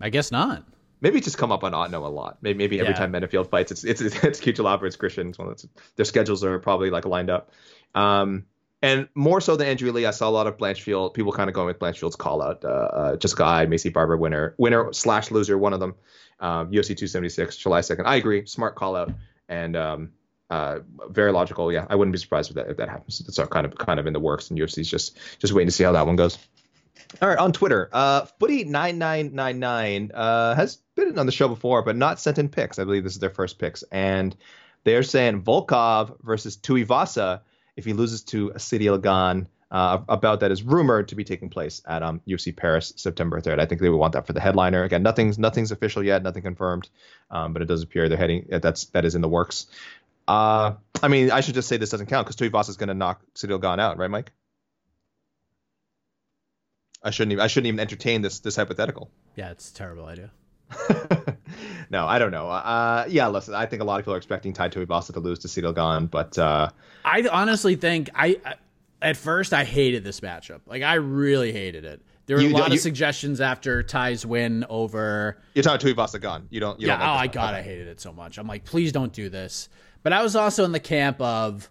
I 0.00 0.10
guess 0.10 0.30
not. 0.30 0.64
Maybe 1.00 1.20
just 1.20 1.38
come 1.38 1.50
up 1.50 1.64
on 1.64 1.72
Otno 1.72 2.04
a 2.04 2.08
lot. 2.08 2.38
Maybe, 2.42 2.58
maybe 2.58 2.78
every 2.78 2.92
yeah. 2.92 2.98
time 2.98 3.12
Menifield 3.12 3.50
fights, 3.50 3.72
it's 3.72 3.82
it's 3.82 4.00
it's, 4.00 4.22
it's 4.22 4.40
Cutelaba, 4.40 4.84
it's 4.84 4.96
Grishin. 4.96 5.30
It's 5.30 5.38
one 5.38 5.48
that's, 5.48 5.66
their 5.96 6.04
schedules 6.04 6.44
are 6.44 6.60
probably 6.60 6.90
like 6.90 7.06
lined 7.06 7.30
up. 7.30 7.50
Um, 7.92 8.44
and 8.82 9.08
more 9.14 9.40
so 9.40 9.56
than 9.56 9.66
Andrea 9.66 9.92
Lee, 9.92 10.06
I 10.06 10.10
saw 10.10 10.28
a 10.28 10.30
lot 10.30 10.46
of 10.46 10.56
Blanchfield 10.56 11.14
people 11.14 11.32
kind 11.32 11.48
of 11.48 11.54
going 11.54 11.66
with 11.66 11.78
Blanchfield's 11.78 12.16
call 12.16 12.42
out. 12.42 12.64
Uh, 12.64 12.68
uh, 12.68 13.16
Jessica 13.16 13.44
Eye, 13.44 13.66
Maycee 13.66 13.92
Barber, 13.92 14.16
winner, 14.16 14.54
winner 14.58 14.92
slash 14.92 15.30
loser, 15.30 15.58
one 15.58 15.72
of 15.72 15.80
them. 15.80 15.94
Um, 16.40 16.70
UFC 16.70 16.96
276, 16.96 17.58
July 17.58 17.80
2nd. 17.80 18.06
I 18.06 18.16
agree, 18.16 18.46
smart 18.46 18.74
call 18.74 18.96
out 18.96 19.12
and 19.50 19.76
um, 19.76 20.12
uh, 20.48 20.78
very 21.10 21.32
logical. 21.32 21.70
Yeah, 21.70 21.86
I 21.90 21.96
wouldn't 21.96 22.12
be 22.12 22.18
surprised 22.18 22.48
if 22.50 22.56
that 22.56 22.70
if 22.70 22.78
that 22.78 22.88
happens. 22.88 23.20
It's 23.20 23.38
kind 23.50 23.66
of 23.66 23.76
kind 23.76 24.00
of 24.00 24.06
in 24.06 24.14
the 24.14 24.20
works, 24.20 24.48
and 24.48 24.58
UFC's 24.58 24.88
just 24.88 25.18
just 25.38 25.52
waiting 25.52 25.68
to 25.68 25.72
see 25.72 25.84
how 25.84 25.92
that 25.92 26.06
one 26.06 26.16
goes. 26.16 26.38
All 27.20 27.28
right, 27.28 27.38
on 27.38 27.52
Twitter, 27.52 27.90
uh, 27.92 28.26
Footy9999 28.40 30.10
uh, 30.14 30.54
has 30.54 30.76
been 30.94 31.18
on 31.18 31.26
the 31.26 31.32
show 31.32 31.48
before, 31.48 31.82
but 31.82 31.96
not 31.96 32.20
sent 32.20 32.38
in 32.38 32.48
picks. 32.48 32.78
I 32.78 32.84
believe 32.84 33.04
this 33.04 33.14
is 33.14 33.18
their 33.18 33.30
first 33.30 33.58
picks, 33.58 33.82
and 33.90 34.36
they're 34.84 35.02
saying 35.02 35.42
Volkov 35.42 36.16
versus 36.22 36.56
Tuivasa 36.56 37.40
if 37.76 37.84
he 37.84 37.92
loses 37.92 38.22
to 38.24 38.50
Ciryl 38.50 39.00
Gane. 39.00 39.48
Uh, 39.72 40.02
about 40.08 40.40
that 40.40 40.50
is 40.50 40.64
rumored 40.64 41.06
to 41.06 41.14
be 41.14 41.22
taking 41.22 41.48
place 41.48 41.80
at 41.86 42.02
um, 42.02 42.20
UFC 42.26 42.56
Paris 42.56 42.92
September 42.96 43.40
3rd. 43.40 43.60
I 43.60 43.66
think 43.66 43.80
they 43.80 43.88
would 43.88 43.98
want 43.98 44.14
that 44.14 44.26
for 44.26 44.32
the 44.32 44.40
headliner. 44.40 44.82
Again, 44.82 45.04
nothing's 45.04 45.38
nothing's 45.38 45.70
official 45.70 46.02
yet, 46.02 46.24
nothing 46.24 46.42
confirmed, 46.42 46.88
um, 47.30 47.52
but 47.52 47.62
it 47.62 47.66
does 47.66 47.84
appear 47.84 48.08
they're 48.08 48.18
heading. 48.18 48.48
That's 48.50 48.86
that 48.86 49.04
is 49.04 49.14
in 49.14 49.20
the 49.20 49.28
works. 49.28 49.68
Uh, 50.26 50.74
I 51.00 51.06
mean, 51.06 51.30
I 51.30 51.40
should 51.40 51.54
just 51.54 51.68
say 51.68 51.76
this 51.76 51.90
doesn't 51.90 52.06
count 52.06 52.26
because 52.26 52.36
Tuivasa 52.36 52.70
is 52.70 52.76
going 52.76 52.88
to 52.88 52.94
knock 52.94 53.22
Ciryl 53.34 53.60
Gane 53.60 53.78
out, 53.78 53.96
right, 53.96 54.10
Mike? 54.10 54.32
I 57.02 57.10
shouldn't 57.10 57.32
even 57.32 57.42
I 57.42 57.46
shouldn't 57.46 57.68
even 57.68 57.80
entertain 57.80 58.22
this 58.22 58.40
this 58.40 58.56
hypothetical. 58.56 59.10
Yeah, 59.36 59.50
it's 59.50 59.70
a 59.70 59.74
terrible 59.74 60.04
idea. 60.04 60.32
no, 61.90 62.06
I 62.06 62.18
don't 62.18 62.30
know. 62.30 62.48
Uh, 62.48 63.06
yeah, 63.08 63.28
listen, 63.28 63.54
I 63.54 63.66
think 63.66 63.82
a 63.82 63.84
lot 63.84 63.98
of 63.98 64.04
people 64.04 64.14
are 64.14 64.18
expecting 64.18 64.52
Tai 64.52 64.68
Tuivasa 64.68 65.12
to 65.12 65.20
lose 65.20 65.38
to 65.40 65.48
Ciryl 65.48 65.74
Gane, 65.74 66.06
but 66.06 66.38
uh, 66.38 66.70
I 67.04 67.26
honestly 67.30 67.76
think 67.76 68.10
I, 68.14 68.40
at 69.02 69.16
first 69.16 69.52
I 69.52 69.64
hated 69.64 70.04
this 70.04 70.20
matchup. 70.20 70.60
Like 70.66 70.82
I 70.82 70.94
really 70.94 71.52
hated 71.52 71.84
it. 71.84 72.02
There 72.26 72.36
were 72.36 72.42
a 72.44 72.48
lot 72.48 72.68
you, 72.68 72.74
of 72.74 72.80
suggestions 72.80 73.40
after 73.40 73.82
Tai's 73.82 74.24
win 74.24 74.64
over. 74.68 75.38
You're 75.54 75.64
talking 75.64 75.94
Tuivasa 75.94 76.20
Gane. 76.20 76.46
You 76.50 76.60
don't. 76.60 76.80
You 76.80 76.86
yeah. 76.86 76.98
Don't 76.98 77.08
like 77.08 77.36
oh, 77.36 77.40
I 77.40 77.46
God, 77.46 77.54
I 77.54 77.62
hated 77.62 77.88
it 77.88 78.00
so 78.00 78.12
much. 78.12 78.38
I'm 78.38 78.46
like, 78.46 78.64
please 78.64 78.92
don't 78.92 79.12
do 79.12 79.28
this. 79.28 79.68
But 80.04 80.12
I 80.12 80.22
was 80.22 80.36
also 80.36 80.64
in 80.64 80.70
the 80.70 80.80
camp 80.80 81.20
of 81.20 81.68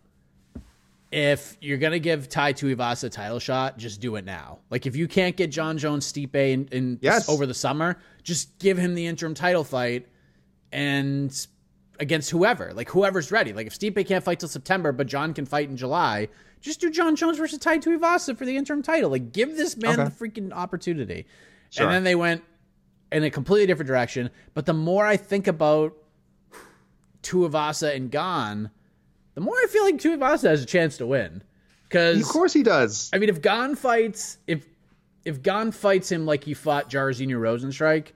if 1.12 1.58
you're 1.60 1.78
gonna 1.78 2.00
give 2.00 2.30
Tai 2.30 2.54
Tuivasa 2.54 3.06
a 3.06 3.10
title 3.10 3.40
shot, 3.40 3.78
just 3.78 4.00
do 4.00 4.16
it 4.16 4.26
now. 4.26 4.60
Like 4.70 4.86
if 4.86 4.96
you 4.96 5.08
can't 5.08 5.36
get 5.36 5.50
Jon 5.52 5.78
Jones 5.78 6.12
Stipe 6.12 6.36
in, 6.36 6.68
in 6.72 7.00
yes. 7.02 7.28
over 7.28 7.46
the 7.46 7.54
summer, 7.54 7.98
just 8.24 8.58
give 8.60 8.78
him 8.78 8.94
the 8.94 9.08
interim 9.08 9.34
title 9.34 9.64
fight 9.64 10.08
and 10.72 11.48
against 12.00 12.30
whoever, 12.30 12.74
like 12.74 12.90
whoever's 12.90 13.32
ready. 13.32 13.54
Like 13.54 13.68
if 13.68 13.78
Stipe 13.78 14.06
can't 14.08 14.24
fight 14.24 14.40
till 14.40 14.50
September, 14.50 14.92
but 14.92 15.08
Jon 15.08 15.34
can 15.34 15.46
fight 15.46 15.70
in 15.70 15.78
July, 15.78 16.28
just 16.62 16.80
do 16.80 16.92
Jon 16.92 17.16
Jones 17.16 17.38
versus 17.38 17.60
Tai 17.60 17.80
Tuivasa 17.80 18.38
for 18.38 18.46
the 18.46 18.56
interim 18.56 18.84
title. 18.84 19.10
Like 19.10 19.32
give 19.32 19.58
this 19.58 19.78
man 19.78 20.00
okay. 20.00 20.04
the 20.04 20.12
freaking 20.12 20.52
opportunity. 20.54 21.26
Sure. 21.72 21.86
And 21.86 21.94
then 21.94 22.04
they 22.04 22.16
went 22.16 22.44
in 23.12 23.24
a 23.24 23.32
completely 23.32 23.66
different 23.66 23.88
direction. 23.88 24.30
But 24.54 24.66
the 24.68 24.74
more 24.74 25.06
I 25.06 25.18
think 25.18 25.48
about 25.48 25.96
Tuivasa 27.24 27.96
and 27.96 28.12
Gane 28.12 28.70
the 29.40 29.46
more 29.46 29.56
I 29.56 29.68
feel 29.70 29.86
like 29.86 29.96
Tuivasa 29.96 30.50
has 30.50 30.62
a 30.62 30.66
chance 30.66 30.98
to 30.98 31.06
win. 31.06 31.42
Because 31.84 32.20
of 32.20 32.28
course 32.28 32.52
he 32.52 32.62
does. 32.62 33.10
I 33.14 33.20
mean, 33.20 33.30
if 33.30 33.42
Gane 33.42 33.78
fights, 33.78 34.38
if 34.48 34.68
if 35.24 35.42
Gane 35.42 35.72
fights 35.72 36.12
him 36.12 36.26
like 36.26 36.44
he 36.44 36.54
fought 36.54 36.90
Jairzinho 36.90 37.40
Rozenstruik, 37.40 38.08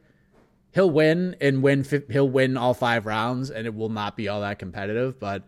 he'll 0.73 0.89
win 0.89 1.37
and 1.39 1.63
win. 1.63 1.85
He'll 2.11 2.27
win 2.27 2.57
all 2.57 2.73
five 2.73 3.05
rounds, 3.05 3.51
and 3.51 3.65
it 3.65 3.73
will 3.73 3.87
not 3.87 4.17
be 4.17 4.27
all 4.27 4.41
that 4.41 4.59
competitive. 4.59 5.17
But 5.17 5.43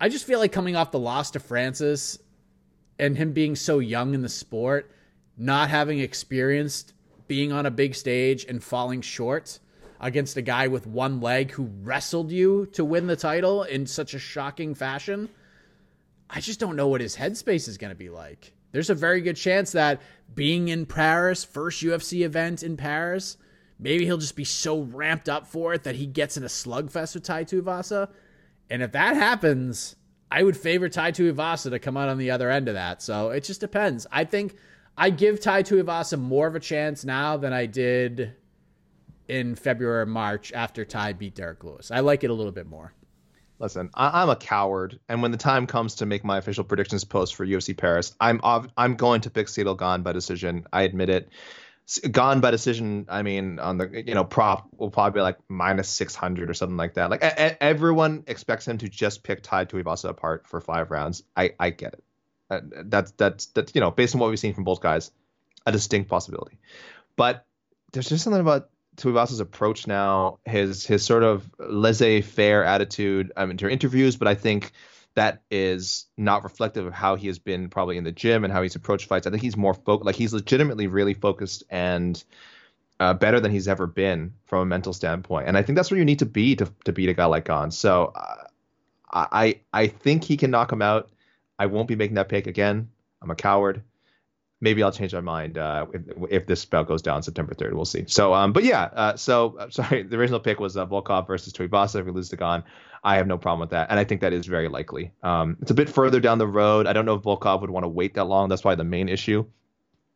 I 0.00 0.08
just 0.08 0.24
feel 0.24 0.38
like 0.38 0.52
coming 0.52 0.76
off 0.76 0.92
the 0.92 1.00
loss 1.00 1.32
to 1.32 1.40
Francis, 1.40 2.20
and 2.96 3.16
him 3.16 3.32
being 3.32 3.56
so 3.56 3.80
young 3.80 4.14
in 4.14 4.22
the 4.22 4.28
sport, 4.28 4.88
not 5.36 5.68
having 5.68 5.98
experienced 5.98 6.92
being 7.26 7.50
on 7.50 7.66
a 7.66 7.72
big 7.72 7.96
stage 7.96 8.44
and 8.44 8.62
falling 8.62 9.00
short 9.00 9.58
against 10.00 10.36
a 10.36 10.42
guy 10.42 10.68
with 10.68 10.86
one 10.86 11.20
leg 11.20 11.52
who 11.52 11.70
wrestled 11.82 12.30
you 12.30 12.66
to 12.72 12.84
win 12.84 13.06
the 13.06 13.16
title 13.16 13.62
in 13.62 13.86
such 13.86 14.14
a 14.14 14.18
shocking 14.18 14.74
fashion. 14.74 15.28
I 16.30 16.40
just 16.40 16.60
don't 16.60 16.76
know 16.76 16.88
what 16.88 17.00
his 17.00 17.16
headspace 17.16 17.68
is 17.68 17.78
going 17.78 17.90
to 17.90 17.96
be 17.96 18.10
like. 18.10 18.52
There's 18.72 18.90
a 18.90 18.94
very 18.94 19.20
good 19.20 19.36
chance 19.36 19.72
that 19.72 20.00
being 20.34 20.68
in 20.68 20.86
Paris, 20.86 21.44
first 21.44 21.82
UFC 21.82 22.24
event 22.24 22.62
in 22.62 22.76
Paris, 22.76 23.38
maybe 23.78 24.04
he'll 24.04 24.18
just 24.18 24.36
be 24.36 24.44
so 24.44 24.82
ramped 24.82 25.28
up 25.28 25.46
for 25.46 25.72
it 25.74 25.84
that 25.84 25.96
he 25.96 26.06
gets 26.06 26.36
in 26.36 26.42
a 26.42 26.48
slugfest 26.48 27.14
with 27.14 27.24
Tai 27.24 27.44
Tuivasa. 27.44 28.10
And 28.68 28.82
if 28.82 28.92
that 28.92 29.16
happens, 29.16 29.96
I 30.30 30.42
would 30.42 30.56
favor 30.56 30.88
Tai 30.88 31.12
Tuivasa 31.12 31.70
to 31.70 31.78
come 31.78 31.96
out 31.96 32.10
on 32.10 32.18
the 32.18 32.30
other 32.30 32.50
end 32.50 32.68
of 32.68 32.74
that. 32.74 33.00
So 33.02 33.30
it 33.30 33.44
just 33.44 33.60
depends. 33.60 34.06
I 34.12 34.24
think 34.24 34.56
I 34.96 35.10
give 35.10 35.40
Tai 35.40 35.62
Tuivasa 35.62 36.18
more 36.18 36.46
of 36.46 36.54
a 36.54 36.60
chance 36.60 37.04
now 37.04 37.38
than 37.38 37.52
I 37.52 37.66
did 37.66 38.34
in 39.28 39.54
February 39.54 40.02
or 40.02 40.06
March 40.06 40.52
after 40.52 40.84
Ty 40.84 41.14
beat 41.14 41.34
Derrick 41.34 41.62
Lewis. 41.62 41.90
I 41.90 42.00
like 42.00 42.24
it 42.24 42.30
a 42.30 42.34
little 42.34 42.52
bit 42.52 42.66
more. 42.66 42.92
Listen, 43.60 43.90
I, 43.92 44.22
am 44.22 44.30
a 44.30 44.36
coward, 44.36 45.00
and 45.08 45.20
when 45.20 45.32
the 45.32 45.36
time 45.36 45.66
comes 45.66 45.96
to 45.96 46.06
make 46.06 46.24
my 46.24 46.38
official 46.38 46.62
predictions 46.62 47.02
post 47.04 47.34
for 47.34 47.44
UFC 47.44 47.76
Paris, 47.76 48.14
I'm 48.20 48.40
I'm 48.44 48.94
going 48.94 49.22
to 49.22 49.30
pick 49.30 49.48
Ciryl 49.48 49.76
Gane 49.76 50.02
by 50.02 50.12
decision. 50.12 50.66
I 50.72 50.82
admit 50.82 51.10
it. 51.10 51.28
Gone 52.10 52.40
by 52.40 52.52
decision. 52.52 53.06
I 53.08 53.22
mean, 53.22 53.58
on 53.58 53.78
the 53.78 54.04
you 54.06 54.14
know 54.14 54.22
prop 54.22 54.68
will 54.76 54.90
probably 54.90 55.18
be 55.18 55.22
like 55.22 55.38
minus 55.48 55.88
six 55.88 56.14
hundred 56.14 56.50
or 56.50 56.54
something 56.54 56.76
like 56.76 56.94
that. 56.94 57.10
Like 57.10 57.24
a, 57.24 57.46
a, 57.46 57.62
everyone 57.62 58.22
expects 58.28 58.68
him 58.68 58.78
to 58.78 58.88
just 58.88 59.24
pick 59.24 59.42
Tai 59.42 59.64
Tuivasa 59.64 60.10
apart 60.10 60.46
for 60.46 60.60
five 60.60 60.92
rounds. 60.92 61.24
I 61.36 61.54
I 61.58 61.70
get 61.70 61.94
it. 61.94 62.04
Uh, 62.50 62.60
that's 62.84 63.10
that's 63.12 63.46
that 63.46 63.74
you 63.74 63.80
know 63.80 63.90
based 63.90 64.14
on 64.14 64.20
what 64.20 64.30
we've 64.30 64.38
seen 64.38 64.54
from 64.54 64.64
both 64.64 64.80
guys, 64.80 65.10
a 65.66 65.72
distinct 65.72 66.08
possibility. 66.08 66.58
But 67.16 67.44
there's 67.92 68.08
just 68.08 68.22
something 68.22 68.40
about 68.40 68.70
Tuivasa's 68.98 69.40
approach 69.40 69.86
now, 69.86 70.38
his 70.44 70.84
his 70.84 71.04
sort 71.04 71.22
of 71.22 71.48
laissez-faire 71.58 72.64
attitude 72.64 73.32
um, 73.36 73.50
into 73.50 73.68
interviews, 73.68 74.16
but 74.16 74.28
I 74.28 74.34
think 74.34 74.72
that 75.14 75.42
is 75.50 76.06
not 76.16 76.44
reflective 76.44 76.86
of 76.86 76.92
how 76.92 77.16
he 77.16 77.26
has 77.28 77.38
been 77.38 77.70
probably 77.70 77.96
in 77.96 78.04
the 78.04 78.12
gym 78.12 78.44
and 78.44 78.52
how 78.52 78.62
he's 78.62 78.76
approached 78.76 79.06
fights. 79.06 79.26
I 79.26 79.30
think 79.30 79.42
he's 79.42 79.56
more 79.56 79.74
focused, 79.74 80.06
like 80.06 80.16
he's 80.16 80.32
legitimately 80.32 80.86
really 80.86 81.14
focused 81.14 81.64
and 81.70 82.22
uh, 83.00 83.14
better 83.14 83.40
than 83.40 83.50
he's 83.50 83.68
ever 83.68 83.86
been 83.86 84.34
from 84.46 84.62
a 84.62 84.66
mental 84.66 84.92
standpoint. 84.92 85.48
And 85.48 85.56
I 85.56 85.62
think 85.62 85.76
that's 85.76 85.90
where 85.90 85.98
you 85.98 86.04
need 86.04 86.18
to 86.18 86.26
be 86.26 86.56
to 86.56 86.72
to 86.84 86.92
beat 86.92 87.08
a 87.08 87.14
guy 87.14 87.24
like 87.26 87.46
Gane. 87.46 87.70
So 87.70 88.12
uh, 88.14 88.44
I 89.10 89.60
I 89.72 89.86
think 89.86 90.24
he 90.24 90.36
can 90.36 90.50
knock 90.50 90.72
him 90.72 90.82
out. 90.82 91.10
I 91.58 91.66
won't 91.66 91.88
be 91.88 91.96
making 91.96 92.16
that 92.16 92.28
pick 92.28 92.46
again. 92.46 92.90
I'm 93.22 93.30
a 93.30 93.36
coward 93.36 93.82
maybe 94.60 94.82
I'll 94.82 94.92
change 94.92 95.14
my 95.14 95.20
mind 95.20 95.58
uh, 95.58 95.86
if, 95.92 96.02
if 96.30 96.46
this 96.46 96.60
spell 96.60 96.84
goes 96.84 97.02
down 97.02 97.22
September 97.22 97.54
3rd. 97.54 97.74
We'll 97.74 97.84
see. 97.84 98.04
So, 98.06 98.34
um, 98.34 98.52
but 98.52 98.64
yeah, 98.64 98.82
uh, 98.84 99.16
so 99.16 99.56
uh, 99.58 99.70
sorry, 99.70 100.02
the 100.02 100.16
original 100.16 100.40
pick 100.40 100.60
was 100.60 100.76
uh, 100.76 100.86
Volkov 100.86 101.26
versus 101.26 101.52
Tuivasa. 101.52 102.00
If 102.00 102.06
we 102.06 102.12
lose 102.12 102.28
to 102.30 102.36
Gane, 102.36 102.64
I 103.04 103.16
have 103.16 103.26
no 103.26 103.38
problem 103.38 103.60
with 103.60 103.70
that, 103.70 103.90
and 103.90 103.98
I 103.98 104.04
think 104.04 104.20
that 104.22 104.32
is 104.32 104.46
very 104.46 104.68
likely. 104.68 105.12
Um, 105.22 105.56
it's 105.62 105.70
a 105.70 105.74
bit 105.74 105.88
further 105.88 106.20
down 106.20 106.38
the 106.38 106.48
road. 106.48 106.86
I 106.86 106.92
don't 106.92 107.04
know 107.04 107.14
if 107.14 107.22
Volkov 107.22 107.60
would 107.60 107.70
want 107.70 107.84
to 107.84 107.88
wait 107.88 108.14
that 108.14 108.24
long. 108.24 108.48
That's 108.48 108.62
probably 108.62 108.76
the 108.76 108.84
main 108.84 109.08
issue. 109.08 109.44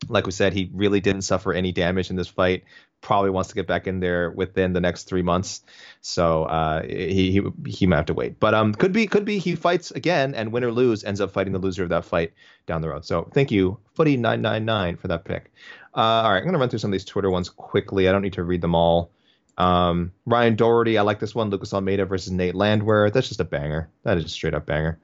Like 0.09 0.25
we 0.25 0.31
said, 0.31 0.53
he 0.53 0.69
really 0.73 0.99
didn't 0.99 1.21
suffer 1.21 1.53
any 1.53 1.71
damage 1.71 2.09
in 2.09 2.15
this 2.15 2.27
fight 2.27 2.63
probably 3.03 3.29
wants 3.29 3.49
to 3.49 3.55
get 3.55 3.67
back 3.67 3.85
in 3.85 3.99
there 3.99 4.31
within 4.31 4.73
the 4.73 4.81
next 4.81 5.03
three 5.03 5.21
months. 5.21 5.61
So 6.01 6.45
uh, 6.45 6.81
he, 6.83 7.31
he 7.31 7.69
he 7.69 7.85
might 7.85 7.97
have 7.97 8.05
to 8.07 8.13
wait. 8.15 8.39
But 8.39 8.55
um, 8.55 8.73
could 8.73 8.93
be 8.93 9.05
could 9.05 9.25
be 9.25 9.37
he 9.37 9.55
fights 9.55 9.91
again 9.91 10.33
and 10.33 10.51
win 10.51 10.63
or 10.63 10.71
lose 10.71 11.03
ends 11.03 11.21
up 11.21 11.31
fighting 11.31 11.53
the 11.53 11.59
loser 11.59 11.83
of 11.83 11.89
that 11.89 12.05
fight 12.05 12.33
down 12.65 12.81
the 12.81 12.89
road. 12.89 13.05
So 13.05 13.29
thank 13.33 13.51
you, 13.51 13.77
Footy 13.93 14.17
nine 14.17 14.41
nine 14.41 14.65
nine 14.65 14.97
for 14.97 15.09
that 15.09 15.25
pick. 15.25 15.51
Uh, 15.95 15.99
all 15.99 16.31
right, 16.31 16.39
I'm 16.39 16.45
gonna 16.45 16.57
run 16.57 16.69
through 16.69 16.79
some 16.79 16.89
of 16.89 16.93
these 16.93 17.05
Twitter 17.05 17.29
ones 17.29 17.49
quickly. 17.49 18.09
I 18.09 18.11
don't 18.11 18.23
need 18.23 18.33
to 18.33 18.43
read 18.43 18.61
them 18.61 18.73
all. 18.73 19.11
Um, 19.55 20.11
Ryan 20.25 20.55
Doherty, 20.55 20.97
I 20.97 21.03
like 21.03 21.19
this 21.19 21.35
one. 21.35 21.51
Lucas 21.51 21.73
Almeida 21.73 22.05
versus 22.05 22.31
Nate 22.31 22.55
Landwehr. 22.55 23.11
That's 23.11 23.27
just 23.27 23.39
a 23.39 23.45
banger. 23.45 23.89
That 24.01 24.17
is 24.17 24.25
a 24.25 24.29
straight 24.29 24.55
up 24.55 24.65
banger. 24.65 24.97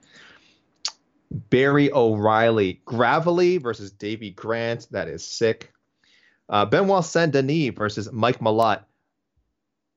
Barry 1.32 1.92
O'Reilly, 1.92 2.82
Gravely 2.86 3.58
versus 3.58 3.92
Davey 3.92 4.32
Grant. 4.32 4.88
That 4.92 5.08
is 5.08 5.26
sick. 5.26 5.72
Uh, 6.48 6.66
Benoit 6.66 7.06
Saint 7.06 7.32
Denis 7.32 7.74
versus 7.76 8.12
Mike 8.12 8.40
Malott. 8.40 8.84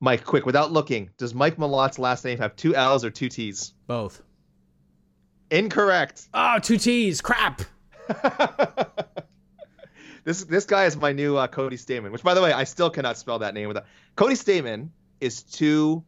Mike, 0.01 0.25
quick, 0.25 0.45
without 0.45 0.73
looking, 0.73 1.11
does 1.17 1.33
Mike 1.33 1.57
Malott's 1.57 1.99
last 1.99 2.25
name 2.25 2.39
have 2.39 2.57
two 2.57 2.75
L's 2.75 3.05
or 3.05 3.11
two 3.11 3.29
T's? 3.29 3.73
Both. 3.87 4.21
Incorrect. 5.51 6.29
Oh, 6.35 6.59
two 6.59 6.77
T's. 6.77 7.21
Crap. 7.21 7.63
this 10.25 10.45
this 10.45 10.65
guy 10.65 10.87
is 10.87 10.97
my 10.97 11.13
new 11.13 11.37
uh, 11.37 11.47
Cody 11.47 11.77
Stamann, 11.77 12.11
which 12.11 12.23
by 12.23 12.35
the 12.35 12.43
way, 12.43 12.53
I 12.53 12.65
still 12.65 12.91
cannot 12.91 13.17
spell 13.17 13.39
that 13.41 13.55
name 13.55 13.69
without. 13.69 13.85
Cody 14.17 14.35
Stamann 14.35 14.89
is 15.21 15.43
two. 15.43 16.03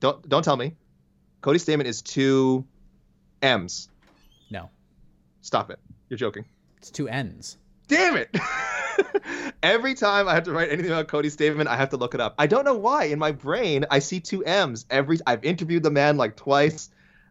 Don't 0.00 0.26
don't 0.28 0.42
tell 0.42 0.56
me. 0.56 0.74
Cody 1.42 1.58
Stamann 1.58 1.84
is 1.84 2.02
two 2.02 2.64
M's. 3.42 3.88
No, 4.50 4.70
Stop 5.40 5.70
it. 5.70 5.78
You're 6.08 6.16
joking. 6.18 6.44
it's 6.78 6.90
two 6.90 7.08
N's. 7.08 7.58
Damn 7.88 8.16
it. 8.16 8.34
Every 9.62 9.94
time 9.94 10.26
I 10.28 10.34
have 10.34 10.44
to 10.44 10.52
write 10.52 10.70
anything 10.70 10.90
about 10.90 11.08
Cody 11.08 11.28
Stamann, 11.28 11.66
I 11.66 11.76
have 11.76 11.90
to 11.90 11.96
look 11.96 12.14
it 12.14 12.20
up. 12.20 12.34
I 12.38 12.46
don't 12.46 12.64
know 12.64 12.74
why. 12.76 13.04
In 13.04 13.18
my 13.18 13.32
brain, 13.32 13.84
I 13.90 13.98
see 13.98 14.20
two 14.20 14.44
M's. 14.44 14.86
Every 14.90 15.18
I've 15.26 15.44
interviewed 15.44 15.82
the 15.82 15.90
man 15.90 16.16
like 16.16 16.36
twice. 16.36 16.90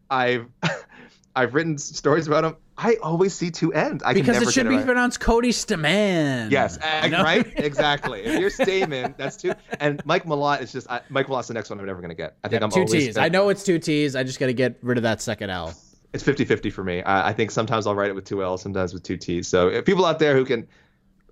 I've 0.10 0.48
I've 1.36 1.54
written 1.56 1.78
stories 1.80 2.28
about 2.28 2.44
him. 2.44 2.56
I 2.78 2.96
always 3.02 3.34
see 3.34 3.50
two 3.52 3.72
N's. 3.74 4.02
I 4.04 4.14
can 4.14 4.24
Because 4.26 4.42
it 4.42 4.52
should 4.52 4.68
be 4.70 4.76
right. 4.78 4.86
pronounced 4.86 5.20
Cody 5.20 5.50
Staman. 5.50 6.52
Yes, 6.52 6.78
You 7.04 7.10
know? 7.10 7.24
right, 7.24 7.46
exactly. 7.56 8.22
If 8.22 8.40
you're 8.40 8.50
Stamen, 8.50 9.14
that's 9.18 9.38
two. 9.38 9.54
And 9.80 10.04
Mike 10.06 10.26
Malott 10.26 10.62
is 10.62 10.72
just 10.72 10.90
I, 10.92 11.02
Mike 11.10 11.28
Malott's 11.28 11.48
the 11.48 11.54
next 11.54 11.70
one 11.70 11.80
I'm 11.80 11.86
never 11.86 12.02
gonna 12.02 12.14
get. 12.16 12.36
I 12.44 12.48
think 12.50 12.60
Yeah, 12.62 12.66
I'm 12.66 12.72
two 12.72 12.80
always 12.82 12.92
T's. 12.92 13.18
I 13.18 13.30
know 13.30 13.50
it's 13.50 13.64
two 13.64 13.80
T's. 13.80 14.16
I 14.16 14.24
just 14.24 14.40
got 14.40 14.48
to 14.48 14.54
get 14.54 14.78
rid 14.82 14.98
of 14.98 15.04
that 15.04 15.22
second 15.22 15.50
L. 15.50 15.74
it's 16.14 16.24
50-50 16.24 16.72
for 16.72 16.84
me. 16.84 17.02
I, 17.02 17.30
I 17.30 17.34
think 17.34 17.52
sometimes 17.52 17.88
I'll 17.88 17.96
write 17.96 18.10
it 18.10 18.16
with 18.16 18.26
two 18.26 18.44
L's, 18.44 18.62
sometimes 18.62 18.94
with 18.94 19.04
two 19.04 19.18
T's. 19.18 19.48
So 19.48 19.68
if 19.68 19.84
people 19.84 20.06
out 20.06 20.20
there 20.20 20.36
who 20.36 20.46
can, 20.46 20.68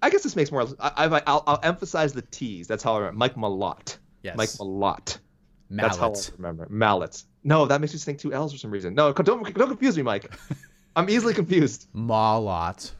I 0.01 0.09
guess 0.09 0.23
this 0.23 0.35
makes 0.35 0.51
more. 0.51 0.67
I, 0.79 1.05
I, 1.05 1.21
I'll, 1.27 1.43
I'll 1.45 1.59
emphasize 1.61 2.13
the 2.13 2.23
T's. 2.23 2.67
That's 2.67 2.83
how 2.83 2.95
I 2.95 2.97
remember. 2.99 3.19
Mike 3.19 3.35
Malott. 3.35 3.97
Yes. 4.23 4.35
Mike 4.35 4.49
Malott. 4.49 5.19
That's 5.69 5.97
how 5.97 6.11
I 6.11 6.35
remember. 6.37 6.67
Mallet. 6.69 7.23
No, 7.43 7.65
that 7.67 7.79
makes 7.79 7.93
me 7.93 7.99
think 7.99 8.19
two 8.19 8.33
L's 8.33 8.51
for 8.51 8.57
some 8.57 8.71
reason. 8.71 8.95
No, 8.95 9.13
don't 9.13 9.53
don't 9.53 9.67
confuse 9.67 9.95
me, 9.95 10.03
Mike. 10.03 10.33
I'm 10.95 11.09
easily 11.09 11.33
confused. 11.33 11.87
Malott. 11.95 12.91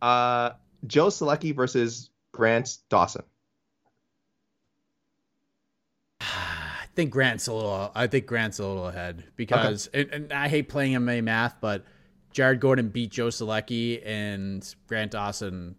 Uh, 0.00 0.50
Joe 0.86 1.08
Solecki 1.08 1.54
versus 1.54 2.10
Grant 2.32 2.76
Dawson. 2.90 3.22
I 7.00 7.02
think 7.02 7.12
Grant's 7.12 7.46
a 7.46 7.54
little. 7.54 7.90
I 7.94 8.08
think 8.08 8.26
Grant's 8.26 8.58
a 8.58 8.66
little 8.66 8.86
ahead 8.86 9.24
because, 9.34 9.88
and, 9.94 10.10
and 10.10 10.32
I 10.34 10.48
hate 10.48 10.68
playing 10.68 10.92
MMA 10.92 11.24
math, 11.24 11.56
but 11.58 11.86
Jared 12.30 12.60
Gordon 12.60 12.90
beat 12.90 13.10
Joe 13.10 13.28
Solecki 13.28 14.02
and 14.04 14.62
Grant 14.86 15.12
Dawson 15.12 15.76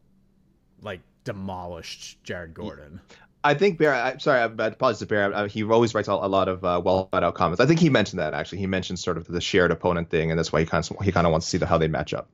like 0.81 1.01
demolished 1.23 2.23
Jared 2.23 2.55
Gordon. 2.55 3.01
I 3.43 3.53
think 3.53 3.77
Bear. 3.77 3.93
I, 3.93 4.17
sorry, 4.17 4.39
I 4.39 4.45
I 4.45 4.67
apologize 4.69 4.97
to 4.97 5.05
Bear. 5.05 5.31
I, 5.31 5.47
he 5.47 5.63
always 5.63 5.93
writes 5.93 6.07
a, 6.07 6.13
a 6.13 6.27
lot 6.27 6.47
of 6.47 6.65
uh, 6.65 6.81
well 6.83 7.07
thought 7.11 7.23
out 7.23 7.35
comments. 7.35 7.61
I 7.61 7.67
think 7.67 7.79
he 7.79 7.91
mentioned 7.91 8.19
that 8.19 8.33
actually. 8.33 8.57
He 8.57 8.65
mentioned 8.65 8.97
sort 8.97 9.17
of 9.17 9.27
the 9.27 9.41
shared 9.41 9.69
opponent 9.69 10.09
thing, 10.09 10.31
and 10.31 10.39
that's 10.39 10.51
why 10.51 10.61
he 10.61 10.65
kind 10.65 10.89
of 10.89 11.05
he 11.05 11.11
kind 11.11 11.27
of 11.27 11.31
wants 11.31 11.45
to 11.45 11.51
see 11.51 11.57
the, 11.59 11.67
how 11.67 11.77
they 11.77 11.87
match 11.87 12.15
up. 12.15 12.31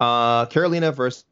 Uh, 0.00 0.46
Carolina 0.46 0.90
versus 0.90 1.24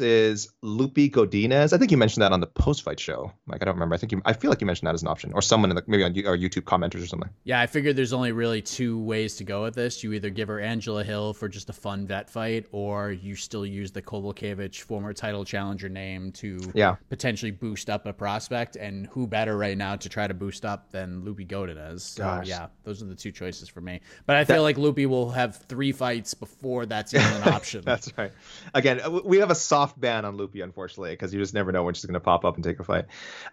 Lupi 0.00 1.10
Godinez. 1.10 1.72
I 1.72 1.78
think 1.78 1.90
you 1.90 1.96
mentioned 1.96 2.22
that 2.22 2.32
on 2.32 2.40
the 2.40 2.46
post 2.46 2.82
fight 2.82 3.00
show. 3.00 3.32
Like 3.48 3.60
I 3.60 3.64
don't 3.64 3.74
remember. 3.74 3.94
I 3.94 3.98
think 3.98 4.12
you, 4.12 4.22
I 4.24 4.32
feel 4.32 4.50
like 4.50 4.60
you 4.60 4.66
mentioned 4.66 4.86
that 4.86 4.94
as 4.94 5.02
an 5.02 5.08
option, 5.08 5.32
or 5.32 5.42
someone 5.42 5.70
in 5.70 5.76
the 5.76 5.82
maybe 5.86 6.04
on 6.04 6.12
or 6.26 6.36
YouTube 6.36 6.62
commenters 6.62 7.02
or 7.02 7.06
something. 7.06 7.28
Yeah, 7.44 7.60
I 7.60 7.66
figured 7.66 7.96
there's 7.96 8.12
only 8.12 8.32
really 8.32 8.62
two 8.62 8.98
ways 9.02 9.36
to 9.36 9.44
go 9.44 9.62
with 9.62 9.74
this. 9.74 10.04
You 10.04 10.12
either 10.12 10.30
give 10.30 10.48
her 10.48 10.60
Angela 10.60 11.02
Hill 11.02 11.34
for 11.34 11.48
just 11.48 11.68
a 11.70 11.72
fun 11.72 12.06
vet 12.06 12.30
fight, 12.30 12.66
or 12.72 13.10
you 13.10 13.34
still 13.34 13.66
use 13.66 13.90
the 13.90 14.02
Kowalkiewicz 14.02 14.80
former 14.80 15.12
title 15.12 15.44
challenger 15.44 15.88
name 15.88 16.30
to 16.32 16.60
Yeah. 16.74 16.96
potentially 17.08 17.50
boost 17.50 17.90
up 17.90 18.06
a 18.06 18.12
prospect. 18.12 18.76
And 18.76 19.06
who 19.08 19.26
better 19.26 19.56
right 19.58 19.76
now 19.76 19.96
to 19.96 20.08
try 20.08 20.26
to 20.26 20.34
boost 20.34 20.64
up 20.64 20.92
than 20.92 21.24
Loopy 21.24 21.46
Godinez? 21.46 22.00
So 22.02 22.22
Gosh. 22.22 22.46
yeah, 22.46 22.68
those 22.84 23.02
are 23.02 23.06
the 23.06 23.14
two 23.16 23.32
choices 23.32 23.68
for 23.68 23.80
me. 23.80 24.00
But 24.26 24.36
I 24.36 24.44
feel 24.44 24.62
like 24.62 24.78
Loopy 24.78 25.06
will 25.06 25.30
have 25.30 25.56
three 25.56 25.92
fights 25.92 26.34
before 26.34 26.86
that's 26.86 27.12
even 27.12 27.26
an 27.26 27.48
option. 27.52 27.82
That's 27.84 28.16
right. 28.16 28.32
Again, 28.74 29.00
we 29.24 29.38
have 29.38 29.50
a 29.50 29.54
soft 29.80 30.00
ban 30.00 30.24
on 30.24 30.36
Lupi, 30.36 30.62
unfortunately, 30.62 31.10
because 31.12 31.32
you 31.32 31.40
just 31.40 31.54
never 31.54 31.72
know 31.72 31.82
when 31.82 31.94
she's 31.94 32.04
going 32.04 32.14
to 32.14 32.20
pop 32.20 32.44
up 32.44 32.56
and 32.56 32.64
take 32.64 32.78
a 32.80 32.84
fight. 32.84 33.06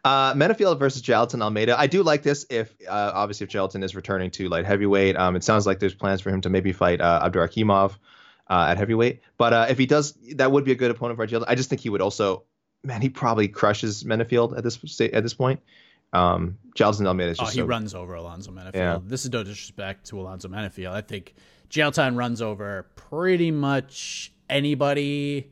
Uh, 0.03 0.33
Menifield 0.33 0.77
versus 0.77 1.01
Jailton 1.01 1.41
Almeida. 1.41 1.79
I 1.79 1.87
do 1.87 2.03
like 2.03 2.23
this 2.23 2.45
if, 2.49 2.73
uh, 2.87 3.11
obviously, 3.13 3.45
if 3.45 3.49
Jailton 3.51 3.83
is 3.83 3.95
returning 3.95 4.29
to 4.31 4.49
light 4.49 4.65
heavyweight. 4.65 5.15
Um, 5.15 5.35
it 5.35 5.43
sounds 5.43 5.65
like 5.65 5.79
there's 5.79 5.93
plans 5.95 6.19
for 6.21 6.29
him 6.29 6.41
to 6.41 6.49
maybe 6.49 6.73
fight 6.73 6.99
uh, 6.99 7.27
Abdurakhimov 7.29 7.91
uh, 8.49 8.67
at 8.69 8.77
heavyweight. 8.77 9.21
But 9.37 9.53
uh, 9.53 9.67
if 9.69 9.77
he 9.77 9.85
does, 9.85 10.13
that 10.35 10.51
would 10.51 10.65
be 10.65 10.71
a 10.73 10.75
good 10.75 10.91
opponent 10.91 11.17
for 11.17 11.25
Jailton. 11.27 11.45
I 11.47 11.55
just 11.55 11.69
think 11.69 11.81
he 11.81 11.89
would 11.89 12.01
also, 12.01 12.43
man, 12.83 13.01
he 13.01 13.09
probably 13.09 13.47
crushes 13.47 14.03
Menifield 14.03 14.57
at 14.57 14.63
this 14.63 14.77
sta- 14.85 15.11
at 15.13 15.23
this 15.23 15.33
point. 15.33 15.61
Um, 16.13 16.57
Jailton 16.77 17.05
Almeida 17.05 17.31
is 17.31 17.39
Oh, 17.39 17.43
just 17.43 17.55
he 17.55 17.61
so- 17.61 17.65
runs 17.65 17.93
over 17.95 18.15
Alonzo 18.15 18.51
Menifield. 18.51 18.75
Yeah. 18.75 18.99
This 19.03 19.23
is 19.25 19.31
no 19.31 19.43
disrespect 19.43 20.07
to 20.07 20.19
Alonzo 20.19 20.47
Menifield. 20.49 20.91
I 20.91 21.01
think 21.01 21.35
Jailton 21.69 22.17
runs 22.17 22.41
over 22.41 22.87
pretty 22.95 23.51
much 23.51 24.31
anybody 24.49 25.51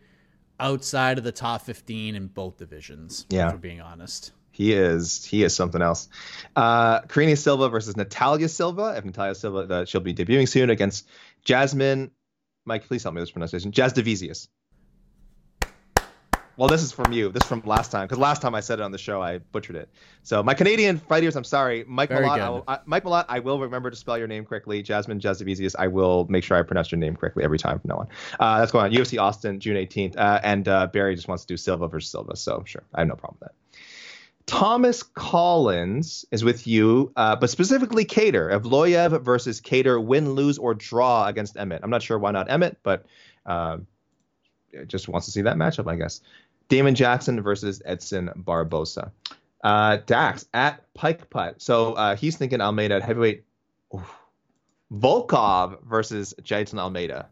outside 0.60 1.18
of 1.18 1.24
the 1.24 1.32
top 1.32 1.62
15 1.62 2.16
in 2.16 2.28
both 2.28 2.58
divisions. 2.58 3.26
Yeah. 3.30 3.52
For 3.52 3.58
being 3.58 3.82
honest. 3.82 4.32
He 4.52 4.72
is 4.72 5.26
he 5.26 5.44
is 5.44 5.54
something 5.54 5.82
else. 5.82 6.08
Uh 6.56 7.02
Karine 7.02 7.36
Silva 7.36 7.68
versus 7.70 7.98
Natalia 7.98 8.48
Silva. 8.48 8.96
If 8.98 9.04
Natalia 9.04 9.36
Silva 9.36 9.74
uh, 9.74 9.86
she'll 9.86 10.02
be 10.02 10.14
debuting 10.14 10.48
soon 10.48 10.70
against 10.70 11.08
Jasmine. 11.44 12.12
Mike, 12.66 12.88
please 12.88 13.04
help 13.04 13.14
me 13.14 13.20
with 13.20 13.28
this 13.28 13.34
pronunciation. 13.34 13.72
Jazz 13.72 13.94
Devisius. 13.94 14.48
Well, 16.58 16.70
this 16.70 16.82
is 16.82 16.92
from 16.92 17.12
you. 17.12 17.30
This 17.30 17.44
is 17.44 17.50
from 17.50 17.62
last 17.66 17.92
time 17.92 18.06
because 18.06 18.18
last 18.18 18.42
time 18.42 18.56
I 18.56 18.62
said 18.62 18.80
it 18.80 18.84
on 18.84 18.92
the 18.92 18.98
show, 18.98 19.22
I 19.22 19.40
butchered 19.40 19.76
it. 19.76 19.90
So 20.24 20.42
my 20.42 20.54
Canadian 20.54 21.00
fighters, 21.00 21.36
I'm 21.36 21.44
sorry, 21.44 21.84
Mike 21.88 22.10
Very 22.10 22.26
Malott. 22.26 22.64
I 22.68 22.76
I, 22.76 22.80
Mike 22.86 23.04
Malott, 23.04 23.26
I 23.28 23.40
will 23.40 23.60
remember 23.60 23.90
to 23.90 23.96
spell 23.96 24.18
your 24.18 24.28
name 24.28 24.46
correctly. 24.46 24.82
Jasmine 24.82 25.20
Jasudavicius, 25.20 25.76
I 25.78 25.88
will 25.88 26.26
make 26.30 26.44
sure 26.44 26.58
I 26.58 26.62
pronounce 26.62 26.92
your 26.92 27.00
name 27.00 27.16
correctly 27.16 27.44
every 27.44 27.60
time 27.60 27.80
from 27.80 27.90
now 27.90 27.98
on. 27.98 28.08
Uh, 28.40 28.60
that's 28.60 28.72
going 28.72 28.86
on. 28.86 28.92
UFC 28.92 29.22
Austin, 29.22 29.60
June 29.60 29.76
18th, 29.76 30.18
uh, 30.18 30.40
and 30.44 30.68
uh, 30.68 30.88
Barry 30.88 31.16
just 31.16 31.28
wants 31.28 31.44
to 31.44 31.54
do 31.54 31.58
Silva 31.58 31.88
versus 31.88 32.10
Silva. 32.10 32.36
So 32.38 32.64
sure, 32.66 32.84
I 32.94 33.02
have 33.02 33.08
no 33.08 33.16
problem 33.16 33.38
with 33.42 33.50
that. 33.50 33.56
Thomas 34.46 35.02
Collins 35.02 36.24
is 36.32 36.44
with 36.44 36.68
you, 36.68 37.12
uh, 37.16 37.36
but 37.36 37.50
specifically 37.50 38.06
Kattar. 38.06 38.52
Evloev 38.52 39.22
versus 39.24 39.60
Kattar, 39.60 40.04
win, 40.04 40.34
lose, 40.34 40.58
or 40.58 40.76
draw 40.76 41.26
against 41.26 41.58
Emmett. 41.58 41.82
I'm 41.84 41.90
not 41.90 42.04
sure 42.04 42.20
why 42.20 42.32
not 42.32 42.50
Emmett, 42.50 42.78
but 42.84 43.06
uh, 43.46 43.78
just 44.88 45.08
wants 45.08 45.26
to 45.26 45.32
see 45.32 45.42
that 45.42 45.56
matchup, 45.56 45.90
I 45.90 45.96
guess. 45.96 46.22
Damon 46.68 46.96
Jackson 46.96 47.42
versus 47.42 47.82
Edson 47.86 48.30
Barbosa. 48.38 49.12
Uh, 49.64 49.98
Dax 50.06 50.46
at 50.54 50.94
Pike 50.94 51.30
Putt. 51.30 51.62
So 51.62 51.94
uh, 51.94 52.16
he's 52.16 52.38
thinking 52.38 52.62
Almeida 52.62 52.96
at 52.96 53.04
heavyweight. 53.04 53.44
Oof. 53.94 54.14
Volkov 54.94 55.82
versus 55.84 56.34
Jason 56.44 56.80
Almeida. 56.80 57.28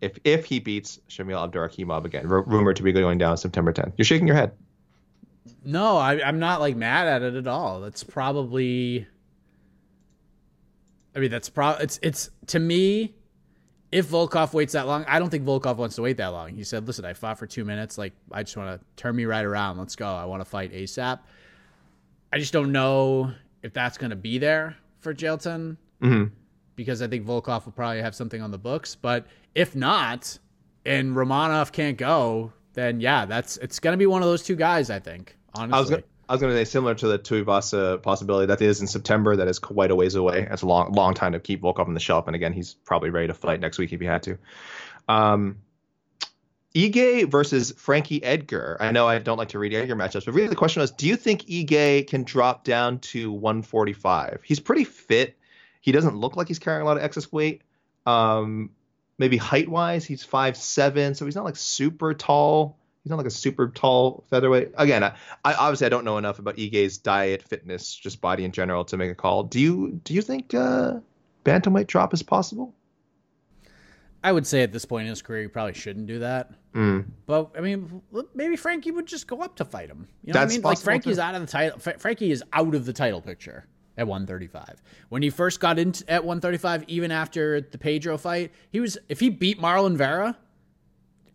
If 0.00 0.18
if 0.24 0.44
he 0.44 0.58
beats 0.58 1.00
Shamil 1.08 1.50
Abdurakhimov 1.50 2.04
again, 2.04 2.26
R- 2.30 2.42
rumored 2.42 2.76
to 2.76 2.82
be 2.82 2.92
going 2.92 3.18
down 3.18 3.36
September 3.36 3.72
10th. 3.72 3.92
You're 3.96 4.04
shaking 4.04 4.26
your 4.26 4.36
head. 4.36 4.52
No, 5.64 5.96
I, 5.96 6.22
I'm 6.22 6.38
not 6.38 6.60
like 6.60 6.76
mad 6.76 7.08
at 7.08 7.22
it 7.22 7.34
at 7.34 7.46
all. 7.46 7.80
That's 7.80 8.04
probably. 8.04 9.06
I 11.14 11.18
mean, 11.18 11.30
that's 11.30 11.48
pro. 11.48 11.70
It's 11.72 11.98
it's 12.02 12.30
to 12.48 12.58
me. 12.58 13.14
If 13.92 14.08
Volkov 14.08 14.54
waits 14.54 14.72
that 14.72 14.86
long, 14.86 15.04
I 15.06 15.18
don't 15.18 15.28
think 15.28 15.44
Volkov 15.44 15.76
wants 15.76 15.96
to 15.96 16.02
wait 16.02 16.16
that 16.16 16.28
long. 16.28 16.56
He 16.56 16.64
said, 16.64 16.86
"Listen, 16.86 17.04
I 17.04 17.12
fought 17.12 17.38
for 17.38 17.46
two 17.46 17.64
minutes. 17.64 17.98
Like, 17.98 18.14
I 18.32 18.42
just 18.42 18.56
want 18.56 18.80
to 18.80 18.86
turn 18.96 19.14
me 19.14 19.26
right 19.26 19.44
around. 19.44 19.78
Let's 19.78 19.94
go. 19.94 20.06
I 20.06 20.24
want 20.24 20.40
to 20.40 20.46
fight 20.46 20.72
ASAP." 20.72 21.20
I 22.32 22.38
just 22.38 22.52
don't 22.54 22.72
know 22.72 23.32
if 23.62 23.74
that's 23.74 23.98
going 23.98 24.10
to 24.10 24.16
be 24.16 24.38
there 24.38 24.76
for 25.00 25.14
Jailton 25.14 25.76
hmm 26.00 26.24
because 26.74 27.02
I 27.02 27.06
think 27.06 27.26
Volkov 27.26 27.66
will 27.66 27.72
probably 27.72 28.00
have 28.00 28.14
something 28.14 28.40
on 28.40 28.50
the 28.50 28.58
books. 28.58 28.94
But 28.94 29.26
if 29.54 29.76
not, 29.76 30.38
and 30.86 31.14
Romanov 31.14 31.70
can't 31.70 31.98
go, 31.98 32.52
then 32.72 32.98
yeah, 32.98 33.26
that's 33.26 33.58
it's 33.58 33.78
going 33.78 33.92
to 33.92 33.98
be 33.98 34.06
one 34.06 34.22
of 34.22 34.28
those 34.28 34.42
two 34.42 34.56
guys. 34.56 34.88
I 34.88 34.98
think 34.98 35.36
honestly. 35.54 35.76
I 35.76 35.80
was 35.80 35.90
gonna, 35.90 36.02
I 36.28 36.34
was 36.34 36.40
going 36.40 36.52
to 36.52 36.58
say 36.58 36.64
similar 36.64 36.94
to 36.94 37.08
the 37.08 37.18
Tuivasa 37.18 38.02
possibility 38.02 38.46
that 38.46 38.62
is 38.62 38.80
in 38.80 38.86
September. 38.86 39.36
That 39.36 39.48
is 39.48 39.58
quite 39.58 39.90
a 39.90 39.94
ways 39.94 40.14
away. 40.14 40.46
That's 40.48 40.62
a 40.62 40.66
long 40.66 40.92
long 40.92 41.14
time 41.14 41.32
to 41.32 41.40
keep 41.40 41.62
Volkov 41.62 41.88
on 41.88 41.94
the 41.94 42.00
shelf. 42.00 42.26
And 42.26 42.36
again, 42.36 42.52
he's 42.52 42.74
probably 42.74 43.10
ready 43.10 43.28
to 43.28 43.34
fight 43.34 43.60
next 43.60 43.78
week 43.78 43.92
if 43.92 44.00
he 44.00 44.06
had 44.06 44.22
to. 44.24 44.38
Um, 45.08 45.58
Ige 46.74 47.30
versus 47.30 47.72
Frankie 47.76 48.22
Edgar. 48.22 48.78
I 48.80 48.92
know 48.92 49.06
I 49.06 49.18
don't 49.18 49.36
like 49.36 49.50
to 49.50 49.58
read 49.58 49.74
Edgar 49.74 49.94
matchups, 49.94 50.24
but 50.24 50.34
really 50.34 50.48
the 50.48 50.56
question 50.56 50.80
was, 50.80 50.90
do 50.90 51.06
you 51.06 51.16
think 51.16 51.42
Ige 51.42 52.06
can 52.08 52.22
drop 52.24 52.64
down 52.64 53.00
to 53.00 53.30
145? 53.30 54.40
He's 54.42 54.60
pretty 54.60 54.84
fit. 54.84 55.36
He 55.80 55.92
doesn't 55.92 56.16
look 56.16 56.36
like 56.36 56.48
he's 56.48 56.58
carrying 56.58 56.82
a 56.82 56.84
lot 56.86 56.96
of 56.96 57.02
excess 57.02 57.30
weight. 57.30 57.62
Um, 58.06 58.70
maybe 59.18 59.36
height 59.36 59.68
wise, 59.68 60.04
he's 60.04 60.24
five 60.24 60.56
seven, 60.56 61.14
so 61.14 61.24
he's 61.24 61.36
not 61.36 61.44
like 61.44 61.56
super 61.56 62.14
tall. 62.14 62.78
He's 63.02 63.10
not 63.10 63.16
like 63.16 63.26
a 63.26 63.30
super 63.30 63.68
tall 63.68 64.24
featherweight. 64.30 64.72
Again, 64.76 65.02
I, 65.02 65.14
I 65.44 65.54
obviously 65.54 65.86
I 65.86 65.90
don't 65.90 66.04
know 66.04 66.18
enough 66.18 66.38
about 66.38 66.56
Ige's 66.56 66.98
diet, 66.98 67.42
fitness, 67.42 67.94
just 67.94 68.20
body 68.20 68.44
in 68.44 68.52
general 68.52 68.84
to 68.84 68.96
make 68.96 69.10
a 69.10 69.14
call. 69.14 69.42
Do 69.42 69.58
you 69.58 70.00
do 70.04 70.14
you 70.14 70.22
think 70.22 70.54
uh, 70.54 71.00
bantamweight 71.44 71.88
drop 71.88 72.14
is 72.14 72.22
possible? 72.22 72.74
I 74.24 74.30
would 74.30 74.46
say 74.46 74.62
at 74.62 74.72
this 74.72 74.84
point 74.84 75.06
in 75.06 75.10
his 75.10 75.20
career, 75.20 75.42
he 75.42 75.48
probably 75.48 75.74
shouldn't 75.74 76.06
do 76.06 76.20
that. 76.20 76.52
Mm. 76.74 77.06
But 77.26 77.50
I 77.56 77.60
mean, 77.60 78.02
maybe 78.34 78.54
Frankie 78.56 78.92
would 78.92 79.06
just 79.06 79.26
go 79.26 79.40
up 79.40 79.56
to 79.56 79.64
fight 79.64 79.90
him. 79.90 80.06
You 80.22 80.32
know 80.32 80.40
That's 80.40 80.52
what 80.52 80.54
I 80.54 80.56
mean? 80.58 80.62
Like 80.62 80.78
Frankie's 80.78 81.16
too. 81.16 81.22
out 81.22 81.34
of 81.34 81.40
the 81.40 81.46
title. 81.46 81.78
Fra- 81.78 81.98
Frankie 81.98 82.30
is 82.30 82.42
out 82.52 82.74
of 82.74 82.86
the 82.86 82.92
title 82.92 83.20
picture 83.20 83.66
at 83.98 84.06
135. 84.06 84.80
When 85.08 85.22
he 85.22 85.30
first 85.30 85.60
got 85.60 85.78
into 85.78 86.08
at 86.10 86.24
135, 86.24 86.84
even 86.86 87.10
after 87.10 87.60
the 87.60 87.78
Pedro 87.78 88.16
fight, 88.16 88.52
he 88.70 88.78
was 88.80 88.96
if 89.08 89.18
he 89.18 89.28
beat 89.28 89.60
Marlon 89.60 89.96
Vera, 89.96 90.36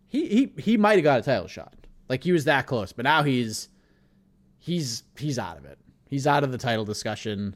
he 0.08 0.26
he 0.28 0.62
he 0.62 0.76
might 0.76 0.94
have 0.94 1.04
got 1.04 1.20
a 1.20 1.22
title 1.22 1.48
shot. 1.48 1.74
Like 2.08 2.24
he 2.24 2.32
was 2.32 2.44
that 2.44 2.66
close. 2.66 2.92
But 2.92 3.04
now 3.04 3.22
he's 3.22 3.68
he's 4.58 5.04
he's 5.16 5.38
out 5.38 5.58
of 5.58 5.64
it. 5.64 5.78
He's 6.08 6.26
out 6.26 6.44
of 6.44 6.52
the 6.52 6.58
title 6.58 6.84
discussion 6.84 7.54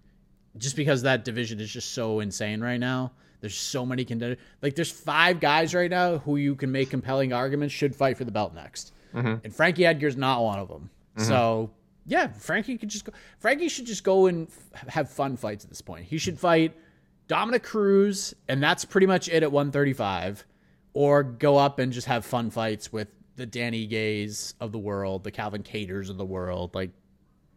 just 0.58 0.76
because 0.76 1.02
that 1.02 1.24
division 1.24 1.60
is 1.60 1.70
just 1.70 1.92
so 1.92 2.20
insane 2.20 2.60
right 2.60 2.78
now. 2.78 3.12
There's 3.40 3.56
so 3.56 3.84
many 3.84 4.04
contenders. 4.04 4.38
Like 4.60 4.76
there's 4.76 4.90
five 4.90 5.40
guys 5.40 5.74
right 5.74 5.90
now 5.90 6.18
who 6.18 6.36
you 6.36 6.54
can 6.54 6.70
make 6.70 6.90
compelling 6.90 7.32
arguments 7.32 7.74
should 7.74 7.96
fight 7.96 8.16
for 8.16 8.24
the 8.24 8.30
belt 8.30 8.54
next, 8.54 8.92
mm-hmm. 9.12 9.44
and 9.44 9.54
Frankie 9.54 9.84
Edgar's 9.84 10.16
not 10.16 10.42
one 10.42 10.58
of 10.58 10.68
them. 10.68 10.90
Mm-hmm. 11.16 11.28
So 11.28 11.70
yeah, 12.06 12.28
Frankie 12.28 12.78
could 12.78 12.88
just 12.88 13.04
go. 13.04 13.12
Frankie 13.38 13.68
should 13.68 13.86
just 13.86 14.04
go 14.04 14.26
and 14.26 14.48
f- 14.48 14.88
have 14.88 15.10
fun 15.10 15.36
fights 15.36 15.64
at 15.64 15.70
this 15.70 15.80
point. 15.80 16.04
He 16.04 16.18
should 16.18 16.38
fight 16.38 16.76
Dominick 17.26 17.62
Cruz, 17.62 18.34
and 18.48 18.62
that's 18.62 18.84
pretty 18.84 19.06
much 19.06 19.28
it 19.28 19.42
at 19.42 19.50
135, 19.50 20.44
or 20.94 21.22
go 21.22 21.56
up 21.56 21.78
and 21.78 21.92
just 21.92 22.06
have 22.06 22.24
fun 22.24 22.50
fights 22.50 22.92
with 22.92 23.08
the 23.36 23.46
Danny 23.46 23.86
Gays 23.86 24.54
of 24.60 24.72
the 24.72 24.78
world, 24.78 25.24
the 25.24 25.30
Calvin 25.30 25.62
Kattars 25.62 26.10
of 26.10 26.18
the 26.18 26.24
world. 26.24 26.74
Like 26.74 26.90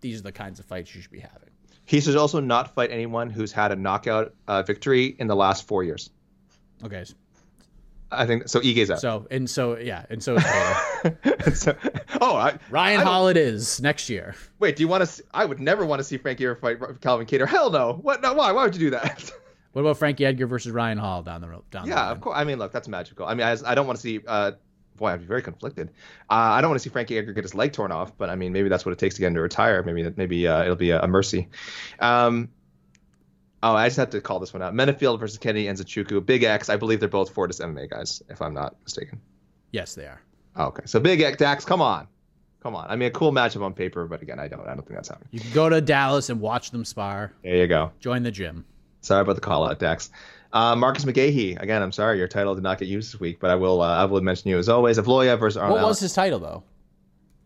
these 0.02 0.20
are 0.20 0.24
the 0.24 0.32
kinds 0.32 0.60
of 0.60 0.66
fights 0.66 0.94
you 0.96 1.02
should 1.02 1.12
be 1.12 1.20
having. 1.20 1.50
He 1.86 2.02
should 2.02 2.16
also 2.16 2.40
not 2.40 2.74
fight 2.74 2.92
anyone 2.92 3.30
who's 3.30 3.52
had 3.52 3.72
a 3.72 3.76
knockout 3.76 4.34
uh, 4.48 4.64
victory 4.64 5.16
in 5.20 5.28
the 5.28 5.36
last 5.36 5.68
four 5.68 5.84
years. 5.84 6.10
Okay, 6.84 7.04
I 8.12 8.26
think 8.26 8.48
so. 8.48 8.60
Ige's 8.60 8.90
out. 8.92 9.00
so 9.00 9.28
and 9.30 9.50
so 9.50 9.78
yeah, 9.78 10.06
and 10.10 10.22
so 10.24 10.36
is 10.36 10.44
Taylor. 10.44 11.18
So- 11.54 11.78
oh, 12.22 12.36
I, 12.36 12.58
Ryan 12.70 13.02
I 13.02 13.30
it 13.30 13.38
is 13.38 13.80
next 13.82 14.10
year. 14.10 14.36
Wait, 14.60 14.76
do 14.76 14.82
you 14.84 14.88
want 14.88 15.08
to? 15.08 15.24
I 15.34 15.46
would 15.46 15.60
never 15.60 15.86
want 15.86 16.00
to 16.00 16.04
see 16.04 16.18
Frankie 16.18 16.46
ever 16.46 16.56
fight 16.56 16.78
Calvin 17.02 17.28
Kattar. 17.28 17.48
Hell 17.48 17.70
no. 17.70 17.94
What? 18.02 18.22
No. 18.22 18.34
Why? 18.34 18.52
Why 18.52 18.64
would 18.64 18.74
you 18.76 18.80
do 18.80 18.90
that? 18.92 19.32
What 19.76 19.82
about 19.82 19.98
Frankie 19.98 20.24
Edgar 20.26 20.48
versus 20.48 20.72
Ryan 20.72 20.98
Hall 20.98 21.22
down 21.22 21.42
the 21.42 21.50
road? 21.50 21.70
Down 21.70 21.84
the 21.84 21.90
yeah, 21.90 22.04
line? 22.04 22.12
of 22.14 22.22
course. 22.22 22.38
I 22.38 22.46
mean, 22.46 22.60
look, 22.60 22.72
that's 22.72 22.88
magical. 22.88 23.26
I 23.26 23.34
mean, 23.34 23.46
I, 23.46 23.58
I 23.66 23.76
don't 23.76 23.86
want 23.86 23.98
to 23.98 24.02
see. 24.02 24.22
Uh, 24.26 24.54
boy, 24.96 25.10
I'd 25.10 25.20
be 25.20 25.26
very 25.26 25.42
conflicted. 25.42 25.90
Uh, 26.30 26.56
I 26.56 26.62
don't 26.62 26.70
want 26.70 26.80
to 26.80 26.84
see 26.84 26.90
Frankie 26.90 27.18
Edgar 27.18 27.34
get 27.34 27.44
his 27.44 27.54
leg 27.54 27.74
torn 27.74 27.92
off, 27.92 28.18
but 28.18 28.30
I 28.30 28.38
mean, 28.38 28.54
maybe 28.54 28.70
that's 28.70 28.86
what 28.86 28.94
it 28.94 29.00
takes 29.00 29.16
to 29.16 29.20
get 29.20 29.28
him 29.28 29.34
to 29.34 29.42
retire. 29.42 29.84
Maybe 29.84 30.10
maybe 30.16 30.48
uh, 30.48 30.64
it'll 30.64 30.78
be 30.78 30.92
a, 30.92 31.02
a 31.02 31.10
mercy. 31.10 31.50
Um, 32.00 32.48
oh, 33.64 33.76
I 33.76 33.88
just 33.88 33.98
have 33.98 34.12
to 34.12 34.22
call 34.22 34.40
this 34.40 34.54
one 34.54 34.62
out. 34.62 34.74
Menifield 34.74 35.20
versus 35.20 35.38
Kennedy 35.38 35.66
Nzechukwu. 35.66 36.26
Big 36.26 36.44
X. 36.44 36.70
I 36.70 36.78
believe 36.78 37.02
they're 37.02 37.10
both 37.10 37.32
Fortis 37.32 37.60
MMA 37.60 37.90
guys, 37.90 38.24
if 38.30 38.42
I'm 38.42 38.54
not 38.54 38.78
mistaken. 38.86 39.20
Yes, 39.74 39.94
they 39.94 40.06
are. 40.06 40.22
Oh, 40.56 40.68
okay, 40.68 40.84
so 40.86 41.02
Big 41.02 41.20
X, 41.20 41.36
Dax, 41.36 41.66
come 41.66 41.82
on, 41.82 42.08
come 42.64 42.78
on. 42.78 42.90
I 42.90 42.96
mean, 42.96 43.10
a 43.10 43.12
cool 43.12 43.34
matchup 43.34 43.62
on 43.62 43.74
paper, 43.74 44.06
but 44.06 44.22
again, 44.22 44.40
I 44.40 44.48
don't. 44.48 44.62
I 44.62 44.74
don't 44.74 44.88
think 44.88 44.96
that's 44.96 45.10
happening. 45.10 45.28
You 45.34 45.42
can 45.42 45.52
go 45.52 45.68
to 45.68 45.82
Dallas 45.82 46.30
and 46.30 46.40
watch 46.40 46.72
them 46.72 46.86
spar. 46.86 47.34
There 47.44 47.58
you 47.58 47.68
go. 47.68 47.92
Join 48.00 48.24
the 48.24 48.32
gym. 48.32 48.64
Sorry 49.06 49.22
about 49.22 49.36
the 49.36 49.42
call 49.42 49.68
out, 49.68 49.80
Dax. 49.80 50.10
Uh, 50.52 50.76
Marcus 50.76 51.06
McGahee. 51.06 51.62
Again, 51.62 51.82
I'm 51.82 51.92
sorry 51.92 52.18
your 52.18 52.28
title 52.28 52.56
did 52.56 52.64
not 52.64 52.80
get 52.80 52.88
used 52.88 53.14
this 53.14 53.20
week, 53.20 53.40
but 53.40 53.52
I 53.52 53.56
will. 53.56 53.82
Uh, 53.82 53.98
I 53.98 54.06
will 54.06 54.22
mention 54.22 54.50
you 54.50 54.58
as 54.58 54.68
always. 54.70 54.98
Avloya 54.98 55.38
versus 55.38 55.58
Arnold. 55.58 55.82
What 55.82 55.88
was 55.90 56.00
his 56.00 56.14
title 56.14 56.40
though? 56.40 56.64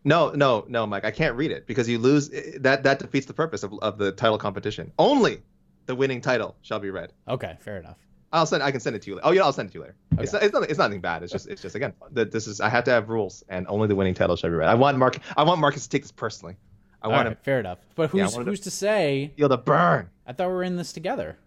No, 0.06 0.30
no, 0.32 0.64
no, 0.70 0.88
Mike. 0.88 1.04
I 1.06 1.12
can't 1.12 1.36
read 1.36 1.52
it 1.52 1.68
because 1.68 1.90
you 1.90 1.98
lose. 1.98 2.30
That 2.60 2.84
that 2.84 3.00
defeats 3.00 3.26
the 3.26 3.34
purpose 3.34 3.64
of, 3.64 3.74
of 3.82 3.98
the 3.98 4.12
title 4.14 4.38
competition. 4.38 4.92
Only 4.98 5.42
the 5.88 5.96
winning 5.96 6.22
title 6.22 6.56
shall 6.62 6.80
be 6.80 6.90
read. 6.90 7.12
Okay, 7.28 7.58
fair 7.60 7.78
enough. 7.78 7.98
I'll 8.32 8.46
send. 8.46 8.64
I 8.64 8.72
can 8.72 8.80
send 8.80 8.96
it 8.96 9.02
to 9.04 9.12
you. 9.12 9.20
Oh 9.24 9.32
yeah, 9.32 9.42
I'll 9.44 9.52
send 9.54 9.70
it 9.70 9.72
to 9.74 9.80
you 9.80 9.82
later. 9.82 9.96
It's 10.20 10.34
Okay. 10.34 10.38
not, 10.38 10.44
it's 10.46 10.54
not. 10.54 10.70
It's 10.70 10.80
nothing 10.80 11.02
bad. 11.02 11.24
It's 11.24 11.32
just. 11.32 11.48
It's 11.50 11.62
just 11.62 11.76
again. 11.76 11.94
That 12.12 12.32
this 12.32 12.48
is. 12.48 12.62
I 12.62 12.70
have 12.70 12.84
to 12.86 12.92
have 12.92 13.10
rules, 13.10 13.44
and 13.50 13.66
only 13.68 13.88
the 13.88 13.96
winning 13.96 14.14
title 14.14 14.36
shall 14.36 14.50
be 14.52 14.56
read. 14.56 14.70
I 14.70 14.76
want 14.76 14.98
Mark. 14.98 15.18
I 15.36 15.44
want 15.44 15.60
Marcus 15.60 15.84
to 15.84 15.90
take 15.90 16.04
this 16.04 16.12
personally. 16.12 16.56
I 17.02 17.08
All 17.08 17.12
want 17.12 17.26
right, 17.26 17.32
him 17.32 17.38
fair 17.44 17.60
enough. 17.60 17.80
But 17.96 18.14
Yeah, 18.14 18.24
who's 18.26 18.34
to- 18.36 18.44
who's 18.44 18.60
to 18.62 18.72
say? 18.72 19.32
feel 19.38 19.50
the 19.50 19.58
burn. 19.58 20.10
I 20.28 20.34
thought 20.34 20.48
we 20.48 20.54
were 20.54 20.64
in 20.64 20.76
this 20.78 20.94
together. 20.94 21.38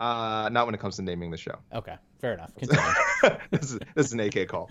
Uh, 0.00 0.48
not 0.52 0.66
when 0.66 0.74
it 0.74 0.80
comes 0.80 0.96
to 0.96 1.02
naming 1.02 1.30
the 1.30 1.36
show. 1.36 1.58
Okay, 1.72 1.96
fair 2.20 2.34
enough. 2.34 2.52
This 3.50 3.72
is 3.72 3.78
this 3.94 4.06
is 4.06 4.12
an 4.12 4.20
AK 4.20 4.48
call. 4.48 4.70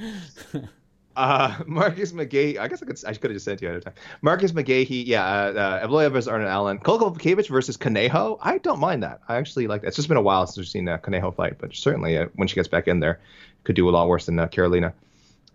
Uh, 1.18 1.64
Marcus 1.66 2.12
McGahee. 2.12 2.60
I 2.60 2.68
guess 2.68 2.84
I 2.84 2.86
could. 2.86 3.04
I 3.04 3.14
could 3.14 3.32
have 3.32 3.36
just 3.36 3.46
sent 3.46 3.56
it 3.56 3.58
to 3.58 3.66
you 3.66 3.70
ahead 3.72 3.78
of 3.80 3.86
time. 3.86 3.96
Marcus 4.22 4.52
McGahee. 4.52 5.04
Yeah. 5.08 5.26
Uh, 5.26 5.82
uh, 5.84 6.10
versus 6.10 6.28
Arnold 6.28 6.48
Allen. 6.48 6.78
Kowalkiewicz 6.78 7.50
versus 7.50 7.76
Conejo. 7.76 8.38
I 8.40 8.60
don't 8.60 8.80
mind 8.80 9.02
that. 9.02 9.22
I 9.28 9.38
actually 9.38 9.66
like 9.66 9.82
that. 9.82 9.88
It's 9.88 9.96
just 9.96 10.10
been 10.10 10.18
a 10.18 10.22
while 10.22 10.46
since 10.46 10.58
we've 10.58 10.68
seen 10.68 10.88
a 10.88 11.00
Conejo 11.00 11.32
fight, 11.32 11.58
but 11.58 11.76
certainly 11.76 12.20
uh, 12.20 12.28
when 12.36 12.48
she 12.48 12.54
gets 12.54 12.68
back 12.68 12.88
in 12.88 13.00
there, 13.00 13.20
could 13.64 13.76
do 13.76 13.90
a 13.90 13.92
lot 13.92 14.08
worse 14.08 14.28
than 14.28 14.38
uh, 14.38 14.48
Carolina. 14.48 14.94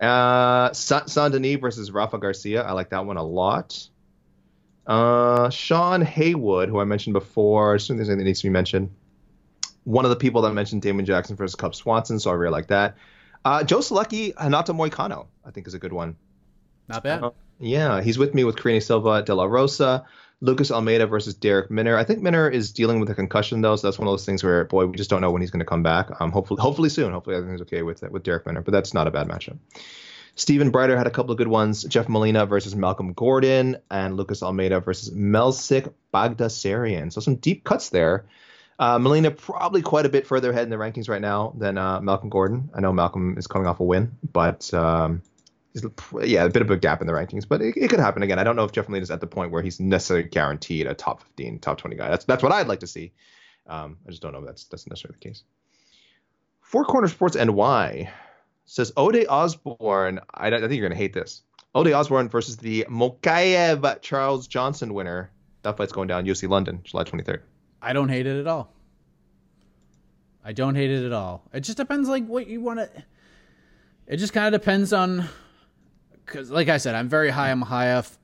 Uh, 0.01 0.73
San, 0.73 1.07
San 1.07 1.31
Denis 1.31 1.61
versus 1.61 1.91
Rafa 1.91 2.17
Garcia. 2.17 2.63
I 2.63 2.73
like 2.73 2.89
that 2.89 3.05
one 3.05 3.15
a 3.15 3.23
lot. 3.23 3.87
Uh, 4.85 5.49
Sean 5.49 6.01
Haywood, 6.01 6.67
who 6.67 6.79
I 6.79 6.83
mentioned 6.83 7.13
before. 7.13 7.73
I 7.73 7.77
just 7.77 7.87
don't 7.87 7.95
think 7.95 7.99
there's 7.99 8.09
anything 8.09 8.25
that 8.25 8.29
needs 8.29 8.41
to 8.41 8.47
be 8.47 8.51
mentioned. 8.51 8.89
One 9.83 10.05
of 10.05 10.09
the 10.09 10.15
people 10.15 10.41
that 10.43 10.53
mentioned 10.53 10.81
Damon 10.81 11.05
Jackson 11.05 11.35
versus 11.35 11.55
Cub 11.55 11.75
Swanson, 11.75 12.19
so 12.19 12.31
I 12.31 12.33
really 12.33 12.51
like 12.51 12.67
that. 12.67 12.95
Uh, 13.45 13.63
Joe 13.63 13.79
Solecki, 13.79 14.33
Renato 14.41 14.73
Moicano, 14.73 15.27
I 15.45 15.51
think 15.51 15.67
is 15.67 15.73
a 15.73 15.79
good 15.79 15.93
one. 15.93 16.15
Not 16.87 17.03
bad. 17.03 17.23
Uh, 17.23 17.31
Yeah, 17.59 18.01
he's 18.01 18.17
with 18.17 18.33
me 18.33 18.43
with 18.43 18.55
Karine 18.55 18.81
Silva, 18.81 19.21
De 19.21 19.35
La 19.35 19.45
Rosa, 19.45 20.05
Lucas 20.41 20.71
Almeida 20.71 21.07
versus 21.07 21.33
Derek 21.33 21.69
Minner. 21.71 21.97
I 21.97 22.03
think 22.03 22.21
Minner 22.21 22.49
is 22.49 22.71
dealing 22.71 22.99
with 22.99 23.09
a 23.09 23.15
concussion 23.15 23.61
though, 23.61 23.75
so 23.75 23.87
that's 23.87 23.99
one 23.99 24.07
of 24.07 24.11
those 24.11 24.25
things 24.25 24.43
where 24.43 24.65
boy, 24.65 24.85
we 24.85 24.97
just 24.97 25.09
don't 25.09 25.21
know 25.21 25.31
when 25.31 25.41
he's 25.41 25.51
going 25.51 25.59
to 25.59 25.65
come 25.65 25.83
back. 25.83 26.09
Um, 26.19 26.31
hopefully, 26.31 26.61
hopefully 26.61 26.89
soon. 26.89 27.13
Hopefully 27.13 27.35
everything's 27.35 27.61
okay 27.61 27.81
with 27.81 28.01
with 28.03 28.23
Derek 28.23 28.45
Minner, 28.45 28.61
but 28.61 28.71
that's 28.71 28.93
not 28.93 29.07
a 29.07 29.11
bad 29.11 29.27
matchup. 29.27 29.57
Stephen 30.35 30.71
Brighter 30.71 30.97
had 30.97 31.05
a 31.07 31.11
couple 31.11 31.31
of 31.31 31.37
good 31.37 31.47
ones. 31.47 31.83
Jeff 31.83 32.09
Molina 32.09 32.45
versus 32.45 32.75
Malcolm 32.75 33.13
Gordon, 33.13 33.77
and 33.91 34.17
Lucas 34.17 34.41
Almeida 34.41 34.79
versus 34.79 35.11
Melsik 35.11 35.93
Baghdasaryan. 36.13 37.13
So 37.13 37.21
some 37.21 37.35
deep 37.35 37.63
cuts 37.63 37.89
there. 37.89 38.25
Uh, 38.79 38.99
Molina 38.99 39.31
probably 39.31 39.81
quite 39.81 40.05
a 40.05 40.09
bit 40.09 40.25
further 40.25 40.51
ahead 40.51 40.63
in 40.63 40.69
the 40.69 40.77
rankings 40.77 41.07
right 41.07 41.21
now 41.21 41.53
than 41.57 41.77
uh, 41.77 42.01
Malcolm 42.01 42.29
Gordon. 42.29 42.69
I 42.73 42.81
know 42.81 42.91
Malcolm 42.91 43.37
is 43.37 43.47
coming 43.47 43.67
off 43.67 43.79
a 43.79 43.83
win, 43.83 44.17
but 44.23 44.73
um, 44.73 45.21
yeah, 46.21 46.45
a 46.45 46.49
bit 46.49 46.61
of 46.61 46.71
a 46.71 46.77
gap 46.77 47.01
in 47.01 47.07
the 47.07 47.13
rankings. 47.13 47.47
But 47.47 47.61
it, 47.61 47.75
it 47.77 47.89
could 47.89 47.99
happen 47.99 48.23
again. 48.23 48.39
I 48.39 48.43
don't 48.43 48.55
know 48.55 48.63
if 48.63 48.71
Jeff 48.71 48.89
Molina 48.89 49.03
is 49.03 49.11
at 49.11 49.21
the 49.21 49.27
point 49.27 49.51
where 49.51 49.61
he's 49.61 49.79
necessarily 49.79 50.27
guaranteed 50.27 50.87
a 50.87 50.93
top 50.93 51.21
15, 51.23 51.59
top 51.59 51.77
20 51.77 51.95
guy. 51.95 52.09
That's 52.09 52.25
that's 52.25 52.43
what 52.43 52.51
I'd 52.51 52.67
like 52.67 52.81
to 52.81 52.87
see. 52.87 53.13
Um, 53.67 53.97
I 54.07 54.09
just 54.09 54.21
don't 54.21 54.33
know 54.33 54.39
if 54.39 54.45
that's 54.45 54.65
that's 54.65 54.87
necessarily 54.87 55.17
the 55.21 55.29
case. 55.29 55.43
Four 56.61 56.85
Corner 56.85 57.07
Sports 57.07 57.35
NY 57.35 58.11
says 58.65 58.91
Ode 58.97 59.25
Osbourne. 59.27 60.19
I, 60.33 60.47
I 60.47 60.59
think 60.59 60.73
you're 60.73 60.87
gonna 60.87 60.99
hate 60.99 61.13
this. 61.13 61.43
Ode 61.75 61.91
Osbourne 61.91 62.29
versus 62.29 62.57
the 62.57 62.85
Mokaev 62.89 64.01
Charles 64.01 64.47
Johnson 64.47 64.93
winner. 64.93 65.31
That 65.63 65.77
fight's 65.77 65.91
going 65.91 66.07
down 66.07 66.25
UFC 66.25 66.49
London, 66.49 66.81
July 66.83 67.03
23rd. 67.03 67.41
I 67.83 67.93
don't 67.93 68.09
hate 68.09 68.25
it 68.25 68.39
at 68.39 68.47
all. 68.47 68.73
I 70.43 70.53
don't 70.53 70.75
hate 70.75 70.89
it 70.89 71.05
at 71.05 71.13
all. 71.13 71.43
It 71.53 71.61
just 71.61 71.77
depends, 71.77 72.09
like 72.09 72.25
what 72.25 72.47
you 72.47 72.61
want 72.61 72.79
to. 72.79 72.89
It 74.07 74.17
just 74.17 74.33
kind 74.33 74.53
of 74.53 74.59
depends 74.59 74.91
on, 74.91 75.25
because 76.25 76.51
like 76.51 76.69
I 76.69 76.77
said, 76.77 76.95
I'm 76.95 77.07
very 77.07 77.29
high 77.29 77.51
on 77.51 77.61
Mokaev. 77.63 78.17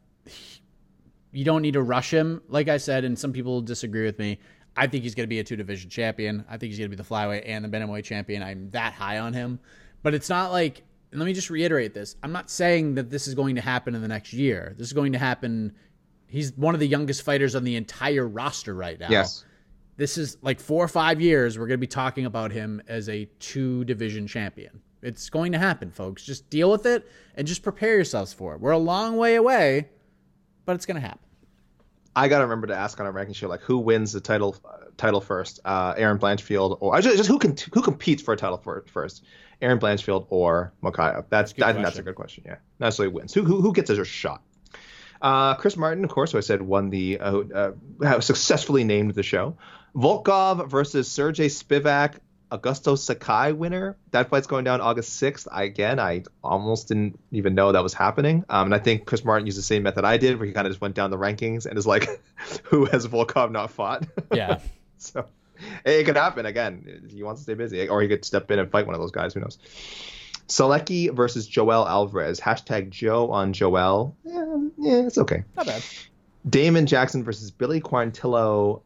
You 1.32 1.46
don't 1.46 1.62
need 1.62 1.74
to 1.74 1.82
rush 1.82 2.12
him, 2.12 2.42
like 2.48 2.68
I 2.68 2.78
said, 2.78 3.06
and 3.06 3.18
some 3.18 3.32
people 3.32 3.62
disagree 3.62 4.04
with 4.04 4.18
me. 4.18 4.40
I 4.76 4.88
think 4.88 5.04
he's 5.04 5.14
going 5.14 5.26
to 5.26 5.30
be 5.30 5.40
a 5.40 5.44
two 5.44 5.56
division 5.56 5.90
champion. 5.90 6.46
I 6.50 6.58
think 6.58 6.72
he's 6.72 6.80
going 6.80 6.90
to 6.90 6.96
be 6.96 7.02
the 7.02 7.08
flyweight 7.08 7.44
and 7.46 7.64
the 7.64 7.70
bantamweight 7.70 8.04
champion. 8.04 8.42
I'm 8.42 8.70
that 8.72 8.94
high 8.94 9.20
on 9.20 9.34
him, 9.34 9.60
but 10.04 10.14
it's 10.14 10.30
not 10.30 10.52
like. 10.52 10.84
Let 11.12 11.26
me 11.26 11.34
just 11.34 11.50
reiterate 11.50 11.96
this: 11.96 12.16
I'm 12.22 12.32
not 12.32 12.52
saying 12.52 12.94
that 12.96 13.10
this 13.10 13.28
is 13.28 13.34
going 13.34 13.56
to 13.56 13.62
happen 13.62 13.96
in 13.96 14.02
the 14.04 14.08
next 14.08 14.32
year. 14.32 14.76
This 14.78 14.88
is 14.88 14.94
going 14.94 15.14
to 15.14 15.18
happen. 15.18 15.74
He's 16.28 16.56
one 16.56 16.76
of 16.76 16.80
the 16.80 16.88
youngest 16.88 17.24
fighters 17.24 17.56
on 17.56 17.64
the 17.64 17.76
entire 17.76 18.28
roster 18.28 18.76
right 18.76 19.00
now 19.00 19.08
Yes. 19.10 19.44
This 20.00 20.18
is 20.18 20.38
like 20.42 20.60
four 20.62 20.84
or 20.84 20.88
five 20.88 21.20
years 21.20 21.60
we're 21.60 21.68
going 21.68 21.78
to 21.78 21.78
be 21.78 21.86
talking 21.86 22.26
about 22.26 22.52
him 22.52 22.82
as 22.88 23.10
a 23.10 23.26
two 23.40 23.84
division 23.84 24.28
champion 24.28 24.82
it's 25.02 25.30
going 25.30 25.52
to 25.52 25.58
happen 25.58 25.92
folks 25.92 26.24
just 26.24 26.50
deal 26.50 26.72
with 26.72 26.86
it 26.86 27.10
and 27.36 27.46
just 27.46 27.64
prepare 27.64 27.96
yourselves 27.96 28.34
for 28.34 28.56
it 28.56 28.62
we're 28.62 28.72
a 28.72 28.78
long 28.78 29.18
way 29.18 29.36
away 29.36 29.90
but 30.66 30.76
it's 30.76 30.86
going 30.86 30.96
to 30.96 31.06
happen 31.06 31.20
I 32.16 32.28
gotta 32.28 32.44
remember 32.44 32.68
to 32.68 32.76
ask 32.76 33.00
on 33.00 33.06
our 33.06 33.12
ranking 33.12 33.34
show 33.34 33.48
like 33.48 33.62
who 33.62 33.78
wins 33.78 34.12
the 34.12 34.20
title 34.20 34.56
uh, 34.66 34.86
title 34.98 35.22
first, 35.22 35.60
uh, 35.64 35.94
Erin 35.96 36.18
Blanchfield 36.18 36.78
or 36.82 37.00
just, 37.02 37.18
just 37.18 37.30
who 37.30 37.40
can 37.40 37.56
who 37.74 37.82
competes 37.82 38.22
for 38.22 38.34
a 38.34 38.38
title 38.38 38.58
for, 38.58 38.84
first, 38.92 39.24
Erin 39.62 39.80
Blanchfield 39.80 40.26
or 40.30 40.74
Mokaev. 40.84 41.26
That's 41.30 41.54
good 41.54 41.64
I 41.64 41.74
think 41.74 41.86
that's 41.86 41.98
a 41.98 42.04
good 42.04 42.16
question. 42.16 42.44
Yeah, 42.46 42.58
not 42.80 42.88
necessarily 42.88 43.14
wins. 43.14 43.34
Who 43.34 43.44
who, 43.44 43.62
who 43.62 43.74
gets 43.74 43.90
a 43.90 44.04
shot? 44.04 44.42
Uh, 45.22 45.56
Chris 45.56 45.78
Martin, 45.78 46.04
of 46.04 46.10
course, 46.10 46.32
who 46.32 46.38
I 46.38 46.42
said 46.42 46.62
won 46.62 46.90
the 46.90 47.20
uh, 47.20 47.74
uh, 48.02 48.20
successfully 48.22 48.84
named 48.84 49.16
the 49.16 49.24
show. 49.24 49.58
Volkov 49.96 50.70
versus 50.70 51.12
Sergey 51.12 51.48
Spivak, 51.48 52.16
Augusto 52.52 52.98
Sakai 52.98 53.54
winner. 53.54 53.98
That 54.12 54.30
fight's 54.30 54.48
going 54.48 54.64
down 54.64 54.82
August 54.82 55.22
6th. 55.22 55.48
I, 55.52 55.64
again, 55.64 56.00
I 56.00 56.24
almost 56.44 56.88
didn't 56.88 57.20
even 57.32 57.56
know 57.56 57.72
that 57.72 57.84
was 57.84 57.94
happening. 57.94 58.44
Um, 58.50 58.68
and 58.68 58.76
I 58.76 58.80
think 58.80 59.06
Chris 59.06 59.24
Martin 59.24 59.46
used 59.46 59.58
the 59.58 59.64
same 59.64 59.84
method 59.84 60.06
I 60.06 60.18
did, 60.18 60.38
where 60.38 60.48
he 60.48 60.54
kind 60.54 60.66
of 60.68 60.72
just 60.72 60.82
went 60.82 60.96
down 60.96 61.12
the 61.12 61.18
rankings 61.18 61.66
and 61.66 61.78
is 61.78 61.88
like, 61.88 62.08
who 62.64 62.86
has 62.86 63.08
Volkov 63.08 63.52
not 63.52 63.72
fought? 63.72 64.06
yeah 64.34 64.60
so 65.00 65.26
it 65.86 66.06
could 66.06 66.16
happen 66.16 66.46
again. 66.46 67.10
He 67.10 67.24
wants 67.24 67.42
to 67.42 67.44
stay 67.44 67.54
busy, 67.56 67.88
or 67.90 68.02
he 68.02 68.08
could 68.08 68.24
step 68.24 68.52
in 68.52 68.60
and 68.60 68.70
fight 68.72 68.86
one 68.86 68.96
of 68.96 69.02
those 69.02 69.12
guys. 69.12 69.34
Who 69.34 69.40
knows? 69.40 69.58
Solecki 70.48 71.14
versus 71.14 71.48
Joel 71.48 71.88
Alvarez. 71.88 72.40
Hashtag 72.40 72.90
Joe 72.90 73.32
on 73.32 73.54
Joel. 73.54 74.16
Yeah, 74.24 74.68
yeah, 74.78 75.06
it's 75.06 75.18
okay. 75.18 75.44
Not 75.56 75.68
bad. 75.68 75.84
Damon 76.48 76.86
Jackson 76.86 77.24
versus 77.24 77.52
Billy 77.52 77.82
Quarantillo. 77.82 78.82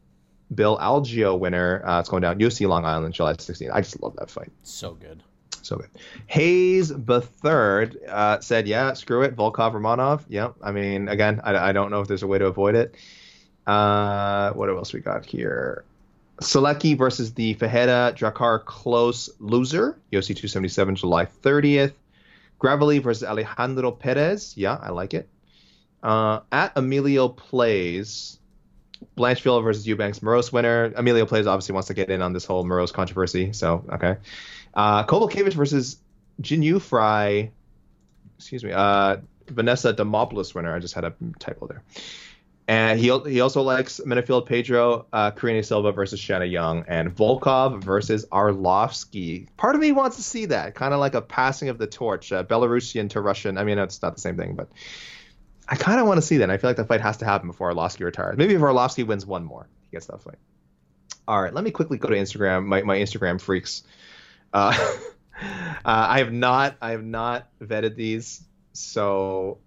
Bill 0.56 0.78
Algeo 0.78 1.38
winner. 1.38 1.86
Uh, 1.86 2.00
it's 2.00 2.10
going 2.10 2.22
down 2.22 2.40
UFC 2.40 2.68
Long 2.68 2.86
Island, 2.86 3.14
July 3.14 3.34
16th. 3.34 3.72
I 3.74 3.82
just 3.82 4.02
love 4.02 4.16
that 4.18 4.30
fight. 4.30 4.52
So 4.64 4.94
good. 4.94 5.24
So 5.62 5.78
good. 5.78 5.90
Hayes 6.28 6.90
the 6.90 7.22
third 7.22 7.98
uh, 8.10 8.40
said, 8.42 8.68
"Yeah, 8.68 8.94
screw 8.94 9.22
it, 9.24 9.36
Volkov 9.36 9.74
Romanov." 9.74 10.24
Yep. 10.28 10.56
I 10.62 10.72
mean, 10.72 11.08
again, 11.08 11.40
I, 11.44 11.70
I 11.70 11.72
don't 11.72 11.90
know 11.90 12.02
if 12.02 12.08
there's 12.08 12.24
a 12.24 12.28
way 12.28 12.38
to 12.38 12.48
avoid 12.48 12.76
it. 12.76 12.96
Uh, 13.66 14.52
what 14.54 14.70
else 14.70 14.92
we 14.92 15.00
got 15.00 15.26
here? 15.26 15.86
Solecki 16.42 16.98
versus 16.98 17.34
the 17.34 17.56
Fajeda 17.56 18.18
Drakkar 18.18 18.64
Klose 18.66 19.30
loser, 19.40 19.98
UFC 20.12 20.28
277, 20.28 20.96
July 20.98 21.26
30th. 21.26 21.94
Gravely 22.60 23.00
versus 23.00 23.24
Alejandro 23.24 23.92
Perez. 23.92 24.54
Yeah, 24.58 24.78
I 24.82 24.90
like 24.90 25.14
it. 25.14 25.30
Uh, 26.02 26.42
at 26.52 26.74
Emilio 26.76 27.30
Plays, 27.30 28.40
Blanchfield 29.18 29.64
versus 29.64 29.88
Eubanks 29.88 30.20
Moroz 30.20 30.52
winner. 30.52 30.94
Emilio 30.96 31.26
Plays 31.26 31.48
obviously 31.48 31.74
wants 31.74 31.88
to 31.88 31.94
get 31.94 32.10
in 32.10 32.22
on 32.22 32.34
this 32.34 32.46
whole 32.46 32.64
Moroz 32.64 32.94
controversy, 32.94 33.54
so 33.54 33.86
okay. 33.92 34.18
Uh, 34.74 35.04
Kowalkiewicz 35.06 35.54
versus 35.54 35.98
Jin 36.42 36.80
Frey. 36.80 37.52
Excuse 38.38 38.64
me. 38.64 38.72
Uh, 38.72 39.18
Vanessa 39.48 39.94
Demopoulos 39.94 40.56
winner. 40.56 40.76
I 40.76 40.80
just 40.80 40.94
had 40.94 41.04
a 41.04 41.14
typo 41.40 41.68
there. 41.68 41.84
And 42.68 42.98
he 42.98 43.08
he 43.28 43.42
also 43.42 43.62
likes 43.62 44.00
Menifield 44.06 44.46
Pedro, 44.46 45.06
uh, 45.12 45.32
Karine 45.32 45.64
Silva 45.64 45.92
versus 45.92 46.20
Shanna 46.20 46.46
Young, 46.46 46.86
and 46.88 47.14
Volkov 47.14 47.84
versus 47.84 48.26
Arlovsky. 48.32 49.48
Part 49.58 49.76
of 49.76 49.82
me 49.82 49.92
wants 49.92 50.16
to 50.16 50.24
see 50.24 50.46
that, 50.46 50.74
kind 50.74 50.94
of 50.94 51.02
like 51.02 51.14
a 51.14 51.22
passing 51.22 51.68
of 51.68 51.78
the 51.78 51.88
torch, 51.88 52.32
uh, 52.32 52.44
Belarusian 52.46 53.10
to 53.12 53.22
Russian. 53.22 53.58
I 53.58 53.66
mean, 53.66 53.78
it's 53.80 54.02
not 54.02 54.16
the 54.16 54.22
same 54.22 54.38
thing, 54.38 54.56
but 54.56 54.70
I 55.68 55.76
kind 55.76 55.99
of 55.99 56.07
want 56.07 56.18
to 56.18 56.22
see 56.22 56.38
that. 56.38 56.49
I 56.49 56.57
feel 56.57 56.69
like 56.69 56.77
the 56.77 56.85
fight 56.85 57.02
has 57.02 57.18
to 57.18 57.26
happen 57.26 57.48
before 57.48 57.73
Arlovsky 57.73 58.03
retires. 58.03 58.38
Maybe 58.38 58.53
if 58.53 58.61
Arlovsky 58.61 59.06
wins 59.06 59.26
one 59.26 59.45
more, 59.45 59.68
he 59.81 59.90
gets 59.91 60.07
that 60.07 60.22
fight. 60.22 60.38
All 61.27 61.41
right, 61.41 61.53
let 61.53 61.64
me 61.64 61.72
quickly 61.72 61.98
go 61.98 62.10
to 62.10 62.15
Instagram. 62.15 62.65
My 62.65 62.81
my 62.81 62.98
Instagram 62.98 63.40
freaks. 63.40 63.84
Uh, 64.52 64.73
uh, 65.41 65.45
I 65.85 66.19
have 66.19 66.34
not 66.34 66.76
I 66.81 66.91
have 66.91 67.03
not 67.03 67.48
vetted 67.61 67.95
these, 67.95 68.44
so 68.73 69.60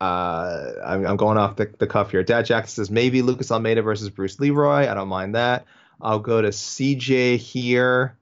uh, 0.00 0.72
I'm, 0.84 1.06
I'm, 1.06 1.16
going 1.16 1.38
off 1.38 1.56
the, 1.56 1.72
the 1.78 1.86
cuff 1.86 2.10
here. 2.10 2.22
Dad 2.22 2.46
Jackson 2.46 2.74
says 2.74 2.90
maybe 2.90 3.22
Lucas 3.22 3.50
Almeida 3.50 3.82
versus 3.82 4.10
Bruce 4.10 4.38
Leroy. 4.40 4.90
I 4.90 4.94
don't 4.94 5.08
mind 5.08 5.34
that. 5.34 5.66
I'll 6.00 6.18
go 6.18 6.42
to 6.42 6.48
CJ 6.48 7.36
here. 7.36 8.16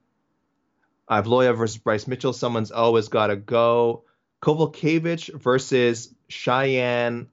I 1.09 1.17
have 1.17 1.27
Loya 1.27 1.57
versus 1.57 1.79
Bryce 1.79 2.07
Mitchell. 2.07 2.33
Someone's 2.33 2.71
always 2.71 3.09
got 3.09 3.29
to 3.29 3.37
go. 3.37 4.05
Kowalkiewicz 4.43 5.41
versus 5.41 6.15
Cheyanne 6.33 7.29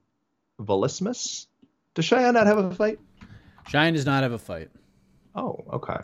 Vlismas. 0.60 1.46
Does 1.94 2.04
Cheyenne 2.04 2.34
not 2.34 2.46
have 2.46 2.58
a 2.58 2.74
fight? 2.74 2.98
Cheyenne 3.68 3.94
does 3.94 4.06
not 4.06 4.22
have 4.22 4.32
a 4.32 4.38
fight. 4.38 4.70
Oh, 5.34 5.64
okay. 5.72 6.00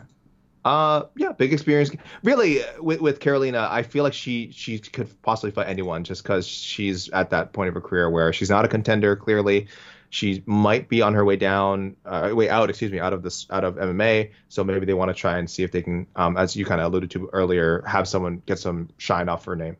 Uh, 0.65 1.05
yeah, 1.15 1.31
big 1.31 1.53
experience. 1.53 1.91
Really, 2.23 2.61
with 2.79 2.99
with 2.99 3.19
Karolina, 3.19 3.69
I 3.69 3.83
feel 3.83 4.03
like 4.03 4.13
she 4.13 4.51
she 4.51 4.79
could 4.79 5.21
possibly 5.21 5.51
fight 5.51 5.67
anyone 5.67 6.03
just 6.03 6.23
because 6.23 6.45
she's 6.45 7.09
at 7.09 7.29
that 7.29 7.53
point 7.53 7.69
of 7.69 7.73
her 7.75 7.81
career 7.81 8.09
where 8.09 8.33
she's 8.33 8.49
not 8.49 8.65
a 8.65 8.67
contender. 8.67 9.15
Clearly, 9.15 9.67
she 10.09 10.43
might 10.45 10.89
be 10.89 11.01
on 11.01 11.13
her 11.13 11.23
way 11.23 11.35
down, 11.37 11.95
uh, 12.05 12.31
way 12.33 12.49
out, 12.49 12.69
excuse 12.69 12.91
me, 12.91 12.99
out 12.99 13.13
of 13.13 13.23
this 13.23 13.47
out 13.49 13.63
of 13.63 13.75
MMA. 13.75 14.31
So 14.49 14.63
maybe 14.63 14.85
they 14.85 14.93
want 14.93 15.09
to 15.09 15.13
try 15.13 15.37
and 15.37 15.49
see 15.49 15.63
if 15.63 15.71
they 15.71 15.81
can, 15.81 16.07
um, 16.15 16.35
as 16.35 16.55
you 16.55 16.65
kind 16.65 16.81
of 16.81 16.87
alluded 16.87 17.11
to 17.11 17.29
earlier, 17.31 17.81
have 17.85 18.07
someone 18.07 18.41
get 18.45 18.59
some 18.59 18.89
shine 18.97 19.29
off 19.29 19.45
her 19.45 19.55
name. 19.55 19.77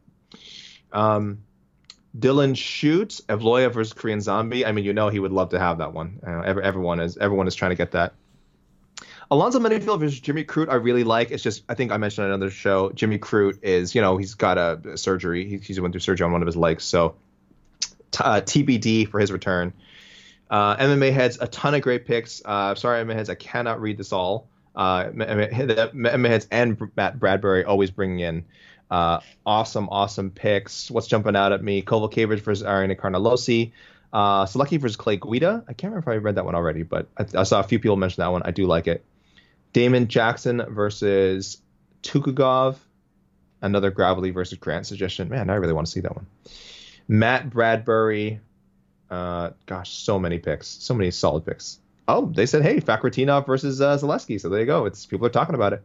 Um, 0.93 1.39
Dylan 2.19 2.55
shoots 2.57 3.21
Evloev 3.29 3.73
versus 3.73 3.93
Korean 3.93 4.21
Zombie. 4.21 4.65
I 4.65 4.71
mean, 4.71 4.85
you 4.85 4.93
know 4.93 5.09
he 5.09 5.19
would 5.19 5.31
love 5.31 5.49
to 5.49 5.59
have 5.59 5.77
that 5.79 5.93
one. 5.93 6.19
Uh, 6.25 6.41
everyone 6.41 6.99
is 6.99 7.17
everyone 7.17 7.47
is 7.47 7.55
trying 7.55 7.71
to 7.71 7.75
get 7.75 7.91
that. 7.91 8.13
Alonzo 9.29 9.59
Menifield 9.59 9.99
versus 9.99 10.19
Jimmy 10.19 10.45
Crute, 10.45 10.69
I 10.69 10.75
really 10.75 11.03
like. 11.03 11.31
It's 11.31 11.43
just 11.43 11.63
I 11.67 11.73
think 11.73 11.91
I 11.91 11.97
mentioned 11.97 12.25
on 12.25 12.31
another 12.31 12.49
show. 12.49 12.91
Jimmy 12.91 13.19
Crute 13.19 13.59
is 13.61 13.93
you 13.93 14.01
know 14.01 14.17
he's 14.17 14.33
got 14.33 14.57
a 14.57 14.97
surgery. 14.97 15.47
He, 15.47 15.57
he's 15.57 15.79
went 15.79 15.93
through 15.93 15.99
surgery 15.99 16.25
on 16.25 16.31
one 16.31 16.41
of 16.41 16.45
his 16.45 16.55
legs, 16.55 16.83
so 16.83 17.15
t- 18.11 18.23
uh, 18.23 18.41
TBD 18.41 19.09
for 19.09 19.19
his 19.19 19.31
return. 19.31 19.73
Uh, 20.49 20.77
MMA 20.77 21.11
heads 21.11 21.37
a 21.41 21.47
ton 21.47 21.75
of 21.75 21.81
great 21.81 22.05
picks. 22.05 22.41
Uh, 22.45 22.73
sorry, 22.75 23.03
MMA 23.03 23.15
heads, 23.15 23.29
I 23.29 23.35
cannot 23.35 23.81
read 23.81 23.97
this 23.97 24.13
all. 24.13 24.47
Uh, 24.75 25.05
MMA 25.05 26.29
heads 26.29 26.47
and 26.51 26.79
Matt 26.95 27.19
Bradbury 27.19 27.65
always 27.65 27.91
bringing 27.91 28.19
in 28.19 28.45
uh, 28.89 29.19
awesome, 29.45 29.89
awesome 29.89 30.31
picks. 30.31 30.89
What's 30.89 31.07
jumping 31.07 31.35
out 31.35 31.51
at 31.51 31.63
me? 31.63 31.81
Kowalkiewicz 31.81 32.39
versus 32.39 32.65
Ariane 32.65 32.95
Carnelossi. 32.95 33.71
Uh, 34.13 34.45
Solecki 34.45 34.79
versus 34.79 34.95
Clay 34.95 35.17
Guida. 35.17 35.63
I 35.67 35.73
can't 35.73 35.91
remember 35.91 36.11
if 36.11 36.15
I 36.15 36.17
read 36.17 36.35
that 36.35 36.45
one 36.45 36.55
already, 36.55 36.83
but 36.83 37.07
I, 37.17 37.25
I, 37.39 37.43
saw 37.43 37.59
a 37.59 37.63
few 37.63 37.79
people 37.79 37.97
mention 37.97 38.21
that 38.21 38.31
one. 38.31 38.41
I 38.45 38.51
do 38.51 38.65
like 38.65 38.87
it. 38.87 39.03
Damon 39.73 40.07
Jackson 40.07 40.63
versus 40.69 41.61
Tukhugov. 42.03 42.77
Another 43.61 43.91
Gravely 43.91 44.31
versus 44.31 44.57
Grant 44.59 44.85
suggestion. 44.85 45.29
Man, 45.29 45.49
I 45.49 45.55
really 45.55 45.73
want 45.73 45.87
to 45.87 45.91
see 45.91 45.99
that 46.01 46.15
one. 46.15 46.27
Matt 47.07 47.49
Bradbury. 47.49 48.39
Uh, 49.09 49.51
gosh, 49.65 49.91
so 49.91 50.19
many 50.19 50.37
picks. 50.37 50.67
So 50.67 50.93
many 50.93 51.11
solid 51.11 51.45
picks. 51.45 51.79
Oh, 52.07 52.31
they 52.33 52.45
said, 52.45 52.61
hey, 52.63 52.79
Fakhretdinov 52.79 53.45
versus 53.45 53.81
uh, 53.81 53.97
Zaleski. 53.97 54.39
So 54.39 54.49
there 54.49 54.59
you 54.59 54.65
go. 54.65 54.85
It's 54.85 55.05
people 55.05 55.27
are 55.27 55.31
talking 55.31 55.55
about 55.55 55.73
it. 55.73 55.83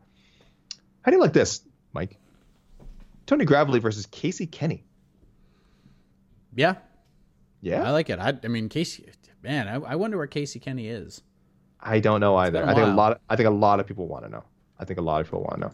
How 1.03 1.11
do 1.11 1.16
you 1.16 1.23
like 1.23 1.33
this, 1.33 1.62
Mike? 1.93 2.16
Tony 3.33 3.47
Gravely 3.47 3.79
versus 3.79 4.05
Casey 4.05 4.47
Kenny. 4.47 4.85
Yeah. 6.55 6.75
Yeah. 7.63 7.83
I 7.83 7.91
like 7.91 8.11
it. 8.11 8.19
I, 8.19 8.39
I 8.45 8.49
mean, 8.49 8.69
Casey, 8.69 9.07
man, 9.43 9.69
I, 9.69 9.77
I 9.77 9.97
wonder 9.97 10.19
where 10.19 10.27
Casey 10.27 10.59
Kenny 10.59 10.89
is. 10.89 11.23
I 11.81 12.01
don't 12.01 12.21
know 12.21 12.37
either. 12.37 12.63
I 12.63 12.75
think 12.75 12.87
a 12.87 12.91
lot. 12.91 13.13
Of, 13.13 13.19
I 13.31 13.37
think 13.37 13.49
a 13.49 13.53
lot 13.53 13.81
of 13.81 13.87
people 13.87 14.07
want 14.07 14.25
to 14.25 14.31
know. 14.31 14.45
I 14.79 14.85
think 14.85 14.99
a 14.99 15.03
lot 15.03 15.23
of 15.23 15.29
people 15.29 15.41
want 15.41 15.55
to 15.55 15.61
know. 15.61 15.73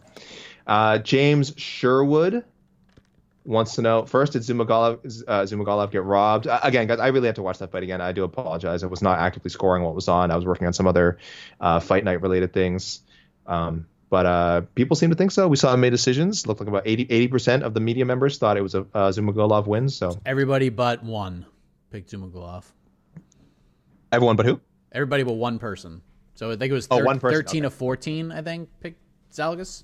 Uh, 0.67 0.97
James 0.99 1.53
Sherwood 1.57 2.45
wants 3.43 3.75
to 3.75 3.81
know 3.81 4.05
first 4.05 4.31
did 4.33 4.43
Zhumagulov, 4.43 5.27
uh, 5.27 5.85
get 5.87 6.03
robbed 6.03 6.45
uh, 6.45 6.59
again 6.61 6.87
guys 6.87 6.99
I 6.99 7.07
really 7.07 7.25
have 7.25 7.35
to 7.35 7.41
watch 7.41 7.57
that 7.59 7.71
fight 7.71 7.83
again 7.83 7.99
I 7.99 8.11
do 8.11 8.23
apologize 8.23 8.83
I 8.83 8.87
was 8.87 9.01
not 9.01 9.17
actively 9.17 9.49
scoring 9.49 9.81
what 9.81 9.95
was 9.95 10.07
on 10.07 10.29
I 10.29 10.35
was 10.35 10.45
working 10.45 10.67
on 10.67 10.73
some 10.73 10.85
other 10.85 11.17
uh, 11.59 11.79
fight 11.79 12.03
night 12.03 12.21
related 12.21 12.53
things 12.53 13.01
um, 13.47 13.87
but 14.09 14.25
uh, 14.25 14.61
people 14.75 14.95
seem 14.95 15.09
to 15.09 15.15
think 15.15 15.31
so 15.31 15.47
we 15.47 15.55
saw 15.55 15.73
him 15.73 15.81
made 15.81 15.91
decisions 15.91 16.47
looked 16.47 16.59
like 16.59 16.69
about 16.69 16.83
80 16.85 17.27
percent 17.27 17.63
of 17.63 17.73
the 17.73 17.79
media 17.79 18.05
members 18.05 18.37
thought 18.37 18.57
it 18.57 18.61
was 18.61 18.75
a 18.75 18.81
uh, 18.93 19.11
Zhumagulov 19.11 19.67
win 19.67 19.89
so 19.89 20.19
everybody 20.25 20.69
but 20.69 21.03
one 21.03 21.45
picked 21.91 22.11
Zhumagulov 22.11 22.63
everyone 24.11 24.35
but 24.35 24.45
who 24.45 24.59
Everybody 24.91 25.23
but 25.23 25.33
one 25.33 25.59
person. 25.59 26.01
So 26.35 26.51
I 26.51 26.55
think 26.55 26.71
it 26.71 26.73
was 26.73 26.87
thir- 26.87 27.01
oh, 27.01 27.03
one 27.03 27.19
person. 27.19 27.43
13 27.43 27.61
okay. 27.61 27.67
of 27.67 27.73
14, 27.73 28.31
I 28.31 28.41
think, 28.41 28.69
picked 28.79 29.01
Zhalgas. 29.33 29.83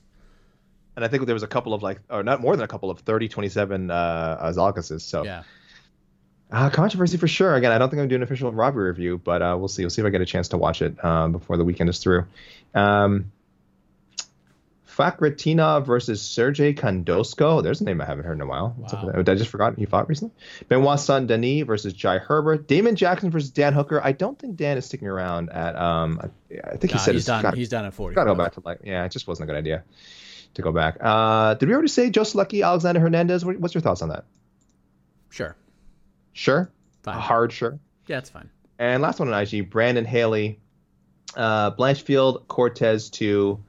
And 0.95 1.03
I 1.03 1.09
think 1.09 1.25
there 1.25 1.35
was 1.35 1.43
a 1.43 1.47
couple 1.47 1.73
of 1.73 1.83
like, 1.83 1.99
or 2.09 2.23
not 2.23 2.41
more 2.41 2.55
than 2.55 2.63
a 2.63 2.67
couple 2.67 2.89
of 2.89 2.99
30, 2.99 3.27
27 3.27 3.91
uh, 3.91 4.53
Zhalgases. 4.55 5.01
So 5.01 5.23
yeah. 5.23 5.43
Uh, 6.51 6.69
controversy 6.69 7.17
for 7.17 7.27
sure. 7.27 7.55
Again, 7.55 7.71
I 7.71 7.79
don't 7.79 7.89
think 7.89 8.01
I'm 8.01 8.07
doing 8.07 8.19
an 8.19 8.23
official 8.23 8.51
Robbie 8.51 8.77
review, 8.77 9.17
but 9.17 9.41
uh, 9.41 9.55
we'll 9.57 9.67
see. 9.67 9.83
We'll 9.83 9.89
see 9.89 10.01
if 10.01 10.05
I 10.05 10.11
get 10.11 10.21
a 10.21 10.27
chance 10.27 10.49
to 10.49 10.57
watch 10.57 10.81
it 10.83 11.03
um, 11.03 11.31
before 11.31 11.57
the 11.57 11.65
weekend 11.65 11.89
is 11.89 11.97
through. 11.97 12.27
Um, 12.75 13.31
Fakhretdinov 14.95 15.85
versus 15.85 16.21
Sergey 16.21 16.73
Khandozhko. 16.73 17.61
There's 17.61 17.81
a 17.81 17.83
name 17.83 17.99
I 18.01 18.05
haven't 18.05 18.25
heard 18.25 18.37
in 18.37 18.41
a 18.41 18.45
while. 18.45 18.73
What's 18.77 18.93
wow. 18.93 19.09
up 19.09 19.27
I 19.27 19.35
just 19.35 19.49
forgot 19.49 19.77
he 19.77 19.85
fought 19.85 20.07
recently. 20.07 20.33
Benoit 20.69 20.99
Saint 20.99 21.27
Denis 21.27 21.63
versus 21.65 21.93
Jai 21.93 22.17
Herbert. 22.17 22.67
Damon 22.67 22.95
Jackson 22.95 23.29
versus 23.29 23.49
Dan 23.49 23.73
Hooker. 23.73 24.01
I 24.01 24.13
don't 24.13 24.39
think 24.39 24.55
Dan 24.55 24.77
is 24.77 24.85
sticking 24.85 25.07
around 25.07 25.49
at. 25.49 25.75
Um, 25.75 26.21
I, 26.23 26.59
I 26.71 26.77
think 26.77 26.93
he 26.93 26.99
said 26.99 27.15
he's 27.15 27.25
done. 27.25 27.41
Gotta, 27.41 27.57
he's 27.57 27.69
done 27.69 27.85
at 27.85 27.93
40. 27.93 28.15
Gotta 28.15 28.31
go 28.31 28.35
back 28.35 28.53
to 28.53 28.61
like. 28.63 28.79
Yeah, 28.83 29.03
it 29.03 29.11
just 29.11 29.27
wasn't 29.27 29.49
a 29.49 29.53
good 29.53 29.59
idea 29.59 29.83
to 30.53 30.61
go 30.61 30.71
back. 30.71 30.97
Uh, 31.01 31.55
did 31.55 31.67
we 31.67 31.73
already 31.73 31.89
say 31.89 32.09
Joe 32.09 32.21
Solecki, 32.21 32.63
Alexander 32.63 33.01
Hernandez? 33.01 33.43
What's 33.43 33.73
your 33.73 33.81
thoughts 33.81 34.01
on 34.01 34.09
that? 34.09 34.25
Sure. 35.29 35.55
Sure. 36.31 36.71
Fine. 37.03 37.19
hard 37.19 37.51
sure. 37.51 37.79
Yeah, 38.07 38.19
it's 38.19 38.29
fine. 38.29 38.49
And 38.79 39.01
last 39.01 39.19
one 39.19 39.31
on 39.31 39.41
IG, 39.41 39.69
Brandon 39.69 40.05
Haley, 40.05 40.59
uh, 41.35 41.71
Blanchfield 41.71 42.47
Cortez 42.47 43.09
to 43.11 43.63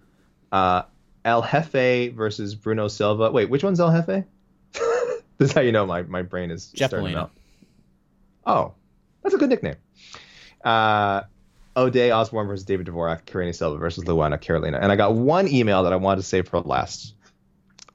uh, 0.53 0.83
El 1.27 1.43
Jefe 1.43 2.15
versus 2.15 2.55
Bruno 2.55 2.87
Silva. 2.87 3.33
Wait, 3.33 3.51
which 3.51 3.65
one's 3.65 3.81
El 3.81 3.91
Jefe? 3.91 4.25
this 4.73 5.51
is 5.51 5.53
how 5.53 5.61
you 5.61 5.73
know 5.73 5.85
my, 5.85 6.03
my 6.03 6.23
brain 6.23 6.53
is 6.53 6.69
Jeff 6.69 6.91
starting 6.91 7.13
Molina. 7.13 7.31
Oh, 8.47 8.75
that's 9.23 9.35
a 9.35 9.39
good 9.39 9.51
nickname. 9.51 9.75
Uh, 10.65 11.23
Ode 11.75 12.11
Osbourne 12.11 12.47
versus 12.47 12.65
David 12.65 12.87
Dvorak, 12.87 13.27
Karine 13.27 13.53
Silva 13.53 13.77
versus 13.77 14.05
Luana 14.05 14.41
Carolina. 14.41 14.79
And 14.81 14.93
I 14.93 14.97
got 14.97 15.15
one 15.15 15.49
email 15.49 15.83
that 15.83 15.93
I 15.93 15.97
wanted 15.97 16.23
to 16.23 16.27
save 16.27 16.49
for 16.49 16.61
last. 16.61 17.15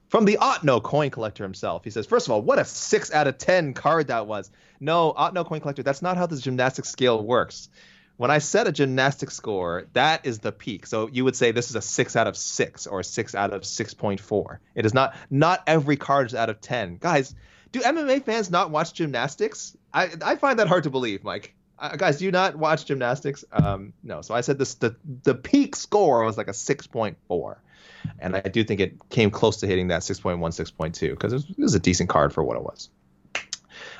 From 0.08 0.26
the 0.26 0.36
Otno 0.38 0.82
coin 0.82 1.08
collector 1.08 1.42
himself. 1.42 1.84
He 1.84 1.90
says, 1.90 2.04
First 2.04 2.26
of 2.26 2.32
all, 2.32 2.42
what 2.42 2.58
a 2.58 2.66
6 2.66 3.12
out 3.14 3.26
of 3.26 3.38
10 3.38 3.72
card 3.72 4.08
that 4.08 4.26
was. 4.26 4.50
No, 4.78 5.14
Otno 5.14 5.46
coin 5.46 5.60
collector, 5.60 5.82
that's 5.82 6.02
not 6.02 6.18
how 6.18 6.26
the 6.26 6.36
gymnastics 6.36 6.90
scale 6.90 7.24
works 7.24 7.70
when 8.22 8.30
I 8.30 8.38
set 8.38 8.68
a 8.68 8.72
gymnastic 8.72 9.32
score, 9.32 9.86
that 9.94 10.24
is 10.24 10.38
the 10.38 10.52
peak. 10.52 10.86
So 10.86 11.08
you 11.08 11.24
would 11.24 11.34
say 11.34 11.50
this 11.50 11.70
is 11.70 11.74
a 11.74 11.82
six 11.82 12.14
out 12.14 12.28
of 12.28 12.36
six 12.36 12.86
or 12.86 13.00
a 13.00 13.04
six 13.04 13.34
out 13.34 13.52
of 13.52 13.64
six 13.64 13.94
point 13.94 14.20
four. 14.20 14.60
It 14.76 14.86
is 14.86 14.94
not 14.94 15.16
not 15.28 15.64
every 15.66 15.96
card 15.96 16.28
is 16.28 16.34
out 16.36 16.48
of 16.48 16.60
ten. 16.60 16.98
Guys, 16.98 17.34
do 17.72 17.80
MMA 17.80 18.22
fans 18.22 18.48
not 18.48 18.70
watch 18.70 18.94
gymnastics? 18.94 19.76
I 19.92 20.10
I 20.24 20.36
find 20.36 20.60
that 20.60 20.68
hard 20.68 20.84
to 20.84 20.90
believe, 20.90 21.24
Mike. 21.24 21.52
Uh, 21.80 21.96
guys, 21.96 22.18
do 22.18 22.24
you 22.24 22.30
not 22.30 22.54
watch 22.54 22.86
gymnastics? 22.86 23.44
Um, 23.50 23.92
no. 24.04 24.22
So 24.22 24.34
I 24.34 24.42
said 24.42 24.56
this 24.56 24.74
the 24.74 24.94
the 25.24 25.34
peak 25.34 25.74
score 25.74 26.22
was 26.22 26.38
like 26.38 26.46
a 26.46 26.54
six 26.54 26.86
point 26.86 27.16
four, 27.26 27.60
and 28.20 28.36
I 28.36 28.42
do 28.42 28.62
think 28.62 28.78
it 28.78 28.94
came 29.10 29.32
close 29.32 29.56
to 29.56 29.66
hitting 29.66 29.88
that 29.88 30.02
6.1, 30.02 30.38
6.2 30.38 31.10
because 31.10 31.32
it, 31.32 31.42
it 31.50 31.58
was 31.58 31.74
a 31.74 31.80
decent 31.80 32.08
card 32.08 32.32
for 32.32 32.44
what 32.44 32.56
it 32.56 32.62
was. 32.62 32.88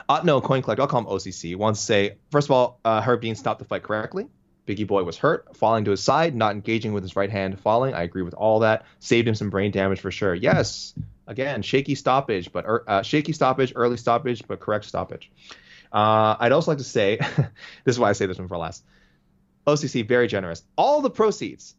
Uh, 0.09 0.21
no, 0.25 0.41
Coin 0.41 0.63
Collect, 0.63 0.81
I'll 0.81 0.87
call 0.87 1.01
him 1.01 1.07
OCC, 1.07 1.57
wants 1.57 1.81
to 1.81 1.87
say, 1.87 2.17
first 2.31 2.49
of 2.49 2.53
all, 2.53 2.81
uh, 2.85 3.01
Herb 3.01 3.21
Dean 3.21 3.35
stopped 3.35 3.59
the 3.59 3.65
fight 3.65 3.83
correctly. 3.83 4.29
Biggie 4.67 4.87
Boy 4.87 5.03
was 5.03 5.17
hurt, 5.17 5.57
falling 5.57 5.85
to 5.85 5.91
his 5.91 6.03
side, 6.03 6.37
not 6.37 6.55
engaging 6.55 6.93
with 6.93 7.03
his 7.03 7.17
right 7.17 7.31
hand, 7.31 7.59
falling. 7.59 7.95
I 7.95 8.03
agree 8.03 8.23
with 8.23 8.35
all 8.35 8.61
that. 8.61 8.85
Saved 9.01 9.27
him 9.27 9.35
some 9.35 9.51
brain 9.51 9.73
damage 9.73 10.01
for 10.01 10.11
sure. 10.11 10.35
Yes, 10.35 10.95
again, 11.27 11.63
shaky 11.63 11.95
stoppage, 11.97 12.53
but 12.53 12.65
er, 12.65 12.85
uh, 12.87 13.03
shaky 13.03 13.33
stoppage, 13.33 13.73
early 13.75 13.97
stoppage, 13.97 14.47
but 14.47 14.61
correct 14.61 14.85
stoppage. 14.85 15.31
Uh, 15.93 16.37
I'd 16.39 16.53
also 16.53 16.71
like 16.71 16.79
to 16.79 16.85
say, 16.85 17.17
this 17.85 17.97
is 17.97 17.99
why 17.99 18.11
I 18.11 18.13
say 18.13 18.27
this 18.27 18.39
one 18.39 18.49
for 18.49 18.57
last. 18.57 18.85
OCC 19.67 20.07
very 20.07 20.29
generous. 20.29 20.63
All 20.77 21.01
the 21.03 21.11
proceeds 21.11 21.75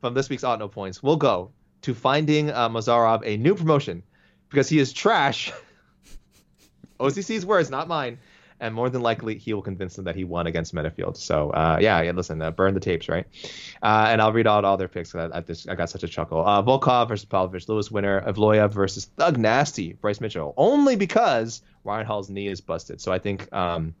from 0.00 0.14
this 0.14 0.28
week's 0.28 0.44
Odd 0.44 0.58
No 0.58 0.68
Points 0.68 1.02
will 1.02 1.16
go 1.16 1.52
to 1.82 1.94
finding 1.94 2.50
uh, 2.50 2.68
Mozharov 2.68 3.22
a 3.24 3.36
new 3.36 3.54
promotion 3.54 4.02
because 4.48 4.68
he 4.68 4.78
is 4.78 4.92
trash. 4.92 5.52
OCC's 6.98 7.44
words, 7.46 7.70
not 7.70 7.88
mine. 7.88 8.18
And 8.58 8.74
more 8.74 8.88
than 8.88 9.02
likely, 9.02 9.36
he 9.36 9.52
will 9.52 9.62
convince 9.62 9.96
them 9.96 10.06
that 10.06 10.16
he 10.16 10.24
won 10.24 10.46
against 10.46 10.74
Menifield. 10.74 11.18
So, 11.18 11.50
uh, 11.50 11.76
yeah, 11.78 12.00
yeah, 12.00 12.12
listen, 12.12 12.40
uh, 12.40 12.50
burn 12.50 12.72
the 12.72 12.80
tapes, 12.80 13.06
right? 13.06 13.26
Uh, 13.82 14.06
and 14.08 14.22
I'll 14.22 14.32
read 14.32 14.46
out 14.46 14.64
all 14.64 14.78
their 14.78 14.88
picks. 14.88 15.14
I, 15.14 15.28
I, 15.30 15.40
just, 15.40 15.68
I 15.68 15.74
got 15.74 15.90
such 15.90 16.04
a 16.04 16.08
chuckle. 16.08 16.46
Uh, 16.46 16.62
Volkov 16.62 17.08
versus 17.08 17.26
Pavlovich, 17.26 17.68
Lewis 17.68 17.90
winner. 17.90 18.22
Evloev 18.22 18.72
versus 18.72 19.04
Thug 19.04 19.36
Nasty, 19.36 19.92
Bryce 19.92 20.22
Mitchell. 20.22 20.54
Only 20.56 20.96
because 20.96 21.60
Ryan 21.84 22.06
Hall's 22.06 22.30
knee 22.30 22.48
is 22.48 22.62
busted. 22.62 23.02
So 23.02 23.12
I 23.12 23.18
think, 23.18 23.52
um, 23.52 23.94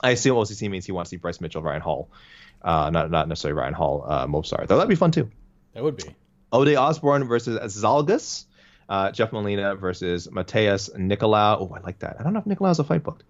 I 0.00 0.10
assume 0.10 0.36
OCC 0.36 0.70
means 0.70 0.86
he 0.86 0.92
wants 0.92 1.10
to 1.10 1.16
see 1.16 1.20
Bryce 1.20 1.40
Mitchell, 1.40 1.62
Ryan 1.62 1.82
Hall. 1.82 2.08
Uh, 2.62 2.90
not, 2.90 3.10
not 3.10 3.26
necessarily 3.26 3.58
Ryan 3.58 3.74
Hall, 3.74 4.04
uh, 4.08 4.26
Movsar. 4.28 4.64
Though 4.68 4.76
that'd 4.76 4.88
be 4.88 4.94
fun 4.94 5.10
too. 5.10 5.28
That 5.74 5.82
would 5.82 5.96
be. 5.96 6.04
Ode 6.52 6.74
Osbourne 6.76 7.24
versus 7.24 7.58
Zhalgas. 7.82 8.44
Uh, 8.88 9.10
Jeff 9.10 9.32
Molina 9.32 9.74
versus 9.76 10.28
Matheus 10.28 10.88
Nicolau. 10.96 11.60
Oh, 11.60 11.74
I 11.74 11.80
like 11.80 11.98
that. 11.98 12.16
I 12.18 12.22
don't 12.22 12.32
know 12.32 12.38
if 12.38 12.46
Nicolau 12.46 12.68
has 12.68 12.78
a 12.78 12.84
fight 12.84 13.02
booked. 13.02 13.24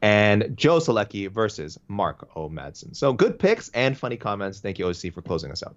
And 0.00 0.56
Joe 0.56 0.78
Solecki 0.78 1.30
versus 1.30 1.78
Mark 1.88 2.28
O. 2.34 2.48
Madsen. 2.48 2.96
So 2.96 3.12
good 3.12 3.38
picks 3.38 3.68
and 3.70 3.96
funny 3.96 4.16
comments. 4.16 4.60
Thank 4.60 4.78
you, 4.78 4.86
OC, 4.86 5.12
for 5.12 5.20
closing 5.20 5.50
us 5.50 5.62
out. 5.62 5.76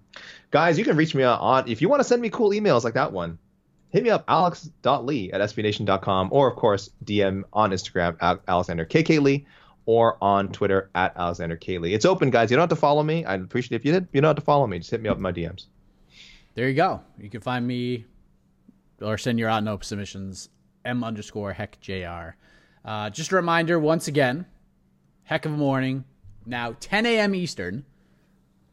Guys, 0.51 0.79
you 0.79 0.85
can 0.85 0.95
reach 0.95 1.13
me 1.13 1.23
on, 1.23 1.67
if 1.67 1.81
you 1.81 1.89
want 1.89 1.99
to 1.99 2.05
send 2.05 2.21
me 2.21 2.29
cool 2.29 2.51
emails 2.51 2.83
like 2.85 2.93
that 2.93 3.11
one, 3.11 3.37
hit 3.89 4.03
me 4.03 4.09
up, 4.09 4.23
alex.lee 4.27 5.31
at 5.31 5.41
sbnation.com, 5.41 6.29
or 6.31 6.49
of 6.49 6.55
course, 6.55 6.89
DM 7.03 7.43
on 7.51 7.71
Instagram 7.71 8.17
at 8.21 8.39
Alexander 8.47 8.87
or 9.85 10.17
on 10.21 10.51
Twitter 10.51 10.89
at 10.95 11.15
Alexander. 11.15 11.59
It's 11.61 12.05
open, 12.05 12.29
guys. 12.29 12.49
You 12.49 12.57
don't 12.57 12.63
have 12.63 12.69
to 12.69 12.75
follow 12.75 13.03
me. 13.03 13.25
I'd 13.25 13.41
appreciate 13.41 13.75
it 13.75 13.81
if 13.81 13.85
you 13.85 13.91
did. 13.91 14.07
You 14.13 14.21
don't 14.21 14.29
have 14.29 14.35
to 14.37 14.41
follow 14.41 14.65
me. 14.65 14.79
Just 14.79 14.91
hit 14.91 15.01
me 15.01 15.09
up 15.09 15.17
in 15.17 15.23
my 15.23 15.31
DMs. 15.31 15.65
There 16.55 16.67
you 16.69 16.75
go. 16.75 17.01
You 17.19 17.29
can 17.29 17.41
find 17.41 17.67
me 17.67 18.05
or 19.01 19.17
send 19.17 19.39
your 19.39 19.49
out 19.49 19.63
no 19.63 19.79
submissions 19.81 20.49
m 20.83 21.03
underscore 21.03 21.53
heck 21.53 21.79
jr. 21.81 22.35
Uh, 22.83 23.09
just 23.09 23.31
a 23.31 23.35
reminder 23.35 23.79
once 23.79 24.07
again, 24.07 24.45
heck 25.23 25.45
of 25.45 25.53
a 25.53 25.57
morning 25.57 26.03
now 26.45 26.75
10 26.79 27.05
a.m. 27.07 27.33
Eastern 27.33 27.83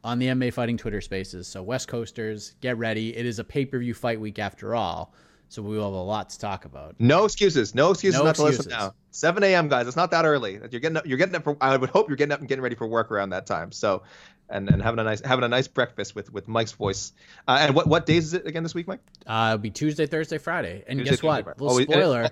on 0.03 0.19
the 0.19 0.27
MMA 0.27 0.53
Fighting 0.53 0.77
Twitter 0.77 1.01
Spaces. 1.01 1.47
So 1.47 1.63
West 1.63 1.87
Coasters, 1.87 2.55
get 2.61 2.77
ready. 2.77 3.15
It 3.15 3.25
is 3.25 3.39
a 3.39 3.43
pay 3.43 3.65
per 3.65 3.79
view 3.79 3.93
fight 3.93 4.19
week 4.19 4.37
after 4.37 4.75
all, 4.75 5.13
so 5.49 5.61
we 5.61 5.77
will 5.77 5.85
have 5.85 5.93
a 5.93 6.03
lot 6.03 6.29
to 6.31 6.39
talk 6.39 6.65
about. 6.65 6.95
No 6.99 7.25
excuses. 7.25 7.73
No 7.73 7.91
excuses 7.91 8.19
No 8.19 8.25
not 8.25 8.35
to 8.35 8.43
listen 8.43 8.65
excuses. 8.65 8.79
now. 8.79 8.93
7 9.11 9.43
a.m. 9.43 9.67
guys. 9.69 9.87
It's 9.87 9.95
not 9.95 10.11
that 10.11 10.25
early. 10.25 10.59
You're 10.69 10.79
getting 10.81 10.97
up. 10.97 11.05
You're 11.07 11.17
getting 11.17 11.35
up 11.35 11.43
for. 11.43 11.57
I 11.61 11.77
would 11.77 11.89
hope 11.89 12.09
you're 12.09 12.17
getting 12.17 12.33
up 12.33 12.39
and 12.39 12.49
getting 12.49 12.61
ready 12.63 12.75
for 12.75 12.85
work 12.87 13.11
around 13.11 13.29
that 13.29 13.45
time. 13.45 13.71
So, 13.71 14.03
and 14.49 14.69
and 14.69 14.81
having 14.81 14.99
a 14.99 15.03
nice 15.03 15.21
having 15.21 15.43
a 15.43 15.47
nice 15.47 15.67
breakfast 15.67 16.15
with 16.15 16.31
with 16.33 16.47
Mike's 16.47 16.71
voice. 16.73 17.13
Uh, 17.47 17.57
and 17.61 17.75
what 17.75 17.87
what 17.87 18.05
days 18.05 18.25
is 18.25 18.33
it 18.33 18.45
again 18.47 18.63
this 18.63 18.73
week, 18.75 18.87
Mike? 18.87 18.99
Uh, 19.27 19.51
it'll 19.53 19.61
be 19.61 19.69
Tuesday, 19.71 20.05
Thursday, 20.05 20.37
Friday, 20.37 20.83
and 20.87 20.99
Tuesday, 20.99 21.11
guess 21.11 21.23
what? 21.23 21.45
Thursday. 21.45 21.61
Little 21.63 21.75
Oh, 21.75 21.79
it- 21.79 21.89
spoiler, 21.89 22.29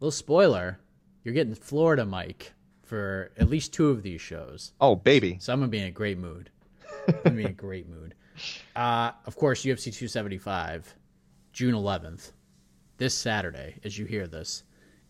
little 0.00 0.10
spoiler. 0.10 0.78
You're 1.24 1.34
getting 1.34 1.54
Florida 1.54 2.04
Mike 2.04 2.52
for 2.82 3.30
at 3.38 3.48
least 3.48 3.72
two 3.72 3.88
of 3.90 4.02
these 4.02 4.20
shows. 4.20 4.72
Oh 4.80 4.96
baby. 4.96 5.38
So 5.40 5.52
I'm 5.52 5.60
gonna 5.60 5.68
be 5.70 5.78
in 5.78 5.86
a 5.86 5.90
great 5.90 6.18
mood. 6.18 6.50
I'm 7.08 7.14
gonna 7.24 7.36
be 7.36 7.42
in 7.44 7.50
a 7.50 7.52
great 7.52 7.88
mood. 7.88 8.14
Uh, 8.74 9.12
of 9.26 9.36
course, 9.36 9.62
UFC 9.64 9.84
275, 9.92 10.94
June 11.52 11.74
11th, 11.74 12.32
this 12.98 13.14
Saturday, 13.14 13.76
as 13.84 13.96
you 13.98 14.04
hear 14.06 14.26
this, 14.26 14.62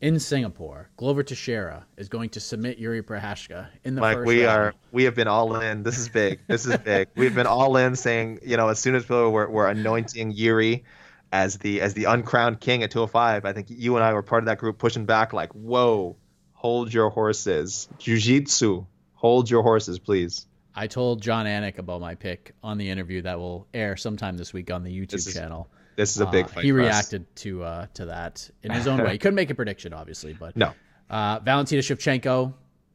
in 0.02 0.18
Singapore, 0.18 0.90
Glover 0.96 1.22
Teixeira 1.22 1.86
is 1.96 2.08
going 2.08 2.28
to 2.30 2.40
submit 2.40 2.76
Yuri 2.76 3.02
Prochazka 3.02 3.68
in 3.84 3.94
the 3.94 4.00
Mike, 4.00 4.16
first 4.16 4.26
we 4.26 4.44
round. 4.44 4.58
are 4.58 4.74
we 4.90 5.04
have 5.04 5.14
been 5.14 5.28
all 5.28 5.60
in. 5.60 5.84
This 5.84 5.96
is 5.96 6.08
big. 6.08 6.40
This 6.48 6.66
is 6.66 6.76
big. 6.78 7.08
We've 7.16 7.34
been 7.34 7.46
all 7.46 7.76
in, 7.76 7.94
saying 7.94 8.40
you 8.42 8.56
know 8.56 8.68
as 8.68 8.80
soon 8.80 8.96
as 8.96 9.04
people 9.04 9.30
were, 9.30 9.48
were 9.48 9.68
anointing 9.68 10.32
Yuri 10.32 10.84
as 11.32 11.56
the 11.58 11.80
as 11.80 11.94
the 11.94 12.04
uncrowned 12.04 12.60
king 12.60 12.82
at 12.82 12.90
205, 12.90 13.44
I 13.44 13.52
think 13.52 13.68
you 13.70 13.96
and 13.96 14.04
I 14.04 14.12
were 14.12 14.22
part 14.22 14.42
of 14.42 14.46
that 14.46 14.58
group 14.58 14.78
pushing 14.78 15.06
back 15.06 15.32
like, 15.32 15.52
whoa, 15.52 16.16
hold 16.52 16.92
your 16.92 17.08
horses, 17.08 17.88
jujitsu, 17.98 18.84
hold 19.14 19.48
your 19.48 19.62
horses, 19.62 20.00
please. 20.00 20.46
I 20.74 20.88
told 20.88 21.22
Jon 21.22 21.46
Anik 21.46 21.78
about 21.78 22.00
my 22.00 22.14
pick 22.16 22.54
on 22.62 22.76
the 22.76 22.88
interview 22.88 23.22
that 23.22 23.38
will 23.38 23.68
air 23.72 23.96
sometime 23.96 24.36
this 24.36 24.52
week 24.52 24.70
on 24.70 24.82
the 24.82 24.90
YouTube 24.90 25.10
This 25.10 25.26
is 25.28 25.34
channel. 25.34 25.68
This 25.96 26.14
is 26.14 26.20
a 26.20 26.26
big 26.26 26.46
Uh, 26.46 26.48
fight. 26.48 26.64
he 26.64 26.70
for 26.70 26.80
us. 26.80 26.86
reacted 26.86 27.36
to 27.36 27.62
uh, 27.64 27.86
to 27.94 28.06
that 28.06 28.48
in 28.62 28.70
his 28.72 28.86
own 28.86 29.02
way. 29.02 29.12
He 29.12 29.18
couldn't 29.18 29.34
make 29.34 29.50
a 29.50 29.54
prediction, 29.54 29.92
obviously, 29.92 30.32
but 30.32 30.56
No. 30.56 30.72
Uh, 31.10 31.38
Valentina 31.40 31.82
Shevchenko, 31.82 32.54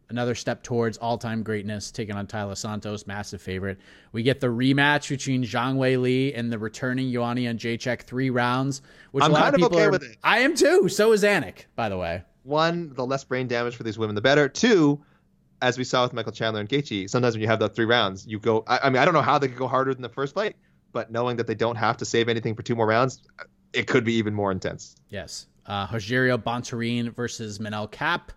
another 0.10 0.34
step 0.34 0.64
towards 0.64 0.98
all-time 0.98 1.44
greatness, 1.44 1.92
taking 1.92 2.16
on 2.16 2.26
Taila 2.26 2.58
Santos, 2.58 3.06
massive 3.06 3.42
favorite. 3.42 3.78
We 4.12 4.24
get 4.24 4.40
the 4.40 4.48
rematch 4.48 5.10
between 5.10 5.44
Zhang 5.44 5.76
Weili 5.76 6.34
and 6.38 6.52
the 6.52 6.58
returning 6.58 7.12
Ioanni 7.12 7.48
and 7.50 7.60
Jacek, 7.60 8.02
three 8.04 8.30
rounds. 8.32 8.82
Which 9.12 9.24
I'm 9.24 9.32
a 9.32 9.34
lot 9.34 9.42
kind 9.44 9.56
of 9.56 9.60
people 9.62 9.78
okay 9.78 9.86
are- 9.86 9.92
with 9.92 10.04
it. 10.04 10.18
I 10.24 10.40
am 10.40 10.56
too. 10.56 10.90
So 10.90 11.12
is 11.12 11.24
Anik, 11.24 11.66
by 11.76 11.90
the 11.90 11.98
way. 11.98 12.24
One, 12.44 12.94
the 12.96 13.06
less 13.06 13.24
brain 13.26 13.48
damage 13.48 13.76
for 13.76 13.84
these 13.84 13.98
women, 14.00 14.16
the 14.16 14.22
better. 14.22 14.48
Two, 14.50 15.02
as 15.62 15.78
we 15.78 15.84
saw 15.84 16.04
with 16.04 16.14
Michael 16.14 16.32
Chandler 16.32 16.62
and 16.62 16.70
Gaethje, 16.70 17.10
sometimes 17.10 17.36
when 17.36 17.42
you 17.42 17.48
have 17.48 17.60
the 17.60 17.68
three 17.70 17.86
rounds, 17.86 18.26
you 18.26 18.40
go. 18.40 18.64
I, 18.66 18.80
I 18.84 18.90
mean, 18.90 19.02
I 19.02 19.06
don't 19.06 19.14
know 19.14 19.22
how 19.22 19.38
they 19.38 19.48
could 19.50 19.58
go 19.58 19.68
harder 19.68 19.94
than 19.94 20.02
the 20.02 20.10
first 20.10 20.34
fight, 20.34 20.56
but 20.98 21.12
knowing 21.12 21.38
that 21.38 21.46
they 21.46 21.54
don't 21.54 21.76
have 21.76 21.96
to 21.98 22.06
save 22.06 22.28
anything 22.28 22.56
for 22.56 22.64
two 22.64 22.76
more 22.76 22.88
rounds, 22.88 23.22
it 23.72 23.86
could 23.86 24.04
be 24.04 24.14
even 24.14 24.34
more 24.34 24.52
intense. 24.52 24.96
Yes. 25.10 25.46
Uh, 25.68 25.86
Rogerio 25.90 26.38
Bontorin 26.42 27.14
versus 27.14 27.60
Manel 27.60 27.90
Kape. 27.92 28.32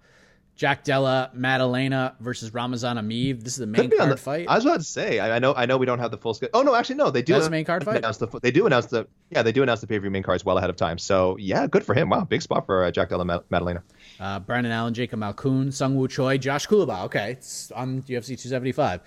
Jack 0.56 0.84
Della 0.84 1.30
Maddalena 1.34 2.16
versus 2.20 2.52
Ramazan 2.52 2.98
Emeev. 2.98 3.42
This 3.42 3.54
is 3.54 3.60
the 3.60 3.66
main 3.66 3.80
Could 3.80 3.90
be 3.92 3.96
on 3.98 4.08
card 4.08 4.18
the- 4.18 4.20
fight. 4.20 4.46
I 4.46 4.56
was 4.56 4.66
about 4.66 4.76
to 4.80 4.84
say, 4.84 5.18
I, 5.18 5.36
I 5.36 5.38
know, 5.38 5.54
I 5.54 5.64
know, 5.64 5.78
we 5.78 5.86
don't 5.86 6.00
have 6.00 6.10
the 6.10 6.18
full 6.18 6.34
schedule. 6.34 6.50
Oh 6.52 6.60
no, 6.60 6.74
actually, 6.74 6.96
no, 6.96 7.10
they 7.10 7.22
do. 7.22 7.32
That's 7.32 7.46
the 7.46 7.50
main 7.50 7.64
card 7.64 7.82
fight? 7.82 8.02
The, 8.02 8.40
they 8.42 8.50
do 8.50 8.66
announce 8.66 8.84
the, 8.86 9.06
yeah, 9.30 9.40
they 9.42 9.52
do 9.52 9.62
announce 9.62 9.80
the 9.80 9.86
pay 9.86 9.96
per 9.96 10.02
view 10.02 10.10
main 10.10 10.22
cards 10.22 10.44
well 10.44 10.58
ahead 10.58 10.68
of 10.68 10.76
time. 10.76 10.98
So 10.98 11.38
yeah, 11.38 11.66
good 11.66 11.82
for 11.82 11.94
him. 11.94 12.10
Wow, 12.10 12.24
big 12.24 12.42
spot 12.42 12.66
for 12.66 12.84
uh, 12.84 12.90
Jack 12.90 13.08
Della 13.08 13.24
Mad- 13.24 13.44
Madalena. 13.48 13.82
Uh, 14.20 14.38
Brandon 14.40 14.70
Allen, 14.70 14.92
Jacob 14.92 15.18
Malkoon, 15.20 15.68
Seungwoo 15.68 16.10
Choi, 16.10 16.36
Josh 16.36 16.66
Culibao. 16.68 17.04
Okay, 17.06 17.30
it's 17.30 17.70
on 17.72 18.02
UFC 18.02 18.36
275. 18.38 19.00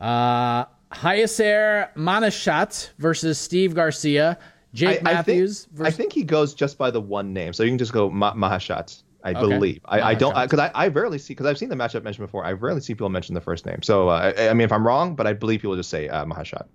Uh, 0.00 0.64
Hyacer 0.92 1.90
Maheshate 1.96 2.90
versus 2.98 3.38
Steve 3.38 3.74
Garcia. 3.74 4.38
Jake 4.74 5.02
Matthews 5.02 5.68
I 5.74 5.76
think, 5.76 5.86
I 5.86 5.90
think 5.90 6.12
he 6.14 6.22
goes 6.22 6.54
just 6.54 6.78
by 6.78 6.90
the 6.90 7.00
one 7.00 7.32
name, 7.34 7.52
so 7.52 7.62
you 7.62 7.70
can 7.70 7.78
just 7.78 7.92
go 7.92 8.08
Ma- 8.10 8.34
Maheshate. 8.34 9.02
I 9.24 9.30
Okay. 9.30 9.40
believe. 9.40 9.80
I, 9.84 10.00
I 10.00 10.14
don't 10.14 10.34
because 10.34 10.58
I, 10.58 10.70
I, 10.74 10.88
rarely 10.88 11.16
see 11.18 11.32
because 11.34 11.46
I've 11.46 11.56
seen 11.58 11.68
the 11.68 11.76
matchup 11.76 12.02
mentioned 12.02 12.26
before. 12.26 12.44
I 12.44 12.52
rarely 12.54 12.80
see 12.80 12.92
people 12.94 13.08
mention 13.08 13.34
the 13.36 13.40
first 13.40 13.64
name. 13.66 13.80
So 13.82 14.08
uh, 14.08 14.32
I, 14.36 14.48
I 14.48 14.52
mean, 14.54 14.64
if 14.64 14.72
I'm 14.72 14.84
wrong, 14.84 15.14
but 15.14 15.28
I 15.28 15.32
believe 15.32 15.60
people 15.60 15.76
just 15.76 15.90
say 15.90 16.08
uh, 16.08 16.24
Maheshate. 16.24 16.66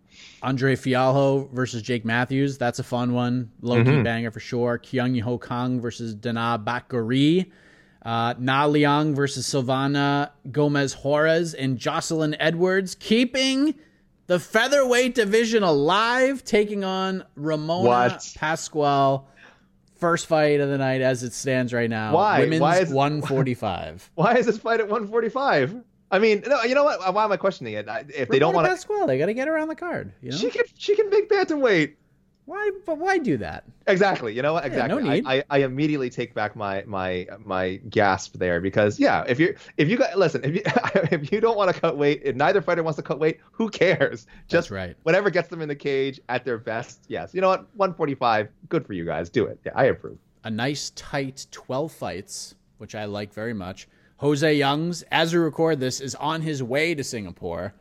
Andre 0.41 0.75
Fialho 0.77 1.51
versus 1.51 1.81
Jake 1.81 2.05
Matthews. 2.05 2.57
That's 2.57 2.79
a 2.79 2.83
fun 2.83 3.13
one. 3.13 3.51
Low 3.61 3.83
key 3.83 4.01
banger 4.01 4.31
for 4.31 4.39
sure. 4.39 4.77
Kyung 4.77 5.17
Ho 5.19 5.37
Kang 5.37 5.81
versus 5.81 6.13
Dana 6.15 6.57
Bakari. 6.57 7.51
Uh, 8.03 8.33
Na 8.39 8.65
Liang 8.65 9.13
versus 9.13 9.45
Silvana 9.45 10.29
Gomez 10.49 10.93
Juarez 10.93 11.53
and 11.53 11.77
Joselyne 11.77 12.37
Edwards, 12.39 12.95
keeping 12.95 13.75
the 14.27 14.39
featherweight 14.39 15.15
division 15.15 15.63
alive, 15.63 16.43
taking 16.43 16.83
on 16.83 17.23
Ramona 17.35 17.87
What? 17.87 18.33
Pasquale. 18.35 19.21
First 19.95 20.27
fight 20.27 20.59
of 20.59 20.69
the 20.69 20.77
night 20.77 21.01
as 21.01 21.23
it 21.23 21.33
stands 21.33 21.73
right 21.73 21.89
now. 21.89 22.13
Why? 22.13 22.41
Women's 22.41 22.61
Why 22.61 22.77
is- 22.79 22.89
145. 22.93 24.11
Why 24.13 24.35
is 24.35 24.45
this 24.45 24.57
fight 24.59 24.79
at 24.79 24.87
145? 24.87 25.75
I 26.09 26.19
mean, 26.19 26.43
no, 26.47 26.61
you 26.63 26.75
know 26.75 26.83
what? 26.83 27.13
Why 27.13 27.23
am 27.25 27.31
I 27.31 27.37
questioning 27.37 27.73
it? 27.73 27.87
If 28.15 28.29
they 28.29 28.39
don't 28.39 28.53
want 28.53 28.65
to, 28.65 28.69
Pasquale, 28.71 29.07
they 29.07 29.17
got 29.17 29.25
to 29.25 29.33
get 29.33 29.47
her 29.47 29.57
on 29.57 29.67
the 29.67 29.75
card. 29.75 30.13
You 30.21 30.31
know? 30.31 30.37
she 30.37 30.49
can 30.49 30.63
she 30.77 30.95
can 30.95 31.09
make 31.09 31.29
bantamweight. 31.29 31.95
Why? 32.47 32.71
But 32.85 32.97
why 32.97 33.17
do 33.17 33.35
that? 33.37 33.65
Exactly. 33.87 34.33
You 34.33 34.41
know 34.41 34.53
what? 34.53 34.63
Yeah, 34.63 34.69
Exactly. 34.69 35.03
no 35.03 35.09
need. 35.11 35.25
I, 35.27 35.35
I, 35.39 35.43
I 35.49 35.57
immediately 35.59 36.09
take 36.09 36.33
back 36.33 36.55
my 36.55 36.81
my 36.87 37.27
my 37.43 37.75
gasp 37.89 38.37
there 38.37 38.61
because 38.61 38.97
yeah, 38.99 39.25
if 39.27 39.37
you 39.37 39.53
if 39.75 39.89
you 39.89 39.97
got 39.97 40.17
listen, 40.17 40.43
if 40.45 40.55
you 40.55 40.61
if 41.11 41.29
you 41.31 41.41
don't 41.41 41.57
want 41.57 41.73
to 41.75 41.79
cut 41.79 41.97
weight, 41.97 42.21
if 42.23 42.35
neither 42.37 42.61
fighter 42.61 42.83
wants 42.83 42.95
to 42.95 43.03
cut 43.03 43.19
weight, 43.19 43.39
who 43.51 43.69
cares? 43.69 44.27
Just 44.47 44.71
right. 44.71 44.95
whatever 45.03 45.29
gets 45.29 45.49
them 45.49 45.61
in 45.61 45.67
the 45.67 45.75
cage 45.75 46.21
at 46.29 46.45
their 46.45 46.57
best. 46.57 47.03
Yes. 47.09 47.33
You 47.33 47.41
know 47.41 47.49
what? 47.49 47.67
145. 47.75 48.47
Good 48.69 48.87
for 48.87 48.93
you 48.93 49.03
guys. 49.03 49.29
Do 49.29 49.45
it. 49.45 49.59
Yeah, 49.65 49.73
I 49.75 49.85
approve. 49.85 50.17
a 50.45 50.49
nice 50.49 50.91
tight 50.95 51.47
12 51.51 51.91
fights, 51.91 52.55
which 52.77 52.95
I 52.95 53.03
like 53.05 53.33
very 53.33 53.53
much. 53.53 53.89
Jose 54.19 54.53
Youngs, 54.55 55.03
as 55.11 55.33
we 55.33 55.39
record 55.39 55.79
this, 55.81 55.99
is 55.99 56.15
on 56.15 56.41
his 56.41 56.63
way 56.63 56.95
to 56.95 57.03
Singapore. 57.03 57.73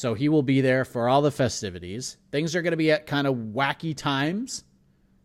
So 0.00 0.14
he 0.14 0.30
will 0.30 0.42
be 0.42 0.62
there 0.62 0.86
for 0.86 1.10
all 1.10 1.20
the 1.20 1.30
festivities. 1.30 2.16
Things 2.32 2.56
are 2.56 2.62
going 2.62 2.70
to 2.70 2.78
be 2.78 2.90
at 2.90 3.06
kind 3.06 3.26
of 3.26 3.34
wacky 3.34 3.94
times 3.94 4.64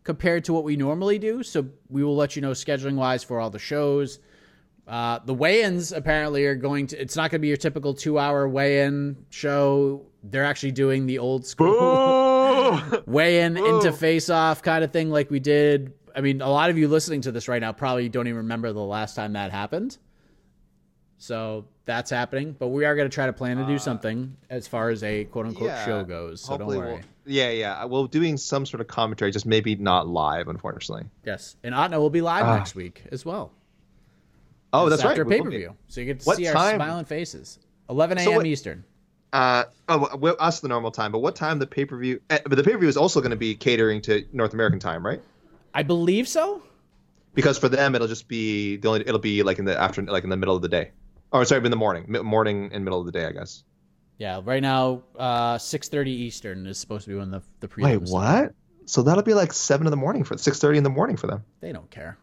compared 0.04 0.44
to 0.44 0.52
what 0.52 0.64
we 0.64 0.76
normally 0.76 1.18
do. 1.18 1.42
So 1.42 1.70
we 1.88 2.04
will 2.04 2.14
let 2.14 2.36
you 2.36 2.42
know 2.42 2.50
scheduling 2.50 2.96
wise 2.96 3.24
for 3.24 3.40
all 3.40 3.48
the 3.48 3.58
shows. 3.58 4.18
Uh, 4.86 5.20
the 5.24 5.32
weigh-ins 5.32 5.92
apparently 5.92 6.44
are 6.44 6.54
going 6.54 6.88
to. 6.88 7.00
It's 7.00 7.16
not 7.16 7.30
going 7.30 7.38
to 7.38 7.42
be 7.42 7.48
your 7.48 7.56
typical 7.56 7.94
two-hour 7.94 8.46
weigh-in 8.50 9.16
show. 9.30 10.04
They're 10.22 10.44
actually 10.44 10.72
doing 10.72 11.06
the 11.06 11.20
old 11.20 11.46
school 11.46 12.78
weigh-in 13.06 13.56
into 13.56 13.92
face-off 13.92 14.60
kind 14.60 14.84
of 14.84 14.92
thing, 14.92 15.08
like 15.08 15.30
we 15.30 15.40
did. 15.40 15.94
I 16.14 16.20
mean, 16.20 16.42
a 16.42 16.50
lot 16.50 16.68
of 16.68 16.76
you 16.76 16.88
listening 16.88 17.22
to 17.22 17.32
this 17.32 17.48
right 17.48 17.62
now 17.62 17.72
probably 17.72 18.10
don't 18.10 18.26
even 18.26 18.36
remember 18.36 18.74
the 18.74 18.80
last 18.80 19.14
time 19.14 19.32
that 19.32 19.52
happened. 19.52 19.96
So 21.16 21.64
that's 21.86 22.10
happening, 22.10 22.54
but 22.58 22.68
we 22.68 22.84
are 22.84 22.94
going 22.94 23.08
to 23.08 23.14
try 23.14 23.26
to 23.26 23.32
plan 23.32 23.56
to 23.56 23.64
do 23.66 23.78
something 23.78 24.36
as 24.50 24.66
far 24.68 24.90
as 24.90 25.02
a 25.02 25.24
quote-unquote 25.24 25.68
Yeah, 25.68 25.84
show 25.86 26.04
goes. 26.04 26.42
So 26.42 26.58
don't 26.58 26.66
worry. 26.68 26.92
We'll, 26.94 27.00
yeah, 27.24 27.50
yeah. 27.50 27.84
We're 27.86 28.06
doing 28.08 28.36
some 28.36 28.66
sort 28.66 28.80
of 28.80 28.88
commentary, 28.88 29.30
just 29.30 29.46
maybe 29.46 29.74
not 29.76 30.06
live, 30.08 30.48
unfortunately. 30.48 31.06
Yes, 31.24 31.56
and 31.64 31.74
Otno 31.74 31.98
will 31.98 32.10
be 32.10 32.20
live 32.20 32.44
Ah. 32.44 32.56
next 32.56 32.74
week 32.74 33.04
as 33.10 33.24
well. 33.24 33.52
Oh, 34.72 34.86
It's 34.86 34.96
that's 34.96 35.04
right. 35.04 35.10
after 35.12 35.24
pay 35.24 35.40
per 35.40 35.48
view, 35.48 35.74
so 35.88 36.00
you 36.00 36.06
get 36.06 36.20
to 36.20 36.24
What 36.26 36.36
see 36.36 36.46
our 36.48 36.74
smiling 36.74 37.04
faces. 37.06 37.58
11 37.88 38.18
a.m. 38.18 38.34
what- 38.34 38.46
Eastern. 38.46 38.84
Uh, 39.32 39.64
oh, 39.88 40.16
well, 40.18 40.36
us 40.38 40.60
the 40.60 40.68
normal 40.68 40.90
time, 40.90 41.12
but 41.12 41.18
what 41.18 41.36
time 41.36 41.58
the 41.58 41.66
pay 41.66 41.84
per 41.84 41.96
view? 41.98 42.20
But 42.28 42.50
the 42.50 42.62
pay 42.62 42.72
per 42.72 42.78
view 42.78 42.88
is 42.88 42.96
also 42.96 43.20
going 43.20 43.30
to 43.30 43.36
be 43.36 43.54
catering 43.54 44.00
to 44.02 44.24
North 44.32 44.54
American 44.54 44.78
time, 44.80 45.04
right? 45.04 45.20
I 45.74 45.82
believe 45.82 46.26
so. 46.26 46.62
Because 47.34 47.58
for 47.58 47.68
them, 47.68 47.94
it'll 47.94 48.06
just 48.08 48.28
be 48.28 48.76
the 48.76 48.88
only. 48.88 49.00
It'll 49.02 49.18
be 49.18 49.42
like 49.42 49.58
in 49.58 49.64
the 49.66 49.78
afternoon, 49.78 50.10
like 50.12 50.24
in 50.24 50.30
the 50.30 50.36
middle 50.36 50.56
of 50.56 50.62
the 50.62 50.68
day. 50.68 50.90
Or 51.32 51.44
sorry, 51.44 51.64
in 51.64 51.70
the 51.70 51.76
morning, 51.76 52.06
morning 52.24 52.70
and 52.72 52.84
middle 52.84 53.00
of 53.00 53.06
the 53.06 53.12
day, 53.12 53.26
I 53.26 53.32
guess. 53.32 53.64
Yeah, 54.18 54.40
right 54.44 54.62
now, 54.62 55.02
uh, 55.18 55.58
6:30 55.58 56.06
Eastern 56.08 56.66
is 56.66 56.78
supposed 56.78 57.04
to 57.04 57.10
be 57.10 57.16
when 57.16 57.30
the 57.30 57.42
the 57.60 57.68
pre. 57.68 57.84
Wait, 57.84 58.02
what? 58.02 58.52
So 58.86 59.02
that'll 59.02 59.24
be 59.24 59.34
like 59.34 59.52
seven 59.52 59.86
in 59.86 59.90
the 59.90 59.96
morning 59.96 60.22
for 60.24 60.38
six 60.38 60.58
thirty 60.60 60.78
in 60.78 60.84
the 60.84 60.90
morning 60.90 61.16
for 61.16 61.26
them. 61.26 61.44
They 61.60 61.72
don't 61.72 61.90
care. 61.90 62.16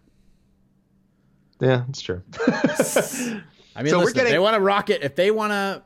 Yeah, 1.59 1.83
it's 1.89 2.01
true. 2.01 2.23
I 3.75 3.83
mean, 3.83 3.89
So 3.91 3.99
we're 3.99 4.11
getting- 4.11 4.31
they 4.31 4.39
want 4.39 4.55
to 4.55 4.61
rock 4.61 4.89
it, 4.89 5.03
if 5.03 5.15
they 5.15 5.31
want 5.31 5.51
to, 5.51 5.83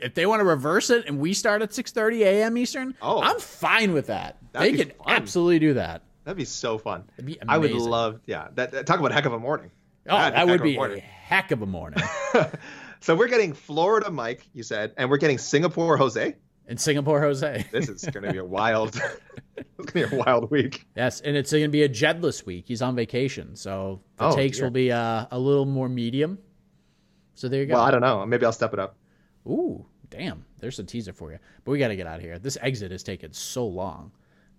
if 0.00 0.14
they 0.14 0.26
want 0.26 0.40
to 0.40 0.44
reverse 0.44 0.90
it, 0.90 1.06
and 1.06 1.18
we 1.18 1.32
start 1.34 1.62
at 1.62 1.70
6:30 1.70 2.20
a.m. 2.22 2.56
Eastern, 2.58 2.94
Oh. 3.02 3.20
I'm 3.22 3.38
fine 3.40 3.92
with 3.92 4.06
that. 4.08 4.38
They 4.52 4.72
could 4.72 4.92
fun. 4.94 5.06
absolutely 5.08 5.58
do 5.58 5.74
that. 5.74 6.02
That'd 6.24 6.36
be 6.38 6.44
so 6.44 6.78
fun. 6.78 7.04
Be 7.22 7.38
I 7.46 7.58
would 7.58 7.72
love. 7.72 8.20
Yeah, 8.26 8.48
that, 8.54 8.72
that- 8.72 8.86
talk 8.86 8.98
about 8.98 9.10
a 9.10 9.14
heck 9.14 9.26
of 9.26 9.32
a 9.32 9.38
morning. 9.38 9.70
Oh, 10.08 10.16
That'd 10.16 10.34
that 10.36 10.46
would 10.46 10.60
heck 10.60 10.76
of 10.76 10.90
a 10.90 10.94
be 10.94 10.98
a 10.98 11.00
heck 11.00 11.50
of 11.50 11.62
a 11.62 11.66
morning. 11.66 12.02
So 13.00 13.14
we're 13.14 13.28
getting 13.28 13.52
Florida 13.52 14.10
Mike, 14.10 14.48
you 14.54 14.62
said, 14.62 14.94
and 14.96 15.10
we're 15.10 15.18
getting 15.18 15.36
Singapore 15.36 15.98
Jose. 15.98 16.36
In 16.66 16.78
Singapore, 16.78 17.20
Jose. 17.20 17.66
This 17.70 17.90
is 17.90 18.02
going 18.06 18.24
to 18.24 18.32
be 18.32 18.38
a 18.38 18.44
wild. 18.46 18.98
it's 19.58 19.66
going 19.76 19.86
to 19.86 19.92
be 19.92 20.16
a 20.16 20.18
wild 20.24 20.50
week. 20.50 20.86
Yes, 20.96 21.20
and 21.20 21.36
it's 21.36 21.50
going 21.52 21.64
to 21.64 21.68
be 21.68 21.82
a 21.82 21.88
Jedless 21.90 22.46
week. 22.46 22.64
He's 22.66 22.80
on 22.80 22.96
vacation, 22.96 23.56
so 23.56 24.00
the 24.16 24.24
Oh, 24.28 24.34
takes 24.34 24.56
dear. 24.56 24.64
will 24.66 24.70
be 24.70 24.90
uh, 24.90 25.26
a 25.30 25.38
little 25.38 25.66
more 25.66 25.86
medium. 25.90 26.38
So 27.34 27.48
there 27.50 27.60
you 27.60 27.66
go. 27.66 27.74
Well, 27.74 27.82
I 27.82 27.90
don't 27.90 28.00
know. 28.00 28.24
Maybe 28.24 28.46
I'll 28.46 28.52
step 28.52 28.72
it 28.72 28.78
up. 28.78 28.96
Ooh, 29.46 29.84
damn. 30.08 30.46
There's 30.60 30.78
a 30.78 30.84
teaser 30.84 31.12
for 31.12 31.30
you. 31.30 31.38
But 31.64 31.72
we 31.72 31.78
got 31.78 31.88
to 31.88 31.96
get 31.96 32.06
out 32.06 32.16
of 32.16 32.22
here. 32.22 32.38
This 32.38 32.56
exit 32.62 32.90
has 32.90 33.02
taken 33.02 33.34
so 33.34 33.66
long. 33.66 34.12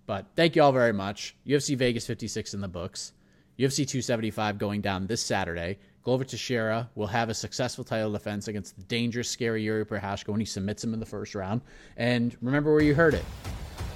But 0.05 0.27
thank 0.35 0.55
you 0.55 0.61
all 0.61 0.71
very 0.71 0.93
much. 0.93 1.35
UFC 1.47 1.75
Vegas 1.75 2.05
56 2.05 2.53
in 2.53 2.61
the 2.61 2.67
books. 2.67 3.11
UFC 3.57 3.87
275 3.87 4.57
going 4.57 4.81
down 4.81 5.07
this 5.07 5.21
Saturday. 5.21 5.77
Glover 6.03 6.23
Teixeira 6.23 6.89
will 6.95 7.07
have 7.07 7.29
a 7.29 7.33
successful 7.33 7.83
title 7.83 8.11
defense 8.11 8.47
against 8.47 8.75
the 8.77 8.83
dangerous, 8.83 9.29
scary 9.29 9.63
Yuri 9.63 9.85
Prochazka 9.85 10.29
when 10.29 10.39
he 10.39 10.45
submits 10.45 10.83
him 10.83 10.93
in 10.93 10.99
the 10.99 11.05
first 11.05 11.33
round. 11.35 11.61
And 11.97 12.35
remember 12.41 12.71
where 12.73 12.83
you 12.83 12.93
heard 12.93 13.13
it. 13.13 13.25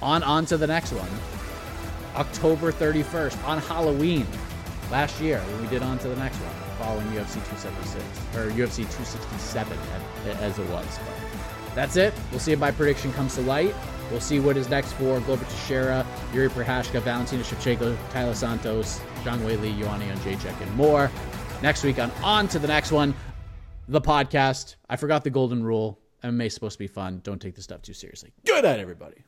On 0.02 0.22
on 0.22 0.46
to 0.46 0.56
the 0.56 0.66
next 0.66 0.92
one. 0.92 1.10
October 2.16 2.72
31st 2.72 3.46
on 3.46 3.58
Halloween 3.58 4.26
last 4.90 5.20
year 5.20 5.38
when 5.38 5.62
we 5.62 5.68
did 5.68 5.82
on 5.82 5.98
to 5.98 6.08
the 6.08 6.16
next 6.16 6.38
one 6.38 6.70
following 6.80 7.06
UFC 7.08 7.34
276 7.34 8.02
or 8.34 8.50
UFC 8.56 8.76
267 8.76 9.78
as 10.40 10.58
it 10.58 10.68
was. 10.70 10.98
But 10.98 11.74
that's 11.74 11.96
it. 11.96 12.14
We'll 12.30 12.40
see 12.40 12.52
if 12.52 12.58
my 12.58 12.70
prediction 12.70 13.12
comes 13.12 13.34
to 13.34 13.42
light. 13.42 13.74
We'll 14.10 14.20
see 14.20 14.40
what 14.40 14.56
is 14.56 14.68
next 14.68 14.94
for 14.94 15.20
Glover 15.20 15.44
Teixeira, 15.44 16.04
Yuri 16.34 16.48
Prochazka, 16.48 17.00
Valentina 17.02 17.44
Shevchenko, 17.44 17.96
Taila 18.10 18.34
Santos, 18.34 19.00
Zhang 19.24 19.44
Wei 19.44 19.56
Li, 19.56 19.72
Joanna 19.80 20.04
Jedrzejczyk, 20.04 20.60
and 20.60 20.74
more. 20.76 21.10
Next 21.62 21.84
week 21.84 21.98
on 21.98 22.10
On 22.22 22.48
to 22.48 22.58
the 22.58 22.68
next 22.68 22.92
one, 22.92 23.14
the 23.88 24.00
podcast. 24.00 24.76
I 24.88 24.96
forgot 24.96 25.24
the 25.24 25.30
golden 25.30 25.62
rule. 25.62 25.98
MMA 26.22 26.46
is 26.46 26.54
supposed 26.54 26.74
to 26.74 26.78
be 26.78 26.86
fun. 26.86 27.20
Don't 27.22 27.40
take 27.40 27.54
this 27.54 27.64
stuff 27.64 27.82
too 27.82 27.94
seriously. 27.94 28.32
Good 28.44 28.64
night, 28.64 28.78
everybody. 28.78 29.24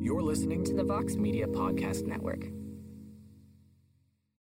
You're 0.00 0.22
listening 0.22 0.64
to 0.64 0.74
the 0.74 0.84
Vox 0.84 1.14
Media 1.14 1.46
Podcast 1.46 2.06
Network. 2.06 2.44